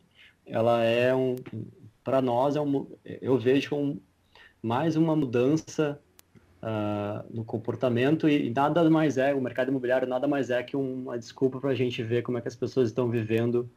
Ela 0.47 0.85
é 0.85 1.15
um, 1.15 1.37
para 2.05 2.23
nós 2.23 2.57
é 2.57 2.61
um, 2.61 2.87
eu 3.05 3.39
vejo 3.39 3.75
um, 3.75 4.01
mais 4.62 4.97
uma 4.97 5.15
mudança 5.15 6.01
uh, 6.62 7.24
no 7.30 7.44
comportamento 7.44 8.28
e, 8.28 8.48
e, 8.48 8.51
nada 8.51 8.89
mais 8.90 9.18
é 9.18 9.35
o 9.35 9.40
mercado 9.40 9.68
imobiliário 9.68 10.09
nada 10.09 10.26
mais 10.26 10.51
é 10.51 10.62
que 10.62 10.76
uma 10.76 11.18
desculpa 11.18 11.60
para 11.60 11.70
a 11.70 11.74
gente 11.74 12.02
ver 12.02 12.22
como 12.22 12.39
é 12.39 12.40
que 12.40 12.48
as 12.48 12.56
pessoas 12.56 12.89
estão 12.89 13.09
vivendo 13.10 13.68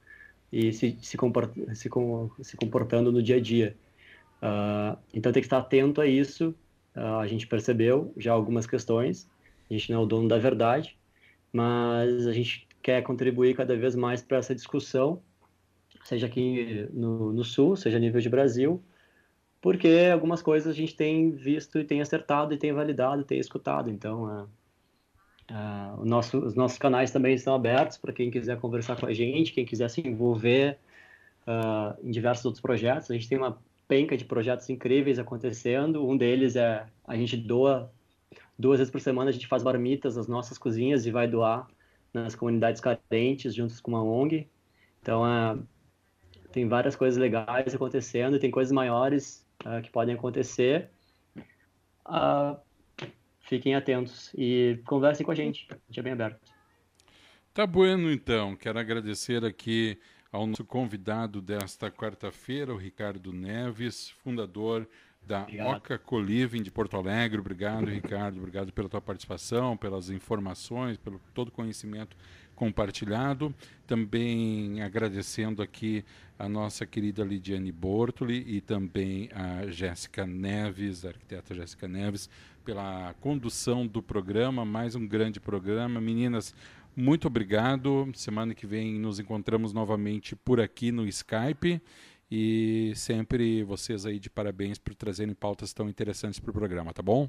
e 0.52 0.74
se, 0.74 0.98
se, 1.02 1.18
comport, 1.18 1.54
se, 1.74 1.90
se 2.42 2.58
comportando 2.58 3.12
no 3.12 3.24
dia 3.24 3.38
a 3.38 3.40
dia. 3.40 3.76
Uh, 4.42 4.98
então 5.14 5.32
tem 5.32 5.42
que 5.42 5.48
estar 5.48 5.60
atento 5.60 6.02
a 6.02 6.08
isso. 6.08 6.54
Uh, 6.96 7.20
a 7.20 7.28
gente 7.28 7.48
percebeu 7.48 8.14
já 8.18 8.34
algumas 8.34 8.68
questões, 8.68 9.30
a 9.70 9.74
gente 9.74 9.92
não 9.92 10.02
é 10.02 10.04
o 10.04 10.06
dono 10.06 10.28
da 10.28 10.38
verdade, 10.38 10.98
mas 11.54 12.28
a 12.28 12.34
gente 12.34 12.68
quer 12.82 13.02
contribuir 13.04 13.56
cada 13.56 13.76
vez 13.78 13.96
mais 13.96 14.22
para 14.22 14.38
essa 14.38 14.54
discussão, 14.54 15.22
seja 16.04 16.26
aqui 16.26 16.90
no, 16.92 17.32
no, 17.32 17.44
Sul, 17.46 17.76
seja 17.78 17.98
a 17.98 18.00
nível 18.00 18.20
de 18.20 18.28
Brasil, 18.28 18.84
porque 19.62 20.10
algumas 20.12 20.42
coisas 20.42 20.68
a 20.68 20.76
gente 20.76 20.96
tem 20.96 21.32
visto 21.32 21.80
e 21.80 21.84
tem 21.84 22.02
acertado 22.02 22.54
e 22.54 22.58
tem 22.58 22.74
validado, 22.74 23.24
tem 23.24 23.40
escutado. 23.40 23.92
Então, 23.92 24.24
uh, 24.24 24.50
uh, 25.52 26.04
nosso, 26.04 26.40
os 26.40 26.56
nossos 26.56 26.80
canais 26.80 27.12
também 27.12 27.36
estão 27.36 27.54
abertos 27.54 27.98
para 27.98 28.12
quem 28.12 28.32
quiser 28.32 28.60
conversar 28.60 29.00
com 29.00 29.06
a 29.06 29.14
gente, 29.14 29.54
quem 29.54 29.64
quiser 29.64 29.90
se 29.90 30.02
envolver 30.02 30.80
uh, 31.48 31.96
em 32.04 32.10
diversos 32.10 32.44
outros 32.44 32.62
projetos. 32.62 33.12
A 33.12 33.14
gente 33.14 33.30
tem 33.30 33.38
uma 33.38 33.62
penca 33.88 34.18
de 34.18 34.26
projetos 34.26 34.68
incríveis 34.70 35.20
acontecendo. 35.20 36.08
Um 36.08 36.18
deles 36.18 36.56
é 36.56 36.86
a 37.06 37.16
gente 37.16 37.38
doa 37.38 37.92
duas 38.58 38.80
vezes 38.80 38.92
por 38.92 39.02
semana 39.02 39.30
a 39.30 39.34
gente 39.34 39.48
faz 39.48 39.64
marmitas 39.64 40.16
nas 40.16 40.28
nossas 40.28 40.58
cozinhas 40.58 41.06
e 41.06 41.12
vai 41.12 41.28
doar 41.28 41.68
nas 42.14 42.36
comunidades 42.36 42.82
carentes 42.82 43.54
juntos 43.54 43.80
com 43.80 43.92
uma 43.92 44.04
ONG. 44.04 44.48
Então 45.02 45.26
é, 45.26 45.58
tem 46.52 46.68
várias 46.68 46.96
coisas 46.96 47.20
legais 47.20 47.74
acontecendo, 47.74 48.40
tem 48.40 48.52
coisas 48.52 48.72
maiores 48.72 49.46
uh, 49.66 49.82
que 49.82 49.90
podem 49.92 50.16
acontecer. 50.16 50.90
Uh, 52.06 52.58
fiquem 53.42 53.76
atentos 53.76 54.34
e 54.36 54.80
conversem 54.86 55.26
com 55.26 55.32
a 55.32 55.36
gente. 55.36 55.68
A 55.70 55.76
gente 55.88 56.00
é 56.00 56.04
bem 56.04 56.14
aberto. 56.14 56.40
Tá 57.54 57.68
bueno 57.68 58.12
então. 58.12 58.56
Quero 58.56 58.80
agradecer 58.80 59.44
aqui 59.44 60.00
ao 60.32 60.48
nosso 60.48 60.64
convidado 60.64 61.42
desta 61.42 61.92
quarta-feira, 61.92 62.74
o 62.74 62.78
Ricardo 62.78 63.34
Neves, 63.34 64.10
fundador 64.24 64.88
da 65.22 65.44
Obrigado. 65.44 65.78
Oca 65.78 65.98
Coliving 66.00 66.64
de 66.64 66.72
Porto 66.72 66.96
Alegre. 66.98 67.40
Obrigado, 67.40 67.86
Ricardo. 67.86 68.38
Obrigado 68.38 68.72
pela 68.72 68.90
tua 68.90 69.02
participação, 69.02 69.76
pelas 69.76 70.10
informações, 70.10 70.98
pelo 70.98 71.20
todo 71.34 71.50
o 71.50 71.52
conhecimento 71.52 72.16
compartilhado. 72.62 73.52
Também 73.88 74.84
agradecendo 74.84 75.64
aqui 75.64 76.06
a 76.38 76.48
nossa 76.48 76.86
querida 76.86 77.24
Lidiane 77.24 77.72
Bortoli 77.72 78.44
e 78.46 78.62
também 78.62 79.32
a 79.34 79.66
Jéssica 79.66 80.28
Neves, 80.28 81.04
a 81.04 81.08
arquiteta 81.08 81.56
Jéssica 81.56 81.88
Neves, 81.88 82.30
pela 82.64 83.16
condução 83.20 83.88
do 83.88 84.04
programa, 84.04 84.64
mais 84.64 84.94
um 84.94 85.08
grande 85.08 85.40
programa. 85.40 86.00
Meninas, 86.00 86.54
muito 86.96 87.26
obrigado. 87.26 88.12
Semana 88.14 88.54
que 88.54 88.68
vem 88.68 89.00
nos 89.00 89.20
encontramos 89.20 89.74
novamente 89.74 90.36
por 90.36 90.62
aqui 90.62 90.92
no 90.92 91.08
Skype. 91.08 91.82
E 92.30 92.94
sempre 92.96 93.64
vocês 93.64 94.06
aí 94.06 94.20
de 94.20 94.30
parabéns 94.30 94.78
por 94.78 94.94
trazerem 94.94 95.34
pautas 95.34 95.74
tão 95.74 95.90
interessantes 95.90 96.40
para 96.40 96.52
o 96.52 96.54
programa, 96.54 96.94
tá 96.94 97.02
bom? 97.02 97.28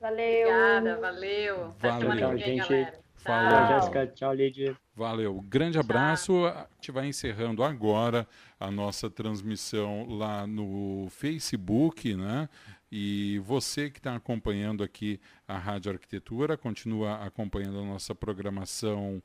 Valeu. 0.00 0.48
Obrigada, 0.48 0.96
valeu. 1.00 1.64
Até 1.66 1.88
Valeu. 1.88 2.10
semana 2.10 2.36
que 2.36 2.44
vem, 2.44 2.56
gente. 2.56 2.68
galera. 2.68 3.05
Falou. 3.26 3.50
Tchau, 3.50 3.68
Jéssica. 3.68 4.06
Tchau, 4.08 4.34
Lidia. 4.34 4.76
Valeu. 4.94 5.40
Grande 5.48 5.78
abraço. 5.78 6.46
A 6.46 6.66
gente 6.76 6.90
vai 6.92 7.06
encerrando 7.08 7.62
agora 7.62 8.26
a 8.58 8.70
nossa 8.70 9.10
transmissão 9.10 10.06
lá 10.08 10.46
no 10.46 11.08
Facebook, 11.10 12.14
né? 12.14 12.48
E 12.90 13.40
você 13.44 13.90
que 13.90 13.98
está 13.98 14.14
acompanhando 14.14 14.82
aqui 14.84 15.20
a 15.46 15.58
Rádio 15.58 15.92
Arquitetura, 15.92 16.56
continua 16.56 17.16
acompanhando 17.24 17.80
a 17.80 17.84
nossa 17.84 18.14
programação 18.14 19.20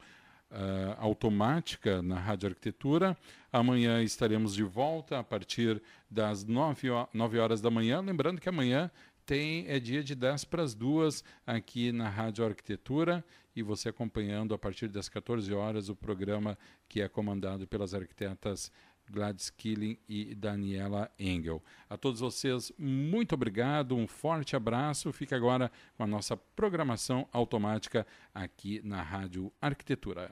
ah, 0.49 0.97
automática 0.99 2.01
na 2.01 2.19
Rádio 2.19 2.49
Arquitetura. 2.49 3.15
Amanhã 3.53 4.01
estaremos 4.01 4.53
de 4.55 4.63
volta 4.63 5.19
a 5.19 5.23
partir 5.23 5.81
das 6.09 6.43
9, 6.43 6.89
ho- 6.89 7.07
9 7.13 7.37
horas 7.39 7.61
da 7.61 7.69
manhã. 7.69 8.01
Lembrando 8.01 8.41
que 8.41 8.49
amanhã 8.49 8.89
tem 9.25 9.65
é 9.67 9.79
dia 9.79 10.03
de 10.03 10.15
10 10.15 10.43
para 10.45 10.63
as 10.63 10.73
duas 10.73 11.23
aqui 11.45 11.91
na 11.91 12.09
Rádio 12.09 12.43
Arquitetura 12.43 13.23
e 13.55 13.61
você 13.61 13.89
acompanhando 13.89 14.53
a 14.53 14.57
partir 14.57 14.87
das 14.87 15.09
14 15.09 15.53
horas 15.53 15.89
o 15.89 15.95
programa 15.95 16.57
que 16.87 17.01
é 17.01 17.07
comandado 17.07 17.67
pelas 17.67 17.93
arquitetas 17.93 18.71
Gladys 19.09 19.49
Killing 19.49 19.97
e 20.07 20.33
Daniela 20.33 21.11
Engel. 21.19 21.61
A 21.89 21.97
todos 21.97 22.21
vocês, 22.21 22.71
muito 22.77 23.35
obrigado, 23.35 23.95
um 23.95 24.07
forte 24.07 24.55
abraço. 24.55 25.11
Fica 25.11 25.35
agora 25.35 25.71
com 25.95 26.03
a 26.03 26.07
nossa 26.07 26.37
programação 26.37 27.27
automática 27.31 28.07
aqui 28.33 28.81
na 28.83 29.01
Rádio 29.01 29.51
Arquitetura. 29.61 30.31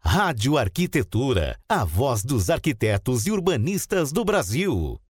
Rádio 0.00 0.56
Arquitetura, 0.56 1.58
a 1.68 1.84
voz 1.84 2.24
dos 2.24 2.48
arquitetos 2.48 3.26
e 3.26 3.30
urbanistas 3.30 4.12
do 4.12 4.24
Brasil. 4.24 5.00